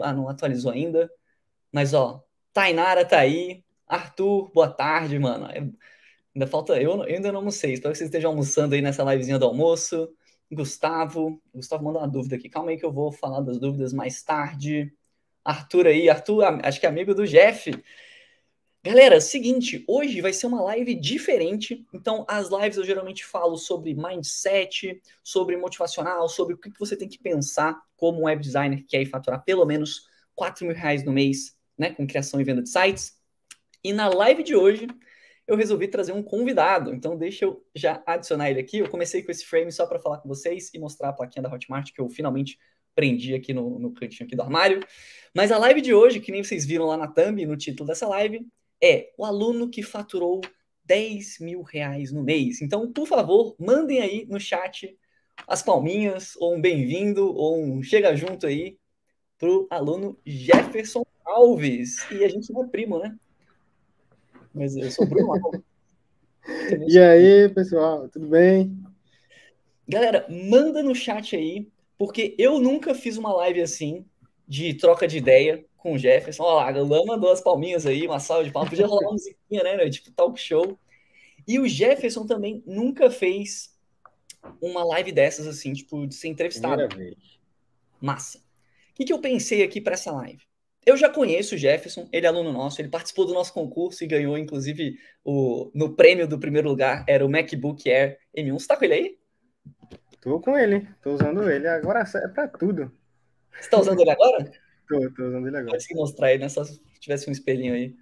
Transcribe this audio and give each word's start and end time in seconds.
Ah, 0.00 0.12
não 0.12 0.28
atualizou 0.28 0.70
ainda. 0.70 1.10
Mas, 1.72 1.94
ó, 1.94 2.22
Tainara 2.52 3.04
tá 3.04 3.18
aí. 3.20 3.64
Arthur, 3.86 4.50
boa 4.52 4.68
tarde, 4.68 5.18
mano. 5.18 5.46
É, 5.46 5.60
ainda 6.34 6.46
falta. 6.46 6.80
Eu, 6.80 7.04
eu 7.04 7.16
ainda 7.16 7.32
não 7.32 7.40
almocei. 7.40 7.72
Espero 7.74 7.92
que 7.92 7.98
vocês 7.98 8.08
estejam 8.08 8.30
almoçando 8.30 8.74
aí 8.74 8.82
nessa 8.82 9.02
livezinha 9.02 9.38
do 9.38 9.46
almoço. 9.46 10.08
Gustavo. 10.50 11.40
Gustavo 11.54 11.84
mandou 11.84 12.02
uma 12.02 12.08
dúvida 12.08 12.36
aqui. 12.36 12.48
Calma 12.48 12.70
aí 12.70 12.78
que 12.78 12.84
eu 12.84 12.92
vou 12.92 13.12
falar 13.12 13.40
das 13.40 13.58
dúvidas 13.58 13.92
mais 13.92 14.22
tarde. 14.22 14.92
Arthur 15.44 15.86
aí. 15.86 16.08
Arthur, 16.10 16.44
acho 16.64 16.80
que 16.80 16.86
é 16.86 16.88
amigo 16.88 17.14
do 17.14 17.26
Jeff. 17.26 17.70
Galera, 18.80 19.20
seguinte, 19.20 19.84
hoje 19.88 20.20
vai 20.20 20.32
ser 20.32 20.46
uma 20.46 20.62
live 20.62 20.94
diferente. 20.94 21.84
Então, 21.92 22.24
as 22.28 22.48
lives 22.48 22.76
eu 22.76 22.84
geralmente 22.84 23.24
falo 23.24 23.56
sobre 23.56 23.92
mindset, 23.92 25.02
sobre 25.22 25.56
motivacional, 25.56 26.28
sobre 26.28 26.54
o 26.54 26.58
que 26.58 26.70
você 26.78 26.96
tem 26.96 27.08
que 27.08 27.18
pensar 27.18 27.76
como 27.96 28.20
um 28.20 28.24
web 28.24 28.40
designer 28.40 28.78
que 28.78 28.84
quer 28.84 29.04
faturar 29.06 29.42
pelo 29.44 29.66
menos 29.66 30.08
4 30.36 30.64
mil 30.64 30.76
reais 30.76 31.04
no 31.04 31.12
mês, 31.12 31.58
né, 31.76 31.90
com 31.90 32.06
criação 32.06 32.40
e 32.40 32.44
venda 32.44 32.62
de 32.62 32.68
sites. 32.70 33.18
E 33.82 33.92
na 33.92 34.08
live 34.08 34.44
de 34.44 34.54
hoje, 34.54 34.86
eu 35.44 35.56
resolvi 35.56 35.88
trazer 35.88 36.12
um 36.12 36.22
convidado. 36.22 36.94
Então, 36.94 37.16
deixa 37.16 37.46
eu 37.46 37.66
já 37.74 38.00
adicionar 38.06 38.48
ele 38.48 38.60
aqui. 38.60 38.78
Eu 38.78 38.88
comecei 38.88 39.24
com 39.24 39.32
esse 39.32 39.44
frame 39.44 39.72
só 39.72 39.86
para 39.86 39.98
falar 39.98 40.18
com 40.18 40.28
vocês 40.28 40.72
e 40.72 40.78
mostrar 40.78 41.08
a 41.08 41.12
plaquinha 41.12 41.42
da 41.42 41.52
Hotmart 41.52 41.92
que 41.92 42.00
eu 42.00 42.08
finalmente 42.08 42.56
prendi 42.94 43.34
aqui 43.34 43.52
no, 43.52 43.78
no 43.78 43.92
cantinho 43.92 44.26
aqui 44.26 44.36
do 44.36 44.42
armário. 44.42 44.80
Mas 45.34 45.50
a 45.50 45.58
live 45.58 45.80
de 45.80 45.92
hoje, 45.92 46.20
que 46.20 46.30
nem 46.30 46.44
vocês 46.44 46.64
viram 46.64 46.86
lá 46.86 46.96
na 46.96 47.08
thumb, 47.08 47.44
no 47.44 47.56
título 47.56 47.86
dessa 47.86 48.06
live, 48.06 48.46
é 48.82 49.12
o 49.16 49.24
aluno 49.24 49.68
que 49.68 49.82
faturou 49.82 50.40
10 50.84 51.38
mil 51.40 51.62
reais 51.62 52.12
no 52.12 52.22
mês. 52.22 52.62
Então, 52.62 52.90
por 52.92 53.06
favor, 53.06 53.54
mandem 53.58 54.00
aí 54.00 54.26
no 54.26 54.40
chat 54.40 54.96
as 55.46 55.62
palminhas, 55.62 56.34
ou 56.36 56.56
um 56.56 56.60
bem-vindo, 56.60 57.34
ou 57.34 57.62
um 57.62 57.82
chega 57.82 58.16
junto 58.16 58.46
aí 58.46 58.78
pro 59.38 59.66
aluno 59.70 60.18
Jefferson 60.26 61.04
Alves. 61.24 62.10
E 62.10 62.24
a 62.24 62.28
gente 62.28 62.52
não 62.52 62.64
é 62.64 62.66
primo, 62.66 62.98
né? 62.98 63.16
Mas 64.52 64.76
eu 64.76 64.90
sou 64.90 65.06
Bruno 65.06 65.32
Alves. 65.32 65.60
E 66.88 66.98
aí, 66.98 67.46
pessoal, 67.50 68.08
tudo 68.08 68.26
bem? 68.26 68.74
Galera, 69.86 70.26
manda 70.30 70.82
no 70.82 70.94
chat 70.94 71.36
aí, 71.36 71.68
porque 71.98 72.34
eu 72.38 72.58
nunca 72.58 72.94
fiz 72.94 73.18
uma 73.18 73.34
live 73.34 73.60
assim, 73.60 74.06
de 74.46 74.72
troca 74.72 75.06
de 75.06 75.18
ideia, 75.18 75.62
com 75.78 75.94
o 75.94 75.98
Jefferson. 75.98 76.42
Olha 76.42 76.56
lá, 76.56 76.68
a 76.68 76.82
Lama 76.82 77.14
mandou 77.14 77.32
as 77.32 77.40
palminhas 77.40 77.86
aí, 77.86 78.06
uma 78.06 78.20
salva 78.20 78.44
de 78.44 78.50
palmas. 78.50 78.70
Podia 78.70 78.86
rolar 78.86 79.02
uma 79.02 79.12
musiquinha, 79.12 79.62
né? 79.62 79.88
Tipo 79.88 80.10
talk 80.12 80.38
show. 80.38 80.78
E 81.46 81.58
o 81.58 81.66
Jefferson 81.66 82.26
também 82.26 82.62
nunca 82.66 83.10
fez 83.10 83.74
uma 84.60 84.84
live 84.84 85.12
dessas, 85.12 85.46
assim, 85.46 85.72
tipo, 85.72 86.06
de 86.06 86.14
ser 86.14 86.28
entrevistado. 86.28 86.82
Massa. 88.00 88.38
O 88.38 88.94
que, 88.94 89.04
que 89.06 89.12
eu 89.12 89.20
pensei 89.20 89.62
aqui 89.62 89.80
para 89.80 89.94
essa 89.94 90.12
live? 90.12 90.42
Eu 90.84 90.96
já 90.96 91.08
conheço 91.08 91.54
o 91.54 91.58
Jefferson, 91.58 92.08
ele 92.12 92.26
é 92.26 92.28
aluno 92.28 92.52
nosso, 92.52 92.80
ele 92.80 92.88
participou 92.88 93.26
do 93.26 93.34
nosso 93.34 93.52
concurso 93.52 94.02
e 94.02 94.06
ganhou, 94.06 94.38
inclusive, 94.38 94.98
o, 95.24 95.70
no 95.74 95.94
prêmio 95.94 96.26
do 96.26 96.38
primeiro 96.38 96.68
lugar, 96.68 97.04
era 97.06 97.24
o 97.24 97.28
MacBook 97.28 97.90
Air 97.90 98.18
M1. 98.36 98.58
Você 98.58 98.66
tá 98.66 98.76
com 98.76 98.84
ele 98.84 98.94
aí? 98.94 99.18
Tô 100.20 100.40
com 100.40 100.56
ele, 100.56 100.88
tô 101.02 101.12
usando 101.12 101.48
ele. 101.50 101.68
Agora 101.68 102.00
é 102.00 102.28
para 102.28 102.48
tudo. 102.48 102.90
Você 103.60 103.70
tá 103.70 103.80
usando 103.80 104.00
ele 104.00 104.10
agora? 104.10 104.50
Tô, 104.88 105.10
tô 105.10 105.28
usando 105.28 105.46
ele 105.46 105.56
agora. 105.56 105.72
Pode 105.72 105.94
mostrar 105.94 106.28
aí, 106.28 106.38
né? 106.38 106.48
Só 106.48 106.64
se 106.64 106.80
tivesse 106.98 107.28
um 107.28 107.32
espelhinho 107.32 107.74
aí. 107.74 107.94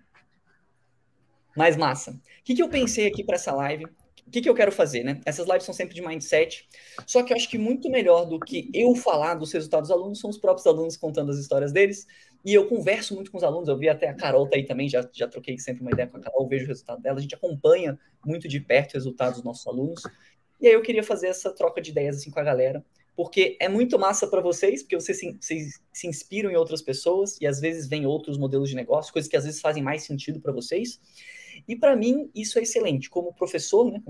Mais 1.57 1.77
massa. 1.77 2.13
O 2.13 2.21
que, 2.45 2.55
que 2.55 2.63
eu 2.63 2.69
pensei 2.69 3.07
aqui 3.07 3.25
para 3.25 3.37
essa 3.37 3.53
live? 3.53 3.85
O 4.27 4.31
que, 4.31 4.41
que 4.41 4.49
eu 4.49 4.55
quero 4.55 4.73
fazer, 4.73 5.05
né? 5.05 5.21
Essas 5.25 5.47
lives 5.47 5.65
são 5.65 5.73
sempre 5.73 5.95
de 5.95 6.03
mindset, 6.03 6.69
só 7.07 7.23
que 7.23 7.33
eu 7.33 7.37
acho 7.37 7.49
que 7.49 7.57
muito 7.57 7.89
melhor 7.89 8.25
do 8.25 8.41
que 8.41 8.69
eu 8.75 8.93
falar 8.97 9.35
dos 9.35 9.53
resultados 9.53 9.89
dos 9.89 9.97
alunos 9.97 10.19
são 10.19 10.29
os 10.29 10.37
próprios 10.37 10.67
alunos 10.67 10.97
contando 10.97 11.31
as 11.31 11.39
histórias 11.39 11.73
deles. 11.73 12.07
E 12.45 12.53
eu 12.53 12.67
converso 12.67 13.15
muito 13.15 13.31
com 13.31 13.39
os 13.39 13.45
alunos, 13.45 13.69
eu 13.69 13.79
vi 13.79 13.89
até 13.89 14.09
a 14.09 14.15
Carol 14.15 14.49
tá 14.49 14.57
aí 14.57 14.65
também, 14.65 14.89
já, 14.89 15.09
já 15.13 15.29
troquei 15.29 15.59
sempre 15.59 15.83
uma 15.83 15.93
ideia 15.93 16.09
com 16.09 16.17
a 16.17 16.21
Carol, 16.21 16.49
vejo 16.49 16.65
o 16.65 16.69
resultado 16.69 17.01
dela, 17.01 17.19
a 17.19 17.23
gente 17.23 17.35
acompanha 17.35 17.99
muito 18.25 18.49
de 18.49 18.61
perto 18.61 18.89
os 18.89 18.95
resultados 18.95 19.37
dos 19.37 19.45
nossos 19.45 19.67
alunos. 19.67 20.03
E 20.61 20.67
aí 20.67 20.73
eu 20.73 20.83
queria 20.83 21.05
fazer 21.05 21.29
essa 21.29 21.53
troca 21.53 21.81
de 21.81 21.91
ideias 21.91 22.17
assim 22.17 22.31
com 22.31 22.41
a 22.41 22.45
galera 22.45 22.85
porque 23.17 23.57
é 23.59 23.69
muito 23.69 23.99
massa 23.99 24.27
para 24.27 24.43
vocês, 24.43 24.83
porque 24.83 24.95
vocês 24.95 25.19
se, 25.19 25.39
vocês 25.41 25.81
se, 25.91 26.07
inspiram 26.07 26.51
em 26.51 26.57
outras 26.57 26.83
pessoas 26.83 27.41
e 27.41 27.47
às 27.47 27.59
vezes 27.59 27.89
vem 27.89 28.05
outros 28.05 28.37
modelos 28.37 28.69
de 28.69 28.77
negócio, 28.77 29.13
coisas 29.13 29.29
que 29.29 29.37
às 29.37 29.45
vezes 29.45 29.61
fazem 29.61 29.83
mais 29.83 30.03
sentido 30.03 30.39
para 30.39 30.53
vocês. 30.53 31.01
E 31.67 31.75
para 31.75 31.97
mim 31.97 32.31
isso 32.35 32.59
é 32.59 32.63
excelente. 32.63 33.09
Como 33.09 33.33
professor, 33.33 33.91
né, 33.91 34.03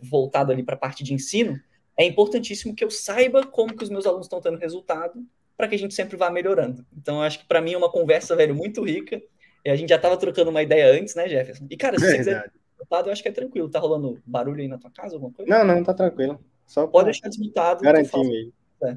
voltado 0.00 0.52
ali 0.52 0.62
para 0.62 0.74
a 0.74 0.78
parte 0.78 1.02
de 1.02 1.14
ensino, 1.14 1.58
é 1.96 2.04
importantíssimo 2.04 2.74
que 2.74 2.84
eu 2.84 2.90
saiba 2.90 3.46
como 3.46 3.74
que 3.74 3.82
os 3.82 3.90
meus 3.90 4.06
alunos 4.06 4.26
estão 4.26 4.40
tendo 4.40 4.58
resultado 4.58 5.24
para 5.56 5.66
que 5.66 5.74
a 5.74 5.78
gente 5.78 5.94
sempre 5.94 6.18
vá 6.18 6.30
melhorando. 6.30 6.84
Então 6.94 7.16
eu 7.16 7.22
acho 7.22 7.38
que 7.38 7.46
para 7.46 7.62
mim 7.62 7.72
é 7.72 7.78
uma 7.78 7.90
conversa, 7.90 8.36
velho, 8.36 8.54
muito 8.54 8.84
rica. 8.84 9.22
E 9.64 9.70
a 9.70 9.76
gente 9.76 9.88
já 9.88 9.96
estava 9.96 10.16
trocando 10.18 10.50
uma 10.50 10.62
ideia 10.62 10.92
antes, 10.92 11.14
né, 11.14 11.26
Jefferson? 11.26 11.66
E 11.70 11.76
cara, 11.76 11.98
se 11.98 12.04
é 12.04 12.08
você 12.10 12.16
quiser 12.18 12.52
resultado, 12.72 13.08
eu 13.08 13.12
acho 13.12 13.22
que 13.22 13.28
é 13.28 13.32
tranquilo. 13.32 13.70
Tá 13.70 13.78
rolando 13.78 14.20
barulho 14.26 14.60
aí 14.60 14.68
na 14.68 14.76
tua 14.76 14.90
casa, 14.90 15.14
alguma 15.14 15.32
coisa? 15.32 15.50
Não, 15.50 15.64
não, 15.64 15.82
tá 15.82 15.94
tranquilo. 15.94 16.38
Só 16.72 16.86
Pode 16.86 17.04
deixar 17.04 17.28
desmutado. 17.28 17.82
Garantir 17.82 18.16
mesmo. 18.16 18.50
É. 18.82 18.96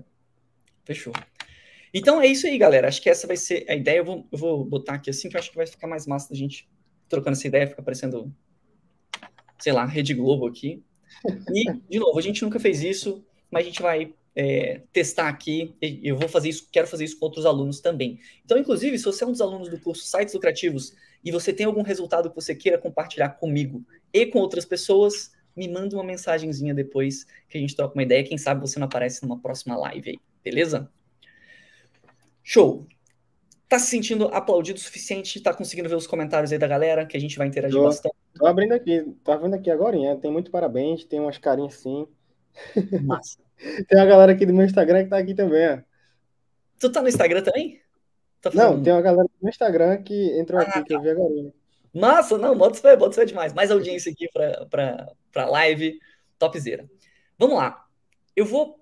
Fechou. 0.85 1.11
Então 1.93 2.21
é 2.21 2.27
isso 2.27 2.47
aí, 2.47 2.57
galera. 2.57 2.87
Acho 2.87 3.01
que 3.01 3.09
essa 3.09 3.27
vai 3.27 3.35
ser 3.35 3.65
a 3.67 3.75
ideia. 3.75 3.97
Eu 3.97 4.05
vou, 4.05 4.27
eu 4.31 4.37
vou 4.37 4.63
botar 4.63 4.93
aqui 4.93 5.09
assim, 5.09 5.27
que 5.27 5.35
eu 5.35 5.39
acho 5.41 5.49
que 5.49 5.57
vai 5.57 5.67
ficar 5.67 5.85
mais 5.85 6.07
massa 6.07 6.29
da 6.29 6.35
gente 6.35 6.69
trocando 7.09 7.35
essa 7.35 7.45
ideia, 7.45 7.67
fica 7.67 7.83
parecendo, 7.83 8.33
sei 9.59 9.73
lá, 9.73 9.83
Rede 9.83 10.13
Globo 10.13 10.47
aqui. 10.47 10.81
E, 11.51 11.73
de 11.89 11.99
novo, 11.99 12.17
a 12.17 12.21
gente 12.21 12.41
nunca 12.43 12.61
fez 12.61 12.81
isso, 12.81 13.25
mas 13.51 13.65
a 13.65 13.67
gente 13.67 13.81
vai 13.81 14.13
é, 14.33 14.81
testar 14.93 15.27
aqui. 15.27 15.75
Eu 15.81 16.15
vou 16.15 16.29
fazer 16.29 16.47
isso, 16.47 16.69
quero 16.71 16.87
fazer 16.87 17.03
isso 17.03 17.19
com 17.19 17.25
outros 17.25 17.45
alunos 17.45 17.81
também. 17.81 18.21
Então, 18.45 18.57
inclusive, 18.57 18.97
se 18.97 19.03
você 19.03 19.25
é 19.25 19.27
um 19.27 19.31
dos 19.31 19.41
alunos 19.41 19.67
do 19.67 19.77
curso 19.81 20.05
Sites 20.05 20.33
Lucrativos 20.33 20.93
e 21.21 21.29
você 21.29 21.51
tem 21.51 21.65
algum 21.65 21.81
resultado 21.81 22.29
que 22.29 22.35
você 22.37 22.55
queira 22.55 22.77
compartilhar 22.77 23.31
comigo 23.31 23.85
e 24.13 24.25
com 24.25 24.39
outras 24.39 24.63
pessoas, 24.63 25.34
me 25.55 25.67
manda 25.67 25.95
uma 25.95 26.03
mensagenzinha 26.03 26.73
depois 26.73 27.25
que 27.49 27.57
a 27.57 27.61
gente 27.61 27.75
troca 27.75 27.93
uma 27.93 28.03
ideia. 28.03 28.23
Quem 28.23 28.37
sabe 28.37 28.61
você 28.61 28.79
não 28.79 28.85
aparece 28.85 29.23
numa 29.23 29.39
próxima 29.39 29.77
live 29.77 30.11
aí, 30.11 30.19
beleza? 30.43 30.89
Show! 32.43 32.85
Tá 33.67 33.79
se 33.79 33.87
sentindo 33.87 34.27
aplaudido 34.27 34.77
o 34.77 34.81
suficiente? 34.81 35.41
Tá 35.41 35.53
conseguindo 35.53 35.89
ver 35.89 35.95
os 35.95 36.05
comentários 36.05 36.51
aí 36.51 36.59
da 36.59 36.67
galera, 36.67 37.05
que 37.05 37.17
a 37.17 37.19
gente 37.19 37.37
vai 37.37 37.47
interagir 37.47 37.79
tô, 37.79 37.85
bastante? 37.85 38.15
Tô 38.35 38.45
abrindo 38.45 38.73
aqui, 38.73 39.03
tô 39.23 39.37
vendo 39.39 39.55
aqui 39.55 39.71
agora, 39.71 39.97
tem 40.17 40.31
muito 40.31 40.51
parabéns, 40.51 41.03
tem 41.05 41.19
umas 41.19 41.37
carinhas 41.37 41.73
sim. 41.73 42.07
Massa. 43.03 43.39
tem 43.87 43.97
uma 43.97 44.05
galera 44.05 44.31
aqui 44.33 44.45
do 44.45 44.53
meu 44.53 44.65
Instagram 44.65 45.03
que 45.03 45.09
tá 45.09 45.17
aqui 45.17 45.33
também, 45.33 45.67
ó. 45.67 45.79
Tu 46.79 46.91
tá 46.91 47.01
no 47.01 47.07
Instagram 47.07 47.41
também? 47.41 47.81
Tá 48.41 48.51
Não, 48.53 48.81
tem 48.81 48.93
uma 48.93 49.01
galera 49.01 49.27
do 49.27 49.33
meu 49.41 49.49
Instagram 49.49 50.03
que 50.03 50.39
entrou 50.39 50.59
ah, 50.59 50.63
aqui, 50.63 50.79
tá. 50.79 50.83
que 50.83 50.93
eu 50.93 51.01
vi 51.01 51.09
agora. 51.09 51.53
Massa, 51.95 52.37
não, 52.37 52.57
bota 52.57 52.77
fé, 52.77 52.95
bota 52.97 53.15
fé 53.15 53.25
demais. 53.25 53.53
Mais 53.53 53.71
audiência 53.71 54.11
aqui 54.11 54.27
para 54.69 55.45
live, 55.45 55.97
topzera. 56.37 56.89
Vamos 57.39 57.55
lá. 57.55 57.85
Eu 58.35 58.45
vou, 58.45 58.81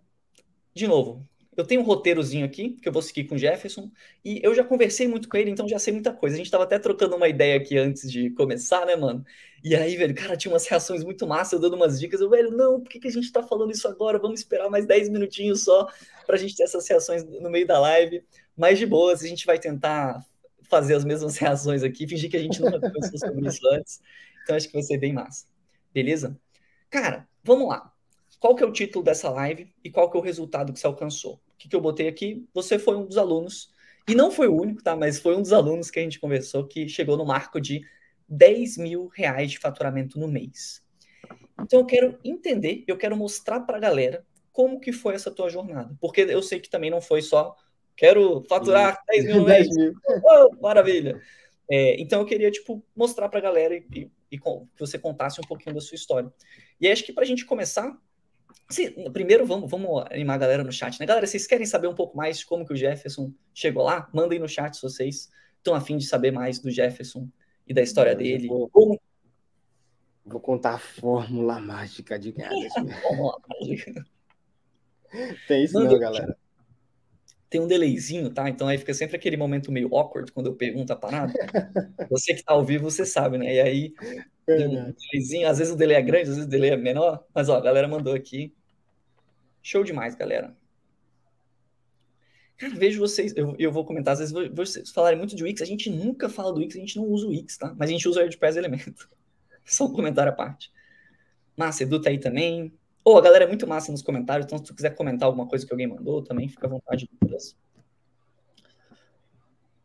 de 0.74 0.88
novo, 0.88 1.28
eu 1.56 1.63
tenho 1.63 1.81
um 1.81 1.84
roteirozinho 1.84 2.44
aqui, 2.44 2.72
que 2.72 2.90
eu 2.90 2.91
vou 2.91 3.03
seguir 3.03 3.25
com 3.25 3.35
o 3.35 3.38
Jefferson, 3.38 3.91
e 4.25 4.40
eu 4.44 4.56
já 4.56 4.63
conversei 4.63 5.07
muito 5.07 5.29
com 5.29 5.38
ele, 5.38 5.51
então 5.51 5.68
já 5.68 5.78
sei 5.78 5.94
muita 5.94 6.12
coisa. 6.12 6.35
A 6.35 6.38
gente 6.38 6.47
estava 6.47 6.63
até 6.63 6.79
trocando 6.79 7.16
uma 7.16 7.28
ideia 7.28 7.56
aqui 7.56 7.78
antes 7.78 8.12
de 8.12 8.31
começar, 8.31 8.84
né, 8.88 8.96
mano? 8.96 9.24
E 9.63 9.75
aí, 9.75 9.95
velho, 9.95 10.16
cara, 10.16 10.35
tinha 10.35 10.51
umas 10.51 10.66
reações 10.66 11.03
muito 11.03 11.28
massas, 11.28 11.53
eu 11.53 11.59
dando 11.59 11.75
umas 11.75 12.00
dicas. 12.00 12.19
Eu, 12.19 12.31
velho, 12.31 12.50
não, 12.50 12.81
por 12.81 12.90
que, 12.90 13.00
que 13.00 13.07
a 13.07 13.12
gente 13.12 13.25
está 13.25 13.44
falando 13.44 13.72
isso 13.72 13.88
agora? 13.88 14.18
Vamos 14.18 14.40
esperar 14.40 14.69
mais 14.72 14.88
10 14.88 15.09
minutinhos 15.09 15.63
só 15.63 15.88
para 16.25 16.35
a 16.35 16.40
gente 16.40 16.56
ter 16.56 16.63
essas 16.63 16.88
reações 16.88 17.24
no 17.24 17.50
meio 17.50 17.68
da 17.68 17.80
live. 17.80 18.24
Mas 18.57 18.80
de 18.80 18.88
boas, 18.88 19.24
a 19.24 19.28
gente 19.28 19.45
vai 19.45 19.59
tentar 19.59 20.25
fazer 20.63 20.96
as 20.96 21.06
mesmas 21.06 21.38
reações 21.38 21.84
aqui, 21.84 22.07
fingir 22.07 22.29
que 22.29 22.38
a 22.38 22.41
gente 22.41 22.62
nunca 22.62 22.79
pensou 22.79 23.18
sobre 23.18 23.47
isso 23.47 23.68
antes. 23.69 24.01
Então 24.44 24.56
acho 24.56 24.68
que 24.68 24.74
vai 24.74 24.84
ser 24.84 24.97
bem 24.97 25.13
massa. 25.13 25.46
Beleza? 25.94 26.40
Cara, 26.90 27.28
vamos 27.44 27.69
lá. 27.69 27.91
Qual 28.40 28.56
que 28.56 28.63
é 28.63 28.68
o 28.68 28.74
título 28.74 29.06
dessa 29.06 29.29
live 29.29 29.74
e 29.84 29.90
qual 29.90 30.09
que 30.12 30.18
é 30.18 30.19
o 30.19 30.24
resultado 30.24 30.74
que 30.74 30.79
você 30.79 30.88
alcançou? 30.88 31.35
O 31.35 31.57
que, 31.57 31.69
que 31.69 31.75
eu 31.75 31.81
botei 31.81 32.07
aqui? 32.07 32.46
Você 32.53 32.78
foi 32.78 32.97
um 32.97 33.06
dos 33.06 33.18
alunos, 33.18 33.74
e 34.07 34.13
não 34.13 34.29
foi 34.29 34.47
o 34.47 34.56
único, 34.56 34.84
tá? 34.84 34.96
Mas 34.96 35.19
foi 35.19 35.35
um 35.35 35.41
dos 35.41 35.54
alunos 35.54 35.89
que 35.89 36.00
a 36.00 36.04
gente 36.04 36.19
conversou 36.19 36.68
que 36.68 36.89
chegou 36.89 37.16
no 37.16 37.25
marco 37.25 37.59
de 37.59 37.86
10 38.27 38.77
mil 38.77 39.07
reais 39.07 39.51
de 39.51 39.59
faturamento 39.59 40.19
no 40.19 40.27
mês. 40.27 40.83
Então 41.62 41.80
eu 41.80 41.86
quero 41.86 42.19
entender, 42.24 42.83
eu 42.86 42.98
quero 42.98 43.16
mostrar 43.16 43.62
para 43.62 43.77
a 43.77 43.80
galera 43.80 44.25
como 44.51 44.80
que 44.80 44.92
foi 44.92 45.16
essa 45.16 45.31
tua 45.31 45.50
jornada. 45.50 45.95
Porque 46.01 46.21
eu 46.21 46.42
sei 46.42 46.59
que 46.59 46.69
também 46.69 46.92
não 46.92 47.01
foi 47.01 47.21
só 47.21 47.56
Quero 47.95 48.44
faturar 48.50 49.01
10 49.07 49.25
mil 49.25 49.45
10 49.45 49.75
mil. 49.75 49.94
Oh, 50.24 50.56
maravilha. 50.62 51.22
É, 51.69 52.00
então 52.01 52.19
eu 52.19 52.25
queria 52.25 52.51
tipo 52.51 52.84
mostrar 52.95 53.30
para 53.30 53.40
a 53.40 53.42
galera 53.42 53.75
e, 53.75 53.86
e, 53.94 54.12
e, 54.31 54.38
que 54.38 54.80
você 54.80 55.00
contasse 55.00 55.40
um 55.40 55.48
pouquinho 55.48 55.75
da 55.75 55.81
sua 55.81 55.95
história. 55.95 56.31
E 56.80 56.88
acho 56.90 57.04
que 57.04 57.13
para 57.13 57.24
a 57.24 57.28
gente 57.28 57.45
começar, 57.45 57.98
se, 58.69 58.92
primeiro 59.12 59.45
vamos, 59.45 59.69
vamos 59.69 60.04
animar 60.12 60.36
a 60.36 60.40
galera 60.40 60.63
no 60.63 60.72
chat, 60.72 61.00
né? 61.00 61.06
Galera, 61.06 61.25
vocês 61.25 61.48
querem 61.48 61.66
saber 61.66 61.88
um 61.88 61.95
pouco 61.95 62.18
mais 62.18 62.40
de 62.40 62.45
como 62.45 62.66
que 62.66 62.74
o 62.74 62.75
Jefferson 62.75 63.31
chegou 63.54 63.84
lá? 63.84 64.10
Mandem 64.13 64.40
no 64.40 64.48
chat 64.48 64.75
se 64.75 64.81
vocês 64.81 65.30
estão 65.57 65.74
afim 65.74 65.98
de 65.98 66.06
saber 66.06 66.31
mais 66.31 66.60
do 66.60 66.69
Jefferson 66.69 67.28
e 67.68 67.74
da 67.74 67.81
história 67.81 68.12
eu 68.12 68.18
dele. 68.18 68.48
Vou, 68.48 68.69
como... 68.69 69.00
vou 70.25 70.42
contar 70.42 70.74
a 70.74 70.80
fórmula 70.80 71.60
mágica 71.60 72.19
de 72.19 72.31
ganhar. 72.34 72.51
fórmula 73.01 73.40
mágica. 73.50 74.06
Tem 75.48 75.63
isso 75.63 75.80
não, 75.80 76.00
galera. 76.00 76.36
Tem 77.54 77.62
um 77.62 77.68
delayzinho, 77.68 78.32
tá? 78.32 78.50
Então 78.50 78.68
aí 78.68 78.80
fica 78.80 78.96
sempre 78.96 79.16
aquele 79.16 79.38
momento 79.38 79.72
meio 79.72 79.96
awkward 79.96 80.32
quando 80.32 80.48
eu 80.48 80.56
pergunto 80.56 80.92
a 80.92 80.96
parada. 80.96 81.32
Você 82.10 82.34
que 82.34 82.44
tá 82.44 82.52
ao 82.52 82.66
vivo, 82.66 82.90
você 82.90 83.06
sabe, 83.06 83.38
né? 83.38 83.54
E 83.54 83.60
aí, 83.62 83.94
um 84.50 84.92
delayzinho, 84.92 85.48
às 85.48 85.60
vezes 85.60 85.72
o 85.72 85.78
delay 85.78 85.98
é 85.98 86.02
grande, 86.02 86.24
às 86.24 86.30
vezes 86.30 86.46
o 86.46 86.50
delay 86.50 86.72
é 86.72 86.78
menor, 86.78 87.24
mas 87.32 87.50
ó, 87.50 87.58
a 87.58 87.62
galera 87.62 87.88
mandou 87.88 88.16
aqui. 88.16 88.52
Show 89.62 89.84
demais, 89.84 90.16
galera. 90.16 90.58
Cara, 92.58 92.74
vejo 92.74 93.00
vocês, 93.00 93.38
eu, 93.38 93.56
eu 93.60 93.72
vou 93.72 93.86
comentar, 93.86 94.14
às 94.14 94.20
vezes 94.20 94.34
vocês 94.52 94.90
falarem 94.90 95.20
muito 95.20 95.36
de 95.36 95.44
Wix, 95.44 95.62
a 95.62 95.66
gente 95.66 95.92
nunca 95.92 96.28
fala 96.28 96.52
do 96.52 96.60
Wix, 96.60 96.76
a 96.76 96.80
gente 96.80 96.98
não 96.98 97.06
usa 97.06 97.28
o 97.28 97.30
Wix, 97.30 97.56
tá? 97.56 97.72
Mas 97.78 97.88
a 97.88 97.94
gente 97.94 98.10
usa 98.10 98.20
o 98.20 98.24
WordPress 98.24 98.58
Elemento. 98.58 99.08
Só 99.64 99.86
um 99.86 99.94
comentário 99.94 100.32
à 100.32 100.36
parte. 100.36 100.72
Massa, 101.56 101.84
Edu 101.84 102.02
tá 102.02 102.10
aí 102.10 102.18
também. 102.18 102.74
Ou 103.04 103.16
oh, 103.16 103.18
a 103.18 103.22
galera 103.22 103.44
é 103.44 103.48
muito 103.48 103.68
massa 103.68 103.92
nos 103.92 104.02
comentários, 104.02 104.46
então 104.46 104.58
se 104.58 104.64
tu 104.64 104.74
quiser 104.74 104.96
comentar 104.96 105.28
alguma 105.28 105.48
coisa 105.48 105.66
que 105.66 105.74
alguém 105.74 105.88
mandou, 105.88 106.24
também 106.24 106.48
fica 106.48 106.68
à 106.68 106.70
vontade. 106.70 107.10
Beleza? 107.22 107.54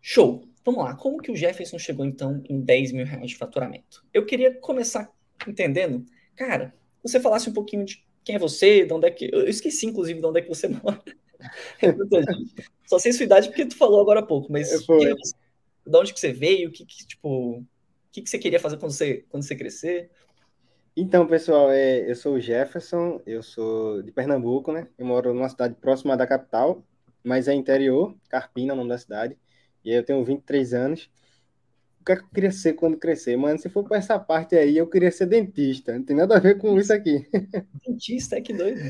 Show. 0.00 0.44
Vamos 0.64 0.84
lá. 0.84 0.94
Como 0.94 1.20
que 1.20 1.30
o 1.30 1.36
Jefferson 1.36 1.78
chegou, 1.78 2.04
então, 2.04 2.42
em 2.48 2.60
10 2.60 2.92
mil 2.92 3.06
reais 3.06 3.30
de 3.30 3.36
faturamento? 3.36 4.04
Eu 4.12 4.24
queria 4.24 4.54
começar 4.54 5.10
entendendo, 5.46 6.04
cara, 6.36 6.74
você 7.02 7.18
falasse 7.18 7.48
um 7.48 7.52
pouquinho 7.52 7.84
de 7.84 8.04
quem 8.22 8.36
é 8.36 8.38
você, 8.38 8.84
de 8.84 8.92
onde 8.92 9.06
é 9.06 9.10
que... 9.10 9.30
Eu 9.32 9.48
esqueci, 9.48 9.86
inclusive, 9.86 10.20
de 10.20 10.26
onde 10.26 10.40
é 10.40 10.42
que 10.42 10.48
você 10.48 10.68
mora. 10.68 11.02
Só 12.86 12.98
sei 12.98 13.12
sua 13.12 13.24
idade 13.24 13.48
porque 13.48 13.66
tu 13.66 13.76
falou 13.76 14.00
agora 14.00 14.20
há 14.20 14.26
pouco, 14.26 14.52
mas 14.52 14.70
é, 14.72 14.76
de 14.78 15.96
onde 15.96 16.12
que 16.12 16.20
você 16.20 16.32
veio, 16.32 16.68
o 16.68 16.72
que, 16.72 16.84
que 16.84 17.06
tipo, 17.06 17.58
o 17.58 17.66
que, 18.12 18.22
que 18.22 18.30
você 18.30 18.38
queria 18.38 18.60
fazer 18.60 18.76
quando 18.76 18.92
você, 18.92 19.24
quando 19.28 19.42
você 19.42 19.56
crescer? 19.56 20.10
Então, 21.00 21.28
pessoal, 21.28 21.70
é, 21.70 22.10
eu 22.10 22.14
sou 22.16 22.34
o 22.34 22.40
Jefferson, 22.40 23.22
eu 23.24 23.40
sou 23.40 24.02
de 24.02 24.10
Pernambuco, 24.10 24.72
né? 24.72 24.88
Eu 24.98 25.06
moro 25.06 25.32
numa 25.32 25.48
cidade 25.48 25.76
próxima 25.76 26.16
da 26.16 26.26
capital, 26.26 26.84
mas 27.22 27.46
é 27.46 27.54
interior, 27.54 28.16
Carpina, 28.28 28.74
o 28.74 28.76
nome 28.76 28.88
da 28.88 28.98
cidade. 28.98 29.38
E 29.84 29.90
aí 29.92 29.96
eu 29.96 30.04
tenho 30.04 30.24
23 30.24 30.74
anos. 30.74 31.08
O 32.00 32.04
que, 32.04 32.10
é 32.10 32.16
que 32.16 32.22
eu 32.24 32.28
queria 32.34 32.50
ser 32.50 32.72
quando 32.72 32.96
crescer? 32.98 33.36
Mano, 33.36 33.60
se 33.60 33.68
for 33.68 33.84
para 33.84 33.98
essa 33.98 34.18
parte 34.18 34.56
aí, 34.56 34.76
eu 34.76 34.88
queria 34.88 35.12
ser 35.12 35.26
dentista. 35.26 35.96
Não 35.96 36.02
tem 36.02 36.16
nada 36.16 36.36
a 36.36 36.40
ver 36.40 36.58
com 36.58 36.76
isso 36.76 36.92
aqui. 36.92 37.28
Dentista, 37.86 38.40
que 38.40 38.52
doido. 38.52 38.80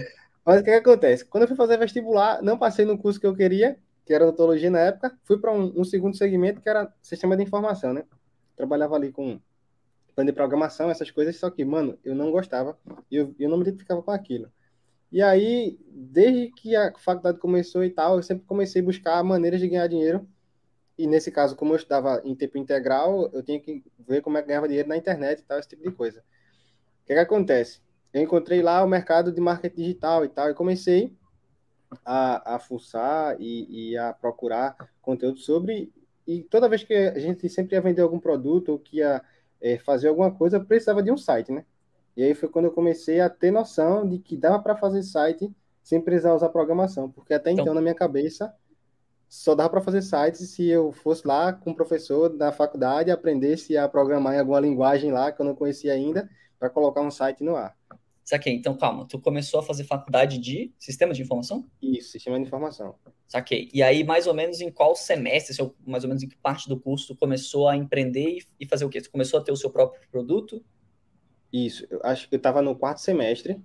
Mas 0.47 0.63
o 0.63 0.65
que, 0.65 0.71
é 0.71 0.81
que 0.81 0.89
acontece? 0.89 1.27
Quando 1.27 1.43
eu 1.43 1.49
fui 1.49 1.59
fazer 1.59 1.77
vestibular, 1.77 2.41
não 2.43 2.57
passei 2.57 2.87
no 2.87 2.97
curso 2.97 3.21
que 3.21 3.27
eu 3.27 3.37
queria, 3.37 3.77
que 4.07 4.15
era 4.15 4.25
odontologia 4.25 4.71
na 4.71 4.81
época, 4.81 5.15
fui 5.25 5.39
para 5.39 5.53
um, 5.53 5.79
um, 5.79 5.85
segundo 5.85 6.17
segmento 6.17 6.63
que 6.63 6.71
era 6.71 6.91
sistema 7.03 7.37
de 7.37 7.43
informação, 7.43 7.93
né? 7.93 8.03
Trabalhava 8.57 8.97
ali 8.97 9.13
com 9.13 9.39
plano 10.19 10.33
de 10.33 10.35
programação, 10.35 10.91
essas 10.91 11.13
coisas, 11.13 11.37
só 11.37 11.49
que, 11.49 11.65
mano, 11.65 11.97
eu 12.05 12.13
não 12.13 12.33
gostava, 12.33 12.77
eu, 13.09 13.33
eu 13.39 13.49
não 13.49 13.57
me 13.57 13.63
identificava 13.63 14.03
com 14.03 14.11
aquilo. 14.11 14.51
E 15.13 15.23
aí, 15.23 15.79
desde 15.89 16.51
que 16.51 16.75
a 16.75 16.93
faculdade 16.99 17.39
começou 17.39 17.85
e 17.85 17.91
tal, 17.91 18.17
eu 18.17 18.23
sempre 18.25 18.45
comecei 18.45 18.83
a 18.83 18.85
buscar 18.85 19.23
maneiras 19.23 19.61
de 19.61 19.69
ganhar 19.69 19.87
dinheiro. 19.87 20.29
E 20.99 21.07
nesse 21.07 21.31
caso, 21.31 21.55
como 21.55 21.73
eu 21.73 21.77
estudava 21.77 22.21
em 22.25 22.35
tempo 22.35 22.59
integral, 22.59 23.31
eu 23.33 23.45
tinha 23.45 23.61
que 23.61 23.85
ver 23.97 24.21
como 24.21 24.37
é 24.37 24.43
que 24.43 24.49
ganhava 24.49 24.67
dinheiro 24.67 24.89
na 24.89 24.97
internet 24.97 25.39
e 25.39 25.45
tal, 25.45 25.57
esse 25.57 25.69
tipo 25.69 25.89
de 25.89 25.93
coisa. 25.93 26.19
O 26.19 27.07
que, 27.07 27.15
que 27.15 27.21
acontece? 27.21 27.81
eu 28.13 28.21
encontrei 28.21 28.61
lá 28.61 28.83
o 28.83 28.89
mercado 28.89 29.31
de 29.31 29.41
marketing 29.41 29.83
digital 29.83 30.25
e 30.25 30.29
tal, 30.29 30.51
e 30.51 30.55
comecei 30.55 31.13
a, 32.05 32.57
a 32.57 32.59
fuçar 32.59 33.37
e, 33.39 33.93
e 33.93 33.97
a 33.97 34.13
procurar 34.13 34.77
conteúdo 35.01 35.39
sobre, 35.39 35.93
e 36.27 36.43
toda 36.43 36.69
vez 36.69 36.83
que 36.83 36.93
a 36.93 37.19
gente 37.21 37.49
sempre 37.49 37.77
ia 37.77 37.81
vender 37.81 38.03
algum 38.03 38.19
produto 38.19 38.71
ou 38.71 38.79
que 38.81 38.97
ia 38.97 39.23
é, 39.61 39.79
fazer 39.79 40.09
alguma 40.09 40.31
coisa, 40.31 40.61
precisava 40.61 41.03
de 41.03 41.11
um 41.11 41.17
site, 41.17 41.53
né? 41.53 41.65
E 42.17 42.23
aí 42.23 42.35
foi 42.35 42.49
quando 42.49 42.67
eu 42.67 42.73
comecei 42.73 43.21
a 43.21 43.31
ter 43.31 43.51
noção 43.51 44.09
de 44.09 44.19
que 44.19 44.37
dava 44.37 44.61
para 44.61 44.77
fazer 44.77 45.03
site 45.03 45.51
sem 45.83 46.01
precisar 46.01 46.35
usar 46.35 46.49
programação, 46.49 47.11
porque 47.11 47.33
até 47.33 47.51
então, 47.51 47.63
então 47.63 47.75
na 47.75 47.81
minha 47.81 47.95
cabeça 47.95 48.53
só 49.29 49.55
dava 49.55 49.69
para 49.69 49.81
fazer 49.81 50.03
sites 50.03 50.51
se 50.51 50.67
eu 50.67 50.91
fosse 50.91 51.27
lá 51.27 51.53
com 51.53 51.71
um 51.71 51.75
professor 51.75 52.29
da 52.31 52.51
faculdade, 52.51 53.11
aprendesse 53.11 53.77
a 53.77 53.89
programar 53.89 54.35
em 54.35 54.39
alguma 54.39 54.59
linguagem 54.59 55.13
lá 55.13 55.31
que 55.31 55.41
eu 55.41 55.47
não 55.47 55.55
conhecia 55.55 55.93
ainda, 55.93 56.29
para 56.59 56.71
colocar 56.71 57.03
um 57.03 57.11
site 57.11 57.45
no 57.45 57.55
ar. 57.55 57.77
Saquei. 58.29 58.53
Então, 58.53 58.77
calma. 58.77 59.07
Tu 59.07 59.19
começou 59.19 59.59
a 59.59 59.63
fazer 59.63 59.85
faculdade 59.85 60.37
de 60.37 60.71
sistema 60.79 61.15
de 61.15 61.23
informação? 61.23 61.67
Isso, 61.81 62.11
sistema 62.11 62.39
de 62.39 62.47
informação. 62.47 62.95
Saquei. 63.27 63.71
E 63.73 63.83
aí, 63.83 64.05
mais 64.05 64.27
ou 64.27 64.35
menos 64.35 64.61
em 64.61 64.71
qual 64.71 64.95
semestre, 64.95 65.55
se 65.55 65.73
mais 65.87 66.05
ou 66.05 66.09
menos 66.09 66.23
em 66.23 66.29
que 66.29 66.37
parte 66.37 66.69
do 66.69 66.79
curso, 66.79 67.07
tu 67.07 67.17
começou 67.17 67.67
a 67.67 67.75
empreender 67.75 68.41
e 68.61 68.67
fazer 68.67 68.85
o 68.85 68.91
quê? 68.91 69.01
Tu 69.01 69.11
começou 69.11 69.41
a 69.41 69.43
ter 69.43 69.51
o 69.51 69.57
seu 69.57 69.71
próprio 69.71 70.03
produto? 70.11 70.63
Isso. 71.51 71.87
Eu 71.89 72.01
acho 72.05 72.29
que 72.29 72.35
eu 72.35 72.37
estava 72.37 72.61
no 72.61 72.77
quarto 72.77 73.01
semestre. 73.01 73.59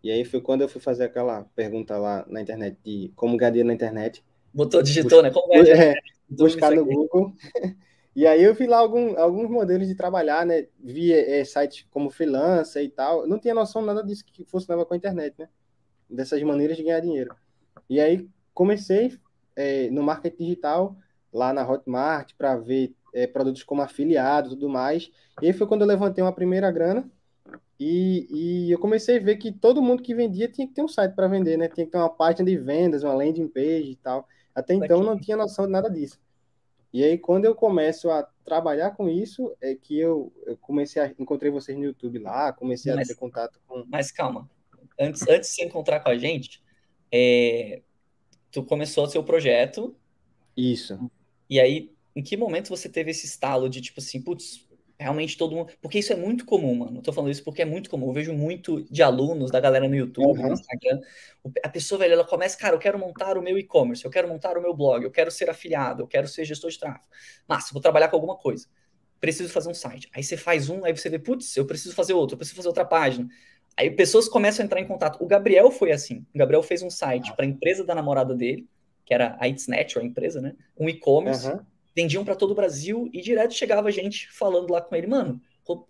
E 0.00 0.12
aí 0.12 0.24
foi 0.24 0.40
quando 0.40 0.60
eu 0.60 0.68
fui 0.68 0.80
fazer 0.80 1.06
aquela 1.06 1.42
pergunta 1.56 1.98
lá 1.98 2.24
na 2.28 2.40
internet 2.40 2.78
de 2.84 3.10
como 3.16 3.36
ganhar 3.36 3.64
na 3.64 3.74
internet. 3.74 4.22
Botou, 4.54 4.80
digitou, 4.80 5.24
né? 5.24 5.32
Como 5.32 5.48
ganhar? 5.48 5.64
É, 5.76 5.94
buscar 6.30 6.70
no 6.70 6.84
Google. 6.84 7.34
E 8.14 8.26
aí 8.26 8.42
eu 8.42 8.54
vi 8.54 8.66
lá 8.66 8.78
algum, 8.78 9.18
alguns 9.18 9.50
modelos 9.50 9.88
de 9.88 9.94
trabalhar, 9.94 10.46
né? 10.46 10.66
Via 10.78 11.40
é, 11.40 11.44
sites 11.44 11.86
como 11.90 12.10
freelancer 12.10 12.84
e 12.84 12.88
tal. 12.88 13.26
não 13.26 13.38
tinha 13.38 13.54
noção 13.54 13.82
nada 13.82 14.04
disso 14.04 14.24
que 14.24 14.46
levar 14.68 14.84
com 14.84 14.94
a 14.94 14.96
internet, 14.96 15.34
né? 15.38 15.48
Dessas 16.08 16.40
maneiras 16.42 16.76
de 16.76 16.84
ganhar 16.84 17.00
dinheiro. 17.00 17.34
E 17.90 18.00
aí 18.00 18.28
comecei 18.52 19.18
é, 19.56 19.90
no 19.90 20.02
marketing 20.02 20.44
digital, 20.44 20.96
lá 21.32 21.52
na 21.52 21.68
Hotmart, 21.68 22.32
para 22.38 22.56
ver 22.56 22.94
é, 23.12 23.26
produtos 23.26 23.64
como 23.64 23.82
afiliado 23.82 24.48
e 24.48 24.50
tudo 24.50 24.68
mais. 24.68 25.10
E 25.42 25.46
aí 25.46 25.52
foi 25.52 25.66
quando 25.66 25.82
eu 25.82 25.86
levantei 25.88 26.22
uma 26.22 26.32
primeira 26.32 26.70
grana. 26.70 27.10
E, 27.80 28.28
e 28.30 28.70
eu 28.70 28.78
comecei 28.78 29.18
a 29.18 29.20
ver 29.20 29.36
que 29.36 29.50
todo 29.50 29.82
mundo 29.82 30.02
que 30.02 30.14
vendia 30.14 30.48
tinha 30.48 30.66
que 30.66 30.72
ter 30.72 30.82
um 30.82 30.88
site 30.88 31.14
para 31.14 31.26
vender, 31.26 31.56
né? 31.56 31.68
Tinha 31.68 31.84
que 31.84 31.90
ter 31.90 31.98
uma 31.98 32.08
página 32.08 32.48
de 32.48 32.56
vendas, 32.56 33.02
uma 33.02 33.12
landing 33.12 33.48
page 33.48 33.90
e 33.90 33.96
tal. 33.96 34.28
Até 34.54 34.74
então 34.74 35.02
não 35.02 35.18
tinha 35.18 35.36
noção 35.36 35.66
de 35.66 35.72
nada 35.72 35.90
disso. 35.90 36.18
E 36.94 37.02
aí, 37.02 37.18
quando 37.18 37.44
eu 37.44 37.56
começo 37.56 38.08
a 38.08 38.22
trabalhar 38.44 38.92
com 38.92 39.08
isso, 39.08 39.52
é 39.60 39.74
que 39.74 39.98
eu, 39.98 40.32
eu 40.46 40.56
comecei 40.56 41.02
a 41.02 41.12
encontrei 41.18 41.50
vocês 41.50 41.76
no 41.76 41.82
YouTube 41.82 42.20
lá, 42.20 42.52
comecei 42.52 42.94
mas, 42.94 43.10
a 43.10 43.12
ter 43.12 43.18
contato 43.18 43.60
com. 43.66 43.84
Mas 43.88 44.12
calma, 44.12 44.48
antes, 44.96 45.22
antes 45.22 45.50
de 45.50 45.56
você 45.56 45.64
encontrar 45.64 45.98
com 45.98 46.08
a 46.08 46.16
gente, 46.16 46.62
é, 47.10 47.82
tu 48.52 48.62
começou 48.62 49.02
o 49.02 49.08
seu 49.08 49.24
projeto. 49.24 49.96
Isso. 50.56 51.10
E 51.50 51.58
aí, 51.58 51.92
em 52.14 52.22
que 52.22 52.36
momento 52.36 52.68
você 52.68 52.88
teve 52.88 53.10
esse 53.10 53.26
estalo 53.26 53.68
de 53.68 53.80
tipo 53.80 53.98
assim, 53.98 54.22
putz, 54.22 54.63
realmente 54.98 55.36
todo 55.36 55.54
mundo. 55.54 55.72
Porque 55.80 55.98
isso 55.98 56.12
é 56.12 56.16
muito 56.16 56.44
comum, 56.44 56.74
mano. 56.74 56.98
Eu 56.98 57.02
tô 57.02 57.12
falando 57.12 57.30
isso 57.30 57.42
porque 57.42 57.62
é 57.62 57.64
muito 57.64 57.90
comum. 57.90 58.08
Eu 58.08 58.12
vejo 58.12 58.32
muito 58.32 58.82
de 58.90 59.02
alunos, 59.02 59.50
da 59.50 59.60
galera 59.60 59.88
no 59.88 59.94
YouTube, 59.94 60.38
uhum. 60.40 60.48
no 60.48 60.54
Instagram. 60.54 61.00
A 61.62 61.68
pessoa, 61.68 61.98
velho, 61.98 62.14
ela 62.14 62.24
começa, 62.24 62.56
cara, 62.56 62.74
eu 62.74 62.78
quero 62.78 62.98
montar 62.98 63.36
o 63.36 63.42
meu 63.42 63.58
e-commerce, 63.58 64.04
eu 64.04 64.10
quero 64.10 64.28
montar 64.28 64.56
o 64.56 64.62
meu 64.62 64.74
blog, 64.74 65.04
eu 65.04 65.10
quero 65.10 65.30
ser 65.30 65.50
afiliado, 65.50 66.02
eu 66.02 66.06
quero 66.06 66.28
ser 66.28 66.44
gestor 66.44 66.70
de 66.70 66.78
tráfego. 66.78 67.06
Mas 67.46 67.70
vou 67.70 67.82
trabalhar 67.82 68.08
com 68.08 68.16
alguma 68.16 68.36
coisa. 68.36 68.66
Preciso 69.20 69.52
fazer 69.52 69.70
um 69.70 69.74
site. 69.74 70.08
Aí 70.14 70.22
você 70.22 70.36
faz 70.36 70.68
um, 70.68 70.84
aí 70.84 70.96
você 70.96 71.08
vê, 71.08 71.18
putz, 71.18 71.56
eu 71.56 71.66
preciso 71.66 71.94
fazer 71.94 72.12
outro, 72.12 72.34
eu 72.34 72.38
preciso 72.38 72.56
fazer 72.56 72.68
outra 72.68 72.84
página. 72.84 73.28
Aí 73.76 73.90
pessoas 73.90 74.28
começam 74.28 74.62
a 74.62 74.66
entrar 74.66 74.80
em 74.80 74.86
contato. 74.86 75.22
O 75.22 75.26
Gabriel 75.26 75.70
foi 75.70 75.90
assim. 75.90 76.24
O 76.34 76.38
Gabriel 76.38 76.62
fez 76.62 76.82
um 76.82 76.90
site 76.90 77.30
ah. 77.30 77.34
para 77.34 77.44
a 77.44 77.48
empresa 77.48 77.84
da 77.84 77.94
namorada 77.94 78.34
dele, 78.34 78.68
que 79.04 79.12
era 79.12 79.36
a 79.40 79.48
It's 79.48 79.66
Natural, 79.66 80.04
a 80.04 80.08
empresa, 80.08 80.40
né? 80.40 80.54
Um 80.78 80.88
e-commerce. 80.88 81.48
Uhum 81.48 81.60
vendiam 81.94 82.24
para 82.24 82.34
todo 82.34 82.50
o 82.50 82.54
Brasil 82.54 83.08
e 83.12 83.20
direto 83.20 83.54
chegava 83.54 83.90
gente 83.90 84.30
falando 84.32 84.70
lá 84.70 84.80
com 84.80 84.94
ele, 84.94 85.06
mano, 85.06 85.40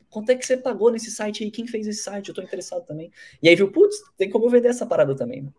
quanto 0.09 0.31
é 0.31 0.35
que 0.35 0.47
você 0.47 0.57
pagou 0.57 0.91
nesse 0.91 1.11
site 1.11 1.43
aí? 1.43 1.51
Quem 1.51 1.67
fez 1.67 1.87
esse 1.87 2.03
site? 2.03 2.29
Eu 2.29 2.35
tô 2.35 2.43
interessado 2.43 2.85
também. 2.85 3.11
E 3.43 3.49
aí 3.49 3.57
viu, 3.57 3.71
putz, 3.73 3.97
tem 4.17 4.31
como 4.31 4.47
eu 4.47 4.51
vender 4.51 4.69
essa 4.69 4.87
parada 4.87 5.17
também. 5.17 5.43
Né? 5.43 5.51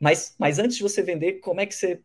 Mas, 0.00 0.34
mas 0.38 0.58
antes 0.58 0.76
de 0.76 0.82
você 0.82 1.02
vender, 1.02 1.34
como 1.34 1.60
é 1.60 1.66
que 1.66 1.74
você 1.74 2.00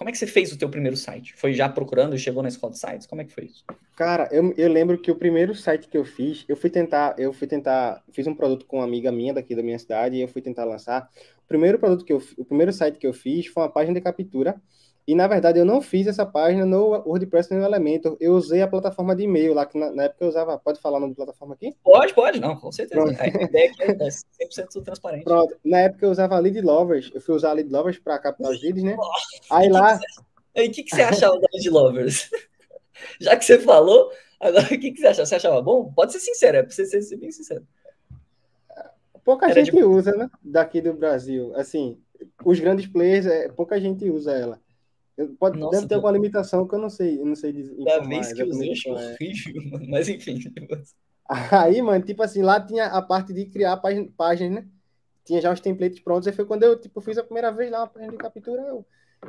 como 0.00 0.08
é 0.08 0.12
que 0.12 0.18
você 0.18 0.26
fez 0.26 0.50
o 0.50 0.56
teu 0.56 0.70
primeiro 0.70 0.96
site? 0.96 1.34
Foi 1.36 1.52
já 1.52 1.68
procurando 1.68 2.16
e 2.16 2.18
chegou 2.18 2.42
na 2.42 2.48
escola 2.48 2.72
de 2.72 2.78
sites? 2.78 3.06
Como 3.06 3.20
é 3.20 3.24
que 3.26 3.34
foi 3.34 3.44
isso? 3.44 3.62
Cara, 3.94 4.30
eu, 4.32 4.54
eu 4.56 4.72
lembro 4.72 4.96
que 4.96 5.10
o 5.10 5.14
primeiro 5.14 5.54
site 5.54 5.88
que 5.88 5.98
eu 5.98 6.06
fiz, 6.06 6.42
eu 6.48 6.56
fui 6.56 6.70
tentar, 6.70 7.14
eu 7.18 7.34
fui 7.34 7.46
tentar, 7.46 8.02
fiz 8.10 8.26
um 8.26 8.34
produto 8.34 8.64
com 8.64 8.78
uma 8.78 8.84
amiga 8.84 9.12
minha 9.12 9.34
daqui 9.34 9.54
da 9.54 9.62
minha 9.62 9.78
cidade 9.78 10.16
e 10.16 10.22
eu 10.22 10.28
fui 10.28 10.40
tentar 10.40 10.64
lançar. 10.64 11.06
O 11.44 11.46
primeiro 11.46 11.78
produto 11.78 12.02
que 12.02 12.14
eu, 12.14 12.22
o 12.38 12.46
primeiro 12.46 12.72
site 12.72 12.96
que 12.96 13.06
eu 13.06 13.12
fiz 13.12 13.48
foi 13.48 13.62
uma 13.62 13.68
página 13.68 13.92
de 13.92 14.00
captura 14.00 14.58
e 15.10 15.14
na 15.16 15.26
verdade 15.26 15.58
eu 15.58 15.64
não 15.64 15.82
fiz 15.82 16.06
essa 16.06 16.24
página 16.24 16.64
no 16.64 16.90
WordPress 17.04 17.52
no 17.52 17.64
Elementor. 17.64 18.16
Eu 18.20 18.34
usei 18.34 18.62
a 18.62 18.68
plataforma 18.68 19.16
de 19.16 19.24
e-mail 19.24 19.52
lá, 19.52 19.66
que 19.66 19.76
na, 19.76 19.90
na 19.90 20.04
época 20.04 20.24
eu 20.24 20.28
usava. 20.28 20.56
Pode 20.56 20.80
falar 20.80 20.98
o 20.98 21.00
nome 21.00 21.14
da 21.14 21.24
plataforma 21.24 21.54
aqui? 21.54 21.74
Pode, 21.82 22.14
pode, 22.14 22.38
não, 22.38 22.54
com 22.54 22.70
certeza. 22.70 23.02
A 23.18 23.26
ideia 23.26 23.72
aqui 23.72 23.82
é 23.82 23.94
100% 23.96 24.84
transparente. 24.84 25.24
Pronto. 25.24 25.58
Na 25.64 25.80
época 25.80 26.06
eu 26.06 26.12
usava 26.12 26.38
Lead 26.38 26.60
Lovers. 26.60 27.10
Eu 27.12 27.20
fui 27.20 27.34
usar 27.34 27.54
Lead 27.54 27.68
Lovers 27.68 27.98
para 27.98 28.20
captar 28.20 28.52
os 28.52 28.62
leads, 28.62 28.84
né? 28.84 28.96
Aí 29.50 29.68
lá. 29.68 29.98
E 30.54 30.68
o 30.68 30.70
que, 30.70 30.84
que, 30.84 30.94
você 30.94 31.02
achava 31.02 31.40
da 31.40 31.48
Lead 31.54 31.68
Lovers? 31.70 32.30
Já 33.20 33.36
que 33.36 33.44
você 33.44 33.58
falou, 33.58 34.12
agora 34.38 34.64
o 34.64 34.68
que, 34.68 34.92
que 34.92 35.00
você 35.00 35.08
achava? 35.08 35.26
Você 35.26 35.34
achava 35.34 35.60
bom? 35.60 35.92
Pode 35.92 36.12
ser 36.12 36.20
sincero, 36.20 36.58
é 36.58 36.62
pra 36.62 36.70
você 36.70 36.86
ser 36.86 37.16
bem 37.16 37.32
sincero. 37.32 37.66
Pouca 39.24 39.46
Era 39.46 39.54
gente 39.56 39.74
de... 39.74 39.82
usa, 39.82 40.12
né? 40.12 40.30
Daqui 40.40 40.80
do 40.80 40.94
Brasil. 40.94 41.52
Assim, 41.56 41.98
os 42.44 42.60
grandes 42.60 42.86
players, 42.86 43.26
é, 43.26 43.48
pouca 43.48 43.80
gente 43.80 44.08
usa 44.08 44.30
ela. 44.32 44.60
Pode, 45.38 45.58
Nossa, 45.58 45.76
deve 45.76 45.88
ter 45.88 45.94
alguma 45.94 46.12
limitação 46.12 46.66
que 46.66 46.74
eu 46.74 46.78
não 46.78 46.90
sei, 46.90 47.20
eu 47.20 47.26
não 47.26 47.34
sei 47.34 47.52
dizer. 47.52 47.76
Da 47.84 47.98
vez 48.00 48.32
que 48.32 48.42
eu 48.42 48.48
usei, 48.48 48.72
acho 48.72 48.88
é. 48.88 48.92
horrível, 48.92 49.70
mano. 49.70 49.86
Mas 49.90 50.08
enfim. 50.08 50.38
Aí, 51.28 51.80
mano, 51.82 52.04
tipo 52.04 52.22
assim, 52.22 52.42
lá 52.42 52.60
tinha 52.60 52.86
a 52.86 53.02
parte 53.02 53.32
de 53.32 53.46
criar 53.46 53.76
páginas, 53.76 54.10
páginas 54.16 54.64
né? 54.64 54.70
Tinha 55.24 55.40
já 55.40 55.52
os 55.52 55.60
templates 55.60 56.00
prontos. 56.00 56.26
Aí 56.26 56.32
foi 56.32 56.44
quando 56.44 56.64
eu, 56.64 56.78
tipo, 56.80 57.00
fiz 57.00 57.18
a 57.18 57.22
primeira 57.24 57.52
vez 57.52 57.70
lá 57.70 57.80
uma 57.80 57.86
página 57.86 58.12
de 58.12 58.18
captura. 58.18 58.62
Eu, 58.62 58.84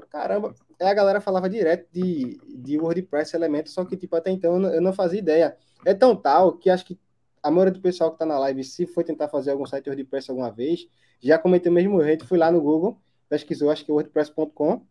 caramba, 0.09 0.55
aí 0.79 0.87
a 0.87 0.93
galera 0.93 1.21
falava 1.21 1.49
direto 1.49 1.87
de, 1.91 2.39
de 2.47 2.79
WordPress 2.79 3.35
Elementor, 3.35 3.71
só 3.71 3.85
que, 3.85 3.97
tipo, 3.97 4.15
até 4.15 4.31
então 4.31 4.61
eu 4.71 4.81
não, 4.81 4.93
fazia 4.93 5.19
ideia. 5.19 5.57
É 5.85 5.93
tão 5.93 6.15
tal 6.15 6.57
que 6.57 6.69
acho 6.69 6.85
que 6.85 6.99
a 7.43 7.51
maioria 7.51 7.73
do 7.73 7.81
pessoal 7.81 8.11
que 8.11 8.15
está 8.15 8.25
na 8.25 8.39
live, 8.39 8.63
se 8.63 8.85
foi 8.85 9.03
tentar 9.03 9.27
fazer 9.27 9.51
algum 9.51 9.65
site 9.65 9.89
WordPress 9.89 10.29
alguma 10.29 10.51
vez, 10.51 10.87
já 11.21 11.37
cometeu 11.37 11.71
o 11.71 11.75
mesmo 11.75 12.01
erro. 12.01 12.25
Fui 12.25 12.37
lá 12.37 12.51
no 12.51 12.61
Google, 12.61 12.99
pesquisou, 13.27 13.69
acho 13.69 13.83
que 13.85 13.91
é 13.91 13.93
wordpress.com. 13.93 14.85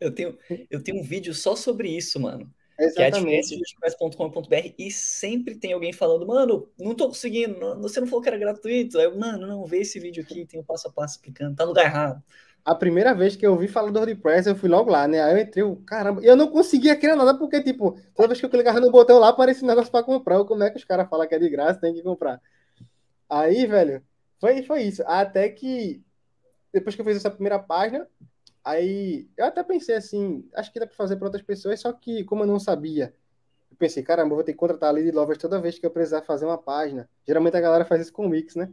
Eu 0.00 0.14
tenho, 0.14 0.38
eu 0.70 0.82
tenho 0.82 1.00
um 1.00 1.02
vídeo 1.02 1.34
só 1.34 1.56
sobre 1.56 1.88
isso, 1.88 2.20
mano. 2.20 2.48
Exatamente. 2.78 3.48
Que 3.48 3.54
é 3.54 3.90
wordpress.com.br 3.90 4.74
e 4.78 4.90
sempre 4.90 5.56
tem 5.56 5.72
alguém 5.72 5.92
falando, 5.92 6.26
mano, 6.26 6.68
não 6.78 6.94
tô 6.94 7.08
conseguindo, 7.08 7.58
você 7.80 8.00
não 8.00 8.06
falou 8.06 8.22
que 8.22 8.28
era 8.28 8.38
gratuito. 8.38 8.98
Aí 8.98 9.04
eu, 9.04 9.18
mano, 9.18 9.46
não, 9.46 9.66
vê 9.66 9.78
esse 9.78 9.98
vídeo 9.98 10.22
aqui, 10.22 10.46
tem 10.46 10.60
o 10.60 10.62
um 10.62 10.66
passo 10.66 10.86
a 10.86 10.92
passo 10.92 11.16
explicando, 11.16 11.56
tá 11.56 11.64
no 11.64 11.70
lugar 11.70 11.86
errado. 11.86 12.22
A 12.64 12.74
primeira 12.74 13.14
vez 13.14 13.34
que 13.34 13.46
eu 13.46 13.52
ouvi 13.52 13.66
falar 13.66 13.90
do 13.90 13.98
WordPress, 13.98 14.48
eu 14.48 14.54
fui 14.54 14.68
logo 14.68 14.90
lá, 14.90 15.08
né? 15.08 15.22
Aí 15.22 15.32
eu 15.32 15.38
entrei, 15.38 15.64
eu, 15.64 15.76
caramba, 15.86 16.20
eu 16.22 16.36
não 16.36 16.48
conseguia 16.48 16.94
criar 16.94 17.16
nada, 17.16 17.36
porque, 17.36 17.62
tipo, 17.62 17.98
toda 18.14 18.28
vez 18.28 18.38
que 18.38 18.46
eu 18.46 18.50
clicava 18.50 18.78
no 18.78 18.90
botão 18.90 19.18
lá, 19.18 19.28
aparecia 19.28 19.64
um 19.64 19.68
negócio 19.68 19.90
pra 19.90 20.02
comprar. 20.02 20.44
Como 20.44 20.62
é 20.62 20.70
que 20.70 20.76
os 20.76 20.84
caras 20.84 21.08
falam 21.08 21.26
que 21.26 21.34
é 21.34 21.38
de 21.38 21.48
graça, 21.48 21.80
tem 21.80 21.94
que 21.94 22.02
comprar. 22.02 22.40
Aí, 23.28 23.66
velho, 23.66 24.02
foi, 24.38 24.62
foi 24.62 24.82
isso. 24.82 25.02
Até 25.06 25.48
que, 25.48 26.02
depois 26.72 26.94
que 26.94 27.00
eu 27.00 27.06
fiz 27.06 27.16
essa 27.16 27.30
primeira 27.30 27.58
página, 27.58 28.06
aí 28.70 29.28
eu 29.36 29.46
até 29.46 29.62
pensei 29.62 29.94
assim, 29.94 30.48
acho 30.54 30.72
que 30.72 30.80
dá 30.80 30.86
pra 30.86 30.96
fazer 30.96 31.16
para 31.16 31.26
outras 31.26 31.42
pessoas, 31.42 31.80
só 31.80 31.92
que, 31.92 32.24
como 32.24 32.42
eu 32.42 32.46
não 32.46 32.58
sabia, 32.58 33.14
eu 33.70 33.76
pensei, 33.76 34.02
caramba, 34.02 34.32
eu 34.32 34.36
vou 34.36 34.44
ter 34.44 34.52
que 34.52 34.58
contratar 34.58 34.90
a 34.90 34.92
Lead 34.92 35.10
Lovers 35.12 35.38
toda 35.38 35.60
vez 35.60 35.78
que 35.78 35.86
eu 35.86 35.90
precisar 35.90 36.22
fazer 36.22 36.44
uma 36.44 36.58
página. 36.58 37.08
Geralmente 37.26 37.56
a 37.56 37.60
galera 37.60 37.84
faz 37.84 38.02
isso 38.02 38.12
com 38.12 38.26
o 38.26 38.30
Wix, 38.30 38.54
né? 38.54 38.72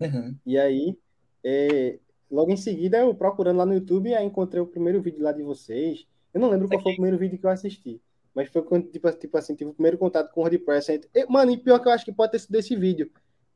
Uhum. 0.00 0.36
E 0.44 0.58
aí, 0.58 0.98
é, 1.42 1.98
Logo 2.30 2.50
em 2.50 2.56
seguida, 2.56 2.98
eu 2.98 3.14
procurando 3.14 3.58
lá 3.58 3.66
no 3.66 3.74
YouTube, 3.74 4.12
aí 4.14 4.24
encontrei 4.24 4.60
o 4.60 4.66
primeiro 4.66 5.00
vídeo 5.00 5.22
lá 5.22 5.32
de 5.32 5.42
vocês. 5.42 6.06
Eu 6.34 6.40
não 6.40 6.50
lembro 6.50 6.68
qual 6.68 6.82
foi 6.82 6.92
o 6.92 6.96
primeiro 6.96 7.18
vídeo 7.18 7.38
que 7.38 7.46
eu 7.46 7.50
assisti. 7.50 8.00
Mas 8.34 8.48
foi 8.48 8.62
quando, 8.62 8.88
tipo, 8.88 9.10
tipo 9.12 9.38
assim, 9.38 9.54
tive 9.54 9.70
o 9.70 9.74
primeiro 9.74 9.96
contato 9.96 10.32
com 10.32 10.40
o 10.40 10.42
WordPress. 10.42 11.00
Mano, 11.28 11.52
e 11.52 11.56
pior 11.56 11.78
que 11.78 11.88
eu 11.88 11.92
acho 11.92 12.04
que 12.04 12.12
pode 12.12 12.32
ter 12.32 12.40
sido 12.40 12.56
esse 12.56 12.74
vídeo. 12.74 13.10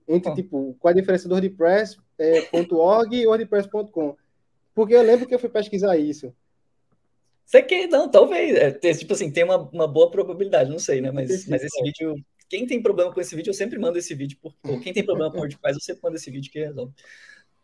Entre, 0.07 0.31
oh. 0.31 0.35
tipo, 0.35 0.76
qual 0.79 0.93
a 0.93 0.95
diferença 0.95 1.29
do 1.29 1.35
WordPress.org 1.35 3.17
é, 3.17 3.21
e 3.21 3.26
WordPress.com. 3.26 4.17
Porque 4.75 4.95
eu 4.95 5.03
lembro 5.03 5.27
que 5.27 5.35
eu 5.35 5.39
fui 5.39 5.49
pesquisar 5.49 5.97
isso. 5.97 6.35
Você 7.45 7.62
que 7.62 7.87
não, 7.89 8.09
talvez. 8.09 8.55
É, 8.55 8.95
tipo 8.95 9.12
assim, 9.12 9.31
tem 9.31 9.43
uma, 9.43 9.57
uma 9.57 9.89
boa 9.89 10.11
probabilidade, 10.11 10.71
não 10.71 10.79
sei, 10.79 11.00
né? 11.00 11.11
Mas, 11.11 11.47
mas 11.47 11.65
esse 11.65 11.83
vídeo. 11.83 12.15
Quem 12.49 12.67
tem 12.67 12.83
problema 12.83 13.12
com 13.12 13.21
esse 13.21 13.35
vídeo, 13.37 13.50
eu 13.50 13.55
sempre 13.55 13.79
mando 13.79 13.99
esse 13.99 14.15
vídeo. 14.15 14.39
Por, 14.41 14.55
ou 14.65 14.81
quem 14.81 14.93
tem 14.93 15.05
problema 15.05 15.31
com 15.31 15.39
o 15.39 15.41
WordPress, 15.41 15.77
eu 15.77 15.81
sempre 15.81 16.03
mando 16.03 16.17
esse 16.17 16.31
vídeo 16.31 16.50
que 16.50 16.59
resolve. 16.59 16.93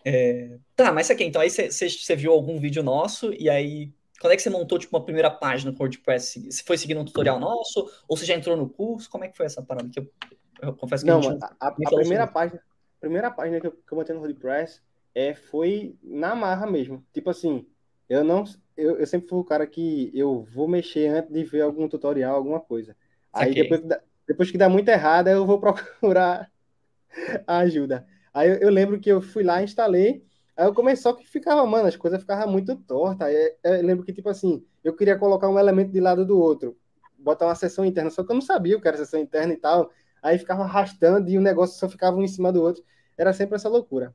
É... 0.04 0.58
Tá, 0.76 0.92
mas 0.92 1.10
aqui, 1.10 1.24
então 1.24 1.42
aí 1.42 1.50
você 1.50 2.16
viu 2.16 2.32
algum 2.32 2.60
vídeo 2.60 2.82
nosso 2.82 3.32
e 3.32 3.50
aí 3.50 3.92
quando 4.20 4.32
é 4.32 4.36
que 4.36 4.42
você 4.42 4.50
montou 4.50 4.78
tipo 4.78 4.96
uma 4.96 5.04
primeira 5.04 5.30
página 5.30 5.72
com 5.72 5.82
WordPress? 5.82 6.50
Você 6.50 6.62
foi 6.62 6.78
seguindo 6.78 7.00
um 7.00 7.04
tutorial 7.04 7.38
nosso 7.38 7.90
ou 8.08 8.16
você 8.16 8.24
já 8.24 8.34
entrou 8.34 8.56
no 8.56 8.68
curso? 8.68 9.10
Como 9.10 9.24
é 9.24 9.28
que 9.28 9.36
foi 9.36 9.46
essa 9.46 9.62
parada? 9.62 9.88
Que 9.88 10.00
eu, 10.00 10.10
eu 10.62 10.74
confesso 10.74 11.04
que 11.04 11.10
não, 11.10 11.20
a, 11.20 11.56
a, 11.60 11.68
a 11.68 11.72
primeira 11.72 12.24
sobre. 12.24 12.32
página, 12.32 12.62
primeira 13.00 13.30
página 13.30 13.60
que 13.60 13.66
eu, 13.66 13.72
que 13.72 13.92
eu 13.92 13.98
montei 13.98 14.14
no 14.14 14.20
WordPress 14.20 14.80
é 15.16 15.32
foi 15.34 15.96
na 16.02 16.34
marra 16.34 16.66
mesmo. 16.66 17.02
Tipo 17.10 17.30
assim, 17.30 17.66
eu 18.06 18.22
não 18.22 18.44
eu, 18.76 18.98
eu 18.98 19.06
sempre 19.06 19.28
fui 19.28 19.38
o 19.38 19.44
cara 19.44 19.66
que 19.66 20.10
eu 20.14 20.46
vou 20.52 20.68
mexer 20.68 21.08
antes 21.08 21.32
de 21.32 21.42
ver 21.42 21.62
algum 21.62 21.88
tutorial, 21.88 22.36
alguma 22.36 22.60
coisa. 22.60 22.94
Aí 23.32 23.54
depois, 23.54 23.80
depois 24.28 24.50
que 24.50 24.58
dá 24.58 24.68
muito 24.68 24.88
errado, 24.90 25.28
eu 25.28 25.46
vou 25.46 25.58
procurar 25.58 26.50
a 27.46 27.58
ajuda. 27.58 28.06
Aí 28.34 28.50
eu, 28.50 28.56
eu, 28.56 28.70
lembro 28.70 29.00
que 29.00 29.10
eu 29.10 29.22
fui 29.22 29.42
lá, 29.42 29.62
instalei, 29.62 30.22
aí 30.54 30.66
eu 30.66 30.74
comecei, 30.74 31.02
só 31.02 31.14
que 31.14 31.26
ficava, 31.26 31.64
mano, 31.64 31.88
as 31.88 31.96
coisas 31.96 32.20
ficavam 32.20 32.52
muito 32.52 32.76
tortas. 32.76 33.26
Aí 33.26 33.56
eu 33.64 33.82
lembro 33.82 34.04
que, 34.04 34.12
tipo 34.12 34.28
assim, 34.28 34.62
eu 34.84 34.94
queria 34.94 35.18
colocar 35.18 35.48
um 35.48 35.58
elemento 35.58 35.92
de 35.92 36.00
lado 36.00 36.26
do 36.26 36.38
outro, 36.38 36.76
botar 37.18 37.46
uma 37.46 37.54
seção 37.54 37.86
interna, 37.86 38.10
só 38.10 38.22
que 38.22 38.30
eu 38.30 38.34
não 38.34 38.42
sabia 38.42 38.76
o 38.76 38.80
que 38.82 38.88
era 38.88 38.98
seção 38.98 39.18
interna 39.18 39.54
e 39.54 39.56
tal. 39.56 39.90
Aí 40.22 40.38
ficava 40.38 40.64
arrastando 40.64 41.30
e 41.30 41.38
o 41.38 41.42
negócio 41.42 41.78
só 41.78 41.88
ficava 41.88 42.18
um 42.18 42.22
em 42.22 42.28
cima 42.28 42.52
do 42.52 42.62
outro. 42.62 42.84
Era 43.16 43.32
sempre 43.32 43.56
essa 43.56 43.68
loucura. 43.70 44.14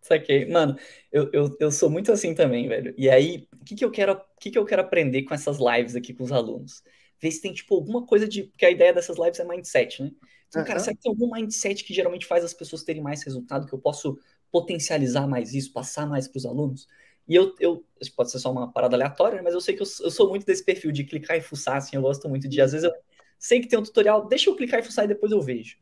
Saquei. 0.00 0.46
Mano, 0.46 0.76
eu, 1.12 1.30
eu, 1.32 1.56
eu 1.60 1.70
sou 1.70 1.90
muito 1.90 2.12
assim 2.12 2.34
também, 2.34 2.68
velho. 2.68 2.94
E 2.96 3.10
aí, 3.10 3.48
o 3.60 3.64
que, 3.64 3.74
que, 3.74 3.84
eu 3.84 3.90
quero, 3.90 4.20
que, 4.40 4.50
que 4.50 4.58
eu 4.58 4.64
quero 4.64 4.82
aprender 4.82 5.22
com 5.24 5.34
essas 5.34 5.58
lives 5.58 5.96
aqui 5.96 6.14
com 6.14 6.24
os 6.24 6.32
alunos? 6.32 6.82
Ver 7.20 7.30
se 7.30 7.42
tem, 7.42 7.52
tipo, 7.52 7.74
alguma 7.74 8.06
coisa 8.06 8.28
de. 8.28 8.44
Porque 8.44 8.64
a 8.64 8.70
ideia 8.70 8.92
dessas 8.92 9.18
lives 9.18 9.40
é 9.40 9.44
mindset, 9.44 10.02
né? 10.02 10.10
Então, 10.48 10.64
cara, 10.64 10.78
será 10.78 10.96
que 10.96 11.02
tem 11.02 11.10
algum 11.10 11.30
mindset 11.30 11.84
que 11.84 11.92
geralmente 11.92 12.26
faz 12.26 12.42
as 12.42 12.54
pessoas 12.54 12.82
terem 12.82 13.02
mais 13.02 13.22
resultado, 13.22 13.66
que 13.66 13.74
eu 13.74 13.78
posso 13.78 14.18
potencializar 14.50 15.26
mais 15.26 15.52
isso, 15.52 15.72
passar 15.72 16.06
mais 16.06 16.26
para 16.26 16.38
os 16.38 16.46
alunos? 16.46 16.88
E 17.28 17.34
eu, 17.34 17.54
eu, 17.60 17.84
pode 18.16 18.30
ser 18.30 18.38
só 18.38 18.50
uma 18.50 18.72
parada 18.72 18.96
aleatória, 18.96 19.42
mas 19.42 19.52
eu 19.52 19.60
sei 19.60 19.76
que 19.76 19.82
eu, 19.82 19.86
eu, 20.00 20.10
sou 20.10 20.30
muito 20.30 20.46
desse 20.46 20.64
perfil 20.64 20.90
de 20.90 21.04
clicar 21.04 21.36
e 21.36 21.42
fuçar, 21.42 21.76
assim, 21.76 21.96
eu 21.96 22.02
gosto 22.02 22.26
muito 22.28 22.48
de, 22.48 22.58
às 22.60 22.72
vezes 22.72 22.88
eu 22.88 22.94
sei 23.38 23.60
que 23.60 23.68
tem 23.68 23.78
um 23.78 23.82
tutorial, 23.82 24.26
deixa 24.26 24.48
eu 24.48 24.56
clicar 24.56 24.80
e 24.80 24.82
fuçar 24.82 25.04
e 25.04 25.08
depois 25.08 25.30
eu 25.30 25.42
vejo. 25.42 25.76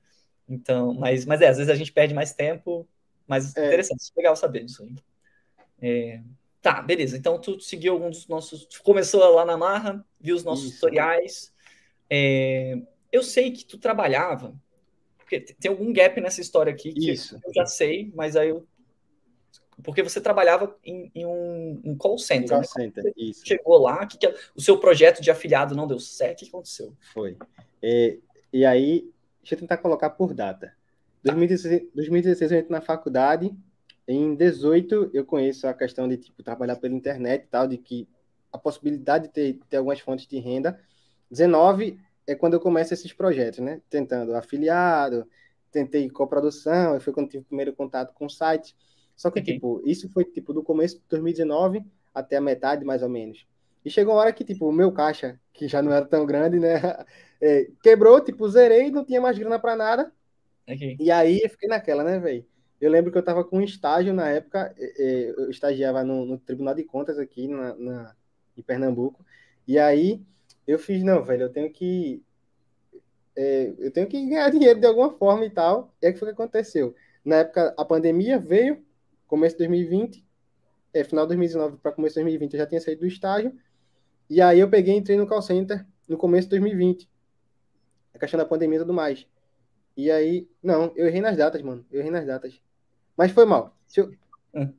Então, 0.49 0.93
mas, 0.95 1.25
mas 1.25 1.41
é, 1.41 1.49
às 1.49 1.57
vezes 1.57 1.71
a 1.71 1.77
gente 1.77 1.93
perde 1.93 2.15
mais 2.15 2.33
tempo, 2.33 2.89
mas 3.27 3.57
é. 3.57 3.67
interessante, 3.67 4.13
legal 4.17 4.37
saber 4.37 4.65
disso 4.65 4.83
aí. 4.83 4.95
É, 5.81 6.23
tá, 6.63 6.81
beleza, 6.83 7.17
então 7.17 7.39
tu 7.39 7.61
seguiu 7.61 7.93
algum 7.93 8.11
dos 8.11 8.27
nossos, 8.29 8.65
tu 8.67 8.83
começou 8.83 9.21
lá 9.35 9.45
na 9.45 9.57
marra, 9.57 10.05
viu 10.21 10.35
os 10.35 10.45
nossos 10.45 10.67
isso. 10.67 10.75
tutoriais, 10.77 11.53
é, 12.09 12.79
eu 13.13 13.23
sei 13.23 13.51
que 13.51 13.65
tu 13.65 13.79
trabalhava, 13.79 14.55
porque 15.27 15.41
tem 15.41 15.71
algum 15.71 15.93
gap 15.93 16.21
nessa 16.21 16.41
história 16.41 16.73
aqui 16.73 16.93
que 16.93 17.11
Isso. 17.11 17.39
eu 17.45 17.53
já 17.53 17.67
sei, 17.67 18.13
mas 18.15 18.37
aí 18.37 18.51
eu. 18.51 18.65
Porque 19.83 20.03
você 20.03 20.21
trabalhava 20.21 20.75
em, 20.85 21.11
em 21.15 21.27
um, 21.27 21.81
um, 21.85 21.97
call 21.97 22.17
center. 22.17 22.49
Call 22.49 22.61
né? 22.61 22.65
center, 22.65 23.13
isso. 23.17 23.45
Chegou 23.45 23.77
lá, 23.77 24.07
que, 24.07 24.17
que 24.17 24.35
o 24.55 24.61
seu 24.61 24.79
projeto 24.79 25.21
de 25.21 25.31
afiliado 25.31 25.75
não 25.75 25.87
deu 25.87 25.99
certo, 25.99 26.41
o 26.41 26.45
que 26.45 26.49
aconteceu? 26.49 26.97
Foi. 27.13 27.37
E, 27.83 28.21
e 28.53 28.65
aí, 28.65 29.11
deixa 29.41 29.55
eu 29.55 29.59
tentar 29.59 29.77
colocar 29.79 30.11
por 30.11 30.33
data. 30.33 30.73
Tá. 31.23 31.33
2016, 31.33 31.91
2016 31.95 32.53
eu 32.53 32.59
entro 32.59 32.73
na 32.73 32.81
faculdade, 32.81 33.55
em 34.07 34.35
18 34.35 35.11
eu 35.13 35.25
conheço 35.25 35.67
a 35.67 35.75
questão 35.75 36.09
de 36.09 36.17
tipo, 36.17 36.43
trabalhar 36.43 36.77
pela 36.77 36.95
internet 36.95 37.45
e 37.45 37.49
tal, 37.49 37.67
de 37.67 37.77
que 37.77 38.09
a 38.53 38.59
possibilidade 38.59 39.29
de 39.29 39.33
ter, 39.33 39.59
ter 39.69 39.77
algumas 39.77 40.01
fontes 40.01 40.27
de 40.27 40.39
renda. 40.39 40.81
19 41.31 41.99
é 42.27 42.35
quando 42.35 42.55
eu 42.55 42.61
começo 42.61 42.95
esses 42.95 43.13
projetos, 43.13 43.59
né? 43.61 43.81
Tentando 43.91 44.35
afiliado, 44.35 45.29
tentei 45.71 46.09
coprodução, 46.09 46.99
foi 47.01 47.13
quando 47.13 47.29
tive 47.29 47.43
o 47.43 47.47
primeiro 47.47 47.73
contato 47.73 48.13
com 48.15 48.27
o 48.27 48.31
site. 48.31 48.75
Só 49.17 49.31
que, 49.31 49.41
okay. 49.41 49.55
tipo, 49.55 49.83
isso 49.85 50.09
foi, 50.11 50.25
tipo, 50.25 50.53
do 50.53 50.63
começo 50.63 50.97
de 50.97 51.05
2019 51.09 51.85
até 52.15 52.37
a 52.37 52.41
metade, 52.41 52.85
mais 52.85 53.03
ou 53.03 53.09
menos. 53.09 53.47
E 53.85 53.91
chegou 53.91 54.15
uma 54.15 54.21
hora 54.21 54.33
que, 54.33 54.45
tipo, 54.45 54.69
o 54.69 54.73
meu 54.73 54.93
caixa, 54.93 55.39
que 55.53 55.69
já 55.69 55.81
não 55.81 55.93
era 55.93 56.05
tão 56.05 56.27
grande, 56.27 56.59
né? 56.59 56.81
É, 57.39 57.69
quebrou, 57.83 58.19
tipo, 58.19 58.49
zerei, 58.49 58.91
não 58.91 59.05
tinha 59.05 59.21
mais 59.21 59.39
grana 59.39 59.59
para 59.59 59.77
nada. 59.77 60.11
Okay. 60.69 60.97
E 60.99 61.11
aí 61.11 61.41
eu 61.43 61.51
fiquei 61.51 61.69
naquela, 61.69 62.03
né, 62.03 62.19
velho? 62.19 62.45
Eu 62.81 62.91
lembro 62.91 63.11
que 63.11 63.17
eu 63.19 63.25
tava 63.25 63.45
com 63.45 63.59
um 63.59 63.63
estágio 63.63 64.13
na 64.13 64.29
época, 64.29 64.75
é, 64.77 65.03
é 65.03 65.31
eu 65.31 65.51
estagiava 65.51 66.05
no, 66.05 66.27
no, 66.27 66.39
Tribunal 66.39 66.75
de 66.75 66.85
Contas 66.85 67.19
aqui 67.19 67.49
na, 67.49 67.75
na, 67.77 68.17
em 68.57 68.63
Pernambuco. 68.63 69.25
E 69.67 69.79
aí 69.79 70.23
eu 70.67 70.79
fiz, 70.79 71.03
não, 71.03 71.25
velho, 71.25 71.45
eu 71.45 71.53
tenho 71.53 71.73
que. 71.73 72.23
É, 73.35 73.75
eu 73.79 73.91
tenho 73.91 74.07
que 74.07 74.27
ganhar 74.27 74.51
dinheiro 74.51 74.81
de 74.81 74.87
alguma 74.87 75.11
forma 75.13 75.45
e 75.45 75.51
tal. 75.51 75.95
E 76.03 76.07
é 76.07 76.13
que 76.13 76.19
foi 76.19 76.29
o 76.29 76.35
que 76.35 76.43
aconteceu. 76.43 76.95
Na 77.25 77.37
época, 77.37 77.75
a 77.77 77.85
pandemia 77.85 78.39
veio, 78.39 78.85
começo 79.27 79.55
de 79.55 79.67
2020, 79.67 80.25
é, 80.93 81.05
final 81.05 81.25
de 81.25 81.29
2019 81.31 81.79
para 81.79 81.93
começo 81.93 82.15
de 82.15 82.21
2020, 82.21 82.55
eu 82.55 82.59
já 82.59 82.67
tinha 82.67 82.81
saído 82.81 83.01
do 83.03 83.07
estágio. 83.07 83.53
E 84.29 84.41
aí 84.41 84.61
eu 84.61 84.69
peguei 84.69 84.95
e 84.95 84.99
entrei 84.99 85.17
no 85.17 85.27
call 85.27 85.43
center 85.43 85.87
no 86.09 86.17
começo 86.17 86.47
de 86.47 86.51
2020. 86.51 87.09
A 88.15 88.19
questão 88.19 88.39
da 88.39 88.47
pandemia 88.47 88.79
e 88.79 88.81
tudo 88.81 88.95
mais. 88.95 89.27
E 89.97 90.11
aí, 90.11 90.49
não, 90.63 90.93
eu 90.95 91.07
errei 91.07 91.21
nas 91.21 91.37
datas, 91.37 91.63
mano. 91.63 91.85
Eu 91.91 92.01
errei 92.01 92.11
nas 92.11 92.27
datas. 92.27 92.61
Mas 93.17 93.33
foi 93.33 93.47
mal. 93.47 93.75
Deixa 93.87 94.01
eu, 94.03 94.15
hum. 94.55 94.73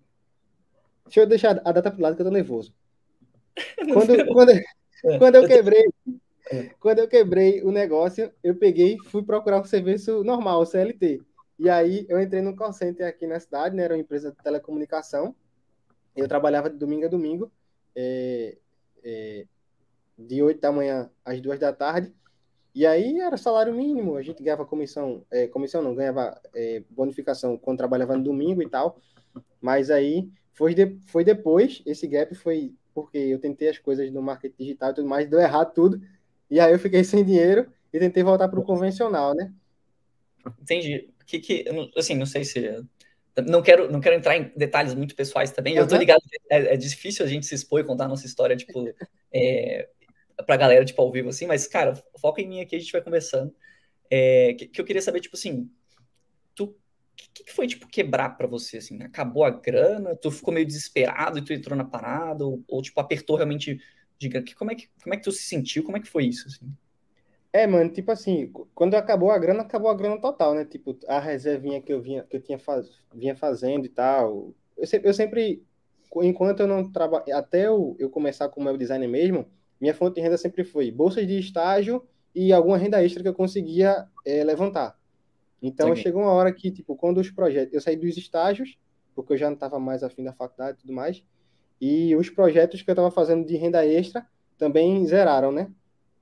deixa 1.06 1.20
eu 1.22 1.28
deixar 1.28 1.62
a 1.66 1.72
data 1.72 1.90
pro 1.90 2.02
lado 2.02 2.16
que 2.16 2.22
eu 2.22 2.26
tô 2.26 2.32
nervoso. 2.32 2.74
Quando, 3.92 4.34
quando, 4.34 4.52
é. 4.52 5.18
Quando 5.18 5.36
eu 5.36 5.48
quebrei, 5.48 5.86
é. 6.52 6.64
quando 6.80 7.00
eu 7.00 7.08
quebrei 7.08 7.64
o 7.64 7.72
negócio, 7.72 8.32
eu 8.44 8.56
peguei 8.56 8.98
fui 9.06 9.24
procurar 9.24 9.60
um 9.60 9.64
serviço 9.64 10.24
normal, 10.24 10.66
CLT. 10.66 11.22
E 11.60 11.70
aí 11.70 12.06
eu 12.08 12.22
entrei 12.22 12.42
no 12.42 12.56
call 12.56 12.72
center 12.72 13.08
aqui 13.08 13.26
na 13.26 13.40
cidade, 13.40 13.76
né? 13.76 13.84
Era 13.84 13.96
uma 13.96 14.00
empresa 14.00 14.32
de 14.32 14.38
telecomunicação. 14.38 15.36
Eu 16.16 16.28
trabalhava 16.28 16.70
de 16.70 16.78
domingo 16.78 17.06
a 17.06 17.10
domingo, 17.10 17.52
é, 17.96 18.58
é, 19.04 19.46
de 20.18 20.42
8 20.42 20.60
da 20.60 20.72
manhã 20.72 21.10
às 21.24 21.40
2 21.42 21.60
da 21.60 21.74
tarde. 21.74 22.14
E 22.78 22.86
aí 22.86 23.20
era 23.20 23.38
salário 23.38 23.74
mínimo, 23.74 24.18
a 24.18 24.22
gente 24.22 24.44
ganhava 24.44 24.64
comissão, 24.64 25.26
é, 25.32 25.48
comissão 25.48 25.82
não, 25.82 25.96
ganhava 25.96 26.40
é, 26.54 26.84
bonificação 26.92 27.58
quando 27.58 27.80
trabalhava 27.80 28.16
no 28.16 28.24
domingo 28.24 28.62
e 28.62 28.70
tal. 28.70 29.02
Mas 29.60 29.90
aí 29.90 30.30
foi, 30.54 30.76
de, 30.76 30.96
foi 31.08 31.24
depois, 31.24 31.82
esse 31.88 32.06
gap 32.06 32.36
foi 32.36 32.76
porque 32.94 33.18
eu 33.18 33.40
tentei 33.40 33.70
as 33.70 33.80
coisas 33.80 34.12
no 34.12 34.22
marketing 34.22 34.56
digital 34.60 34.92
e 34.92 34.94
tudo 34.94 35.08
mais, 35.08 35.28
deu 35.28 35.40
errado 35.40 35.74
tudo, 35.74 36.00
e 36.52 36.60
aí 36.60 36.72
eu 36.72 36.78
fiquei 36.78 37.02
sem 37.04 37.26
dinheiro 37.26 37.66
e 37.92 37.98
tentei 37.98 38.22
voltar 38.22 38.48
para 38.48 38.60
o 38.60 38.64
convencional, 38.64 39.34
né? 39.34 39.52
Entendi. 40.62 41.10
Que, 41.26 41.40
que, 41.40 41.66
assim, 41.98 42.14
não 42.14 42.28
sei 42.28 42.46
se 42.46 42.86
não 43.44 43.64
quero, 43.64 43.92
não 43.92 44.00
quero 44.00 44.18
entrar 44.18 44.38
em 44.38 44.52
detalhes 44.56 44.94
muito 44.94 45.16
pessoais 45.16 45.50
também. 45.50 45.74
Uhum. 45.74 45.80
Eu 45.80 45.88
tô 45.88 45.98
ligado 45.98 46.22
é, 46.48 46.76
é, 46.76 46.78
difícil 46.78 47.26
a 47.26 47.28
gente 47.28 47.48
se 47.48 47.56
expor 47.56 47.80
e 47.80 47.84
contar 47.84 48.06
a 48.06 48.08
nossa 48.08 48.28
história, 48.28 48.56
tipo, 48.56 48.88
é, 49.34 49.90
pra 50.46 50.58
galera, 50.58 50.86
tipo, 50.86 51.02
ao 51.02 51.12
vivo, 51.12 51.30
assim, 51.30 51.48
mas, 51.48 51.68
cara, 51.68 51.96
foca 52.20 52.42
em 52.42 52.48
mim 52.48 52.62
aqui, 52.62 52.76
a 52.76 52.80
gente 52.80 52.92
vai 52.92 53.02
conversando. 53.02 53.54
É, 54.10 54.54
que, 54.54 54.68
que, 54.68 54.82
eu 54.82 54.86
queria 54.86 55.02
saber, 55.02 55.20
tipo 55.20 55.36
assim, 55.36 55.70
tu. 56.56 56.66
O 56.66 56.76
que, 57.34 57.46
que, 57.46 57.52
foi, 57.52 57.66
tipo, 57.66 57.88
quebrar 57.88 58.38
para 58.38 58.46
você, 58.46 58.78
assim? 58.78 59.02
Acabou 59.02 59.44
a 59.44 59.50
grana? 59.50 60.16
Tu 60.16 60.30
ficou 60.30 60.54
meio 60.54 60.68
desesperado 60.68 61.40
e 61.40 61.42
tu 61.42 61.52
entrou 61.52 61.76
na 61.76 61.84
parada? 61.84 62.46
Ou, 62.46 62.64
ou 62.68 62.82
tipo, 62.82 63.00
apertou 63.00 63.36
realmente 63.36 63.82
de 64.20 64.30
grana? 64.30 64.46
Como 64.56 64.72
é, 64.72 64.76
que, 64.76 64.88
como 65.02 65.14
é 65.16 65.18
que 65.18 65.24
tu 65.24 65.32
se 65.32 65.44
sentiu? 65.44 65.84
Como 65.84 65.98
é 65.98 66.00
que 66.00 66.08
foi 66.08 66.26
isso, 66.26 66.48
assim? 66.48 66.72
É, 67.52 67.66
mano, 67.66 67.90
tipo 67.92 68.12
assim, 68.12 68.52
quando 68.76 68.94
acabou 68.94 69.32
a 69.32 69.38
grana, 69.40 69.62
acabou 69.64 69.90
a 69.90 69.96
grana 69.96 70.22
total, 70.22 70.54
né? 70.54 70.64
Tipo, 70.64 70.96
a 71.08 71.20
reservinha 71.20 71.82
que 71.82 71.92
eu 71.92 72.00
vinha, 72.00 72.24
que 72.24 72.36
eu 72.36 72.42
tinha 72.42 72.60
faz, 72.60 72.88
vinha 73.16 73.36
fazendo 73.36 73.86
e 73.86 73.90
tal. 73.90 74.54
Eu 74.78 74.86
sempre, 74.86 75.10
eu 75.10 75.14
sempre 75.14 75.66
enquanto 76.24 76.62
eu 76.62 76.68
não 76.68 76.90
trabalho, 76.92 77.36
até 77.36 77.68
eu, 77.68 77.96
eu 78.00 78.10
começar 78.10 78.50
como 78.50 78.68
web 78.68 78.78
designer 78.78 79.08
mesmo, 79.08 79.46
minha 79.80 79.94
fonte 79.94 80.16
de 80.16 80.22
renda 80.22 80.38
sempre 80.38 80.64
foi 80.64 80.92
bolsas 80.92 81.28
de 81.28 81.38
estágio 81.38 82.04
e 82.34 82.52
alguma 82.54 82.78
renda 82.78 83.04
extra 83.04 83.22
que 83.22 83.30
eu 83.30 83.34
conseguia 83.34 84.08
é, 84.26 84.44
levantar. 84.44 84.98
Então 85.62 85.96
Sim. 85.96 86.02
chegou 86.02 86.22
uma 86.22 86.32
hora 86.32 86.52
que, 86.52 86.72
tipo, 86.72 86.96
quando 86.96 87.20
os 87.20 87.30
projetos, 87.32 87.74
eu 87.74 87.82
saí 87.82 87.96
dos 87.96 88.16
estágios, 88.18 88.78
porque 89.16 89.34
eu 89.34 89.38
já 89.38 89.48
não 89.48 89.56
estava 89.56 89.80
mais 89.80 90.04
afim 90.04 90.24
da 90.24 90.34
faculdade 90.34 90.78
e 90.78 90.82
tudo 90.82 90.94
mais, 90.94 91.24
e 91.82 92.16
os 92.16 92.30
projetos 92.30 92.82
que 92.82 92.90
eu 92.90 92.94
estava 92.94 93.12
fazendo 93.12 93.46
de 93.46 93.56
renda 93.56 93.86
extra 93.86 94.26
também 94.58 95.06
zeraram, 95.06 95.52
né? 95.52 95.72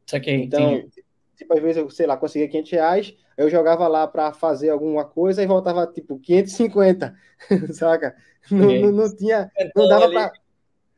Saquei, 0.06 0.36
então, 0.36 0.76
entendi 0.76 1.06
tipo, 1.36 1.54
às 1.54 1.62
vezes 1.62 1.78
eu, 1.78 1.90
sei 1.90 2.08
lá, 2.08 2.18
conseguia 2.18 2.48
500 2.48 2.72
reais, 2.72 3.16
eu 3.38 3.50
jogava 3.50 3.88
lá 3.88 4.08
para 4.08 4.34
fazer 4.34 4.70
alguma 4.70 5.06
coisa 5.06 5.44
e 5.44 5.48
voltava, 5.48 5.86
tipo, 5.88 6.18
550, 6.20 7.16
saca? 7.74 8.16
Não, 8.50 8.80
não, 8.82 8.92
não, 8.92 9.16
tinha, 9.16 9.52
não 9.76 9.88
dava 9.88 10.10
para 10.10 10.32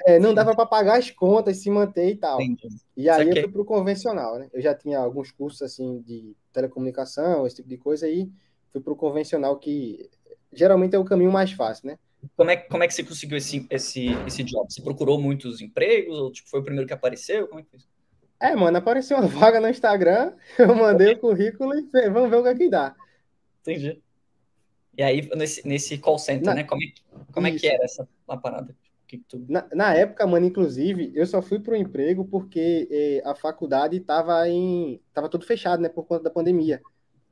é, 0.05 0.19
não 0.19 0.33
dava 0.33 0.55
para 0.55 0.65
pagar 0.65 0.97
as 0.97 1.09
contas, 1.09 1.57
se 1.57 1.69
manter 1.69 2.09
e 2.09 2.15
tal. 2.15 2.41
Entendi. 2.41 2.77
E 2.95 3.09
aí 3.09 3.29
eu 3.29 3.35
fui 3.35 3.51
pro 3.51 3.65
convencional, 3.65 4.37
né? 4.37 4.49
Eu 4.53 4.61
já 4.61 4.73
tinha 4.73 4.99
alguns 4.99 5.31
cursos, 5.31 5.61
assim, 5.61 6.01
de 6.01 6.35
telecomunicação, 6.53 7.45
esse 7.45 7.57
tipo 7.57 7.69
de 7.69 7.77
coisa, 7.77 8.05
aí 8.05 8.29
fui 8.71 8.81
pro 8.81 8.95
convencional, 8.95 9.57
que 9.57 10.09
geralmente 10.51 10.95
é 10.95 10.99
o 10.99 11.05
caminho 11.05 11.31
mais 11.31 11.51
fácil, 11.51 11.87
né? 11.87 11.97
Como 12.35 12.49
é, 12.49 12.57
como 12.57 12.83
é 12.83 12.87
que 12.87 12.93
você 12.93 13.03
conseguiu 13.03 13.37
esse, 13.37 13.65
esse, 13.69 14.07
esse 14.25 14.43
job? 14.43 14.71
Você 14.71 14.81
procurou 14.81 15.19
muitos 15.19 15.61
empregos? 15.61 16.17
Ou 16.17 16.31
tipo, 16.31 16.49
foi 16.49 16.59
o 16.59 16.63
primeiro 16.63 16.87
que 16.87 16.93
apareceu? 16.93 17.47
Como 17.47 17.59
é 17.59 17.63
que 17.63 17.69
foi? 17.69 17.79
É, 18.39 18.55
mano, 18.55 18.77
apareceu 18.77 19.17
uma 19.17 19.27
vaga 19.27 19.59
no 19.59 19.69
Instagram, 19.69 20.33
eu 20.57 20.75
mandei 20.75 21.13
o 21.13 21.19
currículo 21.19 21.73
e 21.75 22.09
vamos 22.09 22.29
ver 22.29 22.37
o 22.37 22.43
que 22.43 22.49
é 22.49 22.55
que 22.55 22.69
dá. 22.69 22.95
Entendi. 23.61 24.01
E 24.97 25.03
aí, 25.03 25.29
nesse, 25.35 25.67
nesse 25.67 25.97
call 25.97 26.17
center, 26.17 26.45
na, 26.45 26.55
né? 26.55 26.63
Como, 26.63 26.81
é, 26.83 26.87
como 27.31 27.47
é 27.47 27.51
que 27.51 27.67
era 27.67 27.83
essa 27.83 28.07
parada? 28.41 28.75
Que 29.07 29.17
tu... 29.19 29.43
na, 29.47 29.65
na, 29.73 29.93
época, 29.93 30.27
mano, 30.27 30.45
inclusive, 30.45 31.11
eu 31.15 31.25
só 31.25 31.41
fui 31.41 31.59
pro 31.59 31.75
emprego 31.75 32.25
porque 32.25 32.87
eh, 32.91 33.21
a 33.25 33.33
faculdade 33.33 33.99
tava 34.01 34.47
em. 34.49 34.99
tava 35.13 35.29
tudo 35.29 35.45
fechado, 35.45 35.81
né? 35.81 35.89
Por 35.89 36.03
conta 36.05 36.23
da 36.23 36.29
pandemia. 36.29 36.81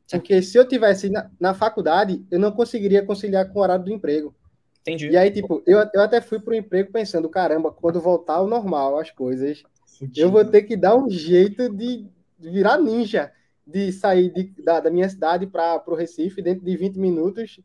Porque 0.10 0.41
se 0.41 0.58
eu 0.58 0.67
tivesse 0.67 1.10
na, 1.10 1.29
na 1.39 1.53
faculdade, 1.53 2.24
eu 2.32 2.39
não 2.39 2.51
conseguiria 2.51 3.03
conciliar 3.03 3.51
com 3.51 3.60
o 3.60 3.62
horário 3.62 3.84
do 3.84 3.91
emprego. 3.91 4.34
Entendi. 4.82 5.10
E 5.10 5.17
aí, 5.17 5.32
tipo, 5.32 5.63
eu, 5.65 5.79
eu 5.94 6.01
até 6.01 6.22
fui 6.22 6.39
pro 6.39 6.53
emprego 6.53 6.91
pensando, 6.91 7.27
caramba, 7.27 7.72
quando 7.72 8.00
voltar 8.00 8.36
ao 8.36 8.48
normal 8.48 9.00
as 9.00 9.10
coisas, 9.10 9.63
Fudido. 9.98 10.20
Eu 10.20 10.32
vou 10.32 10.44
ter 10.44 10.63
que 10.63 10.75
dar 10.75 10.96
um 10.96 11.10
jeito 11.10 11.70
de 11.70 12.05
virar 12.38 12.77
ninja, 12.77 13.32
de 13.65 13.91
sair 13.91 14.32
de, 14.32 14.53
da, 14.62 14.79
da, 14.79 14.91
minha 14.91 15.10
cidade 15.10 15.48
para 15.48 15.82
o 15.88 15.96
Recife 15.96 16.41
dentro 16.41 16.65
de 16.65 16.75
20 16.75 16.98
minutos, 16.98 17.60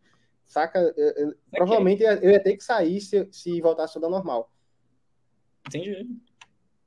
saca? 0.51 0.81
Eu, 0.97 1.09
eu, 1.11 1.35
provavelmente 1.51 2.03
eu 2.03 2.31
ia 2.31 2.43
ter 2.43 2.57
que 2.57 2.65
sair 2.65 3.01
se, 3.01 3.27
se 3.31 3.61
voltasse 3.61 3.95
tudo 3.95 4.07
ao 4.07 4.11
normal. 4.11 4.51
Entendi. 5.67 6.09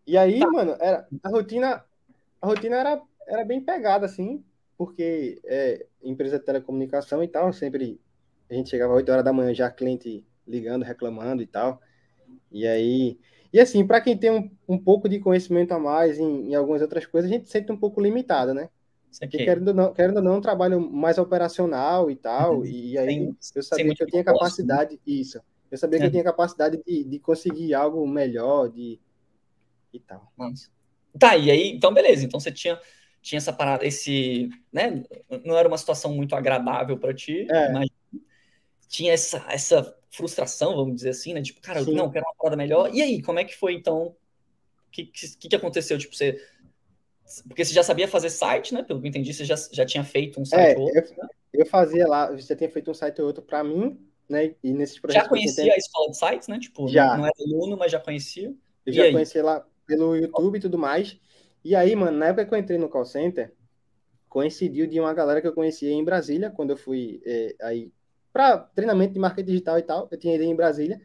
E 0.05 0.17
aí, 0.17 0.39
tá. 0.39 0.51
mano, 0.51 0.75
era, 0.79 1.08
a 1.24 1.29
rotina, 1.29 1.84
a 2.41 2.48
rotina 2.48 2.75
era, 2.75 3.01
era 3.25 3.46
bem 3.46 3.62
pegada, 3.62 4.05
assim, 4.05 4.44
porque 4.77 5.42
é 5.46 5.85
empresa 6.03 6.38
de 6.38 6.46
telecomunicação 6.46 7.24
e 7.24 7.27
tal, 7.27 7.53
sempre 7.53 8.00
a 8.50 8.53
gente 8.53 8.70
chegava 8.70 8.94
às 8.94 8.98
8 8.98 9.11
horas 9.11 9.25
da 9.25 9.31
manhã 9.31 9.53
já 9.53 9.72
cliente 9.72 10.25
ligando, 10.46 10.83
reclamando 10.83 11.42
e 11.42 11.48
tal. 11.48 11.81
E 12.51 12.68
aí, 12.68 13.18
e 13.51 13.59
assim, 13.59 13.85
para 13.88 14.01
quem 14.01 14.18
tem 14.18 14.31
um, 14.31 14.51
um 14.68 14.77
pouco 14.77 15.07
de 15.07 15.20
conhecimento 15.20 15.72
a 15.74 15.79
mais 15.79 16.20
em, 16.20 16.50
em, 16.50 16.55
algumas 16.55 16.81
outras 16.81 17.05
coisas, 17.05 17.31
a 17.31 17.33
gente 17.33 17.50
sente 17.50 17.72
um 17.72 17.77
pouco 17.77 18.01
limitado, 18.01 18.53
né? 18.53 18.70
Porque 19.20 19.38
querendo 19.38 19.70
ou 19.70 19.74
não, 19.74 19.94
querendo 19.94 20.18
ou 20.18 20.24
não, 20.24 20.38
um 20.38 20.42
trabalho 20.42 20.80
mais 20.80 21.18
operacional 21.18 22.10
e 22.10 22.16
tal, 22.16 22.60
uhum. 22.60 22.66
e 22.66 22.98
aí 22.98 23.08
sem, 23.08 23.38
eu 23.56 23.64
sabia 23.64 23.96
que 23.96 24.04
eu 24.04 24.08
tinha 24.08 24.24
capacidade, 24.24 24.94
né? 24.94 25.00
isso, 25.06 25.42
eu 25.72 25.78
sabia 25.78 25.98
é. 25.98 26.00
que 26.00 26.06
eu 26.06 26.10
é. 26.10 26.12
tinha 26.12 26.24
capacidade 26.24 26.82
de, 26.86 27.04
de 27.04 27.20
conseguir 27.20 27.74
algo 27.74 28.08
melhor, 28.08 28.70
de 28.70 29.00
e 29.94 30.00
tal. 30.00 30.32
Nossa. 30.38 30.70
Tá, 31.18 31.38
e 31.38 31.52
aí, 31.52 31.70
então 31.70 31.94
beleza, 31.94 32.26
então 32.26 32.40
você 32.40 32.52
tinha, 32.52 32.80
tinha 33.22 33.38
essa 33.38 33.54
parada, 33.54 33.86
esse, 33.86 34.50
né, 34.72 35.04
não 35.46 35.58
era 35.58 35.68
uma 35.68 35.78
situação 35.78 36.14
muito 36.14 36.36
agradável 36.36 36.98
para 36.98 37.14
ti, 37.14 37.46
é. 37.50 37.72
mas 37.72 37.90
tinha 38.88 39.14
essa, 39.14 39.46
essa 39.50 39.96
frustração, 40.14 40.76
vamos 40.76 40.96
dizer 40.96 41.10
assim, 41.10 41.34
né? 41.34 41.42
Tipo, 41.42 41.60
cara, 41.60 41.84
Sim. 41.84 41.96
não, 41.96 42.12
quero 42.12 42.26
uma 42.26 42.36
parada 42.36 42.56
melhor. 42.56 42.94
E 42.94 43.02
aí, 43.02 43.22
como 43.22 43.40
é 43.40 43.44
que 43.44 43.56
foi 43.56 43.74
então? 43.74 44.08
O 44.08 44.16
que, 44.92 45.06
que, 45.06 45.50
que 45.50 45.56
aconteceu? 45.56 45.98
Tipo, 45.98 46.16
você. 46.16 46.40
Porque 47.41 47.63
você 47.63 47.74
já 47.74 47.83
sabia 47.83 48.07
fazer 48.07 48.29
site, 48.29 48.74
né? 48.74 48.83
Pelo 48.83 49.00
que 49.00 49.07
eu 49.07 49.09
entendi, 49.09 49.33
você 49.33 49.46
já, 49.46 49.55
já 49.72 49.85
tinha 49.85 50.03
feito 50.03 50.39
um 50.39 50.46
site 50.46 50.75
é, 50.75 50.77
ou 50.77 50.85
outro. 50.85 51.13
Eu, 51.13 51.24
né? 51.24 51.29
eu 51.53 51.65
fazia 51.65 52.07
lá, 52.07 52.31
você 52.31 52.55
tinha 52.55 52.69
feito 52.69 52.91
um 52.91 52.93
site 52.93 53.22
ou 53.22 53.27
outro 53.27 53.43
para 53.43 53.63
mim, 53.63 54.00
né? 54.29 54.53
E 54.63 54.74
nesses 54.74 55.00
projetos. 55.00 55.24
Já 55.24 55.29
conhecia 55.29 55.74
a 55.74 55.77
escola 55.77 56.11
de 56.11 56.17
sites, 56.17 56.48
né? 56.48 56.59
Tipo, 56.59 56.87
já. 56.87 57.17
não 57.17 57.25
era 57.25 57.33
aluno, 57.39 57.77
mas 57.77 57.91
já 57.91 58.00
conhecia. 58.00 58.50
Eu 58.85 58.93
e 58.93 58.93
já 58.93 59.03
aí? 59.03 59.11
conhecia 59.11 59.43
lá 59.43 59.65
pelo 59.85 60.15
YouTube 60.15 60.57
e 60.57 60.61
tudo 60.61 60.77
mais. 60.77 61.19
E 61.63 61.75
aí, 61.75 61.96
mano, 61.96 62.17
na 62.17 62.27
época 62.27 62.46
que 62.46 62.53
eu 62.53 62.57
entrei 62.57 62.77
no 62.77 62.89
call 62.89 63.05
center, 63.05 63.53
coincidiu 64.27 64.87
de 64.87 65.00
uma 65.00 65.13
galera 65.13 65.41
que 65.41 65.48
eu 65.48 65.53
conhecia 65.53 65.91
em 65.91 66.03
Brasília, 66.03 66.51
quando 66.51 66.72
eu 66.72 66.77
fui 66.77 67.22
é, 67.25 67.55
aí 67.61 67.91
para 68.31 68.57
treinamento 68.57 69.13
de 69.13 69.19
marketing 69.19 69.48
digital 69.48 69.77
e 69.77 69.83
tal. 69.83 70.07
Eu 70.11 70.17
tinha 70.17 70.35
ido 70.35 70.43
em 70.43 70.55
Brasília. 70.55 71.00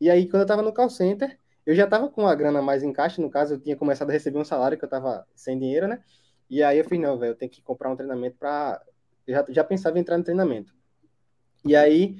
E 0.00 0.10
aí, 0.10 0.26
quando 0.26 0.40
eu 0.40 0.42
estava 0.42 0.62
no 0.62 0.72
call 0.72 0.90
center, 0.90 1.38
eu 1.64 1.74
já 1.74 1.84
estava 1.84 2.08
com 2.08 2.26
a 2.26 2.34
grana 2.34 2.60
mais 2.60 2.82
em 2.82 2.92
caixa. 2.92 3.22
No 3.22 3.30
caso, 3.30 3.54
eu 3.54 3.60
tinha 3.60 3.76
começado 3.76 4.10
a 4.10 4.12
receber 4.12 4.38
um 4.38 4.44
salário 4.44 4.76
que 4.76 4.84
eu 4.84 4.88
estava 4.88 5.26
sem 5.34 5.58
dinheiro, 5.58 5.86
né? 5.86 6.02
E 6.50 6.62
aí 6.62 6.78
eu 6.78 6.84
falei, 6.84 7.00
não, 7.00 7.18
velho, 7.18 7.30
eu 7.30 7.36
tenho 7.36 7.50
que 7.50 7.62
comprar 7.62 7.90
um 7.90 7.96
treinamento 7.96 8.36
para. 8.38 8.82
Eu 9.26 9.34
já, 9.34 9.44
já 9.48 9.64
pensava 9.64 9.96
em 9.96 10.00
entrar 10.00 10.18
no 10.18 10.24
treinamento. 10.24 10.74
E 11.64 11.76
aí. 11.76 12.16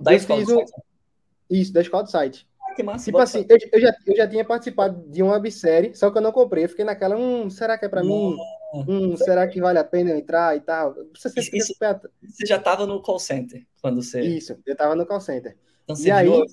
Da 0.00 0.12
eu 0.12 0.16
escola 0.16 0.40
fiz 0.40 0.48
um... 0.48 0.64
Isso, 1.48 1.72
da 1.72 1.80
escola 1.80 2.02
do 2.02 2.10
site. 2.10 2.48
Ah, 2.60 2.74
que 2.74 2.82
massa, 2.82 3.04
tipo 3.04 3.18
assim, 3.18 3.46
eu, 3.48 3.56
eu, 3.72 3.80
já, 3.80 3.96
eu 4.06 4.16
já 4.16 4.26
tinha 4.26 4.44
participado 4.44 5.08
de 5.08 5.22
uma 5.22 5.34
websérie, 5.34 5.94
só 5.94 6.10
que 6.10 6.18
eu 6.18 6.22
não 6.22 6.32
comprei. 6.32 6.64
Eu 6.64 6.68
fiquei 6.68 6.84
naquela, 6.84 7.16
hum, 7.16 7.48
será 7.48 7.78
que 7.78 7.84
é 7.84 7.88
para 7.88 8.02
mim? 8.02 8.36
Hum, 8.74 9.16
será 9.16 9.46
que 9.46 9.60
vale 9.60 9.78
a 9.78 9.84
pena 9.84 10.10
eu 10.10 10.18
entrar 10.18 10.56
e 10.56 10.60
tal? 10.60 10.94
Você, 11.14 11.28
isso, 11.38 11.74
você 11.78 12.46
já 12.46 12.56
estava 12.56 12.86
no 12.86 13.00
call 13.00 13.18
center 13.18 13.64
quando 13.80 14.02
você. 14.02 14.20
Isso, 14.22 14.58
eu 14.66 14.72
estava 14.72 14.96
no 14.96 15.06
call 15.06 15.20
center. 15.20 15.56
Então, 15.84 15.94
você 15.94 16.10
e 16.10 16.22
viu. 16.22 16.34
Aí... 16.42 16.46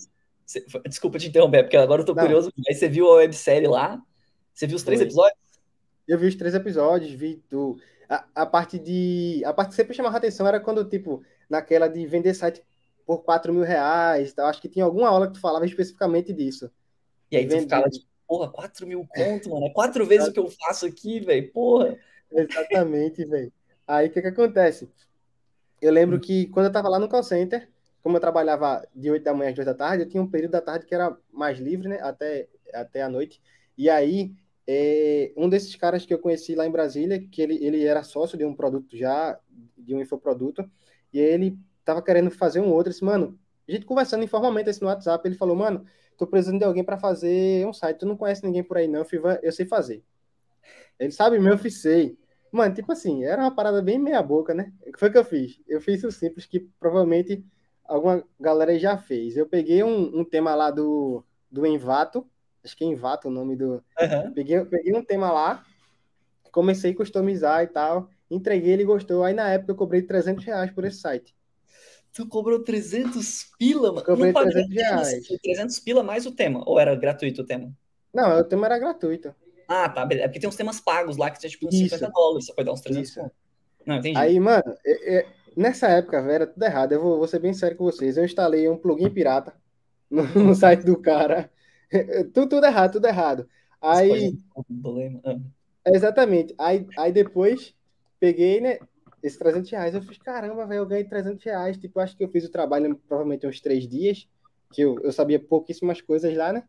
Você... 0.46 0.66
Desculpa 0.88 1.20
te 1.20 1.28
interromper, 1.28 1.64
porque 1.64 1.78
agora 1.78 2.02
eu 2.02 2.06
tô 2.06 2.14
Não. 2.14 2.24
curioso. 2.24 2.52
Aí 2.68 2.76
você 2.76 2.88
viu 2.88 3.10
a 3.10 3.16
websérie 3.16 3.68
lá? 3.68 4.02
Você 4.54 4.68
viu 4.68 4.76
os 4.76 4.84
três 4.84 5.00
Foi. 5.00 5.08
episódios? 5.08 5.40
Eu 6.08 6.20
vi 6.20 6.28
os 6.28 6.36
três 6.36 6.54
episódios, 6.54 7.12
vi 7.12 7.42
do. 7.50 7.78
A, 8.10 8.26
a 8.36 8.46
parte 8.46 8.78
de. 8.78 9.42
A 9.46 9.54
parte 9.54 9.70
que 9.70 9.76
sempre 9.76 9.94
chamava 9.94 10.18
atenção 10.18 10.48
era 10.48 10.60
quando, 10.60 10.84
tipo, 10.86 11.24
naquela 11.50 11.88
de 11.88 12.06
vender 12.06 12.34
site 12.34 12.62
por 13.06 13.24
4 13.24 13.54
mil 13.54 13.64
reais. 13.64 14.34
Tá? 14.34 14.48
Acho 14.48 14.62
que 14.62 14.70
tinha 14.70 14.86
alguma 14.86 15.08
aula 15.08 15.28
que 15.28 15.34
tu 15.34 15.40
falava 15.40 15.66
especificamente 15.66 16.34
disso. 16.34 16.70
E 17.32 17.38
aí 17.38 17.48
tu 17.48 17.60
ficava 17.60 17.90
tipo, 17.90 18.06
porra, 18.28 18.52
4 18.52 18.86
mil 18.86 19.08
conto, 19.08 19.50
mano. 19.50 19.66
É 19.66 19.70
quatro 19.70 20.06
vezes 20.06 20.28
o 20.28 20.34
que 20.34 20.40
eu 20.40 20.50
faço 20.50 20.86
aqui, 20.86 21.20
velho. 21.20 21.52
Porra. 21.52 21.98
Exatamente, 22.32 23.26
velho. 23.26 23.52
Aí 23.88 24.08
o 24.08 24.12
que 24.12 24.22
que 24.22 24.28
acontece? 24.28 24.90
Eu 25.82 25.92
lembro 25.92 26.20
que 26.20 26.48
quando 26.48 26.68
eu 26.68 26.72
tava 26.72 26.88
lá 26.88 26.98
no 26.98 27.10
call 27.10 27.24
center, 27.24 27.70
como 28.04 28.18
eu 28.18 28.22
trabalhava 28.22 28.86
de 28.94 29.10
8 29.10 29.24
da 29.24 29.34
manhã 29.34 29.50
às 29.50 29.56
2 29.56 29.66
da 29.66 29.74
tarde, 29.74 30.04
eu 30.04 30.10
tinha 30.10 30.22
um 30.22 30.30
período 30.30 30.52
da 30.52 30.62
tarde 30.62 30.86
que 30.86 30.94
era 30.94 31.18
mais 31.32 31.58
livre, 31.58 31.88
né? 31.88 32.00
Até, 32.02 32.50
até 32.74 33.02
a 33.02 33.10
noite. 33.10 33.42
E 33.78 33.90
aí, 33.90 34.34
é, 34.68 35.32
um 35.38 35.48
desses 35.48 35.74
caras 35.78 36.06
que 36.06 36.14
eu 36.14 36.20
conheci 36.20 36.54
lá 36.54 36.68
em 36.68 36.72
Brasília, 36.72 37.26
que 37.32 37.42
ele, 37.42 37.64
ele 37.64 37.84
era 37.86 38.04
sócio 38.04 38.38
de 38.38 38.44
um 38.44 38.54
produto 38.54 38.98
já, 38.98 39.40
de 39.78 39.96
um 39.96 40.02
infoproduto, 40.02 40.70
e 41.14 41.20
ele 41.20 41.58
tava 41.86 42.02
querendo 42.02 42.30
fazer 42.30 42.60
um 42.60 42.70
outro. 42.74 42.92
Disse, 42.92 43.06
mano, 43.06 43.40
a 43.68 43.72
gente 43.72 43.86
conversando 43.86 44.24
informalmente 44.24 44.70
assim 44.70 44.82
no 44.82 44.88
WhatsApp, 44.88 45.26
ele 45.26 45.36
falou, 45.36 45.56
mano, 45.56 45.86
tô 46.18 46.28
precisando 46.28 46.60
de 46.60 46.66
alguém 46.66 46.84
para 46.84 46.98
fazer 46.98 47.66
um 47.66 47.72
site. 47.72 48.00
Tu 48.00 48.06
não 48.06 48.18
conhece 48.18 48.46
ninguém 48.46 48.64
por 48.64 48.78
aí, 48.78 48.88
não, 48.88 49.06
eu 49.42 49.52
sei 49.52 49.66
fazer. 49.66 50.04
Ele 51.00 51.12
sabe 51.12 51.40
meu, 51.40 51.54
eu 51.54 51.72
sei. 51.72 52.18
Mano, 52.52 52.76
tipo 52.76 52.92
assim, 52.92 53.24
era 53.24 53.42
uma 53.42 53.56
parada 53.56 53.82
bem 53.82 53.98
meia 53.98 54.22
boca, 54.22 54.54
né? 54.54 54.74
O 54.86 54.92
que 54.92 55.00
foi 55.00 55.10
que 55.10 55.18
eu 55.18 55.24
fiz? 55.24 55.60
Eu 55.68 55.82
fiz 55.82 56.04
o 56.04 56.12
simples 56.12 56.46
que 56.46 56.60
provavelmente 56.80 57.44
alguma 57.86 58.24
galera 58.40 58.78
já 58.78 58.98
fez. 58.98 59.38
Eu 59.38 59.46
peguei 59.46 59.84
um, 59.84 60.20
um 60.20 60.24
tema 60.26 60.56
lá 60.56 60.72
do, 60.72 61.24
do 61.52 61.66
Envato, 61.66 62.26
acho 62.64 62.76
que 62.76 62.84
é 62.84 62.88
Envato 62.88 63.28
o 63.28 63.32
nome 63.32 63.56
do... 63.56 63.84
Uhum. 64.00 64.34
Peguei, 64.34 64.64
peguei 64.66 64.96
um 64.96 65.04
tema 65.04 65.32
lá, 65.32 65.66
comecei 66.52 66.92
a 66.92 66.96
customizar 66.96 67.64
e 67.64 67.68
tal, 67.68 68.10
entreguei, 68.30 68.74
ele 68.74 68.86
gostou. 68.86 69.24
Aí 69.24 69.34
na 69.34 69.50
época 69.50 69.72
eu 69.72 69.76
cobrei 69.76 70.02
300 70.02 70.44
reais 70.44 70.72
por 70.72 70.86
esse 70.86 71.00
site. 71.00 71.36
Tu 72.14 72.28
cobrou 72.28 72.64
300 72.64 73.52
pila, 73.58 73.92
mano? 73.92 74.06
Cobrei 74.06 74.28
Não 74.28 74.34
pagou 74.34 74.52
300 74.52 74.76
tema, 74.76 74.90
reais. 75.04 75.28
foi 75.28 75.38
300 75.40 75.80
pila 75.80 76.04
mais 76.04 76.26
o 76.28 76.32
tema. 76.32 76.64
Ou 76.68 76.80
era 76.80 76.96
gratuito 76.96 77.42
o 77.42 77.46
tema? 77.46 77.74
Não, 78.14 78.40
o 78.40 78.44
tema 78.44 78.68
era 78.68 78.78
gratuito. 78.78 79.34
Ah, 79.68 79.90
tá, 79.90 80.06
beleza. 80.06 80.26
É 80.26 80.28
porque 80.28 80.40
tem 80.40 80.48
uns 80.48 80.56
temas 80.56 80.80
pagos 80.80 81.18
lá 81.18 81.32
que 81.32 81.40
tinha 81.40 81.50
tipo 81.50 81.68
uns 81.68 81.74
Isso. 81.74 81.96
50 81.96 82.12
dólares. 82.12 82.46
Você 82.46 82.54
foi 82.54 82.64
dar 82.64 82.74
uns 82.74 82.82
300 82.82 83.10
Isso. 83.10 83.32
Não, 83.86 83.96
entendi. 83.96 84.18
Aí, 84.18 84.40
mano, 84.40 84.64
é- 84.86 85.26
nessa 85.56 85.88
época, 85.88 86.22
velho, 86.22 86.34
era 86.34 86.48
tudo 86.48 86.64
errado. 86.64 86.92
Eu 86.94 87.02
vou, 87.02 87.18
vou 87.18 87.28
ser 87.28 87.40
bem 87.40 87.54
sério 87.54 87.78
com 87.78 87.84
vocês. 87.84 88.18
Eu 88.18 88.26
instalei 88.26 88.68
um 88.70 88.78
plugin 88.78 89.10
pirata 89.10 89.54
no, 90.10 90.24
no 90.24 90.56
site 90.56 90.84
do 90.84 90.98
cara. 90.98 91.50
tudo, 92.34 92.50
tudo 92.50 92.66
errado, 92.66 92.94
tudo 92.94 93.08
errado. 93.08 93.48
Aí. 93.82 94.38
Ah. 95.26 95.38
exatamente. 95.88 96.56
Aí, 96.58 96.88
aí 96.98 97.12
depois, 97.12 97.76
peguei, 98.20 98.62
né, 98.62 98.80
esses 99.22 99.38
300 99.38 99.70
reais. 99.72 99.96
Eu 99.96 100.02
fiz, 100.02 100.18
caramba, 100.18 100.66
velho, 100.66 100.80
eu 100.80 100.86
ganhei 100.86 101.04
300 101.04 101.44
reais. 101.44 101.78
Tipo, 101.78 102.00
acho 102.00 102.16
que 102.16 102.24
eu 102.24 102.30
fiz 102.30 102.46
o 102.46 102.52
trabalho 102.52 102.96
provavelmente 103.08 103.48
uns 103.48 103.60
três 103.62 103.88
dias, 103.88 104.28
que 104.72 104.82
eu, 104.82 104.98
eu 105.02 105.12
sabia 105.12 105.40
pouquíssimas 105.40 106.02
coisas 106.02 106.36
lá, 106.36 106.52
né? 106.54 106.64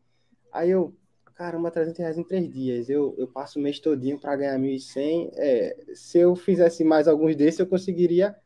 Aí 0.53 0.71
eu, 0.71 0.95
caramba, 1.35 1.71
300 1.71 1.99
reais 1.99 2.19
em 2.19 2.25
três 2.25 2.49
dias. 2.49 2.89
Eu, 2.89 3.15
eu 3.19 3.27
passo 3.27 3.59
o 3.59 3.63
mês 3.63 3.79
todinho 3.81 4.19
para 4.19 4.37
ganhar 4.37 4.59
1.100. 4.59 5.31
É, 5.35 5.77
se 5.95 6.19
eu 6.19 6.37
fizesse 6.37 6.85
mais 6.85 7.09
alguns 7.09 7.35
desses, 7.35 7.61
eu 7.61 7.67
conseguiria 7.67 8.37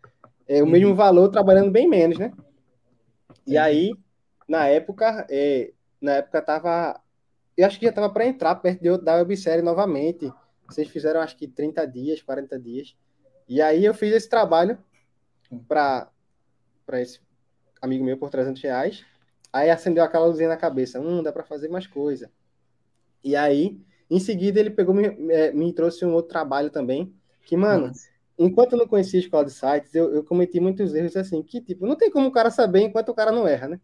é, 0.48 0.62
o 0.62 0.66
Uhum. 0.66 0.72
mesmo 0.72 0.94
valor 0.94 1.28
trabalhando 1.28 1.70
bem 1.70 1.88
menos, 1.88 2.18
né? 2.18 2.32
E 3.46 3.56
aí, 3.56 3.92
na 4.48 4.66
época, 4.66 5.26
é, 5.30 5.72
na 6.00 6.12
época 6.16 6.42
tava, 6.42 7.00
eu 7.56 7.66
acho 7.66 7.78
que 7.78 7.86
já 7.86 7.92
tava 7.92 8.10
para 8.10 8.26
entrar 8.26 8.54
perto 8.56 8.82
de, 8.82 8.98
da 8.98 9.16
websérie 9.16 9.62
novamente. 9.62 10.32
Vocês 10.68 10.88
fizeram 10.88 11.20
acho 11.20 11.36
que 11.36 11.48
30 11.48 11.86
dias, 11.86 12.22
40 12.22 12.58
dias. 12.58 12.96
E 13.48 13.62
aí 13.62 13.84
eu 13.84 13.94
fiz 13.94 14.12
esse 14.14 14.28
trabalho 14.28 14.78
para 15.66 16.10
para 16.86 17.00
esse 17.02 17.20
amigo 17.82 18.04
meu 18.04 18.16
por 18.18 18.30
300 18.30 18.62
reais. 18.62 19.04
Aí 19.52 19.70
acendeu 19.70 20.04
aquela 20.04 20.26
luzinha 20.26 20.48
na 20.48 20.56
cabeça. 20.56 21.00
Hum, 21.00 21.22
dá 21.22 21.32
para 21.32 21.44
fazer 21.44 21.68
mais 21.68 21.86
coisa. 21.86 22.30
E 23.22 23.36
aí, 23.36 23.80
em 24.10 24.20
seguida, 24.20 24.60
ele 24.60 24.70
pegou 24.70 24.94
me, 24.94 25.10
me, 25.10 25.52
me 25.52 25.72
trouxe 25.72 26.04
um 26.04 26.14
outro 26.14 26.30
trabalho 26.30 26.70
também. 26.70 27.14
Que, 27.44 27.56
mano, 27.56 27.88
Nossa. 27.88 28.08
Enquanto 28.38 28.72
eu 28.74 28.78
não 28.78 28.88
conhecia 28.88 29.18
a 29.20 29.22
escola 29.22 29.44
de 29.44 29.52
sites, 29.52 29.94
eu, 29.94 30.14
eu 30.14 30.24
cometi 30.24 30.60
muitos 30.60 30.94
erros 30.94 31.16
assim, 31.16 31.42
que 31.42 31.60
tipo, 31.60 31.86
não 31.86 31.96
tem 31.96 32.10
como 32.10 32.28
o 32.28 32.32
cara 32.32 32.50
saber 32.50 32.80
enquanto 32.82 33.10
o 33.10 33.14
cara 33.14 33.32
não 33.32 33.46
erra, 33.48 33.68
né? 33.68 33.80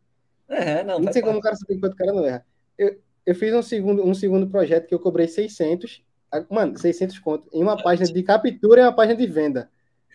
É, 0.49 0.85
não, 0.85 1.01
Não 1.01 1.11
tem 1.11 1.23
como 1.23 1.39
o 1.39 1.41
cara 1.43 1.57
saber 1.57 1.75
enquanto 1.75 1.95
o 1.95 1.97
cara 1.97 2.13
não 2.13 2.25
erra. 2.25 2.47
Eu, 2.79 3.01
eu 3.27 3.35
fiz 3.35 3.53
um 3.55 3.63
segundo, 3.63 4.05
um 4.05 4.15
segundo 4.15 4.49
projeto 4.49 4.87
que 4.87 4.95
eu 4.95 5.01
cobrei 5.01 5.27
600, 5.29 6.03
ah, 6.31 6.45
mano, 6.51 6.79
600 6.79 7.19
conto, 7.19 7.49
em 7.53 7.63
uma 7.63 7.81
página 7.83 8.07
de 8.09 8.23
captura 8.23 8.81
e 8.83 8.85
uma 8.85 8.95
página 8.95 9.17
de 9.17 9.27
venda. 9.27 9.71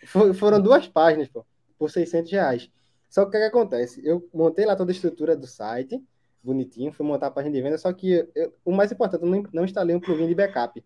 For- 0.06 0.34
foram 0.34 0.60
duas 0.60 0.88
páginas, 0.88 1.28
pô, 1.28 1.44
por 1.78 1.90
600 1.90 2.30
reais. 2.32 2.70
Só 3.08 3.22
que 3.24 3.28
o 3.28 3.32
que, 3.32 3.38
que 3.38 3.44
acontece? 3.44 4.00
Eu 4.04 4.28
montei 4.32 4.64
lá 4.64 4.76
toda 4.76 4.90
a 4.90 4.94
estrutura 4.94 5.36
do 5.36 5.46
site, 5.46 6.02
bonitinho, 6.42 6.92
fui 6.92 7.04
montar 7.04 7.26
a 7.26 7.30
página 7.30 7.54
de 7.54 7.60
venda, 7.62 7.76
só 7.78 7.92
que 7.92 8.26
eu- 8.34 8.54
o 8.64 8.72
mais 8.72 8.90
importante, 8.92 9.22
eu 9.24 9.28
não, 9.30 9.42
não 9.52 9.64
instalei 9.64 9.94
um 9.94 10.00
plugin 10.00 10.26
de 10.28 10.34
backup. 10.34 10.82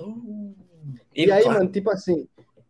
Uh, 0.00 0.54
E 1.14 1.30
aí, 1.30 1.42
claro, 1.42 1.50
mano, 1.50 1.70
tipo 1.70 1.90
assim, 1.90 2.28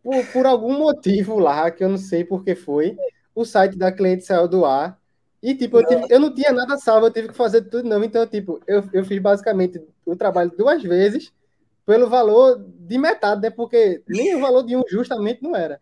por, 0.09 0.27
por 0.29 0.47
algum 0.47 0.73
motivo 0.79 1.39
lá, 1.39 1.71
que 1.71 1.85
eu 1.85 1.91
não 1.91 1.99
sei 1.99 2.25
por 2.25 2.43
que 2.43 2.55
foi, 2.55 2.99
o 3.35 3.45
site 3.45 3.77
da 3.77 3.93
cliente 3.93 4.25
saiu 4.25 4.49
do 4.49 4.65
ar. 4.65 4.99
E, 5.43 5.55
tipo, 5.55 5.77
eu, 5.79 5.85
tive- 5.87 6.07
eu 6.09 6.19
não 6.19 6.35
tinha 6.35 6.51
nada 6.51 6.79
salvo, 6.79 7.07
eu 7.07 7.13
tive 7.13 7.29
que 7.29 7.35
fazer 7.35 7.63
tudo 7.63 7.87
novo. 7.89 8.05
Então, 8.05 8.27
tipo, 8.27 8.59
eu, 8.67 8.83
eu 8.93 9.05
fiz 9.05 9.19
basicamente 9.21 9.79
o 10.07 10.17
trabalho 10.17 10.51
duas 10.57 10.83
vezes 10.83 11.31
pelo 11.87 12.09
valor 12.09 12.59
de 12.59 12.99
metade, 12.99 13.43
né? 13.43 13.51
Porque 13.51 14.03
nem 14.09 14.35
o 14.37 14.41
valor 14.41 14.63
de 14.65 14.77
um 14.77 14.83
justamente 14.89 15.43
não 15.43 15.55
era. 15.55 15.81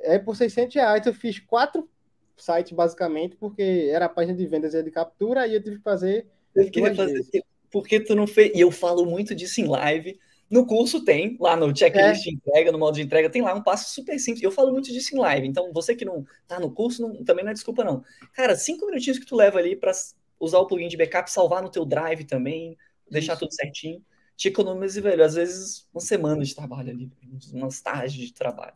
É 0.00 0.18
por 0.18 0.36
600 0.36 0.74
reais, 0.74 1.06
eu 1.06 1.14
fiz 1.14 1.38
quatro 1.38 1.88
sites, 2.36 2.72
basicamente, 2.72 3.36
porque 3.36 3.88
era 3.92 4.06
a 4.06 4.08
página 4.08 4.36
de 4.36 4.46
vendas 4.46 4.74
e 4.74 4.78
a 4.78 4.82
de 4.82 4.90
captura, 4.90 5.46
e 5.46 5.54
eu 5.54 5.62
tive 5.62 5.76
que 5.78 5.82
fazer 5.82 6.26
eu 6.54 6.70
vezes. 7.06 7.30
Por 7.70 7.86
que 7.86 8.00
tu 8.00 8.14
não 8.14 8.26
fez? 8.26 8.52
E 8.54 8.60
eu 8.60 8.70
falo 8.70 9.04
muito 9.06 9.34
disso 9.34 9.60
em 9.60 9.66
live. 9.66 10.18
No 10.48 10.64
curso 10.66 11.04
tem, 11.04 11.36
lá 11.40 11.56
no 11.56 11.76
checklist 11.76 12.22
de 12.22 12.34
entrega, 12.34 12.70
no 12.70 12.78
modo 12.78 12.94
de 12.94 13.02
entrega, 13.02 13.28
tem 13.28 13.42
lá 13.42 13.52
um 13.54 13.62
passo 13.62 13.92
super 13.92 14.18
simples. 14.18 14.42
Eu 14.42 14.52
falo 14.52 14.72
muito 14.72 14.92
disso 14.92 15.14
em 15.14 15.18
live. 15.18 15.46
Então, 15.46 15.72
você 15.72 15.94
que 15.96 16.04
não 16.04 16.24
tá 16.46 16.60
no 16.60 16.70
curso, 16.70 17.02
não- 17.02 17.24
também 17.24 17.44
não 17.44 17.50
é 17.50 17.54
desculpa, 17.54 17.82
não. 17.82 18.04
Cara, 18.32 18.54
cinco 18.56 18.86
minutinhos 18.86 19.18
que 19.18 19.26
tu 19.26 19.34
leva 19.34 19.58
ali 19.58 19.74
para 19.74 19.92
usar 20.38 20.58
o 20.60 20.66
plugin 20.66 20.88
de 20.88 20.96
backup, 20.96 21.30
salvar 21.30 21.62
no 21.62 21.70
teu 21.70 21.84
drive 21.84 22.24
também, 22.24 22.76
deixar 23.10 23.32
Isso. 23.32 23.40
tudo 23.40 23.52
certinho. 23.54 24.04
Te 24.36 24.48
economiza, 24.48 25.00
velho. 25.00 25.24
Às 25.24 25.34
vezes, 25.34 25.88
uma 25.92 26.00
semana 26.00 26.44
de 26.44 26.54
trabalho 26.54 26.90
ali, 26.90 27.10
umas 27.52 27.80
tardes 27.80 28.14
de 28.14 28.32
trabalho. 28.32 28.74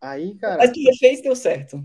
Aí, 0.00 0.34
cara, 0.36 0.58
Mas 0.58 0.70
já 0.70 0.92
fez, 0.98 1.22
deu 1.22 1.34
certo. 1.36 1.84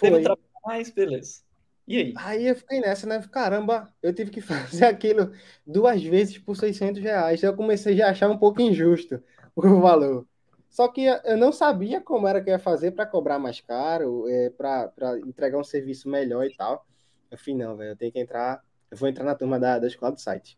Teve 0.00 0.10
foi. 0.10 0.20
um 0.20 0.22
trabalho 0.22 0.48
mais, 0.64 0.90
beleza. 0.90 1.42
E 1.90 1.96
aí? 1.96 2.14
Aí 2.16 2.46
eu 2.46 2.54
fiquei 2.54 2.78
nessa, 2.78 3.04
né? 3.04 3.20
Caramba, 3.32 3.92
eu 4.00 4.14
tive 4.14 4.30
que 4.30 4.40
fazer 4.40 4.84
aquilo 4.84 5.32
duas 5.66 6.00
vezes 6.00 6.38
por 6.38 6.56
600 6.56 7.02
reais. 7.02 7.42
Eu 7.42 7.56
comecei 7.56 8.00
a 8.00 8.10
achar 8.10 8.30
um 8.30 8.38
pouco 8.38 8.62
injusto 8.62 9.20
o 9.56 9.80
valor. 9.80 10.24
Só 10.68 10.86
que 10.86 11.04
eu 11.04 11.36
não 11.36 11.50
sabia 11.50 12.00
como 12.00 12.28
era 12.28 12.40
que 12.40 12.48
eu 12.48 12.52
ia 12.52 12.60
fazer 12.60 12.92
para 12.92 13.04
cobrar 13.04 13.40
mais 13.40 13.60
caro, 13.60 14.28
é, 14.28 14.50
para 14.50 15.18
entregar 15.26 15.58
um 15.58 15.64
serviço 15.64 16.08
melhor 16.08 16.44
e 16.44 16.54
tal. 16.54 16.86
Eu 17.28 17.36
falei, 17.36 17.56
não, 17.56 17.76
velho, 17.76 17.90
eu 17.90 17.96
tenho 17.96 18.12
que 18.12 18.20
entrar, 18.20 18.62
eu 18.88 18.96
vou 18.96 19.08
entrar 19.08 19.24
na 19.24 19.34
turma 19.34 19.58
da, 19.58 19.80
da 19.80 19.88
escola 19.88 20.14
de 20.14 20.22
site. 20.22 20.56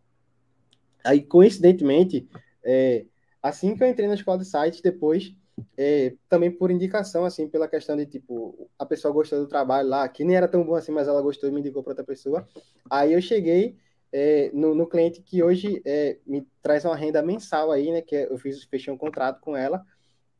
Aí, 1.02 1.22
coincidentemente, 1.22 2.28
é, 2.62 3.06
assim 3.42 3.74
que 3.74 3.82
eu 3.82 3.88
entrei 3.88 4.06
na 4.06 4.14
escola 4.14 4.36
de 4.36 4.44
site, 4.44 4.82
depois, 4.82 5.34
é, 5.76 6.14
também 6.28 6.50
por 6.50 6.70
indicação, 6.70 7.24
assim, 7.24 7.48
pela 7.48 7.68
questão 7.68 7.96
de, 7.96 8.06
tipo, 8.06 8.68
a 8.78 8.86
pessoa 8.86 9.12
gostou 9.12 9.40
do 9.40 9.46
trabalho 9.46 9.88
lá, 9.88 10.08
que 10.08 10.24
nem 10.24 10.36
era 10.36 10.48
tão 10.48 10.64
bom 10.64 10.74
assim, 10.74 10.92
mas 10.92 11.08
ela 11.08 11.22
gostou 11.22 11.48
e 11.48 11.52
me 11.52 11.60
indicou 11.60 11.82
para 11.82 11.92
outra 11.92 12.04
pessoa. 12.04 12.46
Aí 12.90 13.12
eu 13.12 13.20
cheguei 13.20 13.76
é, 14.12 14.50
no, 14.52 14.74
no 14.74 14.86
cliente 14.86 15.22
que 15.22 15.42
hoje 15.42 15.82
é, 15.84 16.18
me 16.26 16.46
traz 16.62 16.84
uma 16.84 16.96
renda 16.96 17.22
mensal 17.22 17.70
aí, 17.70 17.90
né, 17.90 18.02
que 18.02 18.14
eu 18.14 18.38
fiz, 18.38 18.62
fechei 18.64 18.92
um 18.92 18.98
contrato 18.98 19.40
com 19.40 19.56
ela, 19.56 19.84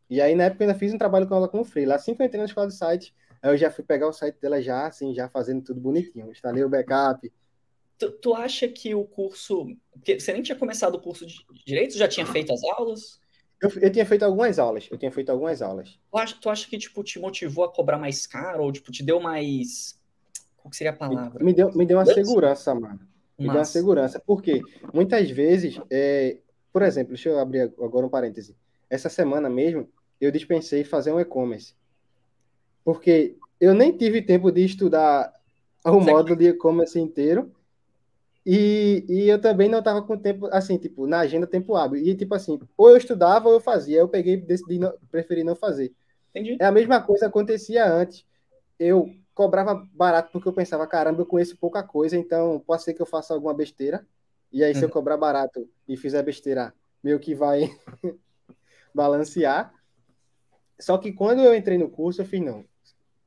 e 0.08 0.20
aí 0.20 0.34
na 0.34 0.44
época 0.44 0.64
eu 0.64 0.68
ainda 0.68 0.78
fiz 0.78 0.92
um 0.92 0.98
trabalho 0.98 1.26
com 1.26 1.34
ela 1.34 1.48
como 1.48 1.64
freela. 1.64 1.94
Assim 1.94 2.14
que 2.14 2.22
eu 2.22 2.26
entrei 2.26 2.40
na 2.40 2.46
escola 2.46 2.66
de 2.66 2.74
site, 2.74 3.14
eu 3.42 3.56
já 3.56 3.70
fui 3.70 3.82
pegar 3.82 4.08
o 4.08 4.12
site 4.12 4.38
dela 4.40 4.60
já, 4.60 4.86
assim, 4.86 5.14
já 5.14 5.28
fazendo 5.28 5.62
tudo 5.62 5.80
bonitinho. 5.80 6.30
Instalei 6.30 6.62
o 6.62 6.68
backup, 6.68 7.30
Tu, 8.02 8.10
tu 8.10 8.34
acha 8.34 8.66
que 8.66 8.94
o 8.94 9.04
curso. 9.04 9.76
Porque 9.92 10.18
você 10.18 10.32
nem 10.32 10.42
tinha 10.42 10.58
começado 10.58 10.96
o 10.96 11.00
curso 11.00 11.24
de 11.24 11.44
direito, 11.64 11.96
já 11.96 12.08
tinha 12.08 12.26
feito 12.26 12.52
as 12.52 12.62
aulas? 12.64 13.20
Eu, 13.62 13.70
eu 13.80 13.92
tinha 13.92 14.04
feito 14.04 14.24
algumas 14.24 14.58
aulas, 14.58 14.88
eu 14.90 14.98
tinha 14.98 15.12
feito 15.12 15.30
algumas 15.30 15.62
aulas. 15.62 15.96
Tu 16.10 16.18
acha, 16.18 16.36
tu 16.40 16.50
acha 16.50 16.68
que 16.68 16.76
tipo, 16.76 17.04
te 17.04 17.20
motivou 17.20 17.64
a 17.64 17.72
cobrar 17.72 17.96
mais 17.96 18.26
caro? 18.26 18.64
Ou 18.64 18.72
tipo, 18.72 18.90
te 18.90 19.04
deu 19.04 19.20
mais. 19.20 19.96
Qual 20.56 20.68
que 20.68 20.76
seria 20.76 20.90
a 20.90 20.96
palavra? 20.96 21.42
Me 21.44 21.54
deu, 21.54 21.72
me 21.72 21.86
deu 21.86 21.98
uma 21.98 22.04
Segurança? 22.04 22.28
segurança, 22.28 22.74
mano. 22.74 23.00
Me 23.38 23.46
deu 23.46 23.54
uma 23.54 23.64
segurança. 23.64 24.20
Porque 24.26 24.62
muitas 24.92 25.30
vezes, 25.30 25.80
é, 25.88 26.38
por 26.72 26.82
exemplo, 26.82 27.14
deixa 27.14 27.28
eu 27.28 27.38
abrir 27.38 27.72
agora 27.80 28.04
um 28.04 28.08
parêntese. 28.08 28.56
Essa 28.90 29.08
semana 29.08 29.48
mesmo, 29.48 29.88
eu 30.20 30.32
dispensei 30.32 30.82
fazer 30.82 31.12
um 31.12 31.20
e-commerce. 31.20 31.76
Porque 32.84 33.36
eu 33.60 33.74
nem 33.74 33.96
tive 33.96 34.22
tempo 34.22 34.50
de 34.50 34.64
estudar 34.64 35.32
o 35.84 36.00
módulo 36.00 36.36
de 36.36 36.48
e-commerce 36.48 36.98
inteiro. 36.98 37.52
E, 38.44 39.04
e 39.08 39.28
eu 39.28 39.40
também 39.40 39.68
não 39.68 39.78
estava 39.78 40.02
com 40.02 40.16
tempo, 40.18 40.46
assim, 40.50 40.76
tipo, 40.76 41.06
na 41.06 41.20
agenda 41.20 41.46
tempo 41.46 41.76
hábil. 41.76 42.02
E, 42.02 42.14
tipo 42.16 42.34
assim, 42.34 42.58
ou 42.76 42.90
eu 42.90 42.96
estudava 42.96 43.48
ou 43.48 43.54
eu 43.54 43.60
fazia. 43.60 43.98
Eu 43.98 44.08
peguei, 44.08 44.36
decidi, 44.36 44.78
não, 44.78 44.92
preferi 45.10 45.44
não 45.44 45.54
fazer. 45.54 45.94
Entendi. 46.30 46.56
É 46.60 46.66
a 46.66 46.72
mesma 46.72 47.00
coisa 47.00 47.26
acontecia 47.26 47.86
antes. 47.86 48.26
Eu 48.78 49.14
cobrava 49.34 49.86
barato 49.92 50.30
porque 50.32 50.48
eu 50.48 50.52
pensava, 50.52 50.86
caramba, 50.86 51.22
eu 51.22 51.26
conheço 51.26 51.56
pouca 51.56 51.82
coisa, 51.82 52.16
então 52.16 52.60
pode 52.66 52.82
ser 52.82 52.94
que 52.94 53.02
eu 53.02 53.06
faça 53.06 53.32
alguma 53.32 53.54
besteira. 53.54 54.06
E 54.52 54.62
aí, 54.62 54.74
se 54.74 54.82
eu 54.82 54.88
Uhum. 54.88 54.92
cobrar 54.92 55.16
barato 55.16 55.68
e 55.88 55.96
fizer 55.96 56.22
besteira, 56.22 56.74
meio 57.02 57.18
que 57.18 57.34
vai 57.34 57.70
balancear. 58.94 59.72
Só 60.78 60.98
que 60.98 61.12
quando 61.12 61.40
eu 61.40 61.54
entrei 61.54 61.78
no 61.78 61.88
curso, 61.88 62.20
eu 62.20 62.26
fiz, 62.26 62.40
não. 62.40 62.64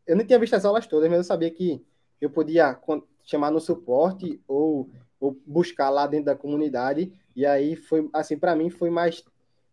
Eu 0.05 0.15
não 0.15 0.25
tinha 0.25 0.37
visto 0.37 0.53
as 0.55 0.65
aulas 0.65 0.85
todas, 0.85 1.09
mas 1.09 1.17
eu 1.19 1.23
sabia 1.23 1.49
que 1.49 1.83
eu 2.21 2.29
podia 2.29 2.77
chamar 3.23 3.51
no 3.51 3.59
suporte 3.59 4.39
ou, 4.47 4.89
ou 5.25 5.37
buscar 5.45 5.89
lá 5.89 6.05
dentro 6.07 6.25
da 6.27 6.35
comunidade. 6.35 7.11
E 7.35 7.45
aí 7.45 7.75
foi, 7.75 8.09
assim, 8.13 8.37
para 8.37 8.55
mim 8.55 8.69
foi 8.69 8.89
mais. 8.89 9.23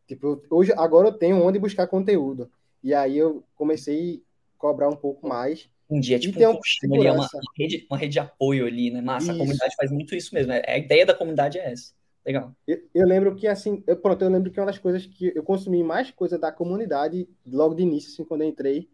Tipo, 0.06 0.42
hoje, 0.50 0.72
agora 0.76 1.08
eu 1.08 1.12
tenho 1.12 1.42
onde 1.42 1.58
buscar 1.58 1.86
conteúdo. 1.86 2.50
E 2.82 2.92
aí 2.92 3.16
eu 3.16 3.44
comecei 3.54 4.22
a 4.56 4.58
cobrar 4.58 4.88
um 4.88 4.96
pouco 4.96 5.26
mais. 5.26 5.68
Um 5.88 6.00
dia, 6.00 6.18
tipo, 6.18 6.38
um 6.40 6.42
uma 6.42 6.54
colchão 6.54 6.94
ali, 6.94 7.06
é 7.06 7.12
uma, 7.12 7.28
uma 7.32 7.52
rede, 7.56 7.86
uma 7.90 7.98
rede 7.98 8.12
de 8.14 8.18
apoio 8.18 8.66
ali, 8.66 8.90
né? 8.90 9.00
Massa, 9.00 9.26
a 9.26 9.34
Isso. 9.34 9.38
comunidade 9.38 9.74
faz 9.76 9.90
muito 9.90 10.14
isso 10.14 10.34
mesmo. 10.34 10.52
é- 10.52 10.62
A 10.66 10.78
ideia 10.78 11.04
da 11.04 11.14
comunidade 11.14 11.58
é 11.58 11.70
essa. 11.70 11.92
Legal. 12.24 12.52
Eu, 12.66 12.80
eu 12.94 13.06
lembro 13.06 13.34
que, 13.34 13.46
assim, 13.46 13.82
eu, 13.86 13.96
pronto, 13.96 14.22
eu 14.22 14.30
lembro 14.30 14.50
que 14.50 14.58
uma 14.60 14.66
das 14.66 14.78
coisas 14.78 15.04
que 15.06 15.32
eu 15.34 15.42
consumi 15.42 15.82
mais 15.82 16.10
coisa 16.10 16.38
da 16.38 16.52
comunidade 16.52 17.28
logo 17.46 17.74
de 17.74 17.82
início, 17.82 18.10
assim, 18.12 18.24
quando 18.24 18.42
eu 18.42 18.48
entrei, 18.48 18.88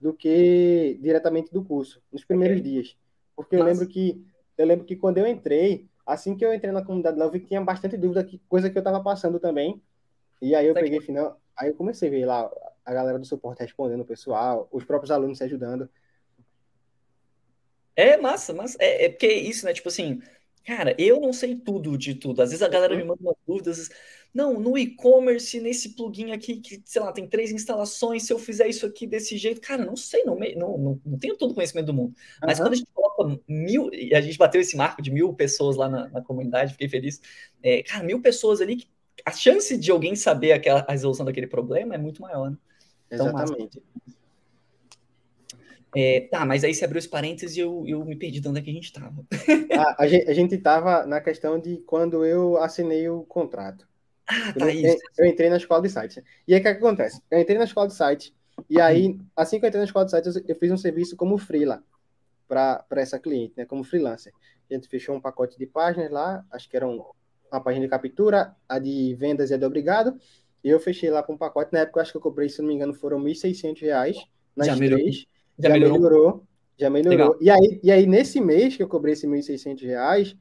do 0.00 0.14
que 0.14 0.98
diretamente 1.00 1.52
do 1.52 1.62
curso, 1.62 2.02
nos 2.10 2.24
primeiros 2.24 2.58
Ok. 2.58 2.70
dias. 2.70 2.96
Porque 3.36 3.54
eu 3.54 3.60
Massa. 3.60 3.70
lembro 3.72 3.86
que, 3.86 4.24
eu 4.56 4.66
lembro 4.66 4.84
que 4.86 4.96
quando 4.96 5.18
eu 5.18 5.26
entrei, 5.26 5.86
assim 6.12 6.36
que 6.36 6.44
eu 6.44 6.52
entrei 6.52 6.72
na 6.72 6.84
comunidade 6.84 7.18
lá, 7.18 7.24
eu 7.24 7.30
vi 7.30 7.40
que 7.40 7.46
tinha 7.46 7.60
bastante 7.60 7.96
dúvida, 7.96 8.24
que, 8.24 8.38
coisa 8.48 8.70
que 8.70 8.76
eu 8.76 8.80
estava 8.80 9.02
passando 9.02 9.38
também. 9.38 9.80
E 10.40 10.54
aí 10.54 10.66
eu 10.66 10.74
Tá 10.74 10.80
peguei 10.80 11.00
final, 11.00 11.40
aí 11.56 11.68
eu 11.68 11.74
comecei 11.74 12.08
a 12.08 12.10
ver 12.10 12.26
lá 12.26 12.50
a 12.84 12.94
galera 12.94 13.18
do 13.18 13.26
suporte 13.26 13.62
respondendo 13.62 14.00
o 14.00 14.06
pessoal, 14.06 14.68
os 14.72 14.84
próprios 14.84 15.10
alunos 15.10 15.38
se 15.38 15.44
ajudando. 15.44 15.88
É 17.94 18.16
massa, 18.16 18.52
massa. 18.52 18.76
É, 18.80 19.06
é 19.06 19.08
porque 19.10 19.26
é 19.26 19.38
isso, 19.38 19.66
né? 19.66 19.72
Tipo 19.72 19.88
assim, 19.88 20.22
cara, 20.64 20.94
eu 20.98 21.20
não 21.20 21.32
sei 21.32 21.54
tudo 21.54 21.98
de 21.98 22.14
tudo. 22.14 22.40
Às 22.40 22.50
vezes 22.50 22.62
a 22.62 22.68
galera 22.68 22.94
me 22.96 23.02
uhum. 23.02 23.08
manda 23.08 23.20
umas 23.22 23.36
dúvidas. 23.46 23.90
Não, 24.32 24.60
no 24.60 24.78
e-commerce, 24.78 25.60
nesse 25.60 25.90
plugin 25.90 26.30
aqui, 26.30 26.60
que, 26.60 26.80
sei 26.84 27.02
lá, 27.02 27.12
tem 27.12 27.26
três 27.26 27.50
instalações, 27.50 28.22
se 28.22 28.32
eu 28.32 28.38
fizer 28.38 28.68
isso 28.68 28.86
aqui 28.86 29.06
desse 29.06 29.36
jeito, 29.36 29.60
cara, 29.60 29.84
não 29.84 29.96
sei, 29.96 30.22
não, 30.24 30.38
não, 30.56 30.78
não, 30.78 31.00
não 31.04 31.18
tenho 31.18 31.36
todo 31.36 31.50
o 31.50 31.54
conhecimento 31.54 31.86
do 31.86 31.94
mundo. 31.94 32.14
Mas 32.40 32.58
uhum. 32.58 32.64
quando 32.64 32.72
a 32.74 32.76
gente 32.76 32.90
coloca 32.94 33.40
mil, 33.48 33.92
e 33.92 34.14
a 34.14 34.20
gente 34.20 34.38
bateu 34.38 34.60
esse 34.60 34.76
marco 34.76 35.02
de 35.02 35.10
mil 35.10 35.34
pessoas 35.34 35.76
lá 35.76 35.88
na, 35.88 36.08
na 36.08 36.22
comunidade, 36.22 36.72
fiquei 36.72 36.88
feliz. 36.88 37.20
É, 37.62 37.82
cara, 37.82 38.04
mil 38.04 38.22
pessoas 38.22 38.60
ali, 38.60 38.84
a 39.24 39.32
chance 39.32 39.76
de 39.76 39.90
alguém 39.90 40.14
saber 40.14 40.52
aquela, 40.52 40.84
a 40.86 40.92
resolução 40.92 41.26
daquele 41.26 41.48
problema 41.48 41.94
é 41.94 41.98
muito 41.98 42.22
maior, 42.22 42.50
né? 42.50 42.56
Então, 43.10 43.26
Exatamente. 43.26 43.82
É, 45.96 46.20
tá, 46.30 46.46
mas 46.46 46.62
aí 46.62 46.72
você 46.72 46.84
abriu 46.84 47.00
os 47.00 47.06
parênteses 47.06 47.56
e 47.56 47.60
eu, 47.60 47.84
eu 47.84 48.04
me 48.04 48.14
perdi 48.14 48.38
de 48.38 48.48
onde 48.48 48.60
é 48.60 48.62
que 48.62 48.70
a 48.70 48.72
gente 48.72 48.84
estava. 48.84 49.24
A, 49.76 50.04
a 50.04 50.06
gente 50.06 50.54
estava 50.54 51.04
na 51.04 51.20
questão 51.20 51.58
de 51.58 51.78
quando 51.78 52.24
eu 52.24 52.56
assinei 52.58 53.08
o 53.08 53.22
contrato. 53.24 53.89
Ah, 54.30 54.52
tá 54.58 54.66
eu, 54.66 54.70
isso. 54.70 54.98
Eu 55.18 55.26
entrei 55.26 55.50
na 55.50 55.56
escola 55.56 55.82
de 55.82 55.88
sites. 55.88 56.22
E 56.46 56.54
aí 56.54 56.60
o 56.60 56.62
que, 56.62 56.68
é 56.68 56.74
que 56.74 56.78
acontece? 56.78 57.20
Eu 57.30 57.38
entrei 57.38 57.58
na 57.58 57.64
escola 57.64 57.88
de 57.88 57.94
sites, 57.94 58.32
e 58.68 58.80
aí, 58.80 59.18
assim 59.34 59.58
que 59.58 59.64
eu 59.64 59.68
entrei 59.68 59.80
na 59.80 59.86
escola 59.86 60.04
de 60.04 60.10
sites, 60.10 60.36
eu, 60.36 60.42
eu 60.48 60.56
fiz 60.56 60.70
um 60.70 60.76
serviço 60.76 61.16
como 61.16 61.38
freela 61.38 61.82
para 62.48 62.84
essa 62.96 63.18
cliente, 63.18 63.54
né? 63.56 63.64
Como 63.64 63.84
freelancer. 63.84 64.32
A 64.70 64.74
gente 64.74 64.88
fechou 64.88 65.14
um 65.14 65.20
pacote 65.20 65.58
de 65.58 65.66
páginas 65.66 66.10
lá, 66.10 66.44
acho 66.50 66.68
que 66.68 66.76
eram 66.76 67.06
uma 67.50 67.60
página 67.60 67.84
de 67.84 67.90
captura, 67.90 68.54
a 68.68 68.78
de 68.78 69.14
vendas 69.14 69.50
e 69.50 69.54
a 69.54 69.56
de 69.56 69.64
obrigado. 69.64 70.18
E 70.62 70.68
eu 70.68 70.78
fechei 70.78 71.10
lá 71.10 71.22
com 71.22 71.34
um 71.34 71.38
pacote. 71.38 71.72
Na 71.72 71.80
época, 71.80 72.00
acho 72.00 72.12
que 72.12 72.18
eu 72.18 72.22
cobrei, 72.22 72.48
se 72.48 72.60
não 72.60 72.68
me 72.68 72.74
engano, 72.74 72.92
foram 72.92 73.18
R$ 73.18 73.32
1.600 73.32 74.16
nas 74.54 74.66
já 74.66 74.76
três. 74.76 75.26
Já, 75.58 75.68
já 75.68 75.70
melhorou. 75.70 75.98
melhorou. 75.98 76.44
Já 76.78 76.90
melhorou. 76.90 77.36
E 77.40 77.50
aí, 77.50 77.80
e 77.82 77.90
aí, 77.90 78.06
nesse 78.06 78.40
mês 78.40 78.76
que 78.76 78.82
eu 78.82 78.88
cobrei 78.88 79.12
esses 79.12 79.24
R$ 79.24 79.38
1.600, 79.38 80.36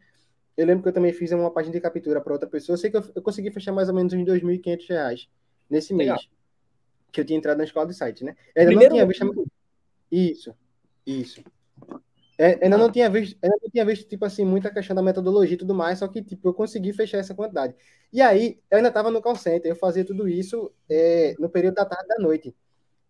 eu 0.58 0.66
lembro 0.66 0.84
que 0.84 0.90
eu 0.90 0.94
também 0.94 1.14
fiz 1.14 1.32
uma 1.32 1.52
página 1.52 1.74
de 1.74 1.82
captura 1.82 2.22
para 2.22 2.34
outra 2.34 2.50
pessoa. 2.50 2.74
Eu 2.74 2.78
sei 2.78 2.90
que 2.90 2.98
eu, 2.98 3.04
eu, 3.16 3.22
consegui 3.22 3.52
fechar 3.52 3.72
mais 3.72 3.90
ou 3.90 3.96
menos 3.96 4.14
uns 4.14 4.28
R$ 4.28 4.40
2.500 4.40 5.28
nesse 5.70 5.94
Legal. 5.94 6.18
mês. 6.18 6.30
Que 7.12 7.22
eu 7.22 7.26
tinha 7.26 7.38
entrado 7.38 7.58
na 7.58 7.64
escola 7.64 7.88
de 7.88 7.94
site, 7.94 8.24
né? 8.24 8.36
Eu 8.54 8.62
ainda 8.62 8.72
Primeiro... 8.72 8.96
não 8.96 9.08
tinha 9.12 9.28
visto. 9.30 9.52
Isso, 10.12 10.56
isso. 11.06 11.44
É, 12.38 12.58
ainda 12.64 12.78
não 12.78 12.90
tinha 12.90 13.10
visto, 13.10 13.38
ainda 13.44 13.58
não 13.62 13.70
tinha 13.70 13.86
visto, 13.86 14.08
tipo 14.08 14.24
assim, 14.24 14.46
muita 14.46 14.72
questão 14.72 14.96
da 14.96 15.02
metodologia 15.02 15.56
e 15.56 15.58
tudo 15.58 15.76
mais, 15.76 16.00
só 16.00 16.08
que, 16.08 16.24
tipo, 16.24 16.48
eu 16.48 16.54
consegui 16.54 16.94
fechar 16.94 17.18
essa 17.18 17.36
quantidade. 17.36 17.76
E 18.14 18.22
aí, 18.22 18.62
eu 18.72 18.78
ainda 18.78 18.88
estava 18.88 19.12
no 19.12 19.22
call 19.22 19.36
center, 19.36 19.70
eu 19.70 19.76
fazia 19.76 20.06
tudo 20.06 20.26
isso 20.26 20.72
é, 20.90 21.36
no 21.38 21.50
período 21.50 21.76
da 21.76 21.86
tarde 21.86 22.08
da 22.08 22.18
noite. 22.18 22.56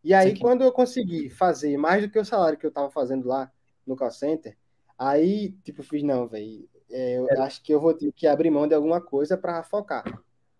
E 0.03 0.15
aí, 0.15 0.37
quando 0.39 0.63
eu 0.63 0.71
consegui 0.71 1.29
fazer 1.29 1.77
mais 1.77 2.01
do 2.01 2.09
que 2.09 2.17
o 2.17 2.25
salário 2.25 2.57
que 2.57 2.65
eu 2.65 2.69
estava 2.69 2.89
fazendo 2.89 3.27
lá 3.27 3.51
no 3.85 3.95
call 3.95 4.09
center, 4.09 4.57
aí, 4.97 5.51
tipo, 5.63 5.83
fiz, 5.83 6.01
não, 6.01 6.27
velho, 6.27 6.67
é, 6.91 7.17
eu 7.17 7.29
é. 7.29 7.39
acho 7.39 7.61
que 7.61 7.73
eu 7.73 7.79
vou 7.79 7.93
ter 7.93 8.11
que 8.11 8.27
abrir 8.27 8.49
mão 8.49 8.67
de 8.67 8.73
alguma 8.73 9.01
coisa 9.01 9.37
para 9.37 9.63
focar. 9.63 10.03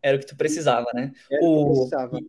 Era 0.01 0.17
o 0.17 0.19
que 0.19 0.25
tu 0.25 0.35
precisava, 0.35 0.87
né? 0.93 1.11
Era 1.29 1.43
o... 1.43 1.47
que 1.47 1.61
eu 1.61 1.73
precisava. 1.73 2.19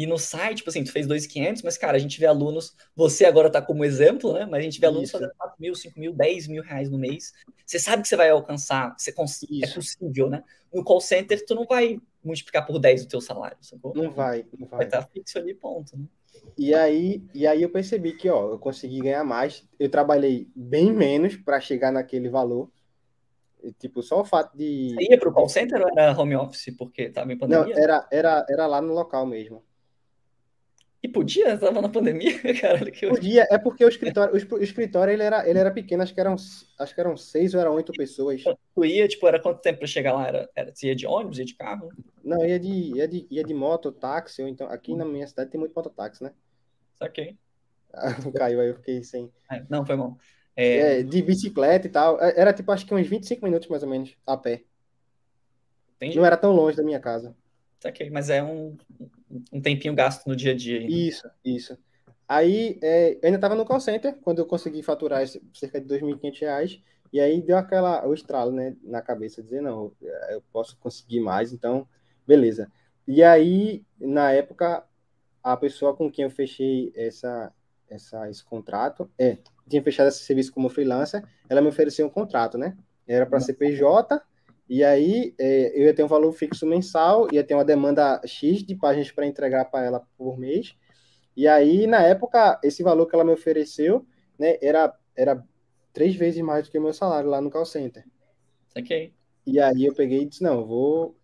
E 0.00 0.06
no 0.06 0.16
site, 0.16 0.58
tipo 0.58 0.70
assim, 0.70 0.82
tu 0.82 0.92
fez 0.92 1.06
2.500, 1.06 1.60
mas, 1.62 1.76
cara, 1.76 1.94
a 1.94 2.00
gente 2.00 2.18
vê 2.18 2.24
alunos, 2.24 2.74
você 2.96 3.26
agora 3.26 3.50
tá 3.50 3.60
como 3.60 3.84
exemplo, 3.84 4.32
né? 4.32 4.46
Mas 4.50 4.60
a 4.60 4.62
gente 4.62 4.80
vê 4.80 4.86
alunos 4.86 5.10
Isso. 5.10 5.12
fazendo 5.12 5.34
4 5.36 5.56
mil, 5.60 5.74
5 5.74 6.00
mil, 6.00 6.12
10 6.14 6.46
mil 6.46 6.62
reais 6.62 6.88
no 6.88 6.96
mês. 6.96 7.34
Você 7.66 7.78
sabe 7.78 8.00
que 8.02 8.08
você 8.08 8.16
vai 8.16 8.30
alcançar, 8.30 8.94
você 8.96 9.12
cons... 9.12 9.42
é 9.62 9.66
possível, 9.66 10.30
né? 10.30 10.42
No 10.72 10.82
call 10.82 11.02
center, 11.02 11.44
tu 11.44 11.54
não 11.54 11.66
vai 11.66 12.00
multiplicar 12.24 12.66
por 12.66 12.78
10 12.78 13.02
o 13.02 13.08
teu 13.08 13.20
salário, 13.20 13.58
sacou? 13.60 13.92
Não 13.94 14.10
vai, 14.10 14.46
não 14.58 14.66
vai. 14.66 14.78
Vai 14.78 14.86
estar 14.86 15.02
tá 15.02 15.08
fixo 15.12 15.38
ali, 15.38 15.52
ponto, 15.52 15.94
né? 15.94 16.06
E 16.56 16.74
aí, 16.74 17.22
e 17.34 17.46
aí 17.46 17.62
eu 17.62 17.68
percebi 17.68 18.12
que, 18.12 18.28
ó, 18.30 18.52
eu 18.52 18.58
consegui 18.58 19.00
ganhar 19.00 19.24
mais. 19.24 19.68
Eu 19.78 19.90
trabalhei 19.90 20.48
bem 20.54 20.92
menos 20.92 21.36
para 21.36 21.60
chegar 21.60 21.92
naquele 21.92 22.30
valor. 22.30 22.70
Tipo, 23.78 24.02
só 24.02 24.20
o 24.20 24.24
fato 24.24 24.56
de. 24.56 24.94
Você 24.94 25.12
ia 25.12 25.18
para 25.18 25.28
o 25.28 25.32
call 25.32 25.48
center 25.48 25.80
ou 25.82 25.88
era 25.90 26.18
home 26.18 26.36
office? 26.36 26.74
Porque 26.76 27.02
estava 27.02 27.32
em 27.32 27.38
pandemia? 27.38 27.74
Não, 27.74 27.82
era, 27.82 28.08
era, 28.10 28.46
era 28.48 28.66
lá 28.66 28.80
no 28.80 28.92
local 28.92 29.26
mesmo. 29.26 29.62
E 31.02 31.08
podia? 31.08 31.56
Tava 31.56 31.80
na 31.80 31.88
pandemia, 31.88 32.32
cara. 32.60 32.90
Que... 32.90 33.08
Podia, 33.08 33.46
é 33.50 33.58
porque 33.58 33.84
o 33.84 33.88
escritório, 33.88 34.34
o, 34.34 34.62
escritório 34.62 35.12
ele, 35.12 35.22
era, 35.22 35.48
ele 35.48 35.58
era 35.58 35.70
pequeno, 35.70 36.02
acho 36.02 36.12
que 36.12 36.20
eram, 36.20 36.36
acho 36.78 36.94
que 36.94 37.00
eram 37.00 37.16
seis 37.16 37.54
ou 37.54 37.60
eram 37.60 37.74
oito 37.74 37.92
pessoas. 37.92 38.42
Tu 38.74 38.84
ia, 38.84 39.08
tipo, 39.08 39.26
era 39.26 39.40
quanto 39.40 39.62
tempo 39.62 39.78
para 39.78 39.88
chegar 39.88 40.12
lá? 40.12 40.28
Era, 40.28 40.50
era, 40.54 40.74
você 40.74 40.88
ia 40.88 40.94
de 40.94 41.06
ônibus, 41.06 41.38
ia 41.38 41.44
de 41.44 41.54
carro? 41.54 41.90
Não, 42.22 42.44
ia 42.44 42.60
de, 42.60 42.96
ia 42.96 43.08
de, 43.08 43.26
ia 43.30 43.42
de 43.42 43.54
moto, 43.54 43.90
táxi, 43.90 44.42
ou 44.42 44.48
então, 44.48 44.68
aqui 44.68 44.94
na 44.94 45.06
minha 45.06 45.26
cidade 45.26 45.50
tem 45.50 45.58
muito 45.58 45.74
mototáxi, 45.74 46.22
né? 46.22 46.32
Saquei. 46.96 47.38
Ah, 47.94 48.14
caiu 48.36 48.60
aí, 48.60 48.68
eu 48.68 48.74
fiquei 48.74 49.02
sem. 49.02 49.32
É, 49.50 49.64
não, 49.70 49.86
foi 49.86 49.96
bom. 49.96 50.18
É... 50.60 51.00
é... 51.00 51.02
de 51.02 51.22
bicicleta 51.22 51.86
e 51.86 51.90
tal. 51.90 52.20
É, 52.20 52.40
era 52.40 52.52
tipo, 52.52 52.70
acho 52.70 52.86
que 52.86 52.94
uns 52.94 53.06
25 53.06 53.44
minutos 53.44 53.68
mais 53.68 53.82
ou 53.82 53.88
menos, 53.88 54.16
a 54.26 54.36
pé. 54.36 54.64
Entendi. 55.96 56.16
Não 56.16 56.24
era 56.24 56.36
tão 56.36 56.52
longe 56.52 56.76
da 56.76 56.82
minha 56.82 57.00
casa. 57.00 57.34
Ok, 57.84 58.10
mas 58.10 58.28
é 58.28 58.42
um, 58.42 58.76
um 59.52 59.60
tempinho 59.60 59.94
gasto 59.94 60.26
no 60.26 60.36
dia 60.36 60.52
a 60.52 60.56
dia. 60.56 60.80
Isso, 60.82 61.28
isso. 61.44 61.78
Aí, 62.28 62.78
é, 62.82 63.14
eu 63.14 63.20
ainda 63.24 63.38
estava 63.38 63.54
no 63.54 63.64
call 63.64 63.80
center, 63.80 64.16
quando 64.22 64.38
eu 64.38 64.46
consegui 64.46 64.82
faturar 64.82 65.26
cerca 65.26 65.80
de 65.80 65.96
R$ 65.96 66.00
2.500, 66.00 66.80
e 67.12 67.18
aí 67.18 67.42
deu 67.42 67.56
aquela, 67.56 68.06
o 68.06 68.14
estralo, 68.14 68.52
né, 68.52 68.76
na 68.82 69.02
cabeça, 69.02 69.42
dizer, 69.42 69.60
não, 69.60 69.92
eu 70.30 70.42
posso 70.52 70.76
conseguir 70.78 71.20
mais, 71.20 71.52
então, 71.52 71.88
beleza. 72.26 72.70
E 73.06 73.22
aí, 73.22 73.84
na 73.98 74.30
época, 74.30 74.84
a 75.42 75.56
pessoa 75.56 75.96
com 75.96 76.10
quem 76.10 76.24
eu 76.24 76.30
fechei 76.30 76.92
essa, 76.94 77.52
essa, 77.88 78.30
esse 78.30 78.44
contrato, 78.44 79.10
é, 79.18 79.38
tinha 79.70 79.82
fechado 79.82 80.08
esse 80.08 80.24
serviço 80.24 80.52
como 80.52 80.68
freelancer, 80.68 81.24
ela 81.48 81.62
me 81.62 81.68
ofereceu 81.68 82.06
um 82.06 82.10
contrato, 82.10 82.58
né? 82.58 82.76
Era 83.06 83.24
para 83.24 83.40
CPJ, 83.40 84.20
e 84.68 84.84
aí 84.84 85.34
é, 85.36 85.72
eu 85.74 85.86
ia 85.86 85.94
ter 85.94 86.04
um 86.04 86.08
valor 86.08 86.30
fixo 86.32 86.64
mensal, 86.66 87.26
ia 87.32 87.42
ter 87.42 87.54
uma 87.54 87.64
demanda 87.64 88.20
X 88.24 88.62
de 88.62 88.76
páginas 88.76 89.10
para 89.10 89.26
entregar 89.26 89.64
para 89.64 89.84
ela 89.84 90.06
por 90.16 90.38
mês. 90.38 90.76
E 91.36 91.48
aí, 91.48 91.88
na 91.88 92.02
época, 92.02 92.60
esse 92.62 92.82
valor 92.82 93.06
que 93.06 93.14
ela 93.16 93.24
me 93.24 93.32
ofereceu, 93.32 94.06
né, 94.38 94.58
era, 94.62 94.94
era 95.16 95.44
três 95.92 96.14
vezes 96.14 96.40
mais 96.40 96.66
do 96.66 96.70
que 96.70 96.78
o 96.78 96.82
meu 96.82 96.92
salário 96.92 97.28
lá 97.28 97.40
no 97.40 97.50
call 97.50 97.64
center. 97.64 98.04
Ok. 98.76 99.12
E 99.44 99.58
aí 99.58 99.86
eu 99.86 99.94
peguei 99.94 100.22
e 100.22 100.26
disse, 100.26 100.42
não, 100.42 100.64
vou... 100.64 101.16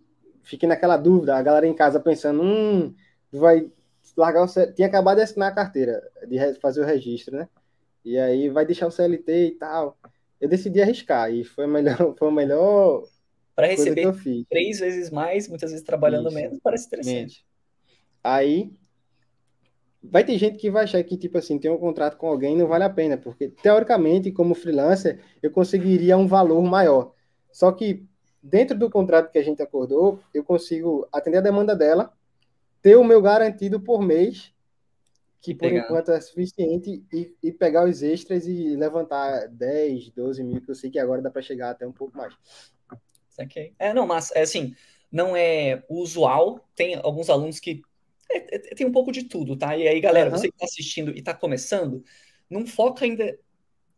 Fiquei 0.43 0.69
naquela 0.69 0.97
dúvida, 0.97 1.37
a 1.37 1.43
galera 1.43 1.67
em 1.67 1.75
casa 1.75 2.01
pensando, 2.01 2.43
hum, 2.43 2.95
vai 3.31 3.71
largar 4.17 4.45
o... 4.45 4.73
Tinha 4.75 4.89
acabado 4.89 5.19
de 5.19 5.23
assinar 5.23 5.53
a 5.53 5.55
carteira, 5.55 6.03
de 6.27 6.55
fazer 6.55 6.81
o 6.81 6.85
registro, 6.87 7.37
né? 7.37 7.49
E 8.07 8.17
aí 8.17 8.49
vai 8.49 8.65
deixar 8.65 8.87
o 8.87 8.91
CLT 8.91 9.47
e 9.47 9.51
tal. 9.51 9.99
Eu 10.41 10.49
decidi 10.49 10.81
arriscar, 10.81 11.29
e 11.35 11.43
foi, 11.43 11.67
melhor, 11.67 11.97
foi 12.17 12.29
o 12.29 12.33
melhor 12.33 13.03
para 13.53 13.67
receber 13.67 14.07
três 14.49 14.79
vezes 14.79 15.11
mais, 15.11 15.49
muitas 15.49 15.73
vezes 15.73 15.85
trabalhando 15.85 16.29
Isso. 16.29 16.37
menos, 16.37 16.59
parece 16.63 16.87
interessante. 16.87 17.45
Aí 18.23 18.71
vai 20.01 20.23
ter 20.23 20.39
gente 20.39 20.57
que 20.57 20.71
vai 20.71 20.85
achar 20.85 21.03
que, 21.03 21.17
tipo 21.17 21.37
assim, 21.37 21.59
ter 21.59 21.69
um 21.69 21.79
contrato 21.79 22.17
com 22.17 22.29
alguém 22.29 22.57
não 22.57 22.69
vale 22.69 22.85
a 22.85 22.91
pena, 22.91 23.17
porque 23.17 23.49
teoricamente, 23.49 24.31
como 24.31 24.55
freelancer, 24.55 25.21
eu 25.43 25.51
conseguiria 25.51 26.17
um 26.17 26.29
valor 26.29 26.63
maior. 26.63 27.13
Só 27.51 27.73
que 27.73 28.07
dentro 28.41 28.79
do 28.79 28.89
contrato 28.89 29.33
que 29.33 29.39
a 29.39 29.43
gente 29.43 29.63
acordou, 29.63 30.21
eu 30.33 30.45
consigo 30.45 31.09
atender 31.11 31.39
a 31.39 31.43
demanda 31.43 31.75
dela, 31.75 32.13
ter 32.81 32.95
o 32.95 33.03
meu 33.03 33.21
garantido 33.21 33.81
por 33.81 34.01
mês, 34.01 34.53
que 35.47 35.55
por 35.55 35.69
pegar. 35.69 35.85
enquanto 35.85 36.11
é 36.11 36.21
suficiente, 36.21 37.05
e, 37.13 37.37
e, 37.41 37.53
pegar 37.53 37.89
os 37.89 38.03
extras 38.03 38.49
e 38.49 38.75
levantar 38.75 39.47
10, 39.49 40.11
12 40.11 40.43
mil, 40.43 40.61
que 40.61 40.71
eu 40.71 40.75
sei 40.75 40.91
que 40.91 40.99
agora 40.99 41.23
dá 41.23 41.31
para 41.31 41.41
chegar 41.41 41.71
até 41.71 41.87
um 41.87 41.93
pouco 41.93 42.17
mais. 42.17 42.35
Saquei. 43.29 43.73
É, 43.79 43.95
não, 43.95 44.07
mas, 44.07 44.33
é 44.35 44.43
assim, 44.43 44.75
não 45.11 45.37
é 45.37 45.85
usual. 45.89 46.69
Tem 46.75 46.97
alguns 46.97 47.31
alunos 47.31 47.61
que 47.61 47.81
é, 48.29 48.57
é, 48.57 48.59
tem 48.75 48.87
um 48.87 48.93
pouco 48.93 49.13
de 49.13 49.25
tudo, 49.25 49.57
tá? 49.57 49.77
E 49.77 49.87
aí, 49.87 50.01
galera, 50.01 50.31
uhum. 50.31 50.37
você 50.37 50.49
que 50.49 50.55
está 50.55 50.65
assistindo 50.65 51.13
e 51.13 51.21
está 51.21 51.33
começando, 51.33 52.03
não 52.51 52.67
foca 52.67 53.05
ainda 53.05 53.39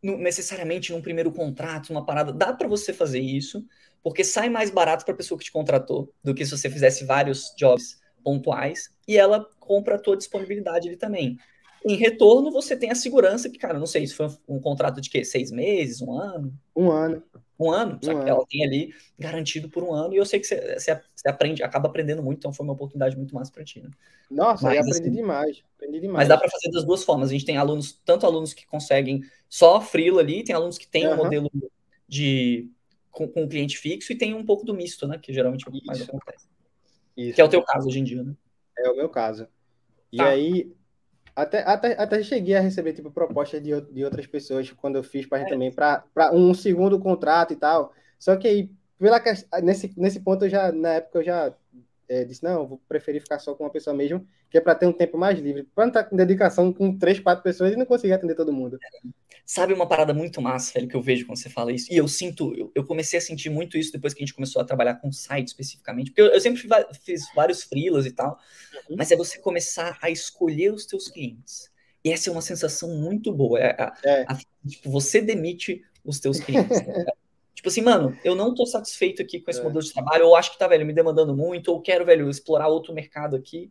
no, 0.03 0.17
necessariamente 0.17 0.91
num 0.91 1.01
primeiro 1.01 1.31
contrato, 1.31 1.89
uma 1.89 2.05
parada. 2.05 2.31
Dá 2.31 2.53
para 2.53 2.67
você 2.67 2.93
fazer 2.93 3.21
isso, 3.21 3.65
porque 4.03 4.23
sai 4.23 4.49
mais 4.49 4.69
barato 4.69 5.03
para 5.03 5.15
a 5.15 5.17
pessoa 5.17 5.37
que 5.37 5.45
te 5.45 5.51
contratou 5.51 6.13
do 6.23 6.35
que 6.35 6.45
se 6.45 6.51
você 6.55 6.69
fizesse 6.69 7.05
vários 7.05 7.55
jobs 7.57 7.99
pontuais 8.23 8.93
e 9.09 9.17
ela 9.17 9.43
compra 9.59 9.95
a 9.95 9.99
tua 9.99 10.15
disponibilidade 10.15 10.87
ali 10.87 10.95
também. 10.95 11.35
Em 11.83 11.95
retorno, 11.95 12.51
você 12.51 12.77
tem 12.77 12.91
a 12.91 12.95
segurança 12.95 13.49
que, 13.49 13.57
cara, 13.57 13.79
não 13.79 13.87
sei, 13.87 14.03
isso 14.03 14.15
foi 14.15 14.27
um, 14.27 14.57
um 14.57 14.59
contrato 14.59 15.01
de 15.01 15.09
quê? 15.09 15.25
Seis 15.25 15.49
meses, 15.49 15.99
um 15.99 16.13
ano? 16.13 16.53
Um 16.75 16.91
ano. 16.91 17.23
Um 17.59 17.71
ano, 17.71 17.99
um 18.05 18.11
ano. 18.11 18.27
ela 18.27 18.45
tem 18.47 18.63
ali 18.63 18.93
garantido 19.17 19.67
por 19.67 19.83
um 19.83 19.91
ano, 19.91 20.13
e 20.13 20.17
eu 20.17 20.25
sei 20.25 20.39
que 20.39 20.45
você, 20.45 20.79
você, 20.79 21.01
você, 21.13 21.27
aprende, 21.27 21.63
acaba 21.63 21.89
aprendendo 21.89 22.21
muito, 22.21 22.37
então 22.37 22.53
foi 22.53 22.63
uma 22.63 22.73
oportunidade 22.73 23.17
muito 23.17 23.33
mais 23.33 23.49
para 23.49 23.63
ti, 23.63 23.81
né? 23.81 23.89
Nossa, 24.29 24.63
Mas, 24.63 24.75
eu 24.75 24.81
aprendi 24.81 25.01
assim, 25.01 25.11
demais, 25.11 25.63
aprendi 25.75 25.99
demais. 25.99 26.17
Mas 26.19 26.27
dá 26.27 26.37
para 26.37 26.49
fazer 26.49 26.69
das 26.71 26.85
duas 26.85 27.03
formas. 27.03 27.29
A 27.29 27.33
gente 27.33 27.45
tem 27.45 27.57
alunos, 27.57 27.99
tanto 28.05 28.27
alunos 28.27 28.53
que 28.53 28.65
conseguem 28.67 29.23
só 29.49 29.81
freela 29.81 30.21
ali, 30.21 30.43
tem 30.43 30.55
alunos 30.55 30.77
que 30.77 30.87
têm 30.87 31.07
uhum. 31.07 31.13
um 31.13 31.17
modelo 31.17 31.51
de 32.07 32.69
com, 33.09 33.27
com 33.27 33.49
cliente 33.49 33.77
fixo 33.77 34.13
e 34.13 34.17
tem 34.17 34.35
um 34.35 34.45
pouco 34.45 34.63
do 34.63 34.73
misto, 34.73 35.07
né? 35.07 35.17
Que 35.17 35.33
geralmente 35.33 35.65
é 35.67 35.69
o 35.69 35.73
que 35.73 35.85
mais 35.85 36.01
acontece. 36.01 36.47
Isso. 37.17 37.35
Que 37.35 37.41
é 37.41 37.43
o 37.43 37.49
teu 37.49 37.61
caso 37.63 37.87
hoje 37.87 37.99
em 37.99 38.03
dia, 38.03 38.23
né? 38.23 38.33
É 38.85 38.89
o 38.89 38.95
meu 38.95 39.09
caso. 39.09 39.47
E 40.11 40.17
tá. 40.17 40.29
aí, 40.29 40.71
Até, 41.35 41.63
até, 41.63 41.93
até 42.01 42.23
cheguei 42.23 42.55
a 42.55 42.59
receber 42.61 42.93
tipo 42.93 43.11
propostas 43.11 43.61
de, 43.63 43.79
de 43.81 44.03
outras 44.03 44.27
pessoas 44.27 44.71
quando 44.71 44.97
eu 44.97 45.03
fiz 45.03 45.25
para 45.25 45.39
é. 45.39 45.45
também 45.45 45.71
para 45.71 46.03
um 46.33 46.53
segundo 46.53 46.99
contrato 46.99 47.53
e 47.53 47.55
tal. 47.55 47.93
Só 48.19 48.35
que 48.35 48.47
aí 48.47 48.71
pela 48.97 49.21
nesse 49.63 49.93
nesse 49.97 50.19
ponto 50.19 50.45
eu 50.45 50.49
já 50.49 50.71
na 50.71 50.95
época 50.95 51.19
eu 51.19 51.23
já 51.23 51.55
é, 52.09 52.25
disse 52.25 52.43
não, 52.43 52.67
vou 52.67 52.81
preferir 52.89 53.21
ficar 53.21 53.37
só 53.37 53.53
com 53.53 53.63
uma 53.63 53.69
pessoa 53.69 53.95
mesmo, 53.95 54.27
que 54.49 54.57
é 54.57 54.61
para 54.61 54.73
ter 54.73 54.87
um 54.87 54.91
tempo 54.91 55.17
mais 55.17 55.37
livre. 55.39 55.63
Para 55.75 55.85
não 55.85 55.89
estar 55.89 56.03
tá 56.03 56.09
com 56.09 56.15
dedicação 56.15 56.73
com 56.73 56.97
três, 56.97 57.19
quatro 57.19 57.43
pessoas 57.43 57.71
e 57.71 57.75
não 57.75 57.85
conseguir 57.85 58.13
atender 58.13 58.33
todo 58.35 58.51
mundo. 58.51 58.79
Sabe 59.45 59.73
uma 59.73 59.87
parada 59.87 60.13
muito 60.13 60.41
massa, 60.41 60.73
velho, 60.73 60.87
que 60.87 60.95
eu 60.95 61.01
vejo 61.01 61.25
quando 61.25 61.37
você 61.37 61.49
fala 61.49 61.71
isso? 61.71 61.91
E 61.91 61.97
eu 61.97 62.07
sinto, 62.07 62.53
eu, 62.55 62.71
eu 62.73 62.83
comecei 62.83 63.19
a 63.19 63.21
sentir 63.21 63.49
muito 63.49 63.77
isso 63.77 63.91
depois 63.91 64.13
que 64.13 64.23
a 64.23 64.25
gente 64.25 64.33
começou 64.33 64.61
a 64.61 64.65
trabalhar 64.65 64.95
com 64.95 65.11
site 65.11 65.47
especificamente. 65.47 66.09
Porque 66.09 66.21
eu, 66.21 66.27
eu 66.27 66.41
sempre 66.41 66.61
fiz 67.01 67.23
vários 67.35 67.63
freelas 67.63 68.05
e 68.07 68.11
tal, 68.11 68.39
uhum. 68.89 68.95
mas 68.97 69.11
é 69.11 69.15
você 69.15 69.37
começar 69.37 69.97
a 70.01 70.09
escolher 70.09 70.73
os 70.73 70.85
teus 70.85 71.07
clientes. 71.07 71.69
E 72.03 72.11
essa 72.11 72.29
é 72.29 72.31
uma 72.31 72.41
sensação 72.41 72.89
muito 72.95 73.31
boa. 73.31 73.59
É, 73.59 73.69
a, 73.79 73.93
é. 74.03 74.25
A, 74.27 74.35
tipo, 74.67 74.89
você 74.89 75.21
demite 75.21 75.83
os 76.03 76.19
teus 76.19 76.39
clientes. 76.39 76.81
Né? 76.85 77.05
Tipo 77.59 77.67
assim, 77.67 77.81
mano, 77.81 78.17
eu 78.23 78.35
não 78.35 78.55
tô 78.55 78.65
satisfeito 78.65 79.21
aqui 79.21 79.41
com 79.41 79.51
esse 79.51 79.59
é. 79.59 79.63
modelo 79.63 79.83
de 79.83 79.91
trabalho, 79.91 80.27
ou 80.27 80.35
acho 80.37 80.53
que 80.53 80.57
tá, 80.57 80.65
velho, 80.65 80.85
me 80.85 80.93
demandando 80.93 81.35
muito, 81.35 81.73
ou 81.73 81.81
quero, 81.81 82.05
velho, 82.05 82.29
explorar 82.29 82.69
outro 82.69 82.93
mercado 82.93 83.35
aqui. 83.35 83.69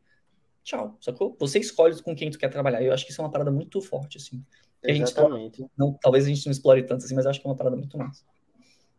Tchau, 0.62 0.98
sacou? 1.00 1.34
Você 1.40 1.58
escolhe 1.58 1.98
com 2.02 2.14
quem 2.14 2.30
tu 2.30 2.38
quer 2.38 2.50
trabalhar. 2.50 2.82
Eu 2.82 2.92
acho 2.92 3.06
que 3.06 3.12
isso 3.12 3.22
é 3.22 3.24
uma 3.24 3.30
parada 3.30 3.50
muito 3.50 3.80
forte, 3.80 4.18
assim. 4.18 4.44
Exatamente. 4.82 5.62
Explora, 5.62 5.70
não, 5.74 5.98
talvez 6.02 6.26
a 6.26 6.28
gente 6.28 6.44
não 6.44 6.52
explore 6.52 6.82
tanto 6.82 7.02
assim, 7.02 7.14
mas 7.14 7.24
acho 7.24 7.40
que 7.40 7.46
é 7.46 7.50
uma 7.50 7.56
parada 7.56 7.76
muito 7.76 7.96
massa. 7.96 8.22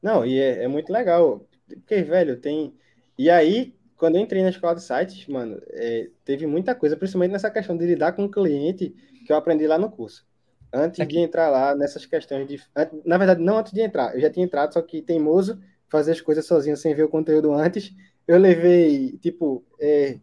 Não, 0.01 0.25
e 0.25 0.39
é, 0.39 0.63
é 0.63 0.67
muito 0.67 0.91
legal. 0.91 1.47
Porque, 1.67 2.01
velho, 2.01 2.41
tem. 2.41 2.73
E 3.15 3.29
aí, 3.29 3.75
quando 3.95 4.15
eu 4.15 4.21
entrei 4.21 4.41
na 4.41 4.49
escola 4.49 4.73
de 4.73 4.81
sites, 4.81 5.27
mano, 5.27 5.61
é, 5.67 6.09
teve 6.25 6.47
muita 6.47 6.73
coisa, 6.73 6.97
principalmente 6.97 7.33
nessa 7.33 7.51
questão 7.51 7.77
de 7.77 7.85
lidar 7.85 8.13
com 8.13 8.25
o 8.25 8.31
cliente, 8.31 8.89
que 9.23 9.31
eu 9.31 9.37
aprendi 9.37 9.67
lá 9.67 9.77
no 9.77 9.91
curso 9.91 10.27
antes 10.73 11.05
de 11.07 11.19
entrar 11.19 11.49
lá 11.49 11.75
nessas 11.75 12.05
questões 12.05 12.47
de. 12.47 12.61
Na 13.05 13.17
verdade, 13.17 13.41
não 13.41 13.57
antes 13.57 13.73
de 13.73 13.81
entrar, 13.81 14.13
eu 14.15 14.21
já 14.21 14.29
tinha 14.29 14.45
entrado, 14.45 14.73
só 14.73 14.81
que 14.81 15.01
teimoso, 15.01 15.59
fazer 15.87 16.11
as 16.11 16.21
coisas 16.21 16.45
sozinho 16.45 16.77
sem 16.77 16.93
ver 16.93 17.03
o 17.03 17.09
conteúdo 17.09 17.53
antes. 17.53 17.93
Eu 18.27 18.37
levei, 18.37 19.17
tipo, 19.17 19.63
é, 19.79 20.19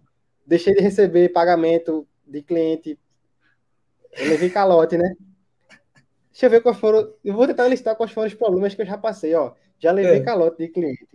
deixei 0.47 0.75
de 0.75 0.81
receber 0.81 1.31
pagamento 1.31 2.07
de 2.27 2.43
cliente. 2.43 2.99
Eu 4.13 4.29
levei 4.29 4.49
calote, 4.49 4.97
né? 4.97 5.15
Deixa 6.31 6.47
eu 6.47 6.51
ver 6.51 6.61
quais 6.61 6.79
foram. 6.79 7.13
Eu 7.25 7.35
vou 7.35 7.47
tentar 7.47 7.67
listar 7.67 7.97
quais 7.97 8.13
foram 8.13 8.29
os 8.29 8.35
problemas 8.35 8.75
que 8.75 8.83
eu 8.83 8.87
já 8.87 8.97
passei, 8.97 9.35
ó. 9.35 9.55
Já 9.79 9.91
levei 9.91 10.19
é. 10.19 10.21
calote 10.21 10.59
de 10.59 10.69
cliente. 10.69 11.09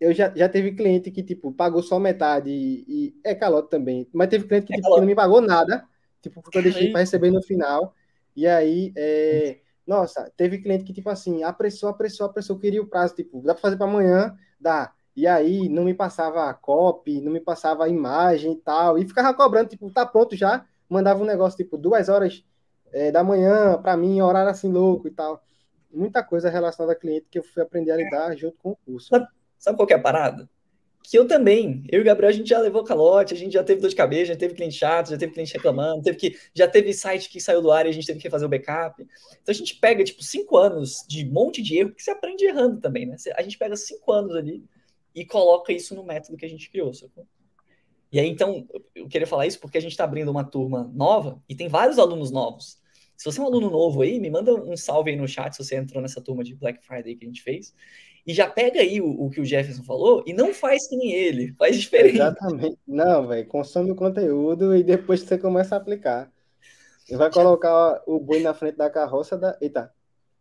Eu 0.00 0.14
já, 0.14 0.32
já 0.34 0.48
teve 0.48 0.72
cliente 0.72 1.10
que, 1.10 1.22
tipo, 1.22 1.52
pagou 1.52 1.82
só 1.82 1.98
metade 1.98 2.48
e, 2.50 2.84
e 2.88 3.14
é 3.24 3.34
calote 3.34 3.68
também. 3.68 4.08
Mas 4.12 4.28
teve 4.28 4.46
cliente 4.46 4.66
que, 4.66 4.74
é 4.74 4.76
tipo, 4.76 4.94
que 4.94 5.00
não 5.00 5.06
me 5.06 5.14
pagou 5.14 5.40
nada, 5.40 5.84
tipo, 6.22 6.40
porque 6.40 6.56
eu 6.56 6.62
deixei 6.62 6.90
para 6.90 7.00
receber 7.00 7.30
no 7.30 7.42
final. 7.42 7.94
E 8.34 8.46
aí, 8.46 8.92
é, 8.96 9.58
nossa, 9.86 10.30
teve 10.36 10.58
cliente 10.58 10.84
que, 10.84 10.92
tipo 10.92 11.10
assim, 11.10 11.42
apressou, 11.42 11.88
apressou, 11.88 12.26
apressou, 12.26 12.58
queria 12.58 12.82
o 12.82 12.86
prazo, 12.86 13.14
tipo, 13.14 13.42
dá 13.42 13.54
para 13.54 13.62
fazer 13.62 13.76
para 13.76 13.86
amanhã? 13.86 14.36
Dá. 14.60 14.92
E 15.16 15.26
aí, 15.26 15.68
não 15.68 15.84
me 15.84 15.94
passava 15.94 16.52
copy, 16.54 17.20
não 17.20 17.32
me 17.32 17.40
passava 17.40 17.88
imagem 17.88 18.52
e 18.52 18.56
tal, 18.56 18.98
e 18.98 19.06
ficava 19.06 19.34
cobrando, 19.34 19.68
tipo, 19.68 19.90
tá 19.90 20.06
pronto 20.06 20.36
já, 20.36 20.64
mandava 20.88 21.22
um 21.22 21.26
negócio, 21.26 21.56
tipo, 21.56 21.76
duas 21.76 22.08
horas 22.08 22.44
é, 22.92 23.10
da 23.10 23.22
manhã, 23.22 23.80
para 23.80 23.96
mim, 23.96 24.20
horário 24.20 24.50
assim 24.50 24.70
louco 24.70 25.08
e 25.08 25.10
tal. 25.10 25.42
Muita 25.92 26.22
coisa 26.22 26.48
relacionada 26.48 26.92
a 26.92 26.96
cliente 26.96 27.26
que 27.30 27.38
eu 27.38 27.42
fui 27.42 27.62
aprender 27.62 27.90
a 27.90 27.96
lidar 27.96 28.36
junto 28.36 28.56
com 28.58 28.70
o 28.70 28.76
curso. 28.76 29.08
Sabe, 29.08 29.26
sabe 29.58 29.76
qual 29.76 29.88
é 29.90 29.94
a 29.94 29.98
parada? 30.00 30.48
Que 31.02 31.18
eu 31.18 31.26
também, 31.26 31.82
eu 31.90 32.00
e 32.00 32.02
o 32.02 32.04
Gabriel, 32.04 32.30
a 32.30 32.32
gente 32.32 32.48
já 32.48 32.58
levou 32.58 32.84
calote, 32.84 33.34
a 33.34 33.36
gente 33.36 33.52
já 33.52 33.64
teve 33.64 33.80
dor 33.80 33.88
de 33.88 33.96
cabeça, 33.96 34.26
já 34.26 34.36
teve 34.36 34.54
cliente 34.54 34.76
chato, 34.76 35.10
já 35.10 35.18
teve 35.18 35.32
cliente 35.32 35.52
reclamando, 35.52 36.02
teve 36.02 36.16
que, 36.16 36.38
já 36.54 36.68
teve 36.68 36.92
site 36.92 37.28
que 37.28 37.40
saiu 37.40 37.62
do 37.62 37.72
ar 37.72 37.86
e 37.86 37.88
a 37.88 37.92
gente 37.92 38.06
teve 38.06 38.20
que 38.20 38.30
fazer 38.30 38.44
o 38.44 38.48
backup. 38.48 39.02
Então 39.02 39.52
a 39.52 39.52
gente 39.52 39.74
pega, 39.76 40.04
tipo, 40.04 40.22
cinco 40.22 40.56
anos 40.56 41.04
de 41.08 41.24
monte 41.24 41.62
de 41.62 41.78
erro, 41.78 41.90
porque 41.90 42.02
você 42.02 42.10
aprende 42.10 42.44
errando 42.44 42.80
também, 42.80 43.06
né? 43.06 43.16
A 43.36 43.42
gente 43.42 43.58
pega 43.58 43.74
cinco 43.76 44.12
anos 44.12 44.36
ali 44.36 44.62
e 45.14 45.24
coloca 45.24 45.72
isso 45.72 45.94
no 45.94 46.04
método 46.04 46.36
que 46.36 46.44
a 46.44 46.48
gente 46.48 46.70
criou, 46.70 46.92
sacou? 46.92 47.26
E 48.12 48.18
aí, 48.18 48.28
então, 48.28 48.66
eu 48.94 49.08
queria 49.08 49.26
falar 49.26 49.46
isso 49.46 49.60
porque 49.60 49.78
a 49.78 49.80
gente 49.80 49.92
está 49.92 50.04
abrindo 50.04 50.30
uma 50.30 50.44
turma 50.44 50.90
nova 50.94 51.40
e 51.48 51.54
tem 51.54 51.68
vários 51.68 51.98
alunos 51.98 52.30
novos. 52.30 52.78
Se 53.16 53.24
você 53.24 53.38
é 53.38 53.42
um 53.42 53.46
aluno 53.46 53.70
novo 53.70 54.02
aí, 54.02 54.18
me 54.18 54.30
manda 54.30 54.54
um 54.54 54.76
salve 54.76 55.10
aí 55.10 55.16
no 55.16 55.28
chat 55.28 55.52
se 55.54 55.62
você 55.62 55.76
entrou 55.76 56.02
nessa 56.02 56.20
turma 56.20 56.42
de 56.42 56.54
Black 56.54 56.84
Friday 56.84 57.14
que 57.14 57.24
a 57.24 57.28
gente 57.28 57.42
fez 57.42 57.74
e 58.30 58.32
já 58.32 58.48
pega 58.48 58.78
aí 58.78 59.00
o, 59.00 59.24
o, 59.24 59.28
que 59.28 59.40
o 59.40 59.44
Jefferson 59.44 59.82
falou 59.82 60.22
e 60.24 60.32
não 60.32 60.54
faz 60.54 60.86
que 60.86 60.96
nem 60.96 61.12
ele, 61.12 61.52
faz 61.58 61.80
diferente. 61.80 62.14
Exatamente. 62.14 62.78
Não, 62.86 63.26
velho, 63.26 63.44
consome 63.48 63.90
o 63.90 63.96
conteúdo 63.96 64.76
e 64.76 64.84
depois 64.84 65.22
você 65.22 65.36
começa 65.36 65.74
a 65.74 65.78
aplicar. 65.78 66.30
Você 67.04 67.16
vai 67.16 67.28
colocar 67.28 68.00
o 68.06 68.20
boi 68.20 68.40
na 68.40 68.54
frente 68.54 68.76
da 68.76 68.88
carroça 68.88 69.36
da. 69.36 69.58
Eita, 69.60 69.92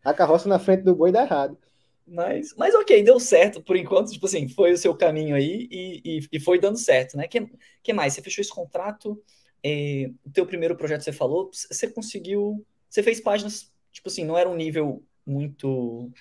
a 0.06 0.14
carroça 0.14 0.48
na 0.48 0.60
frente 0.60 0.84
do 0.84 0.94
boi 0.94 1.12
dá 1.12 1.24
errado. 1.24 1.58
Mas, 2.06 2.54
mas 2.56 2.76
ok, 2.76 3.02
deu 3.02 3.20
certo 3.20 3.60
por 3.60 3.76
enquanto, 3.76 4.12
tipo 4.12 4.28
assim, 4.28 4.48
foi 4.48 4.74
o 4.74 4.78
seu 4.78 4.96
caminho 4.96 5.36
aí 5.36 5.68
e, 5.72 6.02
e, 6.06 6.20
e 6.34 6.40
foi 6.40 6.60
dando 6.60 6.78
certo, 6.78 7.18
né? 7.18 7.28
que, 7.28 7.50
que 7.82 7.92
mais? 7.92 8.14
Você 8.14 8.22
fechou 8.22 8.44
esse 8.44 8.54
contrato, 8.54 9.20
é, 9.64 10.12
o 10.24 10.30
teu 10.30 10.46
primeiro 10.46 10.76
projeto 10.76 11.02
você 11.02 11.12
falou, 11.12 11.50
você 11.52 11.88
conseguiu, 11.88 12.64
você 12.88 13.02
fez 13.02 13.20
páginas, 13.20 13.72
tipo 13.92 14.10
assim, 14.10 14.26
não 14.26 14.38
era 14.38 14.48
um 14.48 14.56
nível 14.56 15.04
muito 15.26 16.12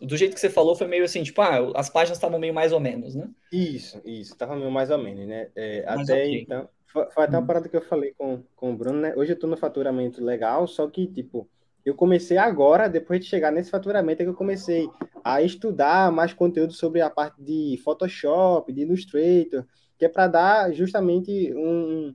do 0.00 0.16
jeito 0.16 0.34
que 0.34 0.40
você 0.40 0.48
falou, 0.48 0.76
foi 0.76 0.86
meio 0.86 1.04
assim, 1.04 1.22
tipo, 1.22 1.40
ah, 1.42 1.72
as 1.74 1.90
páginas 1.90 2.18
estavam 2.18 2.38
meio 2.38 2.54
mais 2.54 2.72
ou 2.72 2.78
menos, 2.78 3.14
né? 3.16 3.28
Isso, 3.52 4.00
isso, 4.04 4.32
estava 4.32 4.54
meio 4.54 4.70
mais 4.70 4.90
ou 4.90 4.98
menos, 4.98 5.26
né? 5.26 5.48
É, 5.56 5.84
até 5.86 6.14
okay. 6.14 6.42
então, 6.42 6.68
foi, 6.86 7.10
foi 7.10 7.24
até 7.24 7.36
uma 7.36 7.42
hum. 7.42 7.46
parada 7.46 7.68
que 7.68 7.76
eu 7.76 7.82
falei 7.82 8.14
com, 8.16 8.42
com 8.54 8.72
o 8.72 8.76
Bruno, 8.76 9.00
né? 9.00 9.12
Hoje 9.16 9.32
eu 9.32 9.34
estou 9.34 9.50
no 9.50 9.56
faturamento 9.56 10.22
legal, 10.22 10.68
só 10.68 10.86
que, 10.88 11.06
tipo, 11.06 11.48
eu 11.84 11.94
comecei 11.94 12.36
agora, 12.36 12.88
depois 12.88 13.20
de 13.20 13.26
chegar 13.26 13.50
nesse 13.50 13.70
faturamento, 13.70 14.22
é 14.22 14.24
que 14.24 14.30
eu 14.30 14.34
comecei 14.34 14.88
a 15.24 15.42
estudar 15.42 16.12
mais 16.12 16.32
conteúdo 16.32 16.72
sobre 16.72 17.00
a 17.00 17.10
parte 17.10 17.42
de 17.42 17.80
Photoshop, 17.82 18.72
de 18.72 18.82
Illustrator, 18.82 19.66
que 19.98 20.04
é 20.04 20.08
para 20.08 20.28
dar 20.28 20.72
justamente 20.72 21.52
um, 21.54 22.14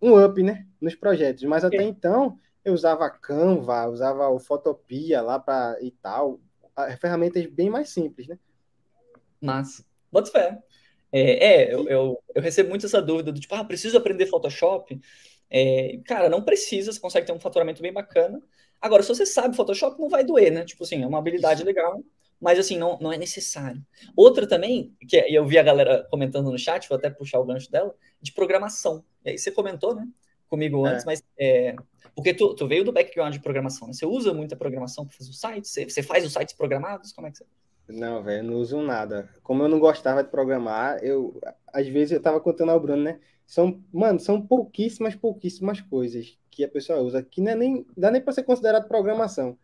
um 0.00 0.24
up, 0.24 0.42
né? 0.42 0.66
Nos 0.80 0.94
projetos. 0.94 1.44
Mas 1.44 1.64
até 1.64 1.82
então, 1.82 2.38
eu 2.64 2.72
usava 2.72 3.10
Canva, 3.10 3.86
usava 3.86 4.28
o 4.28 4.38
Fotopia 4.38 5.20
lá 5.22 5.38
para 5.38 5.78
e 5.82 5.90
tal, 5.90 6.40
ferramentas 7.00 7.46
bem 7.46 7.70
mais 7.70 7.90
simples, 7.90 8.28
né? 8.28 8.38
Mas, 9.40 9.84
bota 10.12 10.30
fé. 10.30 10.58
É, 11.12 11.46
é 11.46 11.74
eu, 11.74 11.88
eu, 11.88 12.22
eu, 12.34 12.42
recebo 12.42 12.68
muito 12.68 12.86
essa 12.86 13.02
dúvida 13.02 13.32
do 13.32 13.40
tipo, 13.40 13.54
ah, 13.54 13.64
preciso 13.64 13.96
aprender 13.96 14.26
Photoshop. 14.26 15.00
É, 15.48 15.98
cara, 16.06 16.28
não 16.28 16.42
precisa, 16.42 16.92
você 16.92 17.00
consegue 17.00 17.26
ter 17.26 17.32
um 17.32 17.40
faturamento 17.40 17.82
bem 17.82 17.92
bacana. 17.92 18.40
Agora, 18.80 19.02
se 19.02 19.08
você 19.08 19.26
sabe 19.26 19.56
Photoshop, 19.56 20.00
não 20.00 20.08
vai 20.08 20.24
doer, 20.24 20.52
né? 20.52 20.64
Tipo 20.64 20.84
assim, 20.84 21.02
é 21.02 21.06
uma 21.06 21.18
habilidade 21.18 21.64
legal, 21.64 22.02
mas 22.40 22.58
assim, 22.58 22.78
não, 22.78 22.98
não 23.00 23.12
é 23.12 23.18
necessário. 23.18 23.84
Outra 24.16 24.46
também, 24.46 24.94
que 25.08 25.16
eu 25.16 25.44
vi 25.46 25.58
a 25.58 25.62
galera 25.62 26.06
comentando 26.10 26.50
no 26.50 26.58
chat, 26.58 26.88
vou 26.88 26.96
até 26.96 27.10
puxar 27.10 27.40
o 27.40 27.44
gancho 27.44 27.70
dela, 27.70 27.94
de 28.20 28.32
programação. 28.32 29.04
E 29.24 29.30
aí 29.30 29.38
você 29.38 29.50
comentou, 29.50 29.94
né? 29.94 30.06
Comigo 30.50 30.84
é. 30.86 30.90
antes, 30.90 31.04
é. 31.04 31.06
mas 31.06 31.22
é, 31.38 31.76
porque 32.14 32.34
tu, 32.34 32.54
tu, 32.54 32.66
veio 32.66 32.84
do 32.84 32.92
background 32.92 33.32
de 33.32 33.40
programação, 33.40 33.86
né? 33.86 33.94
Você 33.94 34.04
usa 34.04 34.34
muita 34.34 34.56
programação 34.56 35.06
para 35.06 35.16
fazer 35.16 35.30
os 35.30 35.40
sites? 35.40 35.70
Você, 35.70 35.88
você, 35.88 36.02
faz 36.02 36.26
os 36.26 36.32
sites 36.32 36.54
programados? 36.54 37.12
Como 37.12 37.26
é 37.26 37.30
que 37.30 37.38
você... 37.38 37.46
Não, 37.88 38.22
velho, 38.22 38.44
não 38.44 38.54
uso 38.56 38.80
nada. 38.82 39.28
Como 39.42 39.62
eu 39.62 39.68
não 39.68 39.78
gostava 39.78 40.22
de 40.22 40.30
programar, 40.30 40.98
eu 41.02 41.40
às 41.72 41.86
vezes 41.88 42.12
eu 42.12 42.20
tava 42.20 42.40
contando 42.40 42.70
ao 42.70 42.80
Bruno, 42.80 43.02
né? 43.02 43.20
São, 43.46 43.82
mano, 43.92 44.20
são 44.20 44.40
pouquíssimas, 44.40 45.14
pouquíssimas 45.14 45.80
coisas 45.80 46.38
que 46.50 46.64
a 46.64 46.68
pessoa 46.68 47.00
usa 47.00 47.22
que 47.22 47.40
não 47.40 47.52
é 47.52 47.54
nem 47.54 47.86
dá 47.96 48.10
nem 48.10 48.20
para 48.20 48.32
ser 48.32 48.42
considerado 48.42 48.86
programação. 48.86 49.56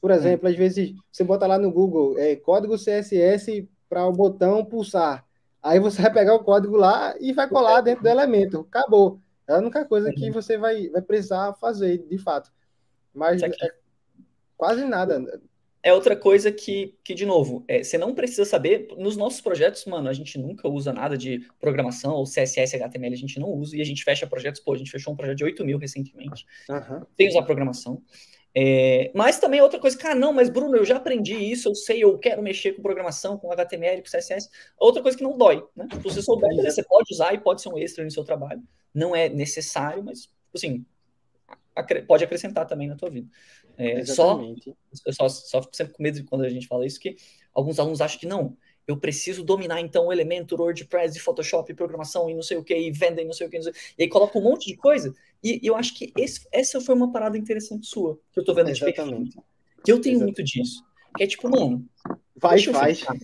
Por 0.00 0.10
é. 0.10 0.14
exemplo, 0.14 0.48
é. 0.48 0.50
às 0.50 0.56
vezes 0.56 0.94
você 1.10 1.24
bota 1.24 1.46
lá 1.46 1.58
no 1.58 1.72
Google 1.72 2.18
é, 2.18 2.36
código 2.36 2.76
CSS 2.76 3.68
para 3.88 4.06
o 4.06 4.12
botão 4.12 4.64
pulsar. 4.64 5.24
Aí 5.62 5.80
você 5.80 6.02
vai 6.02 6.12
pegar 6.12 6.34
o 6.34 6.44
código 6.44 6.76
lá 6.76 7.14
e 7.18 7.32
vai 7.32 7.48
colar 7.48 7.80
dentro 7.80 8.02
do 8.02 8.08
elemento. 8.08 8.66
Acabou. 8.68 9.20
É 9.46 9.54
a 9.54 9.58
única 9.58 9.84
coisa 9.84 10.12
que 10.12 10.26
uhum. 10.26 10.32
você 10.32 10.56
vai, 10.56 10.88
vai 10.88 11.02
precisar 11.02 11.54
fazer, 11.54 11.98
de 11.98 12.18
fato. 12.18 12.50
Mas 13.12 13.42
é 13.42 13.50
quase 14.56 14.84
nada. 14.84 15.22
É 15.82 15.92
outra 15.92 16.16
coisa 16.16 16.50
que, 16.50 16.96
que 17.04 17.12
de 17.12 17.26
novo, 17.26 17.62
é, 17.68 17.82
você 17.82 17.98
não 17.98 18.14
precisa 18.14 18.46
saber. 18.46 18.88
Nos 18.96 19.18
nossos 19.18 19.42
projetos, 19.42 19.84
mano, 19.84 20.08
a 20.08 20.14
gente 20.14 20.38
nunca 20.38 20.66
usa 20.66 20.94
nada 20.94 21.16
de 21.16 21.46
programação 21.60 22.14
ou 22.14 22.24
CSS, 22.24 22.76
HTML, 22.76 23.12
a 23.12 23.18
gente 23.18 23.38
não 23.38 23.50
usa. 23.50 23.76
E 23.76 23.82
a 23.82 23.84
gente 23.84 24.02
fecha 24.02 24.26
projetos, 24.26 24.62
pô, 24.62 24.72
a 24.72 24.78
gente 24.78 24.90
fechou 24.90 25.12
um 25.12 25.16
projeto 25.16 25.36
de 25.36 25.44
8 25.44 25.62
mil 25.62 25.76
recentemente. 25.76 26.46
Uhum. 26.70 27.02
Sem 27.14 27.28
usar 27.28 27.42
programação. 27.42 28.02
É, 28.56 29.10
mas 29.14 29.40
também 29.40 29.60
outra 29.60 29.80
coisa, 29.80 29.98
cara, 29.98 30.14
não, 30.14 30.32
mas 30.32 30.48
Bruno, 30.48 30.76
eu 30.76 30.84
já 30.84 30.96
aprendi 30.96 31.34
isso, 31.34 31.68
eu 31.68 31.74
sei, 31.74 32.04
eu 32.04 32.16
quero 32.18 32.40
mexer 32.40 32.72
com 32.72 32.82
programação, 32.82 33.36
com 33.36 33.50
HTML, 33.50 34.00
com 34.00 34.08
CSS. 34.08 34.48
Outra 34.78 35.02
coisa 35.02 35.18
que 35.18 35.24
não 35.24 35.36
dói, 35.36 35.64
né? 35.74 35.88
Se 35.92 35.98
você 35.98 36.22
souber, 36.22 36.54
você 36.54 36.82
pode 36.84 37.12
usar 37.12 37.34
e 37.34 37.38
pode 37.38 37.62
ser 37.62 37.68
um 37.68 37.78
extra 37.78 38.04
no 38.04 38.10
seu 38.10 38.24
trabalho 38.24 38.62
não 38.94 39.14
é 39.14 39.28
necessário, 39.28 40.04
mas, 40.04 40.30
assim, 40.54 40.86
pode 42.06 42.22
acrescentar 42.22 42.66
também 42.66 42.86
na 42.86 42.94
tua 42.94 43.10
vida. 43.10 43.28
É, 43.76 44.04
só, 44.04 44.40
só, 45.10 45.28
só 45.28 45.68
sempre 45.72 45.94
com 45.94 46.02
medo 46.02 46.20
de 46.20 46.24
quando 46.24 46.44
a 46.44 46.48
gente 46.48 46.68
fala 46.68 46.86
isso, 46.86 47.00
que 47.00 47.16
alguns 47.52 47.80
alunos 47.80 48.00
acham 48.00 48.20
que 48.20 48.26
não, 48.26 48.56
eu 48.86 48.96
preciso 48.96 49.42
dominar 49.42 49.80
então 49.80 50.06
o 50.06 50.12
Elementor, 50.12 50.60
WordPress, 50.60 51.18
Photoshop, 51.18 51.72
programação 51.74 52.28
e 52.28 52.34
não 52.34 52.42
sei 52.42 52.56
o 52.56 52.64
que, 52.64 52.76
e 52.76 52.90
venda 52.90 53.22
e 53.22 53.24
não 53.24 53.32
sei 53.32 53.46
o 53.46 53.50
que, 53.50 53.58
e 53.58 54.02
aí 54.02 54.08
coloca 54.08 54.38
um 54.38 54.42
monte 54.42 54.66
de 54.66 54.76
coisa. 54.76 55.14
E, 55.42 55.60
e 55.62 55.66
eu 55.66 55.76
acho 55.76 55.94
que 55.94 56.12
esse, 56.16 56.46
essa 56.52 56.80
foi 56.80 56.94
uma 56.94 57.10
parada 57.12 57.36
interessante 57.38 57.86
sua, 57.86 58.18
que 58.32 58.40
eu 58.40 58.44
tô 58.44 58.54
vendo 58.54 58.70
Exatamente. 58.70 59.30
de 59.30 59.36
Que 59.84 59.92
eu 59.92 60.00
tenho 60.00 60.16
Exatamente. 60.16 60.22
muito 60.22 60.42
disso. 60.42 60.84
Que 61.16 61.24
é 61.24 61.26
tipo, 61.26 61.48
mano, 61.48 61.86
Vai, 62.36 62.56
deixa 62.56 62.70
eu 62.70 62.74
faz. 62.74 62.98
fechar. 62.98 63.16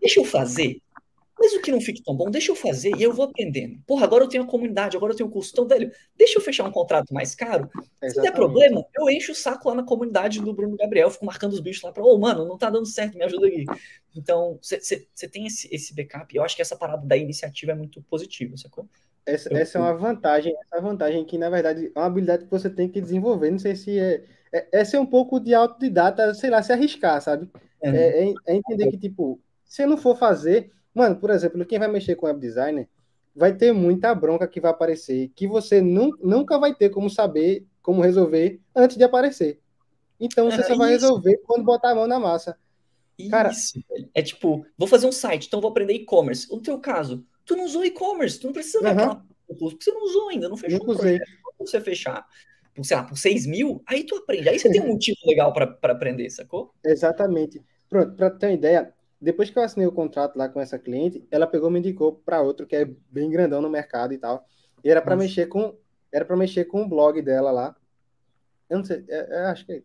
Deixa 0.00 0.20
eu 0.20 0.24
fazer. 0.24 0.82
Mesmo 1.42 1.60
que 1.60 1.72
não 1.72 1.80
fique 1.80 2.02
tão 2.04 2.14
bom, 2.14 2.30
deixa 2.30 2.52
eu 2.52 2.56
fazer 2.56 2.92
e 2.96 3.02
eu 3.02 3.12
vou 3.12 3.24
aprendendo. 3.24 3.76
Porra, 3.84 4.04
agora 4.04 4.22
eu 4.22 4.28
tenho 4.28 4.44
a 4.44 4.46
comunidade, 4.46 4.96
agora 4.96 5.12
eu 5.12 5.16
tenho 5.16 5.28
o 5.28 5.32
curso. 5.32 5.50
Então, 5.52 5.66
velho, 5.66 5.90
deixa 6.16 6.38
eu 6.38 6.42
fechar 6.42 6.64
um 6.64 6.70
contrato 6.70 7.12
mais 7.12 7.34
caro. 7.34 7.68
Se 7.74 7.80
der 7.98 8.06
Exatamente. 8.06 8.34
problema, 8.34 8.84
eu 8.94 9.10
encho 9.10 9.32
o 9.32 9.34
saco 9.34 9.68
lá 9.68 9.74
na 9.74 9.82
comunidade 9.82 10.40
do 10.40 10.54
Bruno 10.54 10.76
Gabriel, 10.76 11.10
fico 11.10 11.26
marcando 11.26 11.52
os 11.52 11.60
bichos 11.60 11.82
lá 11.82 11.90
pra, 11.90 12.04
ô, 12.04 12.16
mano, 12.16 12.46
não 12.46 12.56
tá 12.56 12.70
dando 12.70 12.86
certo, 12.86 13.18
me 13.18 13.24
ajuda 13.24 13.48
aqui. 13.48 13.64
Então, 14.14 14.56
você 14.62 15.28
tem 15.28 15.46
esse, 15.46 15.68
esse 15.74 15.92
backup. 15.94 16.34
Eu 16.34 16.44
acho 16.44 16.54
que 16.54 16.62
essa 16.62 16.76
parada 16.76 17.04
da 17.04 17.16
iniciativa 17.16 17.72
é 17.72 17.74
muito 17.74 18.00
positiva, 18.02 18.56
sacou? 18.56 18.86
Essa, 19.26 19.52
Eu- 19.52 19.56
essa 19.56 19.78
é 19.78 19.80
uma 19.80 19.94
vantagem, 19.94 20.54
essa 20.62 20.76
é 20.76 20.80
vantagem 20.80 21.24
que, 21.24 21.38
na 21.38 21.50
verdade, 21.50 21.90
é 21.94 21.98
uma 21.98 22.06
habilidade 22.06 22.44
que 22.44 22.50
você 22.50 22.70
tem 22.70 22.88
que 22.88 23.00
desenvolver. 23.00 23.50
Não 23.50 23.58
sei 23.58 23.74
se 23.74 23.98
é. 23.98 24.24
É, 24.52 24.80
é 24.80 24.84
ser 24.84 24.98
um 24.98 25.06
pouco 25.06 25.40
de 25.40 25.54
autodidata, 25.54 26.34
sei 26.34 26.50
lá, 26.50 26.62
se 26.62 26.72
arriscar, 26.72 27.20
sabe? 27.22 27.48
É, 27.80 28.28
é- 28.28 28.34
é 28.46 28.54
entender 28.54 28.90
que, 28.90 28.98
tipo, 28.98 29.40
se 29.64 29.82
eu 29.82 29.88
não 29.88 29.96
for 29.96 30.16
fazer. 30.16 30.70
Mano, 30.94 31.16
por 31.16 31.30
exemplo, 31.30 31.64
quem 31.64 31.78
vai 31.78 31.88
mexer 31.88 32.14
com 32.16 32.26
web 32.26 32.38
designer 32.40 32.88
vai 33.34 33.54
ter 33.56 33.72
muita 33.72 34.14
bronca 34.14 34.46
que 34.46 34.60
vai 34.60 34.70
aparecer, 34.70 35.30
que 35.34 35.46
você 35.46 35.80
nu- 35.80 36.16
nunca 36.22 36.58
vai 36.58 36.74
ter 36.74 36.90
como 36.90 37.08
saber 37.08 37.66
como 37.80 38.02
resolver 38.02 38.60
antes 38.76 38.96
de 38.96 39.02
aparecer. 39.04 39.58
Então 40.20 40.50
você 40.50 40.60
Ah, 40.60 40.64
só 40.64 40.76
vai 40.76 40.94
isso. 40.94 41.06
resolver 41.06 41.38
quando 41.44 41.64
botar 41.64 41.90
a 41.90 41.94
mão 41.94 42.06
na 42.06 42.20
massa. 42.20 42.56
Cara- 43.30 43.50
Isso, 43.50 43.82
velho. 43.88 44.08
É 44.14 44.22
tipo, 44.22 44.64
vou 44.76 44.86
fazer 44.86 45.06
um 45.06 45.12
site, 45.12 45.46
então 45.46 45.60
vou 45.60 45.70
aprender 45.70 45.94
e-commerce. 45.94 46.50
No 46.50 46.60
teu 46.60 46.78
caso, 46.78 47.24
tu 47.44 47.56
não 47.56 47.64
usou 47.64 47.84
e-commerce, 47.84 48.38
tu 48.38 48.46
não 48.46 48.52
precisa 48.52 48.80
ver 48.80 48.88
Aham. 48.90 48.94
aquela 49.02 49.26
curso, 49.58 49.76
porque 49.76 49.84
você 49.84 49.92
não 49.92 50.04
usou 50.04 50.28
ainda, 50.28 50.48
não 50.48 50.56
fechou 50.56 50.78
Nunca 50.78 50.92
um. 50.92 50.96
Quando 51.56 51.68
você 51.68 51.80
fechar, 51.80 52.26
por, 52.74 52.84
sei 52.84 52.96
lá, 52.96 53.02
por 53.04 53.16
6 53.18 53.46
mil, 53.46 53.82
aí 53.86 54.04
tu 54.04 54.16
aprende. 54.16 54.48
Aí 54.48 54.58
você 54.58 54.70
tem 54.70 54.80
um 54.80 54.88
motivo 54.94 55.18
legal 55.26 55.52
pra 55.52 55.76
aprender, 55.82 56.30
sacou? 56.30 56.72
Exatamente. 56.84 57.62
Pronto, 57.88 58.14
para 58.16 58.30
ter 58.30 58.46
uma 58.46 58.52
ideia, 58.52 58.94
depois 59.22 59.50
que 59.50 59.58
eu 59.58 59.62
assinei 59.62 59.86
o 59.86 59.92
contrato 59.92 60.36
lá 60.36 60.48
com 60.48 60.60
essa 60.60 60.78
cliente, 60.78 61.26
ela 61.30 61.46
pegou 61.46 61.70
me 61.70 61.78
indicou 61.78 62.14
para 62.24 62.42
outro 62.42 62.66
que 62.66 62.76
é 62.76 62.84
bem 63.10 63.30
grandão 63.30 63.62
no 63.62 63.70
mercado 63.70 64.12
e 64.12 64.18
tal. 64.18 64.46
E 64.84 64.90
era 64.90 65.00
para 65.00 65.16
mexer 65.16 65.46
com 65.46 65.76
era 66.12 66.24
para 66.24 66.36
mexer 66.36 66.66
com 66.66 66.82
o 66.82 66.88
blog 66.88 67.22
dela 67.22 67.50
lá. 67.50 67.76
Eu 68.68 68.78
não 68.78 68.84
sei, 68.84 69.04
é- 69.08 69.28
é, 69.30 69.46
acho 69.46 69.64
que 69.66 69.84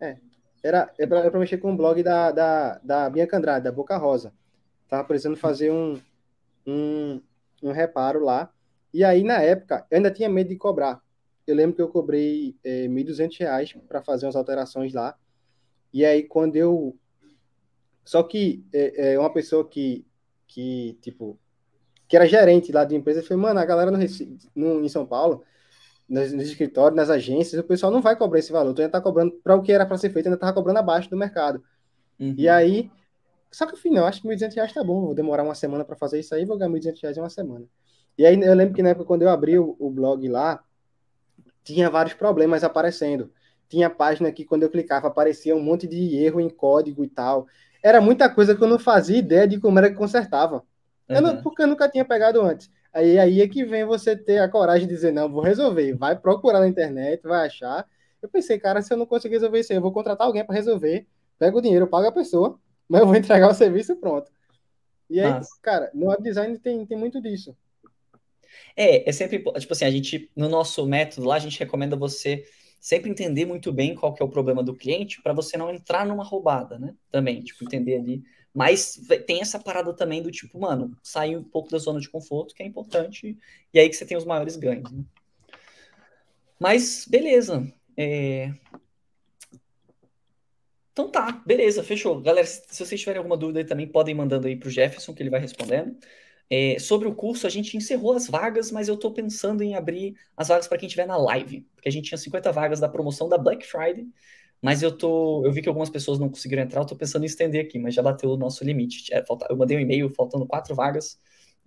é. 0.00 0.16
Era 0.62 0.92
era 0.98 1.30
para 1.30 1.38
mexer 1.38 1.58
com 1.58 1.72
o 1.72 1.76
blog 1.76 2.02
da, 2.02 2.32
da, 2.32 2.78
da 2.78 3.10
Bianca 3.10 3.36
Andrade, 3.36 3.64
da 3.64 3.72
Boca 3.72 3.96
Rosa. 3.96 4.32
Tava 4.88 5.04
precisando 5.04 5.36
fazer 5.36 5.70
um, 5.70 6.00
um, 6.66 7.20
um 7.62 7.72
reparo 7.72 8.24
lá. 8.24 8.50
E 8.92 9.04
aí, 9.04 9.22
na 9.22 9.40
época, 9.42 9.86
eu 9.90 9.96
ainda 9.98 10.10
tinha 10.10 10.28
medo 10.28 10.48
de 10.48 10.56
cobrar. 10.56 11.00
Eu 11.46 11.54
lembro 11.54 11.76
que 11.76 11.82
eu 11.82 11.88
cobrei 11.88 12.56
é, 12.64 12.82
R$ 12.82 12.88
1.200 12.88 13.80
para 13.86 14.02
fazer 14.02 14.26
umas 14.26 14.36
alterações 14.36 14.92
lá. 14.92 15.16
E 15.92 16.04
aí, 16.04 16.22
quando 16.22 16.56
eu. 16.56 16.96
Só 18.08 18.22
que 18.22 18.64
é, 18.72 19.12
é 19.12 19.18
uma 19.20 19.30
pessoa 19.30 19.68
que, 19.68 20.06
que, 20.46 20.98
tipo, 21.02 21.38
que 22.08 22.16
era 22.16 22.26
gerente 22.26 22.72
lá 22.72 22.86
de 22.86 22.96
empresa, 22.96 23.22
falou, 23.22 23.42
mano, 23.42 23.60
a 23.60 23.66
galera 23.66 23.90
no, 23.90 23.98
Recife- 23.98 24.38
no, 24.56 24.82
em 24.82 24.88
São 24.88 25.04
Paulo, 25.04 25.44
nos, 26.08 26.32
nos 26.32 26.48
escritórios, 26.48 26.96
nas 26.96 27.10
agências, 27.10 27.60
o 27.60 27.64
pessoal 27.66 27.92
não 27.92 28.02
vai 28.02 28.16
cobrar 28.16 28.38
esse 28.38 28.52
valor. 28.52 28.74
Tu 28.74 28.80
ainda 28.80 28.92
tá 28.92 29.00
cobrando 29.02 29.32
para 29.44 29.56
o 29.56 29.62
que 29.62 29.72
era 29.72 29.86
para 29.86 29.98
ser 29.98 30.10
feito, 30.10 30.26
ainda 30.26 30.38
tava 30.38 30.54
cobrando 30.54 30.78
abaixo 30.78 31.10
do 31.10 31.18
mercado. 31.18 31.62
Uhum. 32.18 32.34
E 32.38 32.48
aí, 32.48 32.90
só 33.52 33.66
que 33.66 33.74
afinal, 33.74 34.06
acho 34.06 34.22
que 34.22 34.28
1.200 34.28 34.56
reais 34.56 34.72
tá 34.72 34.84
bom. 34.84 35.02
Vou 35.06 35.14
demorar 35.14 35.44
uma 35.44 35.54
semana 35.54 35.84
para 35.84 35.96
fazer 35.96 36.20
isso 36.20 36.34
aí, 36.34 36.46
vou 36.46 36.58
ganhar 36.58 36.70
1.200 36.70 37.02
reais 37.02 37.16
em 37.18 37.20
uma 37.20 37.30
semana. 37.30 37.66
E 38.18 38.26
aí, 38.26 38.40
eu 38.40 38.54
lembro 38.54 38.74
que 38.74 38.82
na 38.82 38.90
época, 38.90 39.06
quando 39.06 39.22
eu 39.22 39.30
abri 39.30 39.58
o, 39.58 39.76
o 39.78 39.90
blog 39.90 40.28
lá, 40.28 40.64
tinha 41.64 41.90
vários 41.90 42.14
problemas 42.14 42.64
aparecendo. 42.64 43.30
Tinha 43.68 43.90
página 43.90 44.32
que, 44.32 44.44
quando 44.44 44.62
eu 44.62 44.70
clicava, 44.70 45.08
aparecia 45.08 45.54
um 45.54 45.60
monte 45.60 45.86
de 45.86 46.16
erro 46.16 46.40
em 46.40 46.48
código 46.48 47.04
e 47.04 47.08
tal. 47.08 47.46
Era 47.88 48.00
muita 48.00 48.28
coisa 48.28 48.54
que 48.54 48.62
eu 48.62 48.68
não 48.68 48.78
fazia 48.78 49.16
ideia 49.18 49.46
de 49.48 49.58
como 49.60 49.78
era 49.78 49.88
que 49.90 49.96
consertava. 49.96 50.62
Eu 51.08 51.22
não- 51.22 51.36
Uhum. 51.36 51.42
porque 51.42 51.62
eu 51.62 51.66
nunca 51.66 51.88
tinha 51.88 52.04
pegado 52.04 52.40
antes. 52.42 52.70
Aí, 52.92 53.18
aí 53.18 53.40
é 53.40 53.48
que 53.48 53.64
vem 53.64 53.84
você 53.84 54.16
ter 54.16 54.38
a 54.38 54.48
coragem 54.48 54.86
de 54.86 54.94
dizer, 54.94 55.12
não, 55.12 55.30
vou 55.30 55.42
resolver. 55.42 55.94
Vai 55.94 56.16
procurar 56.18 56.60
na 56.60 56.68
internet, 56.68 57.22
vai 57.22 57.46
achar. 57.46 57.86
Eu 58.20 58.28
pensei, 58.28 58.58
cara, 58.58 58.82
se 58.82 58.92
eu 58.92 58.96
não 58.96 59.06
conseguir 59.06 59.34
resolver 59.36 59.60
isso 59.60 59.72
aí, 59.72 59.78
eu 59.78 59.82
vou 59.82 59.92
contratar 59.92 60.26
alguém 60.26 60.44
para 60.44 60.54
resolver. 60.54 61.06
Pego 61.38 61.58
o 61.58 61.62
dinheiro, 61.62 61.86
pago 61.86 62.06
a 62.08 62.12
pessoa, 62.12 62.58
mas 62.88 63.00
eu 63.00 63.06
vou 63.06 63.16
entregar 63.16 63.48
o 63.50 63.54
serviço 63.54 63.92
e 63.92 63.96
pronto. 63.96 64.30
E 65.08 65.20
aí, 65.20 65.40
cara, 65.62 65.90
no 65.94 66.08
web 66.08 66.22
design 66.22 66.58
tem, 66.58 66.84
tem 66.84 66.98
muito 66.98 67.20
disso. 67.22 67.56
É, 68.76 69.08
é 69.08 69.12
sempre, 69.12 69.42
tipo 69.58 69.72
assim, 69.72 69.84
a 69.84 69.90
gente, 69.90 70.30
no 70.36 70.48
nosso 70.48 70.84
método 70.86 71.26
lá, 71.26 71.36
a 71.36 71.38
gente 71.38 71.58
recomenda 71.58 71.96
você 71.96 72.44
sempre 72.80 73.10
entender 73.10 73.44
muito 73.44 73.72
bem 73.72 73.94
qual 73.94 74.14
que 74.14 74.22
é 74.22 74.26
o 74.26 74.28
problema 74.28 74.62
do 74.62 74.74
cliente 74.74 75.20
para 75.22 75.32
você 75.32 75.56
não 75.56 75.70
entrar 75.70 76.06
numa 76.06 76.24
roubada, 76.24 76.78
né? 76.78 76.94
Também, 77.10 77.42
tipo, 77.42 77.64
entender 77.64 77.98
ali. 77.98 78.22
Mas 78.54 79.00
tem 79.26 79.40
essa 79.40 79.58
parada 79.58 79.92
também 79.92 80.22
do 80.22 80.30
tipo, 80.30 80.58
mano, 80.58 80.96
sair 81.02 81.36
um 81.36 81.44
pouco 81.44 81.70
da 81.70 81.78
zona 81.78 82.00
de 82.00 82.08
conforto, 82.08 82.54
que 82.54 82.62
é 82.62 82.66
importante, 82.66 83.36
e 83.72 83.78
aí 83.78 83.88
que 83.88 83.96
você 83.96 84.06
tem 84.06 84.16
os 84.16 84.24
maiores 84.24 84.56
ganhos, 84.56 84.90
né? 84.90 85.04
Mas, 86.58 87.06
beleza. 87.08 87.72
É, 87.96 88.52
Então 90.98 91.08
tá, 91.08 91.30
beleza, 91.46 91.84
fechou. 91.84 92.20
Galera, 92.20 92.44
se 92.44 92.84
vocês 92.84 92.98
tiverem 92.98 93.18
alguma 93.18 93.36
dúvida 93.36 93.60
aí 93.60 93.64
também, 93.64 93.86
podem 93.86 94.16
mandando 94.16 94.48
aí 94.48 94.56
pro 94.56 94.68
Jefferson, 94.68 95.14
que 95.14 95.22
ele 95.22 95.30
vai 95.30 95.38
respondendo. 95.38 95.96
É, 96.50 96.78
sobre 96.78 97.06
o 97.08 97.14
curso, 97.14 97.46
a 97.46 97.50
gente 97.50 97.76
encerrou 97.76 98.14
as 98.14 98.26
vagas, 98.26 98.70
mas 98.70 98.88
eu 98.88 98.96
tô 98.96 99.12
pensando 99.12 99.62
em 99.62 99.74
abrir 99.74 100.16
as 100.36 100.48
vagas 100.48 100.66
para 100.66 100.78
quem 100.78 100.86
estiver 100.86 101.06
na 101.06 101.16
live, 101.16 101.60
porque 101.74 101.88
a 101.88 101.92
gente 101.92 102.06
tinha 102.08 102.16
50 102.18 102.50
vagas 102.52 102.80
da 102.80 102.88
promoção 102.88 103.28
da 103.28 103.36
Black 103.36 103.66
Friday, 103.66 104.06
mas 104.62 104.82
eu 104.82 104.90
tô, 104.96 105.44
eu 105.44 105.52
vi 105.52 105.62
que 105.62 105.68
algumas 105.68 105.90
pessoas 105.90 106.18
não 106.18 106.28
conseguiram 106.28 106.62
entrar, 106.62 106.80
eu 106.80 106.86
tô 106.86 106.96
pensando 106.96 107.22
em 107.24 107.26
estender 107.26 107.64
aqui, 107.64 107.78
mas 107.78 107.94
já 107.94 108.02
bateu 108.02 108.30
o 108.30 108.36
nosso 108.36 108.64
limite. 108.64 109.12
É, 109.12 109.24
falta- 109.24 109.46
eu 109.50 109.56
mandei 109.56 109.76
um 109.76 109.80
e-mail 109.80 110.08
faltando 110.10 110.46
quatro 110.46 110.74
vagas 110.74 111.18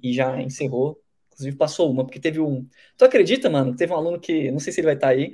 e 0.01 0.13
já 0.13 0.41
encerrou. 0.41 0.99
Inclusive 1.31 1.55
passou 1.57 1.89
uma, 1.91 2.03
porque 2.03 2.19
teve 2.19 2.39
um. 2.41 2.67
Tu 2.97 3.05
acredita, 3.05 3.49
mano, 3.49 3.75
teve 3.75 3.93
um 3.93 3.95
aluno 3.95 4.19
que, 4.19 4.51
não 4.51 4.59
sei 4.59 4.73
se 4.73 4.81
ele 4.81 4.87
vai 4.87 4.95
estar 4.95 5.09
aí, 5.09 5.33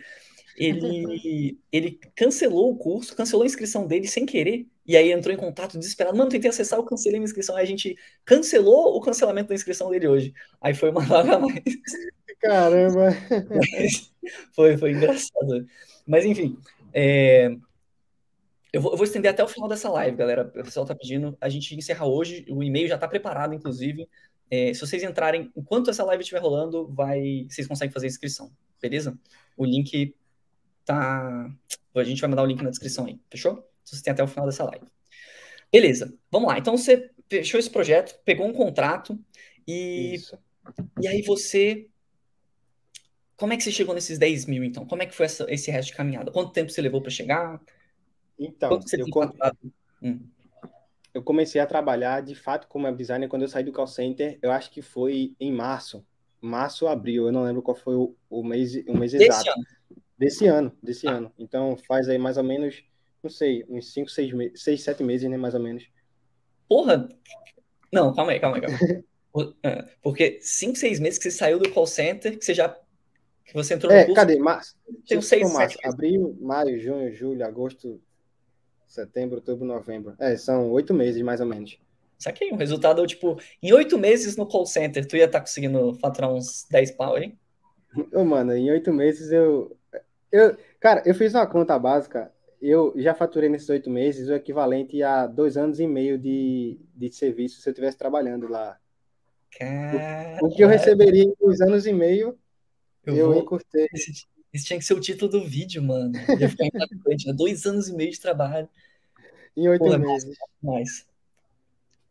ele, 0.57 1.59
ele 1.71 1.99
cancelou 2.15 2.71
o 2.71 2.77
curso, 2.77 3.15
cancelou 3.15 3.43
a 3.43 3.45
inscrição 3.45 3.85
dele 3.85 4.07
sem 4.07 4.25
querer, 4.25 4.65
e 4.85 4.97
aí 4.97 5.11
entrou 5.11 5.33
em 5.33 5.37
contato 5.37 5.77
desesperado. 5.77 6.17
Mano, 6.17 6.31
tentei 6.31 6.49
acessar, 6.49 6.79
eu 6.79 6.83
cancelei 6.83 7.19
minha 7.19 7.27
inscrição. 7.27 7.55
Aí 7.55 7.63
a 7.63 7.67
gente 7.67 7.95
cancelou 8.25 8.95
o 8.95 9.01
cancelamento 9.01 9.49
da 9.49 9.55
inscrição 9.55 9.91
dele 9.91 10.07
hoje. 10.07 10.33
Aí 10.59 10.73
foi 10.73 10.89
uma 10.89 11.01
vaga 11.01 11.35
a 11.35 11.39
mais. 11.39 11.61
Caramba! 12.39 13.09
Foi, 14.51 14.77
foi 14.77 14.91
engraçado. 14.91 15.65
Mas 16.05 16.25
enfim, 16.25 16.57
é, 16.93 17.55
eu, 18.73 18.81
vou, 18.81 18.91
eu 18.91 18.97
vou 18.97 19.05
estender 19.05 19.31
até 19.31 19.41
o 19.41 19.47
final 19.47 19.69
dessa 19.69 19.89
live, 19.89 20.17
galera. 20.17 20.43
O 20.43 20.63
pessoal 20.63 20.85
tá 20.85 20.93
pedindo. 20.93 21.37
A 21.39 21.47
gente 21.47 21.73
encerra 21.73 22.05
hoje, 22.05 22.45
o 22.49 22.61
e-mail 22.61 22.89
já 22.89 22.97
tá 22.97 23.07
preparado, 23.07 23.53
inclusive. 23.53 24.05
É, 24.51 24.73
se 24.73 24.81
vocês 24.81 25.01
entrarem, 25.01 25.49
enquanto 25.55 25.89
essa 25.89 26.03
live 26.03 26.21
estiver 26.21 26.41
rolando, 26.41 26.87
vai, 26.89 27.45
vocês 27.49 27.67
conseguem 27.67 27.93
fazer 27.93 28.07
a 28.07 28.09
inscrição, 28.09 28.51
beleza? 28.81 29.17
O 29.55 29.65
link 29.65 30.13
tá. 30.87 31.51
A 31.95 32.03
gente 32.03 32.21
vai 32.21 32.29
mandar 32.29 32.43
o 32.43 32.45
link 32.45 32.61
na 32.63 32.69
descrição 32.69 33.05
aí, 33.05 33.19
fechou? 33.29 33.67
Se 33.83 33.95
você 33.95 34.03
tem 34.03 34.13
até 34.13 34.23
o 34.23 34.27
final 34.27 34.45
dessa 34.45 34.63
live. 34.63 34.85
Beleza, 35.71 36.13
vamos 36.31 36.47
lá. 36.47 36.57
Então 36.57 36.77
você 36.77 37.11
fechou 37.29 37.59
esse 37.59 37.69
projeto, 37.69 38.19
pegou 38.23 38.47
um 38.47 38.53
contrato 38.53 39.19
e, 39.67 40.15
Isso. 40.15 40.37
e 41.01 41.07
aí 41.07 41.21
você. 41.21 41.87
Como 43.35 43.53
é 43.53 43.57
que 43.57 43.63
você 43.63 43.71
chegou 43.71 43.93
nesses 43.93 44.17
10 44.17 44.45
mil, 44.45 44.63
então? 44.63 44.85
Como 44.85 45.03
é 45.03 45.05
que 45.05 45.13
foi 45.13 45.25
essa- 45.27 45.45
esse 45.49 45.69
resto 45.69 45.89
de 45.89 45.95
caminhada? 45.97 46.31
Quanto 46.31 46.51
tempo 46.51 46.71
você 46.71 46.81
levou 46.81 47.01
para 47.01 47.11
chegar? 47.11 47.61
Então, 48.39 48.69
Quanto 48.69 48.89
você 48.89 49.01
eu, 49.01 49.07
faturado? 49.07 49.57
Hum. 50.01 50.19
eu 51.13 51.21
comecei 51.23 51.59
a 51.61 51.65
trabalhar 51.67 52.21
de 52.21 52.33
fato 52.35 52.67
como 52.67 52.85
web 52.85 52.97
designer 52.97 53.27
quando 53.27 53.41
eu 53.43 53.47
saí 53.47 53.63
do 53.63 53.71
call 53.71 53.87
center. 53.87 54.39
Eu 54.41 54.51
acho 54.51 54.71
que 54.71 54.81
foi 54.81 55.35
em 55.39 55.51
março, 55.51 56.05
março 56.41 56.85
ou 56.85 56.91
abril. 56.91 57.25
Eu 57.27 57.31
não 57.31 57.43
lembro 57.43 57.61
qual 57.61 57.75
foi 57.75 57.95
o, 57.95 58.15
o 58.29 58.43
mês, 58.43 58.75
o 58.87 58.97
mês 58.97 59.11
Desse 59.11 59.25
exato. 59.25 59.49
ano. 59.51 59.65
Desse 60.17 60.47
ano, 60.47 60.71
desse 60.81 61.07
Ah. 61.07 61.11
ano. 61.13 61.31
Então 61.37 61.77
faz 61.87 62.09
aí 62.09 62.17
mais 62.17 62.37
ou 62.37 62.43
menos, 62.43 62.83
não 63.23 63.29
sei, 63.29 63.63
uns 63.69 63.93
5, 63.93 64.09
6 64.09 64.33
meses, 64.33 64.63
6, 64.63 64.81
7 64.83 65.03
meses, 65.03 65.29
né, 65.29 65.37
mais 65.37 65.53
ou 65.53 65.59
menos. 65.59 65.85
Porra! 66.67 67.07
Não, 67.93 68.13
calma 68.13 68.31
aí, 68.31 68.39
calma 68.39 68.57
aí, 68.57 68.61
calma 68.61 68.77
aí. 68.81 69.03
É, 69.63 69.83
Porque 70.01 70.39
5, 70.41 70.75
6 70.75 70.99
meses 70.99 71.17
que 71.19 71.29
você 71.29 71.37
saiu 71.37 71.59
do 71.59 71.69
call 71.71 71.85
center, 71.87 72.37
que 72.37 72.43
você 72.43 72.53
já. 72.53 72.69
que 73.45 73.53
você 73.53 73.75
entrou 73.75 73.91
no 73.91 73.97
É, 73.97 74.03
curso, 74.03 74.15
cadê? 74.15 74.37
Março. 74.39 74.75
tem 75.07 75.17
uns 75.17 75.25
Se 75.27 75.39
for 75.39 75.45
6, 75.45 75.47
7 75.47 75.53
março, 75.57 75.77
meses. 75.83 75.93
abril, 75.93 76.37
maio, 76.41 76.79
junho, 76.79 77.13
julho, 77.13 77.45
agosto, 77.45 78.01
setembro, 78.87 79.35
outubro, 79.37 79.65
novembro. 79.65 80.15
É, 80.19 80.35
são 80.35 80.69
oito 80.71 80.93
meses 80.93 81.21
mais 81.21 81.39
ou 81.39 81.45
menos. 81.47 81.77
Saquei, 82.17 82.51
um 82.51 82.55
resultado, 82.57 83.05
tipo, 83.05 83.37
em 83.61 83.71
8 83.71 83.97
meses 83.97 84.35
no 84.35 84.47
call 84.47 84.65
center, 84.65 85.05
tu 85.07 85.15
ia 85.15 85.25
estar 85.25 85.39
conseguindo 85.39 85.93
faturar 85.99 86.33
uns 86.33 86.65
10 86.69 86.91
pau, 86.91 87.17
hein? 87.17 87.37
Ô, 88.11 88.23
mano, 88.25 88.53
em 88.55 88.69
oito 88.71 88.91
meses 88.91 89.31
eu, 89.31 89.77
eu. 90.31 90.57
Cara, 90.79 91.03
eu 91.05 91.15
fiz 91.15 91.33
uma 91.33 91.47
conta 91.47 91.77
básica. 91.77 92.31
eu 92.61 92.93
já 92.95 93.13
faturei 93.13 93.49
nesses 93.49 93.69
oito 93.69 93.89
meses 93.89 94.29
o 94.29 94.33
equivalente 94.33 95.01
a 95.01 95.27
dois 95.27 95.57
anos 95.57 95.79
e 95.79 95.87
meio 95.87 96.17
de, 96.17 96.79
de 96.95 97.11
serviço 97.11 97.61
se 97.61 97.69
eu 97.69 97.71
estivesse 97.71 97.97
trabalhando 97.97 98.47
lá. 98.47 98.77
Cara... 99.57 100.39
O, 100.41 100.47
o, 100.47 100.55
que 100.55 100.63
eu 100.63 100.67
receberia 100.67 101.23
em 101.23 101.33
dois 101.39 101.61
anos 101.61 101.85
e 101.85 101.93
meio, 101.93 102.37
eu, 103.05 103.15
eu 103.15 103.33
vou... 103.33 103.41
encurtei. 103.41 103.87
Esse, 103.93 104.25
esse, 104.53 104.65
tinha 104.65 104.79
que 104.79 104.85
ser 104.85 104.93
o 104.93 104.99
título 104.99 105.31
do 105.31 105.45
vídeo, 105.45 105.81
mano. 105.81 106.13
Ia 106.39 106.49
ficar 106.49 106.65
impactante, 106.65 107.27
né? 107.27 107.33
Dois 107.33 107.65
anos 107.65 107.87
e 107.87 107.95
meio 107.95 108.11
de 108.11 108.19
trabalho. 108.19 108.69
Em 109.55 109.67
oito 109.67 109.83
Porra, 109.83 109.97
meses. 109.97 110.37
Mais. 110.61 111.07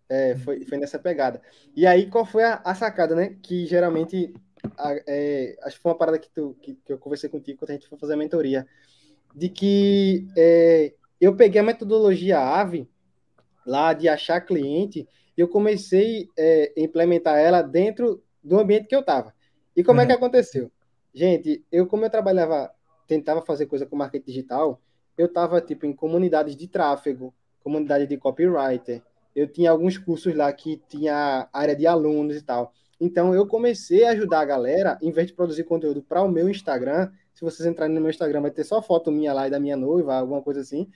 É, 0.08 0.36
foi, 0.36 0.64
foi 0.64 0.78
nessa 0.78 0.98
pegada. 0.98 1.40
E 1.74 1.86
aí, 1.86 2.08
qual 2.08 2.24
foi 2.24 2.44
a, 2.44 2.60
a 2.64 2.74
sacada, 2.74 3.14
né? 3.14 3.36
Que 3.42 3.66
geralmente, 3.66 4.34
a, 4.76 4.94
é, 5.06 5.56
acho 5.62 5.76
que 5.76 5.82
foi 5.82 5.92
uma 5.92 5.98
parada 5.98 6.18
que, 6.18 6.30
tu, 6.30 6.56
que, 6.60 6.74
que 6.74 6.92
eu 6.92 6.98
conversei 6.98 7.28
contigo 7.28 7.58
quando 7.58 7.70
a 7.70 7.74
gente 7.74 7.88
foi 7.88 7.98
fazer 7.98 8.14
a 8.14 8.16
mentoria 8.16 8.66
de 9.34 9.48
que 9.48 10.26
é, 10.36 10.94
eu 11.20 11.36
peguei 11.36 11.60
a 11.60 11.64
metodologia 11.64 12.40
AVE 12.40 12.88
lá 13.66 13.92
de 13.92 14.08
achar 14.08 14.40
cliente 14.40 15.06
e 15.36 15.40
eu 15.40 15.48
comecei 15.48 16.28
é, 16.36 16.72
a 16.76 16.80
implementar 16.80 17.38
ela 17.38 17.60
dentro 17.60 18.22
do 18.42 18.58
ambiente 18.58 18.86
que 18.86 18.96
eu 18.96 19.00
estava. 19.00 19.34
E 19.76 19.84
como 19.84 19.98
uhum. 19.98 20.04
é 20.04 20.06
que 20.06 20.12
uhum. 20.12 20.18
aconteceu? 20.18 20.72
Gente, 21.12 21.64
eu 21.70 21.86
como 21.86 22.04
eu 22.04 22.10
trabalhava, 22.10 22.72
tentava 23.06 23.42
fazer 23.42 23.66
coisa 23.66 23.84
com 23.84 23.96
marketing 23.96 24.24
digital, 24.24 24.80
eu 25.18 25.26
estava 25.26 25.60
tipo 25.60 25.84
em 25.84 25.92
comunidades 25.92 26.56
de 26.56 26.68
tráfego, 26.68 27.34
comunidade 27.60 28.06
de 28.06 28.16
copywriter, 28.16 29.02
eu 29.34 29.46
tinha 29.46 29.70
alguns 29.70 29.98
cursos 29.98 30.34
lá 30.34 30.50
que 30.52 30.80
tinha 30.88 31.48
área 31.52 31.76
de 31.76 31.86
alunos 31.86 32.36
e 32.36 32.42
tal. 32.42 32.72
Então 33.00 33.34
eu 33.34 33.46
comecei 33.46 34.04
a 34.04 34.10
ajudar 34.10 34.40
a 34.40 34.44
galera, 34.44 34.98
em 35.02 35.10
vez 35.10 35.28
de 35.28 35.34
produzir 35.34 35.64
conteúdo 35.64 36.02
para 36.02 36.22
o 36.22 36.30
meu 36.30 36.48
Instagram, 36.48 37.10
se 37.34 37.42
vocês 37.42 37.66
entrarem 37.66 37.94
no 37.94 38.00
meu 38.00 38.10
Instagram, 38.10 38.40
vai 38.40 38.50
ter 38.50 38.64
só 38.64 38.80
foto 38.80 39.12
minha 39.12 39.32
lá 39.32 39.46
e 39.46 39.50
da 39.50 39.60
minha 39.60 39.76
noiva, 39.76 40.14
alguma 40.14 40.40
coisa 40.42 40.60
assim. 40.60 40.88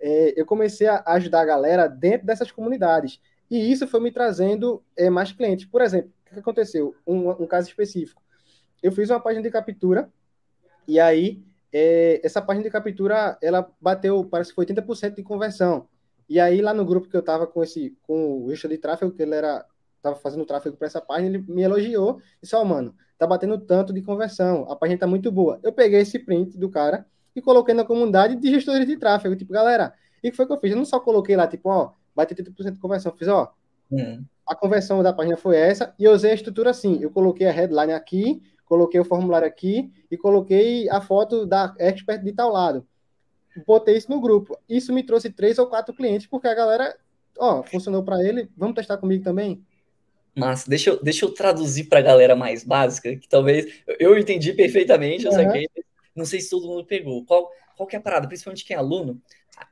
É, 0.00 0.40
eu 0.40 0.44
comecei 0.44 0.88
a 0.88 1.02
ajudar 1.06 1.42
a 1.42 1.44
galera 1.44 1.86
dentro 1.86 2.26
dessas 2.26 2.50
comunidades. 2.50 3.20
E 3.50 3.70
isso 3.70 3.86
foi 3.86 4.00
me 4.00 4.10
trazendo 4.10 4.82
é, 4.96 5.10
mais 5.10 5.32
clientes. 5.32 5.66
Por 5.66 5.82
exemplo, 5.82 6.10
o 6.26 6.34
que 6.34 6.40
aconteceu? 6.40 6.94
Um, 7.06 7.30
um, 7.30 7.46
caso 7.46 7.68
específico. 7.68 8.22
Eu 8.82 8.90
fiz 8.90 9.10
uma 9.10 9.20
página 9.20 9.42
de 9.42 9.50
captura, 9.50 10.10
e 10.88 10.98
aí 10.98 11.44
é, 11.72 12.20
essa 12.24 12.42
página 12.42 12.64
de 12.64 12.70
captura, 12.70 13.38
ela 13.40 13.70
bateu, 13.80 14.24
parece 14.24 14.50
que 14.50 14.56
foi 14.56 14.66
80% 14.66 15.14
de 15.14 15.22
conversão. 15.22 15.88
E 16.28 16.38
aí, 16.38 16.60
lá 16.60 16.72
no 16.72 16.84
grupo 16.84 17.08
que 17.08 17.16
eu 17.16 17.20
estava 17.20 17.46
com 17.46 17.62
esse, 17.62 17.96
com 18.02 18.44
o 18.44 18.50
gestor 18.50 18.70
de 18.70 18.78
tráfego, 18.78 19.12
que 19.12 19.22
ele 19.22 19.34
era, 19.34 19.64
tava 20.02 20.16
fazendo 20.16 20.44
tráfego 20.44 20.76
para 20.76 20.86
essa 20.86 21.00
página, 21.00 21.28
ele 21.28 21.44
me 21.48 21.62
elogiou 21.62 22.20
e 22.38 22.42
disse, 22.42 22.56
ó, 22.56 22.62
oh, 22.62 22.64
mano, 22.64 22.94
tá 23.18 23.26
batendo 23.26 23.58
tanto 23.58 23.92
de 23.92 24.02
conversão, 24.02 24.70
a 24.70 24.76
página 24.76 24.98
tá 24.98 25.06
muito 25.06 25.30
boa. 25.30 25.60
Eu 25.62 25.72
peguei 25.72 26.00
esse 26.00 26.18
print 26.18 26.56
do 26.56 26.70
cara 26.70 27.06
e 27.34 27.42
coloquei 27.42 27.74
na 27.74 27.84
comunidade 27.84 28.36
de 28.36 28.50
gestores 28.50 28.86
de 28.86 28.96
tráfego, 28.96 29.36
tipo, 29.36 29.52
galera, 29.52 29.94
e 30.22 30.28
o 30.28 30.30
que 30.30 30.36
foi 30.36 30.46
que 30.46 30.52
eu 30.52 30.58
fiz? 30.58 30.70
Eu 30.70 30.76
não 30.76 30.84
só 30.84 30.98
coloquei 30.98 31.36
lá, 31.36 31.46
tipo, 31.46 31.68
ó, 31.68 31.92
bate 32.14 32.34
30% 32.34 32.72
de 32.72 32.80
conversão, 32.80 33.12
eu 33.12 33.16
fiz, 33.18 33.28
ó, 33.28 33.52
hum. 33.90 34.24
a 34.46 34.54
conversão 34.54 35.02
da 35.02 35.12
página 35.12 35.36
foi 35.36 35.56
essa, 35.56 35.94
e 35.98 36.04
eu 36.04 36.12
usei 36.12 36.30
a 36.30 36.34
estrutura 36.34 36.70
assim, 36.70 36.98
eu 37.02 37.10
coloquei 37.10 37.46
a 37.46 37.52
headline 37.52 37.92
aqui, 37.92 38.42
coloquei 38.64 39.00
o 39.00 39.04
formulário 39.04 39.46
aqui, 39.46 39.92
e 40.10 40.16
coloquei 40.16 40.88
a 40.88 41.00
foto 41.00 41.44
da 41.44 41.74
expert 41.78 42.22
de 42.22 42.32
tal 42.32 42.50
lado. 42.50 42.86
Botei 43.66 43.96
isso 43.96 44.10
no 44.10 44.20
grupo. 44.20 44.56
Isso 44.68 44.92
me 44.92 45.02
trouxe 45.02 45.30
três 45.30 45.58
ou 45.58 45.66
quatro 45.66 45.92
clientes, 45.94 46.26
porque 46.26 46.46
a 46.46 46.54
galera, 46.54 46.96
ó, 47.38 47.62
funcionou 47.62 48.02
para 48.02 48.22
ele, 48.22 48.48
vamos 48.56 48.76
testar 48.76 48.96
comigo 48.96 49.24
também? 49.24 49.64
Massa, 50.36 50.68
deixa 50.68 50.90
eu, 50.90 51.02
deixa 51.02 51.24
eu 51.24 51.32
traduzir 51.32 51.84
para 51.84 51.98
a 51.98 52.02
galera 52.02 52.36
mais 52.36 52.62
básica, 52.62 53.16
que 53.16 53.28
talvez 53.28 53.82
eu 53.98 54.16
entendi 54.16 54.52
perfeitamente, 54.52 55.24
eu 55.24 55.32
uhum. 55.32 55.36
saquei, 55.36 55.68
não 56.14 56.24
sei 56.24 56.40
se 56.40 56.50
todo 56.50 56.68
mundo 56.68 56.84
pegou. 56.84 57.24
Qual, 57.24 57.50
qual 57.76 57.86
que 57.86 57.96
é 57.96 57.98
a 57.98 58.02
parada? 58.02 58.28
Principalmente 58.28 58.64
quem 58.64 58.76
é 58.76 58.78
aluno, 58.78 59.20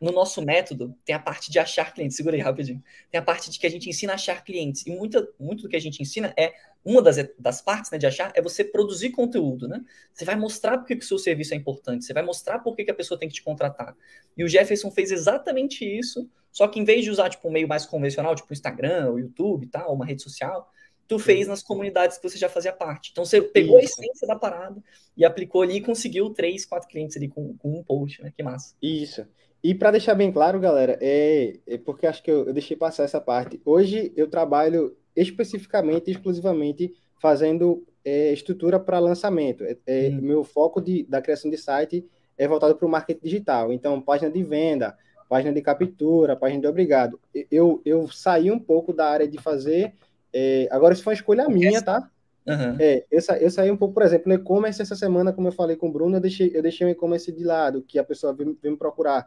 no 0.00 0.12
nosso 0.12 0.42
método 0.42 0.94
tem 1.04 1.14
a 1.14 1.18
parte 1.18 1.50
de 1.50 1.59
achar 1.59 1.94
clientes, 1.94 2.16
segura 2.16 2.36
aí 2.36 2.42
rapidinho. 2.42 2.82
Tem 3.11 3.18
a 3.18 3.22
parte 3.22 3.50
de 3.50 3.59
que 3.59 3.66
a 3.66 3.70
gente 3.70 3.88
ensina 3.88 4.12
a 4.12 4.16
achar 4.16 4.44
clientes, 4.44 4.86
e 4.86 4.90
muita, 4.90 5.26
muito 5.38 5.62
do 5.62 5.68
que 5.68 5.76
a 5.76 5.80
gente 5.80 6.02
ensina 6.02 6.32
é, 6.36 6.52
uma 6.84 7.00
das, 7.00 7.16
das 7.38 7.62
partes 7.62 7.90
né, 7.90 7.98
de 7.98 8.06
achar 8.06 8.32
é 8.34 8.42
você 8.42 8.64
produzir 8.64 9.11
conteúdo, 9.11 9.68
né? 9.68 9.82
Você 10.12 10.24
vai 10.24 10.36
mostrar 10.36 10.78
por 10.78 10.86
que 10.86 10.94
o 10.94 11.02
seu 11.02 11.18
serviço 11.18 11.54
é 11.54 11.56
importante, 11.56 12.04
você 12.04 12.12
vai 12.12 12.22
mostrar 12.22 12.59
por 12.59 12.74
que 12.74 12.90
a 12.90 12.94
pessoa 12.94 13.18
tem 13.18 13.28
que 13.28 13.36
te 13.36 13.42
contratar. 13.42 13.96
E 14.36 14.44
o 14.44 14.48
Jefferson 14.48 14.90
fez 14.90 15.11
exatamente 15.11 15.84
isso 15.84 16.28
só 16.59 16.66
que 16.66 16.80
em 16.80 16.84
vez 16.84 17.04
de 17.04 17.11
usar 17.12 17.30
tipo 17.30 17.46
um 17.46 17.52
meio 17.52 17.68
mais 17.68 17.86
convencional, 17.86 18.34
tipo 18.34 18.50
o 18.50 18.52
Instagram, 18.52 19.12
o 19.12 19.20
YouTube 19.20 19.62
e 19.62 19.68
tal, 19.68 19.94
uma 19.94 20.04
rede 20.04 20.24
social, 20.24 20.68
tu 21.06 21.16
fez 21.16 21.46
nas 21.46 21.62
comunidades 21.62 22.18
que 22.18 22.28
você 22.28 22.36
já 22.36 22.48
fazia 22.48 22.72
parte. 22.72 23.11
Então 23.12 23.24
você 23.24 23.40
pegou 23.40 23.78
Isso. 23.78 23.94
a 24.00 24.02
essência 24.02 24.26
da 24.26 24.34
parada 24.34 24.82
e 25.16 25.24
aplicou 25.24 25.62
ali 25.62 25.76
e 25.76 25.80
conseguiu 25.80 26.30
três, 26.30 26.66
quatro 26.66 26.88
clientes 26.88 27.16
ali 27.16 27.28
com, 27.28 27.56
com 27.59 27.78
um 27.78 27.84
post, 27.84 28.20
né? 28.20 28.32
Que 28.36 28.42
massa. 28.42 28.74
Isso. 28.82 29.24
E 29.62 29.72
para 29.72 29.92
deixar 29.92 30.16
bem 30.16 30.32
claro, 30.32 30.59
galera, 30.59 30.98
é, 31.00 31.61
é 31.64 31.78
porque 31.78 32.09
acho 32.09 32.24
que 32.24 32.30
eu, 32.32 32.48
eu, 32.48 32.52
deixei 32.52 32.76
passar 32.76 33.04
essa 33.04 33.20
parte. 33.20 33.62
Hoje 33.64 34.12
eu 34.16 34.28
trabalho 34.28 34.96
especificamente, 35.14 36.11
exclusivamente, 36.11 36.92
fazendo 37.22 37.86
é, 38.04 38.32
estrutura 38.32 38.80
para 38.80 38.98
lançamento. 38.98 39.62
É, 39.62 39.76
é 39.86 40.09
hum. 40.09 40.18
Meu 40.20 40.42
foco 40.42 40.80
de, 40.80 41.04
da 41.04 41.22
criação 41.22 41.48
de 41.48 41.56
site 41.56 42.04
é 42.36 42.48
voltado 42.48 42.74
para 42.74 42.86
o 42.86 42.90
marketing 42.90 43.20
digital. 43.22 43.72
Então, 43.72 44.02
página 44.02 44.28
de 44.28 44.42
venda, 44.42 44.98
página 45.29 45.53
de 45.53 45.61
captura, 45.61 46.37
página 46.37 46.62
de 46.62 46.66
obrigado. 46.66 47.20
Eu, 47.51 47.83
eu 47.85 48.09
saí 48.09 48.51
um 48.51 48.59
pouco 48.59 48.93
da 48.93 49.09
área 49.09 49.29
de 49.29 49.39
fazer. 49.39 49.95
É, 50.33 50.68
agora, 50.70 50.95
isso 50.95 51.03
foi 51.03 51.12
uma 51.12 51.18
escolha 51.18 51.49
minha, 51.49 51.83
tá? 51.83 52.11
Uhum. 52.47 52.76
É, 52.81 53.05
eu, 53.11 53.20
sa, 53.20 53.39
eu 53.39 53.51
saí 53.51 53.70
um 53.70 53.76
pouco, 53.76 53.93
por 53.93 54.03
exemplo, 54.03 54.29
no 54.29 54.35
e-commerce 54.35 54.81
essa 54.81 54.97
semana, 54.97 55.33
como 55.33 55.49
eu 55.49 55.53
falei 55.53 55.76
com 55.76 55.89
o 55.89 55.93
Bruno, 55.93 56.16
eu 56.16 56.20
deixei, 56.20 56.51
eu 56.55 56.62
deixei 56.62 56.87
o 56.87 56.91
e-commerce 56.91 57.31
de 57.31 57.45
lado, 57.45 57.83
que 57.83 57.99
a 57.99 58.05
pessoa 58.05 58.33
veio, 58.33 58.57
veio, 58.61 58.72
me 58.72 58.79
procurar. 58.79 59.26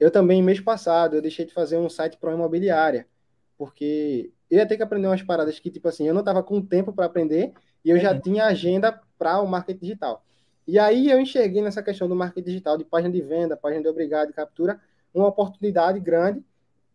Eu 0.00 0.10
também, 0.10 0.42
mês 0.42 0.58
passado, 0.58 1.14
eu 1.14 1.22
deixei 1.22 1.44
de 1.44 1.54
fazer 1.54 1.78
um 1.78 1.88
site 1.88 2.18
para 2.18 2.32
imobiliária, 2.32 3.06
porque 3.56 4.32
eu 4.50 4.58
ia 4.58 4.66
ter 4.66 4.76
que 4.76 4.82
aprender 4.82 5.06
umas 5.06 5.22
paradas 5.22 5.60
que, 5.60 5.70
tipo 5.70 5.88
assim, 5.88 6.08
eu 6.08 6.12
não 6.12 6.20
estava 6.20 6.42
com 6.42 6.60
tempo 6.60 6.92
para 6.92 7.06
aprender 7.06 7.52
e 7.84 7.90
eu 7.90 7.96
uhum. 7.96 8.02
já 8.02 8.18
tinha 8.18 8.46
agenda 8.46 9.00
para 9.16 9.40
o 9.40 9.46
marketing 9.46 9.80
digital. 9.80 10.24
E 10.66 10.78
aí 10.78 11.08
eu 11.08 11.20
enxerguei 11.20 11.62
nessa 11.62 11.82
questão 11.82 12.08
do 12.08 12.16
marketing 12.16 12.46
digital, 12.46 12.76
de 12.76 12.84
página 12.84 13.12
de 13.12 13.22
venda, 13.22 13.56
página 13.56 13.82
de 13.82 13.88
obrigado, 13.88 14.28
de 14.28 14.34
captura, 14.34 14.80
uma 15.18 15.28
oportunidade 15.28 16.00
grande. 16.00 16.44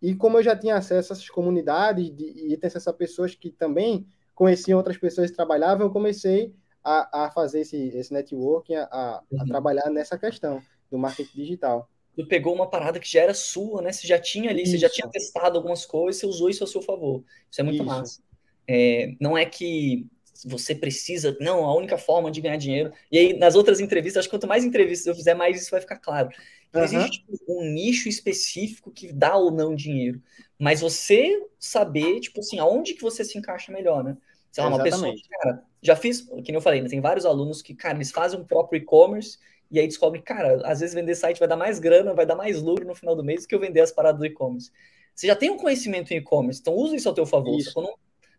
E 0.01 0.15
como 0.15 0.37
eu 0.37 0.43
já 0.43 0.55
tinha 0.55 0.75
acesso 0.75 1.13
a 1.13 1.15
essas 1.15 1.29
comunidades 1.29 2.15
de, 2.15 2.25
e 2.25 2.57
tinha 2.57 2.67
acesso 2.67 2.89
a 2.89 2.93
pessoas 2.93 3.35
que 3.35 3.51
também 3.51 4.07
conheciam 4.33 4.77
outras 4.77 4.97
pessoas 4.97 5.29
que 5.29 5.35
trabalhavam, 5.35 5.85
eu 5.85 5.91
comecei 5.91 6.53
a, 6.83 7.25
a 7.25 7.31
fazer 7.31 7.61
esse, 7.61 7.89
esse 7.89 8.11
networking, 8.11 8.75
a, 8.75 8.83
a, 8.85 9.23
uhum. 9.31 9.41
a 9.41 9.45
trabalhar 9.45 9.89
nessa 9.89 10.17
questão 10.17 10.61
do 10.89 10.97
marketing 10.97 11.35
digital 11.35 11.87
tu 12.15 12.27
pegou 12.27 12.53
uma 12.53 12.69
parada 12.69 12.99
que 12.99 13.09
já 13.09 13.21
era 13.21 13.33
sua, 13.33 13.81
né? 13.81 13.91
Você 13.91 14.07
já 14.07 14.19
tinha 14.19 14.49
ali, 14.49 14.63
isso. 14.63 14.71
você 14.71 14.77
já 14.77 14.89
tinha 14.89 15.07
testado 15.07 15.57
algumas 15.57 15.85
coisas, 15.85 16.19
você 16.19 16.25
usou 16.25 16.49
isso 16.49 16.63
a 16.63 16.67
seu 16.67 16.81
favor. 16.81 17.23
Isso 17.49 17.61
é 17.61 17.63
muito 17.63 17.77
isso. 17.77 17.85
massa. 17.85 18.21
É, 18.67 19.13
não 19.19 19.37
é 19.37 19.45
que 19.45 20.05
você 20.45 20.73
precisa, 20.73 21.37
não, 21.39 21.65
a 21.65 21.75
única 21.75 21.97
forma 21.97 22.31
de 22.31 22.41
ganhar 22.41 22.57
dinheiro. 22.57 22.91
E 23.11 23.17
aí, 23.17 23.37
nas 23.37 23.55
outras 23.55 23.79
entrevistas, 23.79 24.21
acho 24.21 24.29
que 24.29 24.35
quanto 24.35 24.47
mais 24.47 24.63
entrevistas 24.63 25.07
eu 25.07 25.15
fizer, 25.15 25.33
mais 25.33 25.61
isso 25.61 25.71
vai 25.71 25.81
ficar 25.81 25.97
claro. 25.97 26.29
Uhum. 26.73 26.83
Existe 26.83 27.25
tipo, 27.25 27.35
um 27.49 27.65
nicho 27.71 28.07
específico 28.07 28.91
que 28.91 29.11
dá 29.11 29.35
ou 29.35 29.51
não 29.51 29.75
dinheiro. 29.75 30.21
Mas 30.57 30.81
você 30.81 31.45
saber, 31.59 32.19
tipo 32.19 32.39
assim, 32.39 32.59
aonde 32.59 32.93
que 32.93 33.01
você 33.01 33.25
se 33.25 33.37
encaixa 33.37 33.71
melhor, 33.71 34.03
né? 34.03 34.17
Sei 34.51 34.63
lá, 34.63 34.69
uma 34.69 34.83
pessoa 34.83 35.13
que, 35.13 35.27
cara, 35.29 35.63
já 35.81 35.95
fiz, 35.95 36.21
que 36.21 36.51
nem 36.51 36.55
eu 36.55 36.61
falei, 36.61 36.81
né, 36.81 36.89
tem 36.89 36.99
vários 36.99 37.25
alunos 37.25 37.61
que, 37.61 37.73
cara, 37.73 37.97
eles 37.97 38.11
fazem 38.11 38.39
um 38.39 38.43
próprio 38.43 38.77
e-commerce 38.77 39.37
e 39.69 39.79
aí 39.79 39.87
descobrem, 39.87 40.21
cara, 40.21 40.61
às 40.65 40.81
vezes 40.81 40.93
vender 40.93 41.15
site 41.15 41.39
vai 41.39 41.47
dar 41.47 41.55
mais 41.55 41.79
grana, 41.79 42.13
vai 42.13 42.25
dar 42.25 42.35
mais 42.35 42.61
lucro 42.61 42.85
no 42.85 42.93
final 42.93 43.15
do 43.15 43.23
mês 43.23 43.43
do 43.43 43.47
que 43.47 43.55
eu 43.55 43.59
vender 43.59 43.79
as 43.79 43.91
paradas 43.91 44.19
do 44.19 44.25
e-commerce. 44.25 44.69
Você 45.15 45.27
já 45.27 45.35
tem 45.35 45.49
um 45.49 45.57
conhecimento 45.57 46.11
em 46.11 46.17
e-commerce, 46.17 46.59
então 46.59 46.75
usa 46.75 46.95
isso 46.95 47.07
ao 47.07 47.15
teu 47.15 47.25
favor. 47.25 47.57
Não, 47.75 47.93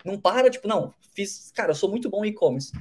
não 0.05 0.21
para, 0.21 0.51
tipo, 0.51 0.69
não, 0.69 0.93
fiz, 1.15 1.51
cara, 1.55 1.71
eu 1.71 1.75
sou 1.75 1.89
muito 1.89 2.11
bom 2.11 2.25
em 2.25 2.29
e-commerce 2.29 2.73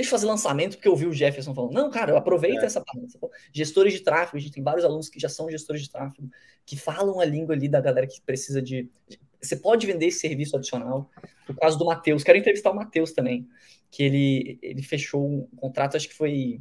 deixa 0.00 0.08
eu 0.08 0.18
fazer 0.18 0.26
lançamento, 0.26 0.76
porque 0.76 0.88
eu 0.88 0.96
vi 0.96 1.06
o 1.06 1.12
Jefferson 1.12 1.54
falando. 1.54 1.72
Não, 1.72 1.90
cara, 1.90 2.16
aproveita 2.16 2.62
é. 2.62 2.66
essa 2.66 2.80
parada. 2.80 3.06
Gestores 3.52 3.92
de 3.92 4.00
tráfego, 4.00 4.36
a 4.36 4.40
gente 4.40 4.52
tem 4.52 4.62
vários 4.62 4.84
alunos 4.84 5.08
que 5.08 5.20
já 5.20 5.28
são 5.28 5.50
gestores 5.50 5.82
de 5.82 5.90
tráfego, 5.90 6.28
que 6.64 6.76
falam 6.76 7.20
a 7.20 7.24
língua 7.24 7.54
ali 7.54 7.68
da 7.68 7.80
galera 7.80 8.06
que 8.06 8.20
precisa 8.22 8.60
de. 8.60 8.88
Você 9.40 9.56
pode 9.56 9.86
vender 9.86 10.06
esse 10.06 10.20
serviço 10.20 10.56
adicional. 10.56 11.10
No 11.48 11.54
caso 11.54 11.78
do 11.78 11.84
Matheus, 11.84 12.24
quero 12.24 12.38
entrevistar 12.38 12.70
o 12.70 12.74
Matheus 12.74 13.12
também, 13.12 13.48
que 13.90 14.02
ele, 14.02 14.58
ele 14.62 14.82
fechou 14.82 15.26
um 15.26 15.46
contrato, 15.56 15.96
acho 15.96 16.08
que 16.08 16.14
foi 16.14 16.60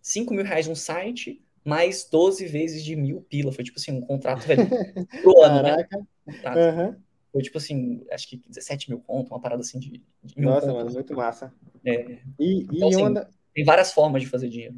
5 0.00 0.32
mil 0.34 0.44
reais 0.44 0.66
um 0.66 0.74
site, 0.74 1.42
mais 1.64 2.08
12 2.10 2.46
vezes 2.46 2.84
de 2.84 2.96
mil 2.96 3.20
pila. 3.22 3.52
Foi 3.52 3.64
tipo 3.64 3.78
assim, 3.78 3.92
um 3.92 4.00
contrato 4.00 4.46
velho, 4.46 4.68
pro 5.22 5.42
ano, 5.42 5.62
né? 5.62 5.84
Caraca. 6.42 6.72
né? 6.72 6.84
Uhum. 6.84 6.96
Foi 7.32 7.42
tipo 7.42 7.58
assim, 7.58 8.04
acho 8.10 8.28
que 8.28 8.42
17 8.48 8.90
mil 8.90 9.00
conto, 9.00 9.32
uma 9.32 9.40
parada 9.40 9.60
assim 9.60 9.78
de. 9.78 10.02
de 10.22 10.40
Nossa, 10.40 10.66
conto. 10.66 10.76
mano, 10.76 10.92
muito 10.92 11.14
massa. 11.14 11.52
É. 11.84 12.18
E, 12.38 12.62
então, 12.64 12.88
e 12.90 12.94
assim, 12.94 13.02
uma 13.02 13.10
da... 13.12 13.28
tem 13.54 13.64
várias 13.64 13.92
formas 13.92 14.22
de 14.22 14.28
fazer 14.28 14.48
dinheiro. 14.48 14.74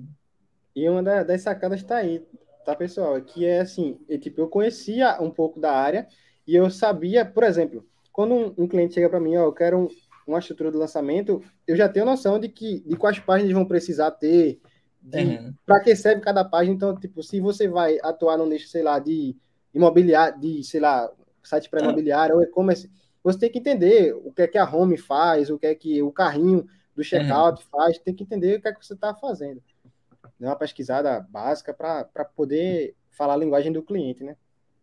E 0.74 0.88
uma 0.88 1.03
das 1.03 1.42
sacadas 1.42 1.80
está 1.80 1.96
aí, 1.96 2.24
tá, 2.64 2.74
pessoal? 2.74 3.20
Que 3.20 3.44
é 3.46 3.61
assim, 3.61 3.98
eu, 4.09 4.18
tipo, 4.18 4.40
eu 4.40 4.48
conhecia 4.48 5.20
um 5.20 5.30
pouco 5.30 5.61
da 5.61 5.72
área 5.72 6.07
e 6.46 6.55
eu 6.55 6.70
sabia, 6.70 7.24
por 7.24 7.44
exemplo, 7.44 7.86
quando 8.11 8.34
um, 8.34 8.55
um 8.64 8.68
cliente 8.68 8.94
chega 8.94 9.09
para 9.09 9.20
mim, 9.20 9.36
ó, 9.36 9.44
eu 9.44 9.53
quero 9.53 9.78
um, 9.78 9.88
uma 10.26 10.38
estrutura 10.38 10.70
de 10.70 10.76
lançamento, 10.76 11.42
eu 11.66 11.76
já 11.76 11.88
tenho 11.88 12.07
noção 12.07 12.38
de 12.38 12.48
que 12.48 12.80
de 12.80 12.96
quais 12.96 13.18
páginas 13.18 13.53
vão 13.53 13.64
precisar 13.64 14.11
ter, 14.12 14.61
uhum. 15.12 15.55
para 15.64 15.80
que 15.80 15.94
serve 15.96 16.20
cada 16.20 16.44
página. 16.44 16.74
Então, 16.74 16.98
tipo, 16.98 17.22
se 17.22 17.40
você 17.40 17.68
vai 17.68 17.98
atuar 18.03 18.36
no 18.36 18.46
nicho, 18.46 18.68
sei 18.68 18.82
lá, 18.82 18.98
de 18.98 19.36
imobiliário, 19.74 20.38
de, 20.40 20.62
sei 20.64 20.80
lá, 20.80 21.11
site 21.43 21.68
para 21.68 21.82
imobiliário 21.82 22.36
ou 22.36 22.43
e-commerce, 22.43 22.90
você 23.22 23.38
tem 23.38 23.51
que 23.51 23.59
entender 23.59 24.14
o 24.14 24.32
que 24.32 24.43
é 24.43 24.49
que 24.49 24.59
a 24.59 24.68
home 24.68 24.97
faz, 24.97 25.49
o 25.51 25.59
que 25.59 25.66
é 25.66 25.74
que 25.74 26.03
o 26.03 26.11
carrinho 26.11 26.66
do 26.95 27.05
checkout 27.05 27.62
uhum. 27.62 27.70
faz, 27.70 27.99
tem 27.99 28.14
que 28.14 28.24
entender 28.24 28.59
o 28.59 28.62
que 28.62 28.68
é 28.68 28.72
que 28.72 28.84
você 28.84 28.95
está 28.95 29.14
fazendo. 29.14 29.62
Dá 30.38 30.49
uma 30.49 30.57
pesquisada 30.57 31.20
básica 31.20 31.72
para 31.72 32.24
poder 32.36 32.97
falar 33.11 33.34
a 33.34 33.36
linguagem 33.36 33.72
do 33.72 33.82
cliente, 33.82 34.24
né? 34.24 34.36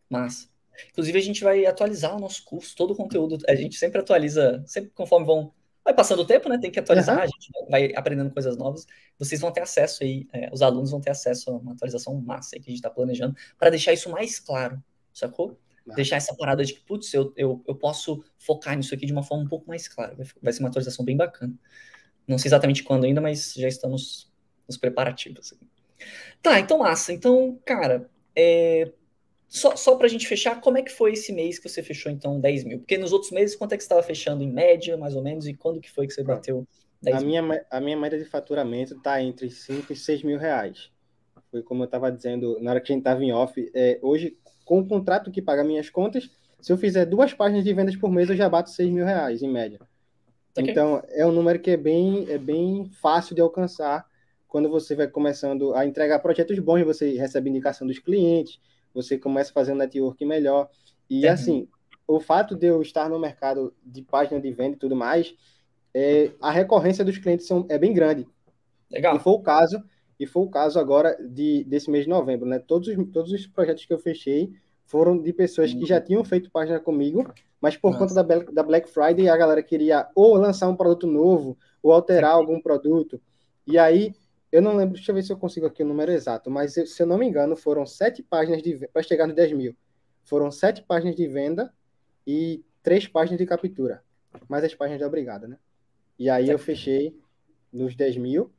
Massa. 0.09 0.47
Inclusive, 0.91 1.17
a 1.17 1.21
gente 1.21 1.43
vai 1.43 1.65
atualizar 1.65 2.15
o 2.15 2.19
nosso 2.19 2.45
curso, 2.45 2.75
todo 2.75 2.91
o 2.91 2.95
conteúdo. 2.95 3.37
A 3.47 3.55
gente 3.55 3.75
sempre 3.77 3.99
atualiza, 3.99 4.63
sempre 4.65 4.91
conforme 4.91 5.25
vão. 5.25 5.53
Vai 5.83 5.93
passando 5.93 6.21
o 6.21 6.25
tempo, 6.25 6.47
né? 6.47 6.57
Tem 6.57 6.71
que 6.71 6.79
atualizar, 6.79 7.17
uhum. 7.17 7.23
a 7.23 7.27
gente 7.27 7.51
vai 7.69 7.93
aprendendo 7.93 8.31
coisas 8.31 8.55
novas. 8.55 8.85
Vocês 9.17 9.41
vão 9.41 9.51
ter 9.51 9.61
acesso 9.61 10.03
aí, 10.03 10.27
é, 10.31 10.49
os 10.53 10.61
alunos 10.61 10.91
vão 10.91 11.01
ter 11.01 11.09
acesso 11.09 11.51
a 11.51 11.57
uma 11.57 11.73
atualização 11.73 12.15
massa 12.21 12.55
aí 12.55 12.61
que 12.61 12.69
a 12.69 12.71
gente 12.71 12.79
está 12.79 12.89
planejando, 12.89 13.35
para 13.57 13.69
deixar 13.69 13.91
isso 13.91 14.09
mais 14.09 14.39
claro, 14.39 14.81
sacou? 15.13 15.59
Uhum. 15.85 15.95
Deixar 15.95 16.17
essa 16.17 16.35
parada 16.35 16.63
de 16.63 16.73
que, 16.73 16.81
putz, 16.81 17.13
eu, 17.13 17.33
eu, 17.35 17.63
eu 17.67 17.75
posso 17.75 18.23
focar 18.37 18.75
nisso 18.77 18.93
aqui 18.93 19.05
de 19.05 19.11
uma 19.11 19.23
forma 19.23 19.43
um 19.43 19.47
pouco 19.47 19.67
mais 19.67 19.87
clara. 19.87 20.15
Vai, 20.15 20.25
vai 20.41 20.53
ser 20.53 20.59
uma 20.59 20.69
atualização 20.69 21.03
bem 21.03 21.17
bacana. 21.17 21.53
Não 22.27 22.37
sei 22.37 22.49
exatamente 22.49 22.83
quando 22.83 23.05
ainda, 23.05 23.19
mas 23.21 23.53
já 23.53 23.67
estamos 23.67 24.31
nos 24.67 24.77
preparativos. 24.77 25.53
Tá, 26.41 26.59
então 26.59 26.79
massa. 26.79 27.11
Então, 27.11 27.59
cara, 27.65 28.09
é, 28.35 28.91
só, 29.49 29.75
só 29.75 29.95
para 29.95 30.05
a 30.05 30.09
gente 30.09 30.27
fechar, 30.27 30.61
como 30.61 30.77
é 30.77 30.83
que 30.83 30.91
foi 30.91 31.13
esse 31.13 31.33
mês 31.33 31.57
que 31.57 31.67
você 31.67 31.81
fechou, 31.81 32.11
então, 32.11 32.39
10 32.39 32.63
mil? 32.65 32.79
Porque 32.79 32.99
nos 32.99 33.11
outros 33.11 33.31
meses, 33.31 33.55
quanto 33.55 33.73
é 33.73 33.77
que 33.77 33.83
você 33.83 33.87
estava 33.87 34.03
fechando 34.03 34.43
em 34.43 34.51
média, 34.51 34.95
mais 34.95 35.15
ou 35.15 35.23
menos, 35.23 35.47
e 35.47 35.55
quando 35.55 35.81
que 35.81 35.89
foi 35.89 36.05
que 36.05 36.13
você 36.13 36.23
bateu 36.23 36.67
10 37.01 37.17
a 37.17 37.19
mil? 37.21 37.27
Minha, 37.29 37.65
a 37.71 37.81
minha 37.81 37.97
média 37.97 38.19
de 38.19 38.25
faturamento 38.25 38.95
está 38.95 39.21
entre 39.21 39.49
5 39.49 39.91
e 39.91 39.95
6 39.95 40.21
mil 40.21 40.37
reais. 40.37 40.91
Foi 41.49 41.63
como 41.63 41.81
eu 41.81 41.85
estava 41.85 42.11
dizendo 42.11 42.59
na 42.61 42.69
hora 42.69 42.79
que 42.79 42.91
a 42.91 42.95
gente 42.95 43.01
estava 43.01 43.23
em 43.23 43.31
off. 43.31 43.71
É, 43.73 43.97
hoje, 44.03 44.37
com 44.69 44.81
o 44.81 44.87
contrato 44.87 45.31
que 45.31 45.41
paga 45.41 45.63
minhas 45.63 45.89
contas, 45.89 46.29
se 46.61 46.71
eu 46.71 46.77
fizer 46.77 47.03
duas 47.03 47.33
páginas 47.33 47.63
de 47.63 47.73
vendas 47.73 47.95
por 47.95 48.11
mês, 48.11 48.29
eu 48.29 48.35
já 48.35 48.47
bato 48.47 48.69
6 48.69 48.91
mil 48.91 49.03
reais, 49.03 49.41
em 49.41 49.51
média. 49.51 49.79
Okay. 50.51 50.69
Então, 50.69 51.01
é 51.07 51.25
um 51.25 51.31
número 51.31 51.57
que 51.57 51.71
é 51.71 51.77
bem, 51.77 52.29
é 52.29 52.37
bem 52.37 52.87
fácil 53.01 53.33
de 53.33 53.41
alcançar 53.41 54.05
quando 54.47 54.69
você 54.69 54.95
vai 54.95 55.07
começando 55.07 55.73
a 55.73 55.87
entregar 55.87 56.19
projetos 56.19 56.59
bons, 56.59 56.83
você 56.83 57.17
recebe 57.17 57.49
indicação 57.49 57.87
dos 57.87 57.97
clientes, 57.97 58.61
você 58.93 59.17
começa 59.17 59.49
a 59.49 59.53
fazer 59.55 59.71
um 59.71 59.75
network 59.75 60.23
melhor. 60.23 60.69
E 61.09 61.25
uhum. 61.25 61.33
assim, 61.33 61.67
o 62.07 62.19
fato 62.19 62.55
de 62.55 62.67
eu 62.67 62.79
estar 62.79 63.09
no 63.09 63.17
mercado 63.17 63.73
de 63.83 64.03
página 64.03 64.39
de 64.39 64.51
venda 64.51 64.75
e 64.75 64.79
tudo 64.79 64.95
mais, 64.95 65.33
é, 65.95 66.29
a 66.39 66.51
recorrência 66.51 67.03
dos 67.03 67.17
clientes 67.17 67.47
são, 67.47 67.65
é 67.69 67.79
bem 67.79 67.91
grande. 67.91 68.27
Legal. 68.91 69.15
E 69.15 69.19
foi 69.19 69.33
o 69.33 69.39
caso, 69.39 69.83
e 70.19 70.27
foi 70.27 70.43
o 70.43 70.49
caso 70.49 70.77
agora 70.79 71.15
de, 71.19 71.63
desse 71.63 71.89
mês 71.89 72.03
de 72.03 72.09
novembro, 72.09 72.47
né? 72.47 72.59
Todos 72.59 72.89
os, 72.89 72.95
todos 73.11 73.31
os 73.31 73.47
projetos 73.47 73.85
que 73.85 73.93
eu 73.93 73.99
fechei 73.99 74.51
foram 74.85 75.17
de 75.17 75.31
pessoas 75.31 75.71
uhum. 75.71 75.79
que 75.79 75.85
já 75.85 76.01
tinham 76.01 76.23
feito 76.23 76.51
página 76.51 76.79
comigo, 76.79 77.31
mas 77.61 77.77
por 77.77 77.93
Nossa. 77.93 78.07
conta 78.07 78.23
da, 78.23 78.51
da 78.51 78.63
Black 78.63 78.89
Friday 78.89 79.29
a 79.29 79.37
galera 79.37 79.63
queria 79.63 80.09
ou 80.13 80.35
lançar 80.35 80.67
um 80.67 80.75
produto 80.75 81.07
novo, 81.07 81.57
ou 81.81 81.93
alterar 81.93 82.31
algum 82.31 82.59
produto. 82.59 83.21
E 83.65 83.77
aí 83.77 84.13
eu 84.51 84.61
não 84.61 84.75
lembro, 84.75 84.95
deixa 84.95 85.11
eu 85.11 85.15
ver 85.15 85.23
se 85.23 85.31
eu 85.31 85.37
consigo 85.37 85.67
aqui 85.67 85.83
o 85.83 85.85
número 85.85 86.11
exato, 86.11 86.49
mas 86.49 86.73
se 86.73 87.01
eu 87.01 87.05
não 87.07 87.17
me 87.17 87.27
engano, 87.27 87.55
foram 87.55 87.85
sete 87.85 88.23
páginas 88.23 88.61
de 88.61 88.87
para 88.91 89.03
chegar 89.03 89.27
nos 89.27 89.35
10 89.35 89.53
mil. 89.53 89.75
Foram 90.23 90.51
sete 90.51 90.81
páginas 90.81 91.15
de 91.15 91.27
venda 91.27 91.71
e 92.25 92.63
três 92.83 93.07
páginas 93.07 93.37
de 93.37 93.45
captura. 93.45 94.03
Mais 94.47 94.63
as 94.63 94.73
páginas 94.73 94.99
de 94.99 95.05
obrigado, 95.05 95.47
né? 95.47 95.57
E 96.17 96.29
aí 96.29 96.49
eu 96.49 96.59
fechei 96.59 97.17
nos 97.71 97.95
10 97.95 98.17
mil 98.17 98.51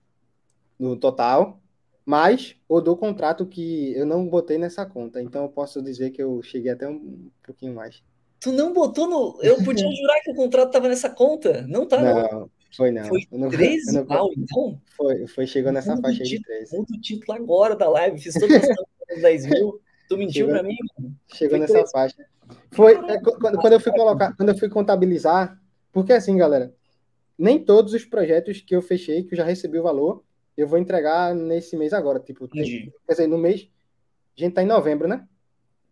no 0.80 0.96
total, 0.96 1.60
mas 2.04 2.56
o 2.66 2.80
do 2.80 2.96
contrato 2.96 3.46
que 3.46 3.92
eu 3.94 4.06
não 4.06 4.26
botei 4.26 4.56
nessa 4.56 4.86
conta. 4.86 5.20
Então 5.20 5.42
eu 5.42 5.48
posso 5.48 5.82
dizer 5.82 6.10
que 6.10 6.22
eu 6.22 6.42
cheguei 6.42 6.72
até 6.72 6.88
um 6.88 7.30
pouquinho 7.44 7.74
mais. 7.74 8.02
Tu 8.40 8.50
não 8.50 8.72
botou 8.72 9.06
no. 9.06 9.38
Eu 9.42 9.62
podia 9.62 9.84
jurar 9.94 10.20
que 10.24 10.32
o 10.32 10.34
contrato 10.34 10.68
estava 10.68 10.88
nessa 10.88 11.10
conta. 11.10 11.62
Não 11.68 11.86
tá, 11.86 12.00
não. 12.00 12.22
não. 12.40 12.50
Foi 12.74 12.90
não. 12.90 13.04
Foi 13.04 13.26
não, 13.30 13.50
13 13.50 13.92
não, 13.98 14.06
pau, 14.06 14.30
então? 14.36 14.80
Foi, 14.96 15.26
foi 15.26 15.46
chegou 15.46 15.70
nessa 15.70 15.96
faixa 15.98 16.22
aí 16.22 16.28
de 16.28 16.40
13. 16.40 16.78
Muda 16.78 16.94
o 16.96 17.00
título 17.00 17.36
agora 17.36 17.76
da 17.76 17.88
live, 17.88 18.18
fiz 18.18 18.34
todas 18.34 18.62
as 19.10 19.20
10 19.20 19.46
mil. 19.46 19.80
Tu 20.08 20.16
mentiu 20.16 20.46
chegou, 20.46 20.52
pra 20.52 20.62
mim, 20.62 20.76
mano. 20.96 21.14
Chegou 21.34 21.50
foi 21.50 21.58
nessa 21.60 21.74
13. 21.74 21.92
faixa. 21.92 22.26
Foi 22.72 22.94
é, 22.94 23.20
quando, 23.20 23.58
quando 23.58 23.72
eu 23.74 23.80
fui 23.80 23.92
colocar, 23.92 24.34
quando 24.36 24.48
eu 24.48 24.58
fui 24.58 24.68
contabilizar, 24.68 25.60
porque 25.92 26.12
assim, 26.12 26.36
galera, 26.36 26.74
nem 27.38 27.62
todos 27.62 27.92
os 27.92 28.04
projetos 28.04 28.60
que 28.60 28.74
eu 28.74 28.82
fechei, 28.82 29.22
que 29.22 29.34
eu 29.34 29.36
já 29.36 29.44
recebi 29.44 29.78
o 29.78 29.82
valor, 29.82 30.24
eu 30.60 30.68
vou 30.68 30.78
entregar 30.78 31.34
nesse 31.34 31.76
mês 31.76 31.92
agora. 31.92 32.18
Tipo, 32.20 32.48
tem, 32.48 32.92
quer 33.06 33.12
dizer, 33.12 33.26
no 33.26 33.38
mês. 33.38 33.68
A 34.36 34.40
gente 34.40 34.54
tá 34.54 34.62
em 34.62 34.66
novembro, 34.66 35.06
né? 35.08 35.26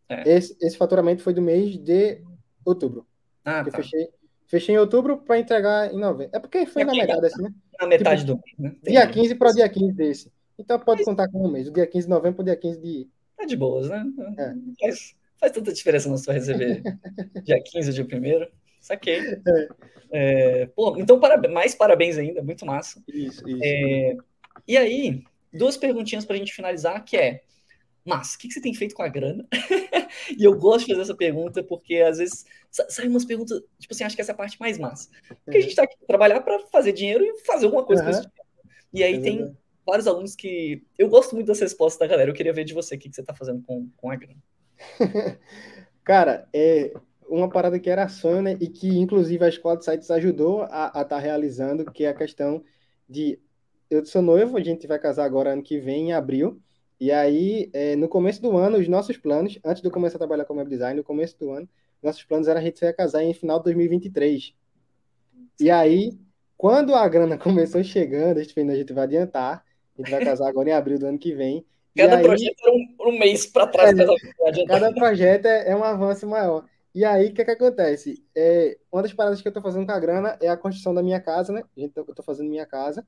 É. 0.08 0.36
Esse, 0.36 0.56
esse 0.60 0.76
faturamento 0.76 1.22
foi 1.22 1.34
do 1.34 1.42
mês 1.42 1.76
de 1.76 2.22
outubro. 2.64 3.06
Ah, 3.44 3.62
tá. 3.62 3.68
Eu 3.68 3.72
fechei, 3.72 4.08
Fechei 4.48 4.74
em 4.74 4.78
outubro 4.78 5.18
para 5.18 5.38
entregar 5.38 5.92
em 5.92 5.98
novembro. 5.98 6.34
É 6.34 6.40
porque 6.40 6.64
foi 6.64 6.82
na 6.82 6.94
metade 6.94 7.26
assim, 7.26 7.42
né? 7.42 7.52
Na 7.78 7.86
metade 7.86 8.24
tipo, 8.24 8.34
do 8.34 8.42
mês, 8.42 8.72
né? 8.72 8.78
Dia 8.82 9.06
15 9.06 9.34
para 9.34 9.50
o 9.50 9.54
dia 9.54 9.68
15 9.68 9.92
desse. 9.92 10.32
Então 10.58 10.80
pode 10.80 11.00
Mas... 11.00 11.04
contar 11.04 11.28
com 11.28 11.46
um 11.46 11.50
mês. 11.50 11.68
O 11.68 11.70
dia 11.70 11.86
15 11.86 12.06
de 12.06 12.10
novembro 12.10 12.36
para 12.36 12.42
o 12.42 12.46
dia 12.46 12.56
15 12.56 12.80
de. 12.80 13.08
Tá 13.36 13.44
de 13.44 13.54
boas, 13.54 13.90
né? 13.90 14.06
É. 14.38 14.54
Faz, 14.80 15.14
faz 15.36 15.52
tanta 15.52 15.70
diferença 15.70 16.08
não 16.08 16.16
só 16.16 16.32
receber 16.32 16.82
dia 17.44 17.62
15 17.62 17.88
ou 17.88 18.06
dia 18.06 18.46
1 18.46 18.48
Saquei. 18.80 19.20
É. 19.20 19.68
É, 20.10 20.66
pô, 20.68 20.96
então, 20.96 21.20
parabéns, 21.20 21.52
mais 21.52 21.74
parabéns 21.74 22.16
ainda, 22.16 22.42
muito 22.42 22.64
massa. 22.64 23.02
Isso, 23.06 23.46
isso. 23.46 24.24
E 24.66 24.76
aí, 24.76 25.22
duas 25.52 25.76
perguntinhas 25.76 26.24
para 26.24 26.36
a 26.36 26.38
gente 26.38 26.52
finalizar, 26.52 27.04
que 27.04 27.16
é, 27.16 27.42
mas, 28.04 28.34
o 28.34 28.38
que, 28.38 28.48
que 28.48 28.54
você 28.54 28.61
tem 28.61 28.72
feito 28.72 28.94
com 28.94 29.02
a 29.02 29.09
grana? 29.09 29.46
e 30.38 30.42
eu 30.42 30.56
gosto 30.56 30.86
de 30.86 30.92
fazer 30.92 31.02
essa 31.02 31.14
pergunta 31.14 31.62
porque 31.62 31.96
às 31.96 32.16
vezes 32.16 32.46
saem 32.70 33.11
umas 33.11 33.24
perguntas, 33.24 33.61
tipo 33.78 33.92
assim, 33.92 34.04
acho 34.04 34.16
que 34.16 34.22
essa 34.22 34.32
é 34.32 34.34
a 34.34 34.36
parte 34.36 34.59
mais 34.59 34.78
massa. 34.78 35.11
Porque 35.44 35.59
a 35.59 35.61
gente 35.61 35.70
está 35.70 35.82
aqui 35.82 35.96
para 35.98 36.06
trabalhar 36.06 36.40
para 36.40 36.59
fazer 36.72 36.92
dinheiro 36.92 37.22
e 37.22 37.44
fazer 37.44 37.66
alguma 37.66 37.84
coisa 37.84 38.02
uhum. 38.02 38.09
com 38.09 38.11
esse 38.11 38.20
dinheiro. 38.20 38.48
E 38.94 39.02
aí 39.02 39.14
é 39.14 39.20
tem 39.20 39.56
vários 39.86 40.06
alunos 40.06 40.34
que. 40.34 40.82
Eu 40.98 41.09
gosto 41.09 41.34
muito 41.34 41.48
das 41.48 41.61
respostas 41.61 41.98
da 41.98 42.06
galera. 42.06 42.30
Eu 42.30 42.34
queria 42.34 42.52
ver 42.52 42.64
de 42.64 42.74
você 42.74 42.94
o 42.94 42.98
que, 42.98 43.09
que 43.09 43.14
você 43.14 43.20
está 43.20 43.34
fazendo 43.34 43.62
com, 43.62 43.88
com 43.96 44.11
a 44.11 44.16
grana. 44.16 44.42
Cara, 46.02 46.48
é 46.52 46.94
uma 47.28 47.50
parada 47.50 47.78
que 47.78 47.90
era 47.90 48.09
sonho, 48.09 48.40
né? 48.40 48.56
E 48.61 48.68
que, 48.68 48.88
inclusive, 48.98 49.44
a 49.44 49.48
Escola 49.48 49.76
de 49.76 49.84
Sites 49.84 50.11
ajudou 50.11 50.62
a 50.62 50.86
estar 50.86 51.04
tá 51.04 51.18
realizando, 51.18 51.90
que 51.90 52.04
é 52.04 52.09
a 52.09 52.14
questão 52.14 52.64
de. 53.09 53.38
Eu 53.91 54.05
sou 54.05 54.20
noivo, 54.20 54.57
a 54.57 54.62
gente 54.62 54.86
vai 54.86 54.99
casar 54.99 55.24
agora 55.24 55.53
ano 55.53 55.62
que 55.62 55.78
vem, 55.78 56.09
em 56.09 56.12
abril. 56.12 56.61
E 57.01 57.11
aí, 57.11 57.70
é, 57.72 57.97
no 57.97 58.09
começo 58.09 58.43
do 58.43 58.57
ano, 58.57 58.76
os 58.76 58.89
nossos 58.89 59.16
planos, 59.16 59.59
antes 59.64 59.80
de 59.80 59.89
eu 59.89 59.93
começar 59.93 60.16
a 60.16 60.18
trabalhar 60.18 60.45
com 60.45 60.57
web 60.57 60.68
design, 60.68 60.97
no 60.97 61.05
começo 61.05 61.39
do 61.39 61.53
ano, 61.53 61.68
nossos 62.03 62.22
planos 62.24 62.49
era 62.49 62.61
a 62.61 62.62
gente 62.62 62.82
ia 62.82 62.93
casar 62.93 63.22
em 63.22 63.32
final 63.32 63.59
de 63.59 63.64
2023. 63.64 64.53
E 65.61 65.70
aí, 65.70 66.18
quando 66.57 66.95
a 66.95 67.09
grana 67.09 67.39
começou 67.39 67.82
chegando, 67.82 68.39
a 68.39 68.43
gente 68.43 68.53
fez, 68.53 68.68
a 68.68 68.74
gente 68.74 68.93
vai 68.93 69.05
adiantar, 69.05 69.64
a 69.97 70.03
gente 70.03 70.11
vai 70.11 70.24
casar 70.24 70.49
agora 70.49 70.68
em 70.68 70.72
abril 70.72 70.99
do 70.99 71.07
ano 71.07 71.18
que 71.18 71.34
vem. 71.34 71.64
Cada 71.97 72.18
aí, 72.18 72.22
projeto 72.22 72.57
é 72.64 72.70
um, 72.70 73.09
um 73.09 73.18
mês 73.18 73.47
para 73.47 73.66
trás. 73.66 73.99
É, 73.99 74.66
cada 74.66 74.93
projeto 74.93 75.47
é, 75.47 75.70
é, 75.70 75.76
um 75.76 75.82
avanço 75.82 76.28
maior. 76.28 76.64
E 76.95 77.05
aí, 77.05 77.28
o 77.28 77.34
que, 77.34 77.45
que 77.45 77.51
acontece? 77.51 78.22
É, 78.36 78.76
uma 78.93 79.03
das 79.03 79.12
paradas 79.12 79.41
que 79.41 79.49
eu 79.49 79.51
estou 79.51 79.62
fazendo 79.62 79.86
com 79.86 79.93
a 79.93 79.99
grana 79.99 80.39
é 80.41 80.49
a 80.49 80.57
construção 80.57 80.95
da 80.95 81.03
minha 81.03 81.18
casa, 81.18 81.53
né? 81.53 81.64
Eu 81.76 81.86
estou 81.86 82.24
fazendo 82.24 82.49
minha 82.49 82.66
casa, 82.66 83.05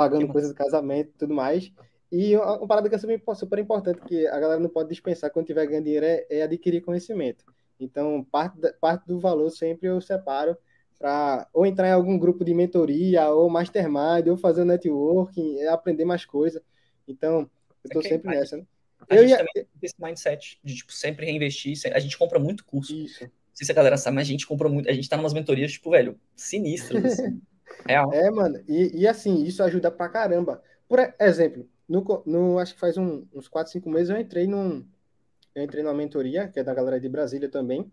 pagando 0.00 0.28
coisas 0.28 0.50
do 0.50 0.56
casamento 0.56 1.10
e 1.10 1.18
tudo 1.18 1.34
mais. 1.34 1.70
E 2.10 2.34
uma 2.34 2.66
parada 2.66 2.88
que 2.88 2.94
é 2.94 2.98
super, 2.98 3.58
importante, 3.58 4.00
que 4.00 4.26
a 4.26 4.40
galera 4.40 4.58
não 4.58 4.70
pode 4.70 4.88
dispensar 4.88 5.30
quando 5.30 5.44
tiver 5.44 5.66
ganhando 5.66 5.84
dinheiro, 5.84 6.06
é, 6.06 6.26
é 6.30 6.42
adquirir 6.42 6.80
conhecimento. 6.80 7.44
Então, 7.78 8.24
parte, 8.32 8.58
da, 8.58 8.72
parte 8.72 9.06
do 9.06 9.20
valor 9.20 9.50
sempre 9.50 9.88
eu 9.88 10.00
separo 10.00 10.56
para 10.98 11.46
ou 11.52 11.66
entrar 11.66 11.88
em 11.88 11.92
algum 11.92 12.18
grupo 12.18 12.42
de 12.42 12.54
mentoria, 12.54 13.28
ou 13.28 13.50
mastermind, 13.50 14.26
ou 14.28 14.38
fazer 14.38 14.64
networking, 14.64 15.58
é 15.58 15.68
aprender 15.68 16.06
mais 16.06 16.24
coisas. 16.24 16.62
Então, 17.06 17.40
eu 17.40 17.48
estou 17.84 18.00
okay, 18.00 18.12
sempre 18.12 18.30
nessa, 18.30 18.56
né? 18.56 18.64
A 19.08 19.16
eu 19.16 19.22
gente 19.22 19.30
ia... 19.30 19.36
também 19.36 19.52
tem 19.54 19.66
esse 19.82 19.94
mindset 19.98 20.58
de 20.64 20.76
tipo, 20.76 20.92
sempre 20.92 21.26
reinvestir. 21.26 21.74
A 21.92 21.98
gente 21.98 22.16
compra 22.16 22.38
muito 22.38 22.64
curso. 22.64 22.94
Isso. 22.94 23.24
Não 23.24 23.30
sei 23.52 23.66
se 23.66 23.72
a 23.72 23.74
galera 23.74 23.98
sabe, 23.98 24.16
mas 24.16 24.26
a 24.26 24.30
gente 24.30 24.46
compra 24.46 24.68
muito. 24.68 24.88
A 24.88 24.92
gente 24.94 25.08
tá 25.08 25.16
em 25.16 25.20
umas 25.20 25.34
mentorias, 25.34 25.72
tipo, 25.72 25.90
velho, 25.90 26.18
sinistras. 26.34 27.04
Assim. 27.04 27.40
Real. 27.86 28.12
É, 28.12 28.30
mano. 28.30 28.62
E, 28.68 29.00
e 29.00 29.08
assim, 29.08 29.44
isso 29.44 29.62
ajuda 29.62 29.90
pra 29.90 30.08
caramba. 30.08 30.62
Por 30.88 30.98
exemplo, 31.18 31.68
no, 31.88 32.22
no, 32.26 32.58
acho 32.58 32.74
que 32.74 32.80
faz 32.80 32.96
um, 32.96 33.26
uns 33.34 33.48
4, 33.48 33.72
5 33.72 33.90
meses 33.90 34.10
eu 34.10 34.18
entrei 34.18 34.46
num. 34.46 34.84
Eu 35.54 35.64
entrei 35.64 35.82
numa 35.82 35.94
mentoria, 35.94 36.48
que 36.48 36.60
é 36.60 36.64
da 36.64 36.72
galera 36.72 37.00
de 37.00 37.08
Brasília 37.08 37.48
também. 37.48 37.90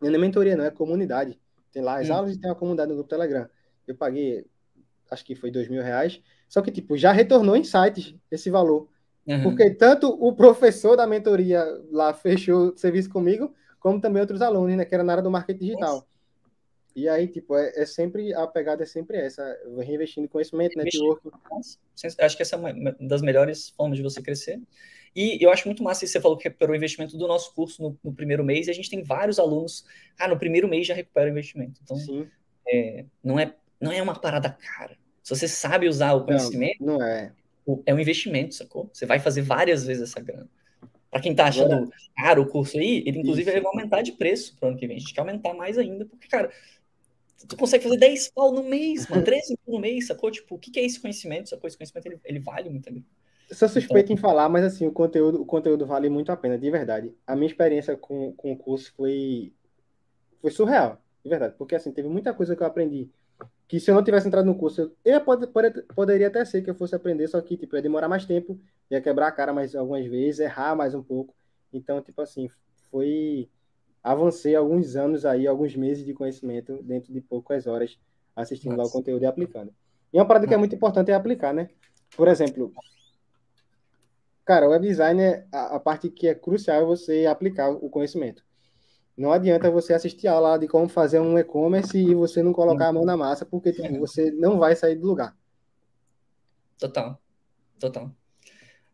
Não 0.00 0.08
é 0.12 0.18
mentoria, 0.18 0.56
não, 0.56 0.64
é 0.64 0.70
comunidade. 0.70 1.40
Tem 1.72 1.82
lá 1.82 2.00
as 2.00 2.10
hum. 2.10 2.14
aulas 2.14 2.34
e 2.34 2.40
tem 2.40 2.50
uma 2.50 2.56
comunidade 2.56 2.88
no 2.88 2.96
grupo 2.96 3.08
Telegram. 3.08 3.48
Eu 3.86 3.94
paguei, 3.94 4.46
acho 5.10 5.24
que 5.24 5.34
foi 5.34 5.50
dois 5.50 5.68
mil 5.68 5.82
reais. 5.82 6.20
Só 6.48 6.60
que, 6.60 6.70
tipo, 6.70 6.96
já 6.96 7.12
retornou 7.12 7.56
em 7.56 7.64
sites 7.64 8.14
esse 8.30 8.50
valor. 8.50 8.88
Uhum. 9.26 9.42
Porque 9.42 9.70
tanto 9.70 10.08
o 10.08 10.32
professor 10.34 10.96
da 10.96 11.06
mentoria 11.06 11.64
lá 11.90 12.12
fechou 12.12 12.68
o 12.68 12.76
serviço 12.76 13.08
comigo, 13.08 13.54
como 13.80 14.00
também 14.00 14.20
outros 14.20 14.42
alunos, 14.42 14.76
né? 14.76 14.84
Que 14.84 14.94
era 14.94 15.04
na 15.04 15.12
área 15.12 15.22
do 15.22 15.30
marketing 15.30 15.66
digital. 15.66 16.06
E 16.94 17.08
aí, 17.08 17.26
tipo, 17.26 17.56
é, 17.56 17.72
é, 17.74 17.86
sempre, 17.86 18.32
a 18.34 18.46
pegada 18.46 18.84
é 18.84 18.86
sempre 18.86 19.18
essa, 19.18 19.44
reinvestindo 19.78 20.26
em 20.26 20.28
conhecimento, 20.28 20.78
network. 20.78 21.28
Acho 22.20 22.36
que 22.36 22.42
essa 22.42 22.54
é 22.54 22.58
uma 22.58 22.92
das 23.00 23.20
melhores 23.20 23.70
formas 23.70 23.96
de 23.96 24.02
você 24.02 24.22
crescer. 24.22 24.60
E 25.14 25.38
eu 25.44 25.50
acho 25.50 25.66
muito 25.66 25.82
massa 25.82 26.00
que 26.00 26.06
você 26.06 26.20
falou 26.20 26.36
que 26.36 26.44
recuperou 26.44 26.72
o 26.72 26.76
investimento 26.76 27.16
do 27.16 27.26
nosso 27.26 27.52
curso 27.54 27.82
no, 27.82 27.98
no, 28.02 28.12
primeiro 28.12 28.44
mês, 28.44 28.66
e 28.66 28.70
a 28.70 28.74
gente 28.74 28.90
tem 28.90 29.02
vários 29.02 29.38
alunos, 29.38 29.84
ah, 30.18 30.28
no 30.28 30.38
primeiro 30.38 30.68
mês 30.68 30.86
já 30.86 30.94
recupera 30.94 31.26
o 31.26 31.30
investimento. 31.30 31.80
Então, 31.82 31.96
é, 32.68 33.04
não, 33.22 33.38
é, 33.38 33.54
não 33.80 33.92
é 33.92 34.00
uma 34.00 34.18
parada 34.18 34.50
cara. 34.50 34.96
Se 35.22 35.34
você 35.34 35.48
sabe 35.48 35.88
usar 35.88 36.12
o 36.14 36.24
conhecimento, 36.24 36.84
não, 36.84 36.98
não 36.98 37.06
é. 37.06 37.32
é 37.86 37.94
um 37.94 37.98
investimento, 37.98 38.54
sacou? 38.54 38.90
Você 38.92 39.06
vai 39.06 39.18
fazer 39.18 39.42
várias 39.42 39.84
vezes 39.84 40.10
essa 40.10 40.20
grana. 40.20 40.48
Para 41.10 41.20
quem 41.20 41.30
está 41.30 41.46
achando 41.46 41.88
caro 42.16 42.42
o 42.42 42.46
curso 42.46 42.76
aí, 42.76 43.04
ele 43.06 43.20
inclusive 43.20 43.50
vai 43.50 43.64
aumentar 43.64 44.02
de 44.02 44.12
preço 44.12 44.56
para 44.56 44.66
o 44.66 44.68
ano 44.70 44.78
que 44.78 44.86
vem. 44.86 44.96
A 44.96 45.00
gente 45.00 45.14
quer 45.14 45.20
aumentar 45.20 45.54
mais 45.54 45.78
ainda, 45.78 46.04
porque, 46.04 46.26
cara, 46.26 46.50
tu 47.46 47.56
consegue 47.56 47.84
fazer 47.84 47.96
10 47.96 48.30
pau 48.32 48.52
no 48.52 48.62
mês, 48.62 49.06
mano, 49.08 49.22
13 49.24 49.56
pau 49.64 49.74
no 49.74 49.80
mês, 49.80 50.06
sacou? 50.06 50.30
Tipo, 50.30 50.54
o 50.54 50.58
que, 50.58 50.70
que 50.70 50.80
é 50.80 50.84
esse 50.84 51.00
conhecimento? 51.00 51.48
Sacou? 51.48 51.68
Esse 51.68 51.76
conhecimento 51.76 52.06
ele, 52.06 52.20
ele 52.24 52.38
vale 52.40 52.68
muito 52.70 52.84
grana. 52.84 53.04
Sou 53.50 53.68
suspeito 53.68 54.12
então, 54.12 54.16
em 54.16 54.16
falar, 54.16 54.48
mas 54.48 54.64
assim, 54.64 54.86
o 54.86 54.92
conteúdo, 54.92 55.42
o 55.42 55.44
conteúdo 55.44 55.86
vale 55.86 56.08
muito 56.08 56.32
a 56.32 56.36
pena, 56.36 56.58
de 56.58 56.70
verdade. 56.70 57.12
A 57.26 57.36
minha 57.36 57.46
experiência 57.46 57.96
com, 57.96 58.32
com 58.32 58.52
o 58.52 58.56
curso 58.56 58.92
foi, 58.96 59.52
foi 60.40 60.50
surreal, 60.50 61.00
de 61.22 61.28
verdade. 61.28 61.54
Porque 61.58 61.74
assim, 61.74 61.92
teve 61.92 62.08
muita 62.08 62.32
coisa 62.32 62.56
que 62.56 62.62
eu 62.62 62.66
aprendi 62.66 63.10
que 63.66 63.80
se 63.80 63.90
eu 63.90 63.94
não 63.94 64.04
tivesse 64.04 64.28
entrado 64.28 64.44
no 64.44 64.54
curso, 64.54 64.82
eu, 64.82 64.96
eu 65.04 65.20
pode, 65.20 65.46
pode, 65.46 65.82
poderia 65.94 66.28
até 66.28 66.44
ser 66.44 66.62
que 66.62 66.70
eu 66.70 66.74
fosse 66.74 66.94
aprender, 66.94 67.26
só 67.28 67.40
que 67.40 67.56
tipo, 67.56 67.74
ia 67.76 67.82
demorar 67.82 68.08
mais 68.08 68.24
tempo, 68.24 68.58
ia 68.90 69.00
quebrar 69.00 69.28
a 69.28 69.32
cara 69.32 69.52
mais 69.52 69.74
algumas 69.74 70.06
vezes, 70.06 70.40
errar 70.40 70.76
mais 70.76 70.94
um 70.94 71.02
pouco. 71.02 71.34
Então, 71.72 72.00
tipo 72.00 72.20
assim, 72.20 72.48
foi. 72.90 73.48
Avancei 74.04 74.54
alguns 74.54 74.94
anos 74.94 75.24
aí, 75.24 75.46
alguns 75.46 75.74
meses 75.74 76.04
de 76.04 76.12
conhecimento 76.12 76.80
dentro 76.82 77.12
de 77.12 77.20
poucas 77.20 77.66
horas 77.66 77.98
assistindo 78.36 78.76
Nossa. 78.76 78.82
lá 78.82 78.88
o 78.88 78.92
conteúdo 78.92 79.22
e 79.22 79.26
aplicando. 79.26 79.74
E 80.12 80.18
uma 80.18 80.26
parada 80.26 80.46
que 80.46 80.54
é 80.54 80.56
muito 80.56 80.74
importante 80.76 81.10
é 81.10 81.14
aplicar, 81.14 81.54
né? 81.54 81.70
Por 82.16 82.28
exemplo, 82.28 82.72
Cara, 84.44 84.68
o 84.68 84.70
web 84.70 84.86
design 84.86 85.22
é 85.22 85.46
a, 85.50 85.76
a 85.76 85.80
parte 85.80 86.10
que 86.10 86.28
é 86.28 86.34
crucial 86.34 86.82
é 86.82 86.84
você 86.84 87.24
aplicar 87.24 87.70
o 87.70 87.88
conhecimento. 87.88 88.44
Não 89.16 89.32
adianta 89.32 89.70
você 89.70 89.94
assistir 89.94 90.28
a 90.28 90.32
aula 90.32 90.58
de 90.58 90.68
como 90.68 90.88
fazer 90.88 91.20
um 91.20 91.38
e-commerce 91.38 91.96
e 91.96 92.14
você 92.14 92.42
não 92.42 92.52
colocar 92.52 92.88
a 92.88 92.92
mão 92.92 93.04
na 93.04 93.16
massa, 93.16 93.46
porque 93.46 93.72
tipo, 93.72 93.98
você 93.98 94.30
não 94.32 94.58
vai 94.58 94.76
sair 94.76 94.96
do 94.96 95.06
lugar. 95.06 95.34
Total. 96.78 97.18
Total. 97.78 98.10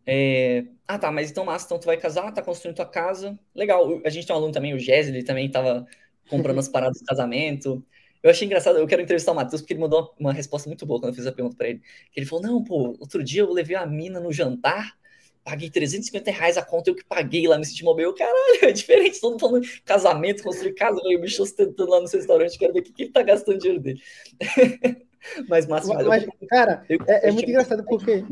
É... 0.07 0.65
Ah, 0.87 0.99
tá, 0.99 1.11
mas 1.11 1.31
então, 1.31 1.45
massa, 1.45 1.67
então 1.67 1.79
tu 1.79 1.87
vai 1.87 1.97
casar, 1.97 2.33
tá 2.33 2.43
construindo 2.43 2.77
tua 2.77 2.87
casa. 2.87 3.39
Legal. 3.55 4.01
A 4.05 4.11
gente 4.11 4.27
tem 4.27 4.35
um 4.35 4.39
aluno 4.39 4.53
também, 4.53 4.75
o 4.75 4.79
Jéssica, 4.79 5.17
ele 5.17 5.25
também 5.25 5.51
tava 5.51 5.87
comprando 6.29 6.59
as 6.61 6.69
paradas 6.69 7.01
do 7.01 7.05
casamento. 7.05 7.85
Eu 8.23 8.31
achei 8.31 8.47
engraçado, 8.47 8.79
eu 8.79 8.87
quero 8.87 9.03
entrevistar 9.03 9.33
o 9.33 9.35
Matheus, 9.35 9.63
porque 9.63 9.73
ele 9.73 9.81
mandou 9.81 10.15
uma 10.19 10.33
resposta 10.33 10.69
muito 10.69 10.85
boa 10.85 11.01
quando 11.01 11.11
eu 11.11 11.15
fiz 11.17 11.27
a 11.27 11.33
pergunta 11.33 11.57
para 11.57 11.69
ele. 11.69 11.81
Que 12.13 12.21
ele 12.21 12.27
falou: 12.27 12.45
Não, 12.45 12.65
pô, 12.65 12.97
outro 13.01 13.23
dia 13.25 13.43
eu 13.43 13.53
levei 13.53 13.77
a 13.77 13.87
mina 13.87 14.21
no 14.21 14.33
jantar 14.33 14.99
paguei 15.45 15.71
350 15.71 16.31
reais 16.31 16.57
a 16.57 16.63
conta, 16.63 16.91
eu 16.91 16.95
que 16.95 17.05
paguei 17.05 17.47
lá 17.47 17.59
no 17.59 17.65
City 17.65 17.85
Mobile. 17.85 18.15
Caralho, 18.15 18.59
é 18.63 18.73
diferente. 18.73 19.21
Todo 19.21 19.33
mundo 19.33 19.41
falando 19.41 19.67
casamento, 19.85 20.43
construir 20.43 20.75
casa, 20.75 21.01
o 21.03 21.21
bicho 21.21 21.43
ostentando 21.43 21.91
lá 21.91 22.01
no 22.01 22.07
restaurante, 22.07 22.59
quero 22.59 22.73
ver 22.73 22.81
o 22.81 22.83
que, 22.83 22.93
que 22.93 23.03
ele 23.05 23.13
tá 23.13 23.23
gastando 23.23 23.59
dinheiro 23.59 23.83
dele. 23.83 24.01
mas, 25.49 25.67
Márcio, 25.67 25.95
mas, 25.95 26.07
mas 26.07 26.25
eu, 26.25 26.49
cara, 26.49 26.85
eu, 26.89 26.99
é, 27.07 27.29
é 27.29 27.33
muito 27.33 27.49
engraçado 27.49 27.85
porque. 27.85 28.25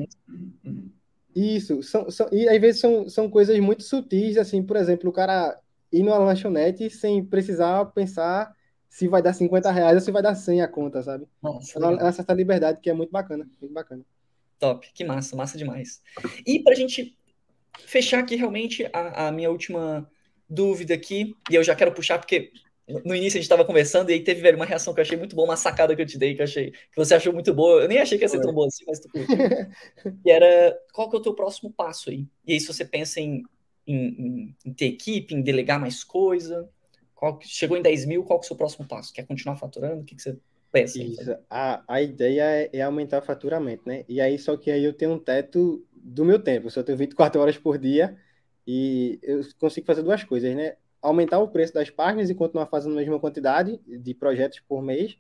Isso, 1.34 1.82
são, 1.82 2.10
são, 2.10 2.28
e 2.32 2.48
às 2.48 2.60
vezes 2.60 2.80
são, 2.80 3.08
são 3.08 3.30
coisas 3.30 3.58
muito 3.60 3.82
sutis, 3.82 4.36
assim, 4.36 4.62
por 4.62 4.76
exemplo, 4.76 5.10
o 5.10 5.12
cara 5.12 5.58
ir 5.92 6.02
numa 6.02 6.18
lanchonete 6.18 6.90
sem 6.90 7.24
precisar 7.24 7.84
pensar 7.86 8.54
se 8.88 9.06
vai 9.06 9.22
dar 9.22 9.34
50 9.34 9.70
reais 9.70 9.94
ou 9.96 10.00
se 10.00 10.10
vai 10.10 10.22
dar 10.22 10.34
100 10.34 10.62
a 10.62 10.68
conta, 10.68 11.02
sabe? 11.02 11.26
Nossa, 11.42 11.78
é 11.78 11.86
uma, 11.86 12.12
certa 12.12 12.32
liberdade 12.32 12.80
que 12.80 12.90
é 12.90 12.94
muito 12.94 13.10
bacana, 13.10 13.48
muito 13.60 13.72
bacana. 13.72 14.04
Top, 14.58 14.88
que 14.92 15.04
massa, 15.04 15.36
massa 15.36 15.56
demais. 15.56 16.02
E 16.46 16.60
para 16.60 16.72
a 16.72 16.76
gente 16.76 17.16
fechar 17.86 18.20
aqui 18.20 18.34
realmente 18.34 18.88
a, 18.92 19.28
a, 19.28 19.32
minha 19.32 19.50
última 19.50 20.10
dúvida 20.48 20.94
aqui, 20.94 21.36
e 21.50 21.54
eu 21.54 21.62
já 21.62 21.76
quero 21.76 21.92
puxar 21.92 22.18
porque 22.18 22.50
no 23.04 23.14
início 23.14 23.36
a 23.36 23.40
gente 23.40 23.42
estava 23.42 23.64
conversando 23.64 24.10
e 24.10 24.14
aí 24.14 24.20
teve 24.20 24.40
velho, 24.40 24.56
uma 24.56 24.64
reação 24.64 24.94
que 24.94 25.00
eu 25.00 25.02
achei 25.02 25.16
muito 25.16 25.36
boa, 25.36 25.48
uma 25.48 25.56
sacada 25.56 25.94
que 25.94 26.00
eu 26.00 26.06
te 26.06 26.16
dei, 26.18 26.34
que 26.34 26.40
eu 26.40 26.44
achei 26.44 26.70
que 26.70 26.96
você 26.96 27.14
achou 27.14 27.32
muito 27.32 27.52
boa. 27.52 27.82
Eu 27.82 27.88
nem 27.88 27.98
achei 27.98 28.16
que 28.16 28.24
ia 28.24 28.28
ser 28.28 28.40
tão 28.40 28.52
boa 28.52 28.66
assim, 28.66 28.84
mas 28.86 29.00
tu 29.00 29.08
curtiu. 29.08 29.36
e 30.24 30.30
era 30.30 30.78
qual 30.92 31.10
que 31.10 31.16
é 31.16 31.18
o 31.18 31.22
teu 31.22 31.34
próximo 31.34 31.70
passo 31.70 32.10
aí? 32.10 32.26
E 32.46 32.54
aí, 32.54 32.60
se 32.60 32.66
você 32.66 32.84
pensa 32.84 33.20
em, 33.20 33.42
em, 33.86 34.54
em, 34.64 34.72
ter 34.72 34.86
equipe, 34.86 35.34
em 35.34 35.42
delegar 35.42 35.78
mais 35.78 36.02
coisa, 36.02 36.68
qual, 37.14 37.38
chegou 37.42 37.76
em 37.76 37.82
10 37.82 38.06
mil, 38.06 38.24
qual 38.24 38.38
que 38.38 38.44
é 38.44 38.46
o 38.46 38.48
seu 38.48 38.56
próximo 38.56 38.86
passo? 38.86 39.12
Quer 39.12 39.26
continuar 39.26 39.56
faturando? 39.56 40.02
O 40.02 40.04
que, 40.04 40.14
que 40.14 40.22
você 40.22 40.36
Pensa. 40.70 41.02
Isso. 41.02 41.36
A, 41.48 41.82
a 41.88 42.02
ideia 42.02 42.42
é, 42.42 42.70
é, 42.74 42.82
aumentar 42.82 43.22
o 43.22 43.24
faturamento, 43.24 43.84
né? 43.86 44.04
E 44.08 44.20
aí, 44.20 44.38
só 44.38 44.56
que 44.56 44.70
aí 44.70 44.84
eu 44.84 44.92
tenho 44.92 45.12
um 45.12 45.18
teto 45.18 45.84
do 45.92 46.24
meu 46.24 46.38
tempo. 46.38 46.68
Eu 46.74 46.84
tenho 46.84 46.98
24 46.98 47.40
horas 47.40 47.56
por 47.56 47.78
dia 47.78 48.16
e 48.66 49.18
eu 49.22 49.40
consigo 49.58 49.86
fazer 49.86 50.02
duas 50.02 50.22
coisas, 50.24 50.54
né? 50.54 50.76
Aumentar 51.00 51.38
o 51.38 51.48
preço 51.48 51.72
das 51.74 51.90
páginas 51.90 52.28
e 52.30 52.34
continuar 52.34 52.66
fazendo 52.66 52.92
a 52.92 52.96
mesma 52.96 53.20
quantidade 53.20 53.80
de 53.86 54.14
projetos 54.14 54.60
por 54.60 54.82
mês. 54.82 55.16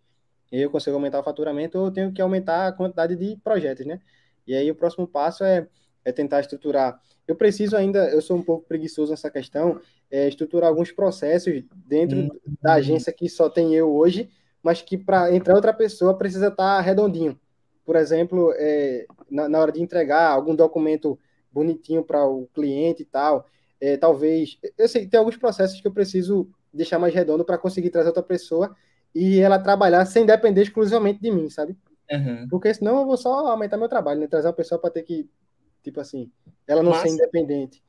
E 0.50 0.60
eu 0.60 0.70
consigo 0.70 0.96
aumentar 0.96 1.20
o 1.20 1.22
faturamento 1.22 1.78
ou 1.78 1.86
eu 1.86 1.90
tenho 1.90 2.12
que 2.12 2.22
aumentar 2.22 2.68
a 2.68 2.72
quantidade 2.72 3.14
de 3.16 3.36
projetos, 3.42 3.86
né? 3.86 4.00
E 4.46 4.54
aí 4.54 4.70
o 4.70 4.74
próximo 4.74 5.06
passo 5.06 5.44
é, 5.44 5.68
é 6.04 6.10
tentar 6.10 6.40
estruturar. 6.40 7.00
Eu 7.26 7.36
preciso 7.36 7.76
ainda, 7.76 8.08
eu 8.08 8.22
sou 8.22 8.38
um 8.38 8.42
pouco 8.42 8.66
preguiçoso 8.66 9.10
nessa 9.10 9.30
questão, 9.30 9.78
é 10.10 10.26
estruturar 10.26 10.70
alguns 10.70 10.90
processos 10.90 11.62
dentro 11.86 12.18
uhum. 12.18 12.30
da 12.62 12.74
agência 12.74 13.12
que 13.12 13.28
só 13.28 13.50
tem 13.50 13.74
eu 13.74 13.94
hoje, 13.94 14.30
mas 14.62 14.80
que 14.80 14.96
para 14.96 15.34
entrar 15.34 15.54
outra 15.54 15.74
pessoa 15.74 16.16
precisa 16.16 16.48
estar 16.48 16.76
tá 16.76 16.80
redondinho. 16.80 17.38
Por 17.84 17.96
exemplo, 17.96 18.52
é, 18.56 19.06
na, 19.30 19.48
na, 19.48 19.58
hora 19.58 19.72
de 19.72 19.82
entregar 19.82 20.30
algum 20.30 20.54
documento 20.54 21.18
bonitinho 21.52 22.02
para 22.02 22.26
o 22.26 22.46
cliente 22.54 23.02
e 23.02 23.06
tal, 23.06 23.46
é, 23.80 23.96
talvez. 23.96 24.58
Eu 24.76 24.88
sei, 24.88 25.06
tem 25.06 25.18
alguns 25.18 25.36
processos 25.36 25.80
que 25.80 25.86
eu 25.86 25.92
preciso 25.92 26.48
deixar 26.72 26.98
mais 26.98 27.14
redondo 27.14 27.44
para 27.44 27.58
conseguir 27.58 27.90
trazer 27.90 28.08
outra 28.08 28.22
pessoa 28.22 28.76
e 29.14 29.38
ela 29.40 29.58
trabalhar 29.58 30.04
sem 30.04 30.26
depender 30.26 30.62
exclusivamente 30.62 31.20
de 31.20 31.30
mim, 31.30 31.48
sabe? 31.48 31.76
Uhum. 32.10 32.46
Porque 32.48 32.72
senão 32.72 33.00
eu 33.00 33.06
vou 33.06 33.16
só 33.16 33.46
aumentar 33.48 33.76
meu 33.76 33.88
trabalho, 33.88 34.20
né? 34.20 34.26
Trazer 34.26 34.48
uma 34.48 34.52
pessoa 34.54 34.80
para 34.80 34.90
ter 34.90 35.02
que, 35.02 35.28
tipo 35.82 36.00
assim, 36.00 36.30
ela 36.66 36.82
não 36.82 36.94
ser 36.94 37.08
independente. 37.08 37.82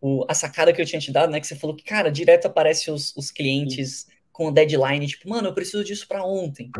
O, 0.00 0.24
a 0.28 0.34
sacada 0.34 0.72
que 0.72 0.80
eu 0.80 0.86
tinha 0.86 1.00
te 1.00 1.12
dado, 1.12 1.30
né? 1.30 1.40
Que 1.40 1.46
você 1.46 1.56
falou 1.56 1.76
que, 1.76 1.84
cara, 1.84 2.10
direto 2.10 2.46
aparece 2.46 2.90
os, 2.90 3.14
os 3.16 3.30
clientes 3.30 4.06
com 4.32 4.52
deadline, 4.52 5.06
tipo, 5.06 5.28
mano, 5.28 5.48
eu 5.48 5.54
preciso 5.54 5.82
disso 5.82 6.06
para 6.06 6.22
ontem. 6.24 6.70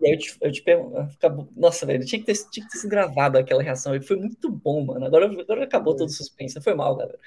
E 0.00 0.06
aí 0.06 0.12
eu 0.14 0.18
te, 0.18 0.38
eu 0.40 0.52
te 0.52 0.62
pergunto, 0.62 1.52
nossa, 1.56 1.84
velho, 1.84 2.04
tinha 2.04 2.20
que, 2.20 2.26
ter, 2.26 2.50
tinha 2.50 2.66
que 2.66 2.80
ter 2.80 2.88
gravado 2.88 3.36
aquela 3.36 3.62
reação 3.62 3.92
aí, 3.92 4.00
foi 4.00 4.16
muito 4.16 4.50
bom, 4.50 4.84
mano. 4.84 5.04
Agora, 5.04 5.26
agora 5.26 5.64
acabou 5.64 5.94
todo 5.94 6.08
o 6.08 6.12
suspense, 6.12 6.60
foi 6.60 6.74
mal, 6.74 6.96
galera. 6.96 7.18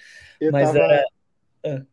Eu 0.41 0.51
Mas 0.51 0.67
tava, 0.67 0.79
era. 0.79 1.05
Ah. 1.65 1.85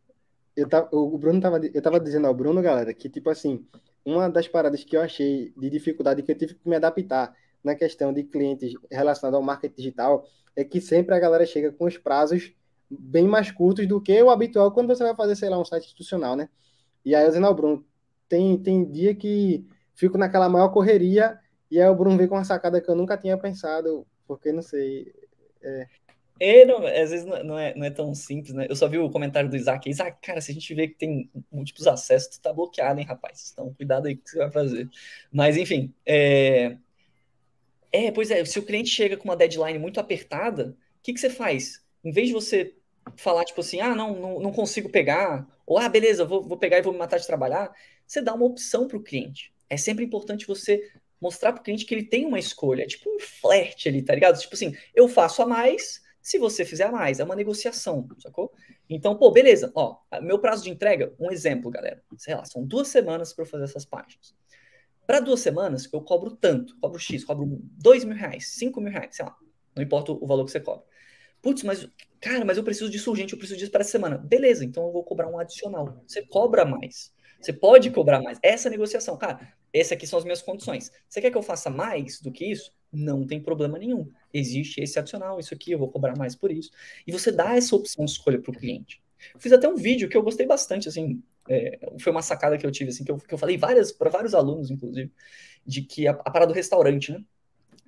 Eu 0.55 0.67
tava, 0.67 0.89
o 0.91 1.17
Bruno 1.17 1.39
tava, 1.39 1.59
eu 1.65 1.81
tava 1.81 1.99
dizendo 1.99 2.27
ao 2.27 2.33
Bruno, 2.33 2.61
galera, 2.61 2.93
que 2.93 3.09
tipo 3.09 3.29
assim, 3.29 3.65
uma 4.03 4.29
das 4.29 4.47
paradas 4.47 4.83
que 4.83 4.97
eu 4.97 5.01
achei 5.01 5.53
de 5.55 5.69
dificuldade 5.69 6.23
que 6.23 6.31
eu 6.31 6.37
tive 6.37 6.55
que 6.55 6.67
me 6.67 6.75
adaptar 6.75 7.33
na 7.63 7.75
questão 7.75 8.11
de 8.11 8.23
clientes 8.23 8.73
relacionados 8.91 9.37
ao 9.37 9.43
marketing 9.43 9.75
digital 9.75 10.25
é 10.55 10.63
que 10.63 10.81
sempre 10.81 11.15
a 11.15 11.19
galera 11.19 11.45
chega 11.45 11.71
com 11.71 11.85
os 11.85 11.97
prazos 11.97 12.53
bem 12.89 13.27
mais 13.27 13.51
curtos 13.51 13.87
do 13.87 14.01
que 14.01 14.21
o 14.21 14.29
habitual 14.29 14.71
quando 14.71 14.87
você 14.87 15.03
vai 15.03 15.15
fazer, 15.15 15.35
sei 15.35 15.49
lá, 15.49 15.57
um 15.57 15.63
site 15.63 15.85
institucional, 15.85 16.35
né? 16.35 16.49
E 17.05 17.15
aí 17.15 17.23
eu 17.23 17.29
dizendo 17.29 17.47
ao 17.47 17.55
Bruno, 17.55 17.85
tem, 18.27 18.57
tem 18.57 18.83
dia 18.91 19.15
que 19.15 19.65
fico 20.01 20.17
naquela 20.17 20.49
maior 20.49 20.69
correria 20.69 21.39
e 21.69 21.79
aí 21.79 21.87
o 21.87 21.95
Bruno 21.95 22.17
vem 22.17 22.27
com 22.27 22.35
uma 22.35 22.43
sacada 22.43 22.81
que 22.81 22.89
eu 22.89 22.95
nunca 22.95 23.15
tinha 23.15 23.37
pensado, 23.37 24.05
porque 24.27 24.51
não 24.51 24.63
sei. 24.63 25.13
É, 25.61 25.87
é, 26.39 26.65
não, 26.65 26.85
às 26.85 27.11
vezes 27.11 27.23
não 27.23 27.57
é, 27.57 27.75
não 27.75 27.85
é 27.85 27.91
tão 27.91 28.15
simples, 28.15 28.51
né? 28.53 28.65
Eu 28.67 28.75
só 28.75 28.87
vi 28.87 28.97
o 28.97 29.11
comentário 29.11 29.47
do 29.47 29.55
Isaac. 29.55 29.87
Isaac, 29.87 30.17
cara, 30.21 30.41
se 30.41 30.49
a 30.51 30.53
gente 30.55 30.73
vê 30.73 30.87
que 30.87 30.95
tem 30.95 31.29
múltiplos 31.51 31.87
acessos, 31.87 32.37
tu 32.37 32.41
tá 32.41 32.51
bloqueado, 32.51 32.99
hein, 32.99 33.05
rapaz? 33.05 33.51
Então, 33.53 33.71
cuidado 33.75 34.07
aí 34.07 34.15
que 34.15 34.27
você 34.27 34.39
vai 34.39 34.51
fazer. 34.51 34.89
Mas, 35.31 35.55
enfim, 35.55 35.93
é... 36.03 36.77
é, 37.91 38.11
pois 38.11 38.31
é, 38.31 38.43
se 38.43 38.57
o 38.57 38.65
cliente 38.65 38.89
chega 38.89 39.15
com 39.15 39.25
uma 39.25 39.37
deadline 39.37 39.77
muito 39.77 39.99
apertada, 39.99 40.75
o 40.99 41.03
que, 41.03 41.13
que 41.13 41.19
você 41.19 41.29
faz? 41.29 41.85
Em 42.03 42.11
vez 42.11 42.27
de 42.27 42.33
você 42.33 42.75
falar, 43.15 43.45
tipo 43.45 43.61
assim, 43.61 43.79
ah, 43.79 43.95
não, 43.95 44.19
não, 44.19 44.39
não 44.39 44.51
consigo 44.51 44.89
pegar, 44.89 45.47
ou 45.65 45.77
ah, 45.77 45.87
beleza, 45.87 46.25
vou, 46.25 46.41
vou 46.43 46.57
pegar 46.57 46.79
e 46.79 46.81
vou 46.81 46.91
me 46.91 46.99
matar 46.99 47.19
de 47.19 47.27
trabalhar, 47.27 47.71
você 48.05 48.21
dá 48.21 48.33
uma 48.33 48.45
opção 48.45 48.87
para 48.87 48.97
o 48.97 49.03
cliente. 49.03 49.53
É 49.71 49.77
sempre 49.77 50.03
importante 50.03 50.45
você 50.45 50.91
mostrar 51.19 51.53
para 51.53 51.61
o 51.61 51.63
cliente 51.63 51.85
que 51.85 51.95
ele 51.95 52.03
tem 52.03 52.25
uma 52.25 52.37
escolha, 52.37 52.83
é 52.83 52.87
tipo 52.87 53.09
um 53.09 53.19
flerte 53.19 53.87
ali, 53.87 54.01
tá 54.01 54.13
ligado? 54.13 54.37
Tipo 54.37 54.53
assim, 54.53 54.75
eu 54.93 55.07
faço 55.07 55.41
a 55.41 55.47
mais 55.47 56.01
se 56.21 56.37
você 56.37 56.65
fizer 56.65 56.83
a 56.83 56.91
mais, 56.91 57.21
é 57.21 57.23
uma 57.23 57.37
negociação, 57.37 58.05
sacou? 58.19 58.51
Então, 58.89 59.15
pô, 59.15 59.31
beleza, 59.31 59.71
ó, 59.73 59.97
meu 60.21 60.37
prazo 60.39 60.63
de 60.63 60.69
entrega, 60.69 61.15
um 61.17 61.31
exemplo, 61.31 61.71
galera, 61.71 62.03
sei 62.17 62.35
lá, 62.35 62.43
são 62.43 62.65
duas 62.65 62.89
semanas 62.89 63.31
para 63.31 63.43
eu 63.43 63.47
fazer 63.47 63.63
essas 63.63 63.85
páginas. 63.85 64.35
Para 65.07 65.21
duas 65.21 65.39
semanas, 65.39 65.87
eu 65.91 66.01
cobro 66.01 66.31
tanto, 66.31 66.77
cobro 66.79 66.99
X, 66.99 67.23
cobro 67.23 67.59
dois 67.61 68.03
mil 68.03 68.15
reais, 68.15 68.49
cinco 68.49 68.81
mil 68.81 68.91
reais, 68.91 69.15
sei 69.15 69.25
lá, 69.25 69.35
não 69.73 69.81
importa 69.81 70.11
o 70.11 70.27
valor 70.27 70.43
que 70.43 70.51
você 70.51 70.59
cobra. 70.59 70.85
Putz, 71.41 71.63
mas, 71.63 71.87
cara, 72.19 72.43
mas 72.43 72.57
eu 72.57 72.63
preciso 72.63 72.89
disso 72.89 73.09
urgente, 73.09 73.33
eu 73.33 73.39
preciso 73.39 73.57
disso 73.57 73.71
para 73.71 73.81
essa 73.81 73.91
semana. 73.91 74.17
Beleza, 74.17 74.65
então 74.65 74.85
eu 74.85 74.91
vou 74.91 75.03
cobrar 75.03 75.27
um 75.27 75.39
adicional. 75.39 76.03
Você 76.05 76.23
cobra 76.27 76.65
mais. 76.65 77.11
Você 77.41 77.51
pode 77.51 77.89
cobrar 77.89 78.21
mais. 78.21 78.37
Essa 78.43 78.69
negociação, 78.69 79.17
cara, 79.17 79.51
essas 79.73 79.93
aqui 79.93 80.05
são 80.05 80.19
as 80.19 80.23
minhas 80.23 80.41
condições. 80.41 80.91
Você 81.09 81.19
quer 81.19 81.31
que 81.31 81.37
eu 81.37 81.41
faça 81.41 81.69
mais 81.69 82.21
do 82.21 82.31
que 82.31 82.45
isso? 82.45 82.71
Não 82.91 83.25
tem 83.25 83.41
problema 83.41 83.79
nenhum. 83.79 84.09
Existe 84.33 84.81
esse 84.81 84.99
adicional, 84.99 85.39
isso 85.39 85.53
aqui, 85.53 85.71
eu 85.71 85.79
vou 85.79 85.89
cobrar 85.89 86.15
mais 86.15 86.35
por 86.35 86.51
isso. 86.51 86.71
E 87.05 87.11
você 87.11 87.31
dá 87.31 87.55
essa 87.55 87.75
opção 87.75 88.05
de 88.05 88.11
escolha 88.11 88.39
para 88.39 88.51
o 88.51 88.53
cliente. 88.53 89.01
fiz 89.39 89.51
até 89.51 89.67
um 89.67 89.75
vídeo 89.75 90.07
que 90.07 90.15
eu 90.15 90.21
gostei 90.21 90.45
bastante, 90.45 90.87
assim, 90.87 91.21
é, 91.49 91.79
foi 91.99 92.11
uma 92.11 92.21
sacada 92.21 92.57
que 92.57 92.65
eu 92.65 92.71
tive, 92.71 92.91
assim, 92.91 93.03
que 93.03 93.11
eu, 93.11 93.17
que 93.17 93.33
eu 93.33 93.37
falei 93.37 93.57
várias 93.57 93.91
para 93.91 94.09
vários 94.09 94.35
alunos, 94.35 94.69
inclusive, 94.69 95.11
de 95.65 95.81
que 95.81 96.07
a, 96.07 96.11
a 96.11 96.31
parada 96.31 96.51
do 96.51 96.55
restaurante, 96.55 97.11
né? 97.11 97.23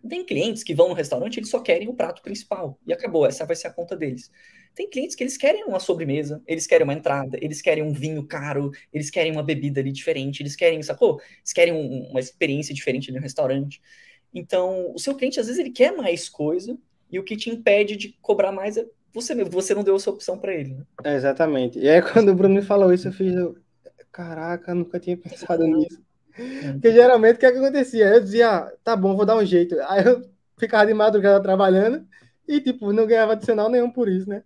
Tem 0.07 0.25
clientes 0.25 0.63
que 0.63 0.75
vão 0.75 0.89
no 0.89 0.93
restaurante, 0.93 1.39
eles 1.39 1.49
só 1.49 1.61
querem 1.61 1.87
o 1.87 1.93
prato 1.93 2.21
principal. 2.21 2.77
E 2.85 2.91
acabou, 2.91 3.25
essa 3.25 3.45
vai 3.45 3.55
ser 3.55 3.67
a 3.67 3.73
conta 3.73 3.95
deles. 3.95 4.29
Tem 4.75 4.89
clientes 4.89 5.15
que 5.15 5.23
eles 5.23 5.37
querem 5.37 5.65
uma 5.65 5.79
sobremesa, 5.79 6.41
eles 6.47 6.65
querem 6.65 6.83
uma 6.83 6.93
entrada, 6.93 7.37
eles 7.41 7.61
querem 7.61 7.83
um 7.83 7.93
vinho 7.93 8.25
caro, 8.25 8.71
eles 8.91 9.09
querem 9.09 9.31
uma 9.31 9.43
bebida 9.43 9.79
ali 9.79 9.91
diferente, 9.91 10.41
eles 10.41 10.55
querem, 10.55 10.81
sacou? 10.81 11.21
Eles 11.37 11.53
querem 11.53 11.73
um, 11.73 12.09
uma 12.09 12.19
experiência 12.19 12.73
diferente 12.73 13.11
no 13.11 13.19
restaurante. 13.19 13.81
Então, 14.33 14.91
o 14.93 14.99
seu 14.99 15.15
cliente, 15.15 15.39
às 15.39 15.45
vezes, 15.45 15.59
ele 15.59 15.69
quer 15.69 15.95
mais 15.95 16.27
coisa, 16.27 16.77
e 17.11 17.19
o 17.19 17.23
que 17.23 17.37
te 17.37 17.49
impede 17.49 17.95
de 17.95 18.17
cobrar 18.21 18.51
mais 18.51 18.75
é 18.75 18.85
você 19.13 19.35
mesmo, 19.35 19.51
você 19.51 19.75
não 19.75 19.83
deu 19.83 19.95
essa 19.95 20.09
opção 20.09 20.39
para 20.39 20.53
ele. 20.55 20.73
Né? 20.73 20.83
É, 21.03 21.15
exatamente. 21.15 21.77
E 21.77 21.87
aí, 21.87 22.01
quando 22.11 22.29
o 22.29 22.35
Bruno 22.35 22.55
me 22.55 22.63
falou 22.63 22.91
isso, 22.91 23.07
eu 23.07 23.13
fiz, 23.13 23.35
eu, 23.35 23.55
caraca, 24.11 24.73
nunca 24.73 24.99
tinha 24.99 25.15
pensado 25.15 25.63
nisso. 25.67 26.01
Porque 26.71 26.91
geralmente 26.91 27.35
o 27.35 27.39
que, 27.39 27.45
é 27.45 27.51
que 27.51 27.57
acontecia? 27.59 28.05
Eu 28.07 28.19
dizia, 28.19 28.49
ah, 28.49 28.73
tá 28.83 28.95
bom, 28.95 29.15
vou 29.15 29.25
dar 29.25 29.37
um 29.37 29.45
jeito. 29.45 29.75
Aí 29.81 30.03
eu 30.03 30.27
ficava 30.57 30.87
de 30.87 30.93
madrugada 30.93 31.41
trabalhando 31.41 32.07
e, 32.47 32.59
tipo, 32.59 32.91
não 32.91 33.05
ganhava 33.05 33.33
adicional 33.33 33.69
nenhum 33.69 33.91
por 33.91 34.09
isso, 34.09 34.27
né? 34.27 34.43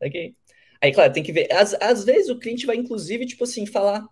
Ok. 0.00 0.34
Aí, 0.80 0.92
claro, 0.92 1.12
tem 1.12 1.22
que 1.22 1.32
ver. 1.32 1.52
Às, 1.52 1.74
às 1.74 2.04
vezes 2.04 2.28
o 2.28 2.38
cliente 2.38 2.66
vai, 2.66 2.76
inclusive, 2.76 3.26
tipo 3.26 3.44
assim, 3.44 3.66
falar: 3.66 4.06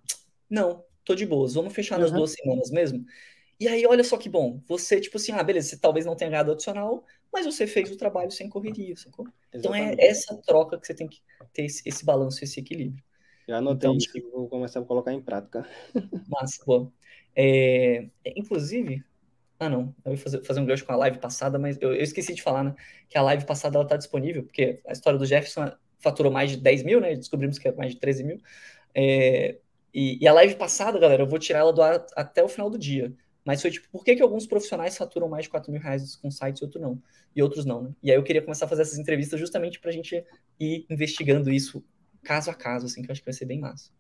não, 0.49 0.85
tô 1.05 1.15
de 1.15 1.27
boas, 1.27 1.55
vamos 1.55 1.73
fechar 1.73 1.99
nas 1.99 2.11
uhum. 2.11 2.19
duas 2.19 2.33
semanas 2.33 2.71
mesmo. 2.71 3.05
E 3.59 3.69
aí, 3.69 3.87
olha 3.87 4.03
só 4.03 4.17
que 4.17 4.29
bom. 4.29 4.61
Você, 4.67 5.01
tipo 5.01 5.17
assim, 5.17 5.33
ah, 5.33 5.43
beleza, 5.43 5.69
você 5.69 5.79
talvez 5.79 6.05
não 6.05 6.17
tenha 6.17 6.31
ganhado 6.31 6.53
adicional, 6.53 7.05
mas 7.33 7.47
você 7.47 7.67
fez 7.67 7.91
o 7.91 7.97
trabalho 7.97 8.31
sem 8.31 8.49
correria, 8.49 8.97
sacou? 8.97 9.27
Então 9.53 9.75
é 9.75 9.95
essa 9.99 10.37
troca 10.45 10.79
que 10.79 10.87
você 10.87 10.95
tem 10.95 11.07
que 11.07 11.21
ter 11.53 11.65
esse, 11.65 11.83
esse 11.87 12.05
balanço, 12.05 12.43
esse 12.43 12.61
equilíbrio. 12.61 13.03
Já 13.47 13.59
anotei 13.59 13.91
então, 13.91 13.97
isso, 13.97 14.31
vou 14.33 14.49
começar 14.49 14.81
a 14.81 14.85
colocar 14.85 15.13
em 15.13 15.21
prática. 15.21 15.69
Massa, 16.29 16.65
boa. 16.65 16.93
É, 17.37 18.07
inclusive, 18.25 19.05
ah, 19.59 19.69
não. 19.69 19.95
Eu 20.05 20.13
ia 20.13 20.19
fazer, 20.19 20.43
fazer 20.45 20.61
um 20.61 20.67
gancho 20.67 20.85
com 20.85 20.93
a 20.93 20.97
live 20.97 21.19
passada, 21.19 21.59
mas 21.59 21.79
eu, 21.81 21.95
eu, 21.95 22.03
esqueci 22.03 22.35
de 22.35 22.43
falar, 22.43 22.65
né? 22.65 22.75
Que 23.09 23.17
a 23.17 23.23
live 23.23 23.45
passada 23.47 23.79
ela 23.79 23.87
tá 23.87 23.97
disponível, 23.97 24.43
porque 24.45 24.81
a 24.87 24.93
história 24.93 25.19
do 25.19 25.27
Jefferson 25.27 25.73
faturou 26.01 26.31
mais 26.33 26.51
de 26.51 26.57
10 26.59 26.83
mil, 26.83 27.01
né? 27.01 27.15
Descobrimos 27.15 27.59
que 27.59 27.69
é 27.69 27.73
mais 27.73 27.95
de 27.95 28.01
13 28.01 28.25
mil. 28.25 28.41
É, 28.95 29.59
e, 29.93 30.19
e, 30.23 30.29
a 30.29 30.33
live 30.33 30.57
passada, 30.57 30.99
galera, 30.99 31.23
eu 31.23 31.27
vou 31.27 31.39
tirar 31.39 31.61
ela 31.61 31.73
do 31.73 31.83
ar 31.83 32.05
até 32.17 32.43
o 32.43 32.49
final 32.49 32.69
do 32.69 32.79
dia. 32.79 33.15
Mas 33.45 33.61
foi 33.61 33.71
tipo, 33.71 33.89
por 33.91 34.05
que, 34.05 34.17
que 34.17 34.23
alguns 34.23 34.47
profissionais 34.47 34.97
faturam 34.97 35.29
mais 35.29 35.45
de 35.45 35.51
4 35.51 35.71
mil 35.71 35.81
reais 35.81 36.17
com 36.17 36.31
sites 36.31 36.61
e 36.61 36.65
outros 36.65 36.83
não? 36.83 37.01
E 37.37 37.43
outros 37.43 37.65
não, 37.65 37.83
né? 37.83 37.91
E 38.03 38.11
aí 38.11 38.17
eu 38.17 38.23
queria 38.23 38.43
começar 38.43 38.65
a 38.65 38.69
fazer 38.69 38.83
essas 38.83 38.99
entrevistas 38.99 39.39
justamente 39.39 39.79
pra 39.79 39.93
gente 39.93 40.25
ir 40.59 40.87
investigando 40.89 41.51
isso 41.53 41.85
caso 42.23 42.51
a 42.51 42.55
caso, 42.55 42.87
assim, 42.87 43.03
que 43.03 43.11
eu 43.11 43.13
acho 43.13 43.21
que 43.21 43.27
vai 43.27 43.35
ser 43.35 43.45
bem 43.45 43.61
massa. 43.61 43.91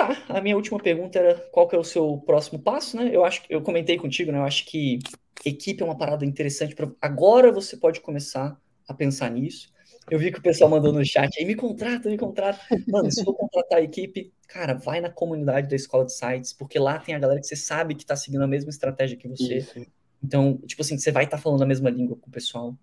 Tá, 0.00 0.16
a 0.30 0.40
minha 0.40 0.56
última 0.56 0.78
pergunta 0.78 1.18
era 1.18 1.34
qual 1.52 1.68
que 1.68 1.76
é 1.76 1.78
o 1.78 1.84
seu 1.84 2.16
próximo 2.24 2.58
passo, 2.58 2.96
né? 2.96 3.10
Eu 3.12 3.22
acho 3.22 3.42
que 3.42 3.54
eu 3.54 3.60
comentei 3.60 3.98
contigo, 3.98 4.32
né? 4.32 4.38
Eu 4.38 4.44
acho 4.44 4.64
que 4.64 4.98
equipe 5.44 5.82
é 5.82 5.84
uma 5.84 5.96
parada 5.96 6.24
interessante 6.24 6.74
para 6.74 6.90
agora 7.02 7.52
você 7.52 7.76
pode 7.76 8.00
começar 8.00 8.58
a 8.88 8.94
pensar 8.94 9.30
nisso. 9.30 9.70
Eu 10.10 10.18
vi 10.18 10.32
que 10.32 10.38
o 10.38 10.42
pessoal 10.42 10.70
mandou 10.70 10.90
no 10.90 11.04
chat 11.04 11.38
aí, 11.38 11.44
me 11.44 11.54
contrata, 11.54 12.08
me 12.08 12.16
contrata. 12.16 12.58
Mano, 12.88 13.12
se 13.12 13.22
for 13.22 13.34
contratar 13.34 13.78
a 13.78 13.82
equipe, 13.82 14.32
cara, 14.48 14.72
vai 14.72 15.02
na 15.02 15.10
comunidade 15.10 15.68
da 15.68 15.76
escola 15.76 16.06
de 16.06 16.14
sites, 16.14 16.54
porque 16.54 16.78
lá 16.78 16.98
tem 16.98 17.14
a 17.14 17.18
galera 17.18 17.38
que 17.38 17.46
você 17.46 17.56
sabe 17.56 17.94
que 17.94 18.06
tá 18.06 18.16
seguindo 18.16 18.42
a 18.42 18.48
mesma 18.48 18.70
estratégia 18.70 19.18
que 19.18 19.28
você. 19.28 19.58
Isso. 19.58 19.86
Então, 20.24 20.56
tipo 20.66 20.80
assim, 20.80 20.96
você 20.96 21.12
vai 21.12 21.24
estar 21.24 21.36
tá 21.36 21.42
falando 21.42 21.62
a 21.62 21.66
mesma 21.66 21.90
língua 21.90 22.16
com 22.16 22.28
o 22.28 22.32
pessoal. 22.32 22.74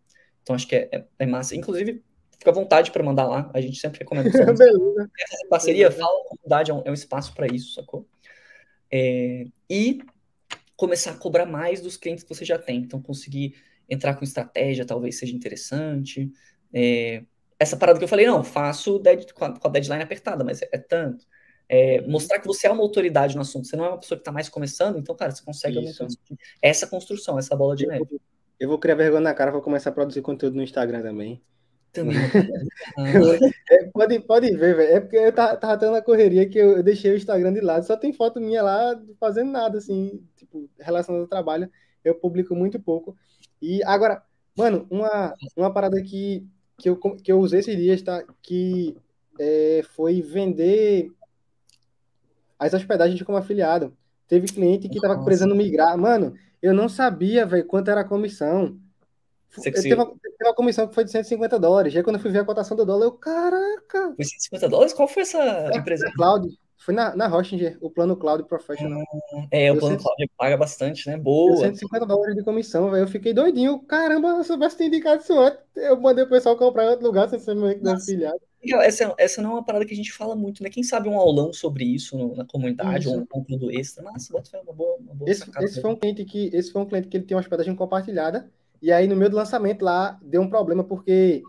Então, 0.44 0.56
acho 0.56 0.68
que 0.68 0.76
é, 0.76 0.90
é, 0.92 1.06
é 1.18 1.26
massa. 1.26 1.56
Inclusive, 1.56 2.04
fica 2.38 2.52
à 2.52 2.54
vontade 2.54 2.92
para 2.92 3.04
mandar 3.04 3.26
lá. 3.26 3.50
A 3.54 3.62
gente 3.62 3.80
sempre 3.80 4.00
recomenda. 4.00 4.30
Beleza. 4.30 5.12
Essa 5.20 5.48
parceria, 5.50 5.90
Beleza. 5.90 6.06
fala, 6.06 6.24
comunidade 6.26 6.72
é 6.72 6.74
um, 6.74 6.82
é 6.86 6.92
um 6.92 6.94
espaço 6.94 7.34
para 7.34 7.48
isso, 7.48 7.74
sacou? 7.74 8.08
É, 8.92 9.46
e 9.70 10.00
começar 10.76 11.12
a 11.12 11.16
cobrar 11.16 11.46
mais 11.46 11.82
dos 11.82 11.98
clientes 11.98 12.24
que 12.24 12.34
você 12.34 12.46
já 12.46 12.58
tem. 12.58 12.80
Então, 12.80 13.02
conseguir 13.02 13.56
entrar 13.90 14.16
com 14.16 14.24
estratégia 14.24 14.86
talvez 14.86 15.18
seja 15.18 15.36
interessante. 15.36 16.32
É, 16.74 17.24
essa 17.60 17.76
parada 17.76 17.98
que 17.98 18.06
eu 18.06 18.10
falei, 18.10 18.28
não, 18.28 18.44
faço 18.44 19.00
dead, 19.00 19.32
com, 19.34 19.46
a, 19.46 19.70
deadline 19.70 20.04
apertada, 20.04 20.44
mas 20.44 20.62
é, 20.62 20.70
é 20.72 20.78
tanto. 20.78 21.26
É, 21.70 22.02
mostrar 22.02 22.40
que 22.40 22.48
você 22.48 22.68
é 22.68 22.72
uma 22.72 22.84
autoridade 22.84 23.36
no 23.36 23.42
assunto. 23.42 23.68
Você 23.68 23.76
não 23.76 23.86
é 23.86 23.90
uma 23.90 24.00
pessoa 24.00 24.18
que 24.18 24.22
está 24.22 24.32
mais 24.32 24.48
começando, 24.48 24.98
então, 24.98 25.16
cara, 25.16 25.32
você 25.32 25.44
consegue 25.44 25.80
essa 26.62 26.88
construção, 26.88 27.38
essa 27.38 27.56
bola 27.56 27.76
de 27.76 27.88
neve. 27.88 28.22
Eu 28.60 28.70
vou 28.70 28.80
criar 28.80 28.96
vergonha 28.96 29.22
na 29.22 29.34
cara, 29.34 29.52
vou 29.52 29.62
começar 29.62 29.90
a 29.90 29.94
produzir 29.94 30.22
conteúdo 30.22 30.56
no 30.56 30.64
Instagram 30.64 31.02
também. 31.02 31.42
Também. 31.94 32.18
é, 33.70 33.86
pode, 33.92 34.20
pode 34.22 34.56
ver, 34.56 34.76
velho. 34.76 34.96
É 34.96 35.00
porque 35.00 35.18
eu 35.18 35.32
tava, 35.32 35.58
tava 35.58 35.78
tendo 35.78 35.92
uma 35.92 36.02
correria 36.02 36.48
que 36.48 36.58
eu, 36.58 36.78
eu, 36.78 36.84
deixei 36.84 37.12
o 37.12 37.16
Instagram 37.16 37.54
de 37.54 37.62
lado. 37.62 37.86
Só 37.86 37.96
tem 37.98 38.14
foto 38.14 38.40
minha 38.40 38.62
lá 38.62 39.00
fazendo 39.20 39.52
nada, 39.52 39.78
assim, 39.78 40.24
tipo, 40.36 40.70
relacionado 40.80 41.22
ao 41.22 41.28
trabalho. 41.28 41.70
Eu 42.04 42.16
publico 42.16 42.56
muito 42.56 42.80
pouco. 42.80 43.16
E 43.62 43.84
agora, 43.84 44.22
mano, 44.56 44.86
uma, 44.90 45.34
uma 45.56 45.74
parada 45.74 46.02
que, 46.02 46.46
que, 46.78 46.90
eu, 46.90 46.98
que 46.98 47.32
eu 47.32 47.40
usei 47.40 47.60
esses 47.60 47.76
dias, 47.76 48.02
tá? 48.02 48.24
Que 48.42 48.96
é, 49.40 49.82
foi 49.96 50.22
vender 50.22 51.12
as 52.60 52.74
hospedagens 52.74 53.22
como 53.22 53.38
afiliado. 53.38 53.96
Teve 54.28 54.48
cliente 54.48 54.90
que 54.90 55.00
tava 55.00 55.24
precisando 55.24 55.56
migrar. 55.56 55.98
Mano, 55.98 56.34
eu 56.62 56.74
não 56.74 56.90
sabia, 56.90 57.46
velho, 57.46 57.66
quanto 57.66 57.90
era 57.90 58.02
a 58.02 58.08
comissão. 58.08 58.78
Teve 59.62 59.94
uma, 59.94 60.06
teve 60.06 60.36
uma 60.42 60.56
comissão 60.56 60.88
que 60.88 60.96
foi 60.96 61.04
de 61.04 61.12
150 61.12 61.60
dólares. 61.60 61.96
Aí 61.96 62.04
quando 62.04 62.18
eu 62.18 62.22
fui 62.22 62.32
ver 62.32 62.40
a 62.40 62.46
cotação 62.46 62.76
do 62.76 62.86
dólar, 62.86 63.06
eu, 63.06 63.12
caraca! 63.12 64.14
Foi 64.16 64.26
150 64.26 64.70
dólares? 64.70 64.94
Qual 64.94 65.08
foi 65.08 65.24
essa 65.24 65.40
é, 65.40 65.78
empresa? 65.78 66.12
Cloud. 66.16 66.48
Foi 66.78 66.94
na, 66.94 67.14
na 67.16 67.28
Hostinger, 67.28 67.78
o 67.82 67.90
plano 67.90 68.16
Cloud 68.16 68.44
Professional. 68.46 69.04
Ah, 69.34 69.48
é, 69.52 69.72
o 69.72 69.78
plano 69.78 69.96
100, 69.96 70.04
Cloud 70.04 70.32
paga 70.38 70.56
bastante, 70.56 71.10
né? 71.10 71.18
Boa. 71.18 71.58
150 71.58 72.06
dólares 72.06 72.36
de 72.36 72.44
comissão, 72.44 72.90
velho. 72.90 73.04
Eu 73.04 73.08
fiquei 73.08 73.34
doidinho. 73.34 73.80
Caramba, 73.80 74.36
se 74.36 74.40
eu 74.40 74.44
soubesse 74.46 74.78
ter 74.78 74.86
indicado 74.86 75.22
isso 75.22 75.38
antes, 75.38 75.60
eu 75.76 76.00
mandei 76.00 76.24
o 76.24 76.30
pessoal 76.30 76.56
comprar 76.56 76.86
em 76.86 76.90
outro 76.90 77.06
lugar 77.06 77.28
sem 77.30 77.40
ser 77.40 77.56
meu 77.56 77.76
afiliado. 77.92 78.40
Essa, 78.64 79.14
essa 79.18 79.42
não 79.42 79.52
é 79.52 79.54
uma 79.56 79.66
parada 79.66 79.86
que 79.86 79.94
a 79.94 79.98
gente 79.98 80.14
fala 80.14 80.36
muito, 80.36 80.64
né? 80.64 80.70
Quem 80.70 80.84
sabe 80.84 81.10
um 81.10 81.18
aulão 81.18 81.52
sobre 81.52 81.84
isso 81.84 82.18
no, 82.18 82.36
na 82.36 82.46
comunidade, 82.46 83.06
isso. 83.06 83.14
ou 83.14 83.22
um 83.22 83.26
conteúdo 83.26 83.72
extra. 83.72 84.04
Mas 84.04 84.30
bota 84.30 84.62
uma 84.62 84.74
boa, 84.74 84.98
uma 84.98 85.14
boa 85.14 85.30
esse, 85.30 85.44
esse 85.60 85.82
foi 85.82 85.92
um 85.92 85.96
cliente 85.96 86.26
que 86.26 86.50
Esse 86.54 86.72
foi 86.72 86.82
um 86.82 86.86
cliente 86.86 87.08
que 87.08 87.18
ele 87.18 87.26
tinha 87.26 87.36
uma 87.36 87.42
hospedagem 87.42 87.76
compartilhada 87.76 88.50
e 88.82 88.92
aí, 88.92 89.08
no 89.08 89.16
meio 89.16 89.30
do 89.30 89.38
lançamento 89.38 89.84
lá, 89.84 90.20
deu 90.22 90.42
um 90.42 90.50
problema, 90.50 90.84
porque 90.84 91.42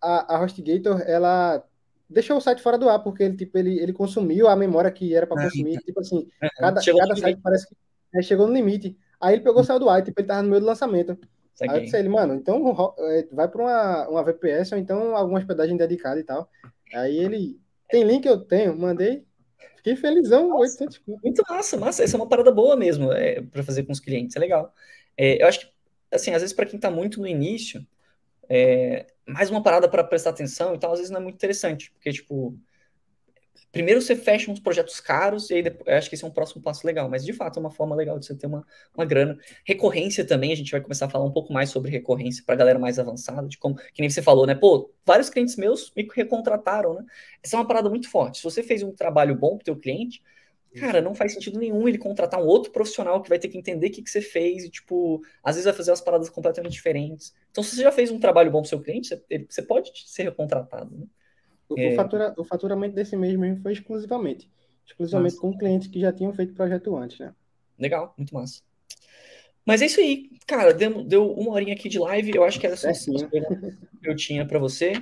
a, 0.00 0.36
a 0.36 0.42
HostGator, 0.42 1.02
ela 1.06 1.64
deixou 2.08 2.36
o 2.36 2.40
site 2.40 2.62
fora 2.62 2.78
do 2.78 2.88
ar, 2.88 3.02
porque 3.02 3.22
ele, 3.22 3.36
tipo, 3.36 3.56
ele, 3.58 3.78
ele 3.78 3.92
consumiu 3.92 4.48
a 4.48 4.56
memória 4.56 4.90
que 4.90 5.14
era 5.14 5.26
para 5.26 5.40
ah, 5.40 5.44
consumir. 5.44 5.78
Tipo 5.78 6.00
assim, 6.00 6.28
cada, 6.56 6.80
cada 6.80 7.16
site 7.16 7.40
parece 7.42 7.68
que 7.68 7.76
é, 8.14 8.22
chegou 8.22 8.46
no 8.46 8.54
limite. 8.54 8.96
Aí 9.20 9.34
ele 9.34 9.42
pegou 9.42 9.62
o 9.62 9.64
saiu 9.64 9.80
do 9.80 9.88
ar, 9.88 10.02
tipo, 10.02 10.20
ele 10.20 10.28
tava 10.28 10.42
no 10.42 10.48
meio 10.48 10.60
do 10.60 10.66
lançamento. 10.66 11.18
Aí 11.62 11.78
eu 11.78 11.84
disse 11.84 11.96
ele, 11.96 12.08
mano, 12.08 12.34
então 12.34 12.94
é, 12.98 13.28
vai 13.32 13.48
para 13.48 13.62
uma, 13.62 14.08
uma 14.08 14.24
VPS 14.24 14.72
ou 14.72 14.78
então 14.78 15.16
alguma 15.16 15.38
hospedagem 15.38 15.76
dedicada 15.76 16.18
e 16.18 16.24
tal. 16.24 16.48
Aí 16.92 17.16
ele, 17.16 17.58
tem 17.88 18.02
link 18.04 18.26
eu 18.26 18.38
tenho, 18.38 18.76
mandei. 18.76 19.24
Fiquei 19.76 19.96
felizão, 19.96 20.48
Nossa, 20.48 20.84
800 20.84 21.02
Muito 21.22 21.42
massa, 21.48 21.76
massa. 21.76 22.02
Essa 22.02 22.16
é 22.16 22.18
uma 22.18 22.28
parada 22.28 22.50
boa 22.50 22.74
mesmo 22.74 23.12
é, 23.12 23.40
para 23.40 23.62
fazer 23.62 23.84
com 23.84 23.92
os 23.92 24.00
clientes, 24.00 24.34
é 24.34 24.40
legal. 24.40 24.72
É, 25.16 25.42
eu 25.42 25.46
acho 25.46 25.60
que 25.60 25.73
assim, 26.14 26.32
às 26.32 26.42
vezes 26.42 26.54
para 26.54 26.66
quem 26.66 26.76
está 26.76 26.90
muito 26.90 27.20
no 27.20 27.26
início, 27.26 27.86
é, 28.48 29.06
mais 29.26 29.50
uma 29.50 29.62
parada 29.62 29.88
para 29.88 30.04
prestar 30.04 30.30
atenção 30.30 30.74
e 30.74 30.78
tal, 30.78 30.92
às 30.92 30.98
vezes 30.98 31.10
não 31.10 31.20
é 31.20 31.22
muito 31.22 31.36
interessante, 31.36 31.90
porque, 31.92 32.12
tipo, 32.12 32.56
primeiro 33.72 34.00
você 34.00 34.14
fecha 34.14 34.50
uns 34.50 34.60
projetos 34.60 35.00
caros 35.00 35.50
e 35.50 35.54
aí 35.54 35.62
depois, 35.62 35.88
acho 35.96 36.08
que 36.08 36.14
esse 36.14 36.24
é 36.24 36.28
um 36.28 36.30
próximo 36.30 36.62
passo 36.62 36.86
legal, 36.86 37.08
mas 37.08 37.24
de 37.24 37.32
fato 37.32 37.58
é 37.58 37.60
uma 37.60 37.70
forma 37.70 37.96
legal 37.96 38.18
de 38.18 38.26
você 38.26 38.34
ter 38.34 38.46
uma, 38.46 38.64
uma 38.94 39.04
grana. 39.04 39.36
Recorrência 39.64 40.24
também, 40.24 40.52
a 40.52 40.56
gente 40.56 40.70
vai 40.70 40.80
começar 40.80 41.06
a 41.06 41.10
falar 41.10 41.24
um 41.24 41.32
pouco 41.32 41.52
mais 41.52 41.70
sobre 41.70 41.90
recorrência 41.90 42.44
para 42.46 42.54
galera 42.54 42.78
mais 42.78 42.98
avançada, 42.98 43.48
de 43.48 43.58
como, 43.58 43.74
que 43.74 44.00
nem 44.00 44.08
você 44.10 44.22
falou, 44.22 44.46
né? 44.46 44.54
Pô, 44.54 44.92
vários 45.04 45.28
clientes 45.30 45.56
meus 45.56 45.92
me 45.96 46.06
recontrataram, 46.14 46.94
né? 46.94 47.04
Essa 47.42 47.56
é 47.56 47.58
uma 47.58 47.66
parada 47.66 47.90
muito 47.90 48.08
forte. 48.08 48.38
Se 48.38 48.44
você 48.44 48.62
fez 48.62 48.82
um 48.82 48.92
trabalho 48.92 49.34
bom 49.34 49.56
para 49.56 49.62
o 49.62 49.64
teu 49.64 49.76
cliente, 49.76 50.22
Cara, 50.80 51.00
não 51.00 51.14
faz 51.14 51.32
sentido 51.32 51.58
nenhum 51.58 51.88
ele 51.88 51.98
contratar 51.98 52.40
um 52.40 52.46
outro 52.46 52.72
profissional 52.72 53.22
que 53.22 53.28
vai 53.28 53.38
ter 53.38 53.48
que 53.48 53.56
entender 53.56 53.86
o 53.86 53.90
que, 53.90 54.02
que 54.02 54.10
você 54.10 54.20
fez 54.20 54.64
e, 54.64 54.70
tipo, 54.70 55.22
às 55.42 55.54
vezes 55.54 55.64
vai 55.64 55.74
fazer 55.74 55.90
umas 55.90 56.00
paradas 56.00 56.28
completamente 56.28 56.72
diferentes. 56.72 57.34
Então, 57.50 57.62
se 57.62 57.76
você 57.76 57.82
já 57.82 57.92
fez 57.92 58.10
um 58.10 58.18
trabalho 58.18 58.50
bom 58.50 58.60
pro 58.60 58.68
seu 58.68 58.80
cliente, 58.80 59.08
você, 59.08 59.46
você 59.48 59.62
pode 59.62 59.92
ser 60.06 60.24
recontratado, 60.24 60.96
né? 60.96 61.06
O, 61.68 61.78
é... 61.78 61.92
o, 61.92 61.94
fatura, 61.94 62.34
o 62.36 62.44
faturamento 62.44 62.94
desse 62.94 63.16
mês 63.16 63.36
mesmo 63.36 63.62
foi 63.62 63.72
exclusivamente. 63.72 64.50
Exclusivamente 64.84 65.36
Nossa. 65.36 65.46
com 65.46 65.56
clientes 65.56 65.88
que 65.88 66.00
já 66.00 66.12
tinham 66.12 66.32
feito 66.32 66.54
projeto 66.54 66.96
antes, 66.96 67.18
né? 67.18 67.32
Legal, 67.78 68.12
muito 68.16 68.34
massa. 68.34 68.62
Mas 69.64 69.80
é 69.80 69.86
isso 69.86 70.00
aí, 70.00 70.30
cara. 70.46 70.74
Deu, 70.74 71.02
deu 71.02 71.32
uma 71.32 71.52
horinha 71.52 71.74
aqui 71.74 71.88
de 71.88 71.98
live. 71.98 72.32
Eu 72.34 72.44
acho 72.44 72.60
que 72.60 72.66
era 72.66 72.76
só 72.76 72.90
isso 72.90 73.10
que 73.28 74.08
eu 74.08 74.14
tinha 74.14 74.46
para 74.46 74.58
você. 74.58 74.92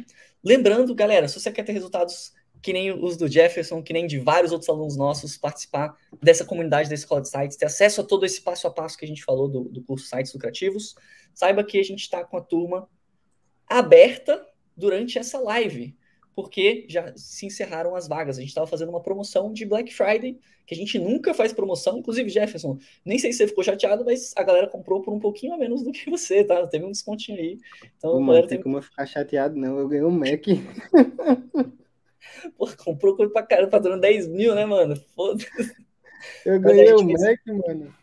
Lembrando, 0.44 0.94
galera, 0.94 1.26
se 1.26 1.38
você 1.38 1.50
quer 1.50 1.64
ter 1.64 1.72
resultados 1.72 2.32
que 2.62 2.72
nem 2.72 2.92
os 2.92 3.16
do 3.16 3.26
Jefferson, 3.26 3.82
que 3.82 3.92
nem 3.92 4.06
de 4.06 4.20
vários 4.20 4.52
outros 4.52 4.68
alunos 4.70 4.96
nossos, 4.96 5.36
participar 5.36 5.96
dessa 6.22 6.44
comunidade 6.44 6.88
da 6.88 6.94
Escola 6.94 7.20
de 7.20 7.28
Sites, 7.28 7.56
ter 7.56 7.66
acesso 7.66 8.00
a 8.00 8.04
todo 8.04 8.24
esse 8.24 8.40
passo 8.40 8.68
a 8.68 8.70
passo 8.70 8.96
que 8.96 9.04
a 9.04 9.08
gente 9.08 9.24
falou 9.24 9.48
do, 9.48 9.64
do 9.64 9.82
curso 9.82 10.06
Sites 10.06 10.32
Lucrativos, 10.32 10.94
saiba 11.34 11.64
que 11.64 11.78
a 11.78 11.82
gente 11.82 12.00
está 12.00 12.24
com 12.24 12.36
a 12.36 12.40
turma 12.40 12.88
aberta 13.68 14.46
durante 14.76 15.18
essa 15.18 15.40
live, 15.40 15.96
porque 16.36 16.86
já 16.88 17.12
se 17.16 17.46
encerraram 17.46 17.96
as 17.96 18.06
vagas. 18.06 18.38
A 18.38 18.40
gente 18.40 18.50
estava 18.50 18.66
fazendo 18.66 18.90
uma 18.90 19.02
promoção 19.02 19.52
de 19.52 19.66
Black 19.66 19.92
Friday, 19.92 20.38
que 20.64 20.74
a 20.74 20.76
gente 20.76 20.98
nunca 20.98 21.34
faz 21.34 21.52
promoção. 21.52 21.98
Inclusive, 21.98 22.30
Jefferson, 22.30 22.78
nem 23.04 23.18
sei 23.18 23.32
se 23.32 23.38
você 23.38 23.48
ficou 23.48 23.64
chateado, 23.64 24.04
mas 24.04 24.32
a 24.36 24.42
galera 24.44 24.68
comprou 24.68 25.02
por 25.02 25.12
um 25.12 25.18
pouquinho 25.18 25.52
a 25.52 25.58
menos 25.58 25.82
do 25.82 25.90
que 25.90 26.08
você, 26.08 26.44
tá? 26.44 26.64
Teve 26.68 26.84
um 26.84 26.92
descontinho 26.92 27.38
aí. 27.38 27.58
Então, 27.98 28.12
Pô, 28.12 28.20
mano, 28.20 28.46
tem 28.46 28.62
como 28.62 28.78
eu 28.78 28.82
ficar 28.82 29.04
chateado, 29.04 29.56
não. 29.56 29.78
Eu 29.78 29.88
ganhei 29.88 30.04
um 30.04 30.10
Mac. 30.10 30.46
Pô, 32.56 32.68
comprou 32.76 33.16
coisa 33.16 33.32
pra 33.32 33.42
caramba, 33.42 33.70
faturando 33.70 34.00
10 34.00 34.28
mil, 34.28 34.54
né, 34.54 34.64
mano? 34.64 34.96
Foda-se. 35.14 35.48
Eu 36.44 36.60
ganhei 36.60 36.94
um 36.94 37.04
Mac, 37.04 37.40
mano. 37.46 37.94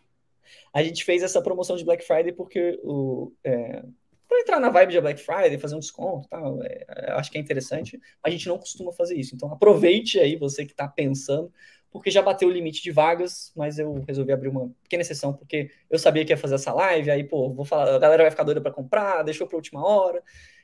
A 0.74 0.84
gente 0.84 1.04
fez 1.04 1.24
essa 1.24 1.42
promoção 1.42 1.76
de 1.76 1.86
Black 1.86 2.06
Friday 2.06 2.32
porque 2.32 2.80
o. 2.84 3.32
É, 3.44 3.84
para 4.28 4.42
entrar 4.42 4.60
na 4.60 4.70
vibe 4.70 4.92
de 4.92 5.02
Black 5.02 5.20
Friday, 5.20 5.58
fazer 5.58 5.76
um 5.76 5.80
desconto, 5.80 6.28
tal, 6.30 6.62
é, 6.64 6.86
acho 7.14 7.32
que 7.32 7.38
é 7.38 7.42
interessante. 7.42 8.00
A 8.24 8.30
gente 8.30 8.48
não 8.48 8.60
costuma 8.60 8.92
fazer 8.92 9.16
isso. 9.16 9.36
Então 9.36 9.52
aproveite 9.52 10.20
aí 10.20 10.36
você 10.36 10.66
que 10.66 10.72
está 10.72 10.88
pensando, 10.88 11.52
porque 11.92 12.12
já 12.12 12.22
bateu 12.22 12.48
o 12.48 12.52
limite 12.52 12.84
de 12.84 12.92
vagas, 12.92 13.52
mas 13.56 13.80
eu 13.80 14.04
resolvi 14.08 14.32
abrir 14.32 14.50
uma 14.50 14.72
pequena 14.84 15.02
exceção 15.02 15.34
porque 15.34 15.72
eu 15.90 15.98
sabia 15.98 16.24
que 16.24 16.32
ia 16.32 16.38
fazer 16.38 16.56
essa 16.56 16.72
live, 16.72 17.10
aí 17.10 17.24
pô, 17.24 17.52
vou 17.52 17.66
falar, 17.66 17.96
a 17.96 18.00
galera 18.00 18.24
vai 18.24 18.32
ficar 18.32 18.44
doida 18.44 18.62
para 18.62 18.72
comprar, 18.72 19.24
deixou 19.24 19.48
para 19.48 19.56
última 19.56 19.84
hora. 19.84 20.22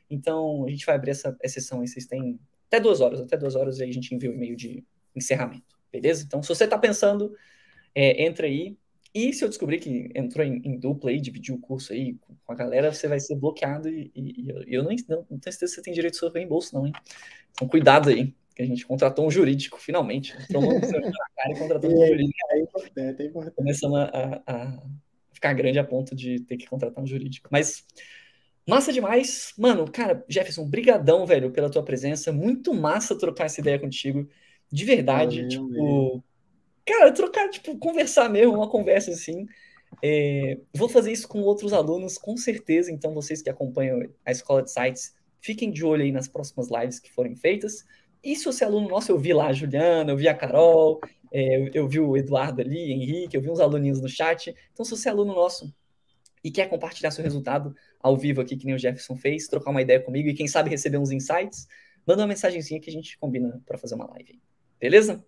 Então 0.10 0.66
a 0.68 0.70
gente 0.70 0.86
vai 0.86 0.96
abrir 0.96 1.12
essa 1.12 1.36
exceção 1.42 1.82
aí, 1.82 1.88
vocês 1.88 2.06
têm 2.06 2.40
até 2.68 2.80
duas 2.80 3.02
horas, 3.02 3.22
até 3.22 3.38
duas 3.38 3.56
horas 3.56 3.80
aí 3.80 3.90
a 3.90 3.94
gente 3.94 4.14
envia 4.14 4.30
o 4.30 4.34
e-mail 4.34 4.56
de 4.56 4.84
encerramento, 5.16 5.78
beleza? 5.92 6.24
Então 6.26 6.42
se 6.42 6.50
você 6.50 6.66
está 6.66 6.78
pensando, 6.78 7.34
é, 7.94 8.24
entra 8.24 8.48
aí, 8.48 8.78
e 9.14 9.32
se 9.32 9.46
eu 9.46 9.48
descobrir 9.48 9.80
que 9.80 10.12
entrou 10.14 10.46
em, 10.46 10.62
em, 10.66 10.78
dupla 10.78 11.10
aí, 11.10 11.22
dividiu 11.22 11.56
o 11.56 11.60
curso 11.60 11.94
aí 11.94 12.18
com 12.46 12.52
a 12.52 12.56
galera, 12.56 12.92
você 12.92 13.08
vai 13.08 13.20
ser 13.20 13.36
bloqueado 13.36 13.88
e, 13.88 14.12
e, 14.14 14.42
e 14.42 14.76
eu 14.76 14.84
não, 14.84 14.92
não, 15.08 15.18
não 15.18 15.40
tenho 15.40 15.54
certeza 15.54 15.68
se 15.68 15.76
você 15.76 15.82
tem 15.82 15.94
direito 15.94 16.18
seu 16.18 16.30
reembolso, 16.30 16.76
não, 16.76 16.86
hein? 16.86 16.92
Então 17.52 17.66
cuidado 17.66 18.10
aí, 18.10 18.36
que 18.56 18.62
a 18.62 18.66
gente 18.66 18.86
contratou 18.86 19.28
um 19.28 19.32
jurídico, 19.32 19.80
finalmente. 19.80 20.36
Tomamos 20.52 20.82
na 20.82 21.02
cara 21.36 21.52
e 21.52 21.60
contratamos 21.60 21.98
um 21.98 22.06
jurídico. 22.08 22.38
É 22.52 22.60
importante, 22.60 23.22
é 23.22 23.26
importante. 23.26 23.56
Começamos 23.56 24.00
a, 24.00 24.44
a, 24.48 24.84
ficar 25.34 25.54
grande 25.54 25.78
a 25.78 25.84
ponto 25.84 26.16
de 26.16 26.40
ter 26.42 26.58
que 26.58 26.66
contratar 26.66 27.04
um 27.04 27.08
jurídico. 27.08 27.50
Mas 27.52 27.86
massa 28.68 28.92
demais. 28.92 29.54
Mano, 29.58 29.90
cara, 29.92 30.24
Jefferson, 30.28 30.66
brigadão, 30.68 31.26
velho, 31.26 31.52
pela 31.52 31.70
tua 31.70 31.84
presença. 31.84 32.32
Muito 32.32 32.74
massa 32.74 33.18
trocar 33.18 33.46
essa 33.46 33.62
ideia 33.62 33.80
contigo. 33.80 34.28
De 34.72 34.86
verdade, 34.86 35.38
Valeu, 35.38 35.50
tipo... 35.50 35.68
Mesmo 35.68 36.24
Cara, 36.86 37.12
trocar, 37.12 37.50
tipo, 37.50 37.78
conversar 37.80 38.30
mesmo, 38.30 38.54
uma 38.54 38.70
conversa 38.70 39.10
assim. 39.10 39.48
É, 40.04 40.60
vou 40.76 40.88
fazer 40.88 41.12
isso 41.12 41.28
com 41.28 41.42
outros 41.42 41.74
alunos, 41.74 42.18
com 42.18 42.38
certeza. 42.38 42.92
Então, 42.92 43.14
vocês 43.14 43.42
que 43.42 43.50
acompanham 43.50 44.08
a 44.24 44.32
Escola 44.32 44.62
de 44.62 44.72
Sites, 44.72 45.16
fiquem 45.42 45.72
de 45.72 45.84
olho 45.84 46.04
aí 46.04 46.12
nas 46.12 46.28
próximas 46.28 46.70
lives 46.70 47.00
que 47.00 47.12
forem 47.12 47.36
feitas. 47.36 47.84
E 48.24 48.36
se 48.36 48.46
você 48.46 48.64
é 48.64 48.68
aluno 48.68 48.88
nosso, 48.88 49.12
eu 49.12 49.18
vi 49.18 49.34
lá 49.34 49.48
a 49.48 49.54
Juliana, 49.54 50.12
eu 50.12 50.18
vi 50.18 50.28
a 50.28 50.34
Carol, 50.36 51.00
é, 51.32 51.58
eu, 51.58 51.72
eu 51.74 51.88
vi 51.88 52.00
o 52.00 52.16
Eduardo 52.16 52.62
ali, 52.62 52.92
Henrique, 52.92 53.36
eu 53.36 53.42
vi 53.42 53.50
uns 53.50 53.60
aluninhos 53.60 54.00
no 54.00 54.08
chat. 54.08 54.54
Então, 54.72 54.86
se 54.86 54.92
você 54.92 55.10
é 55.10 55.12
aluno 55.12 55.34
nosso 55.34 55.74
e 56.46 56.52
quer 56.52 56.70
compartilhar 56.70 57.10
seu 57.10 57.24
resultado 57.24 57.76
ao 58.00 58.16
vivo 58.16 58.40
aqui, 58.40 58.56
que 58.56 58.68
nem 58.68 58.76
o 58.76 58.78
Jefferson 58.78 59.16
fez, 59.16 59.48
trocar 59.48 59.72
uma 59.72 59.82
ideia 59.82 60.00
comigo 60.00 60.30
e 60.30 60.34
quem 60.36 60.48
sabe 60.48 60.70
receber 60.70 61.00
uns 61.00 61.10
insights, 61.10 61.68
manda 62.06 62.22
uma 62.22 62.28
mensagenzinha 62.28 62.80
que 62.80 62.88
a 62.88 62.94
gente 62.94 63.18
combina 63.18 63.60
para 63.66 63.80
fazer 63.80 63.96
uma 63.96 64.08
live. 64.12 64.40
Beleza? 64.80 65.26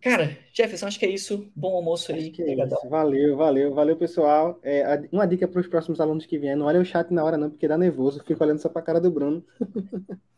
Cara, 0.00 0.38
Jefferson, 0.52 0.86
acho 0.86 0.96
que 1.00 1.06
é 1.06 1.10
isso. 1.10 1.50
Bom 1.56 1.74
almoço 1.74 2.12
aí. 2.12 2.32
É 2.38 2.88
valeu, 2.88 3.36
valeu, 3.36 3.74
valeu, 3.74 3.96
pessoal. 3.96 4.60
É, 4.62 5.08
uma 5.10 5.26
dica 5.26 5.48
para 5.48 5.60
os 5.60 5.66
próximos 5.66 6.00
alunos 6.00 6.24
que 6.24 6.38
vierem: 6.38 6.56
não 6.56 6.66
olha 6.66 6.80
o 6.80 6.84
chat 6.84 7.12
na 7.12 7.24
hora, 7.24 7.36
não, 7.36 7.50
porque 7.50 7.66
dá 7.66 7.76
nervoso. 7.76 8.22
Fico 8.24 8.44
olhando 8.44 8.60
só 8.60 8.68
para 8.68 8.80
a 8.80 8.84
cara 8.84 9.00
do 9.00 9.10
Bruno. 9.10 9.44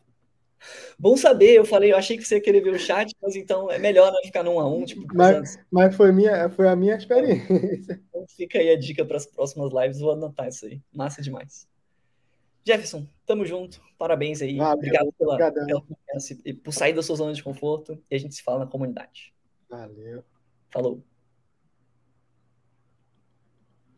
Bom 0.98 1.16
saber, 1.16 1.52
eu 1.54 1.64
falei, 1.64 1.92
eu 1.92 1.96
achei 1.96 2.16
que 2.16 2.24
você 2.24 2.36
ia 2.36 2.40
querer 2.40 2.60
ver 2.60 2.74
o 2.74 2.78
chat, 2.78 3.14
mas 3.22 3.34
então 3.36 3.70
é 3.70 3.78
melhor 3.78 4.12
não 4.12 4.22
ficar 4.22 4.42
num 4.42 4.60
a 4.60 4.68
um. 4.68 4.84
Tipo, 4.84 5.06
mas, 5.14 5.58
mas 5.70 5.96
foi, 5.96 6.12
minha, 6.12 6.48
foi 6.50 6.68
a 6.68 6.76
minha 6.76 6.96
experiência. 6.96 8.00
Então 8.10 8.26
fica 8.36 8.58
aí 8.58 8.70
a 8.70 8.78
dica 8.78 9.04
para 9.04 9.16
as 9.16 9.24
próximas 9.24 9.72
lives, 9.72 10.00
vou 10.00 10.12
anotar 10.12 10.48
isso 10.48 10.66
aí. 10.66 10.82
Massa 10.92 11.22
demais. 11.22 11.66
Jefferson, 12.66 13.06
tamo 13.24 13.46
junto. 13.46 13.80
Parabéns 13.98 14.42
aí. 14.42 14.56
Valeu, 14.56 14.74
Obrigado 14.74 15.12
pela, 15.18 15.36
pela 15.38 15.82
confiança 15.82 16.38
e 16.44 16.52
por 16.52 16.72
sair 16.72 16.92
da 16.92 17.02
sua 17.02 17.16
zona 17.16 17.32
de 17.32 17.42
conforto. 17.42 18.02
E 18.10 18.14
a 18.14 18.18
gente 18.18 18.34
se 18.34 18.42
fala 18.42 18.60
na 18.60 18.66
comunidade. 18.66 19.32
Valeu. 19.68 20.22
Falou. 20.70 21.02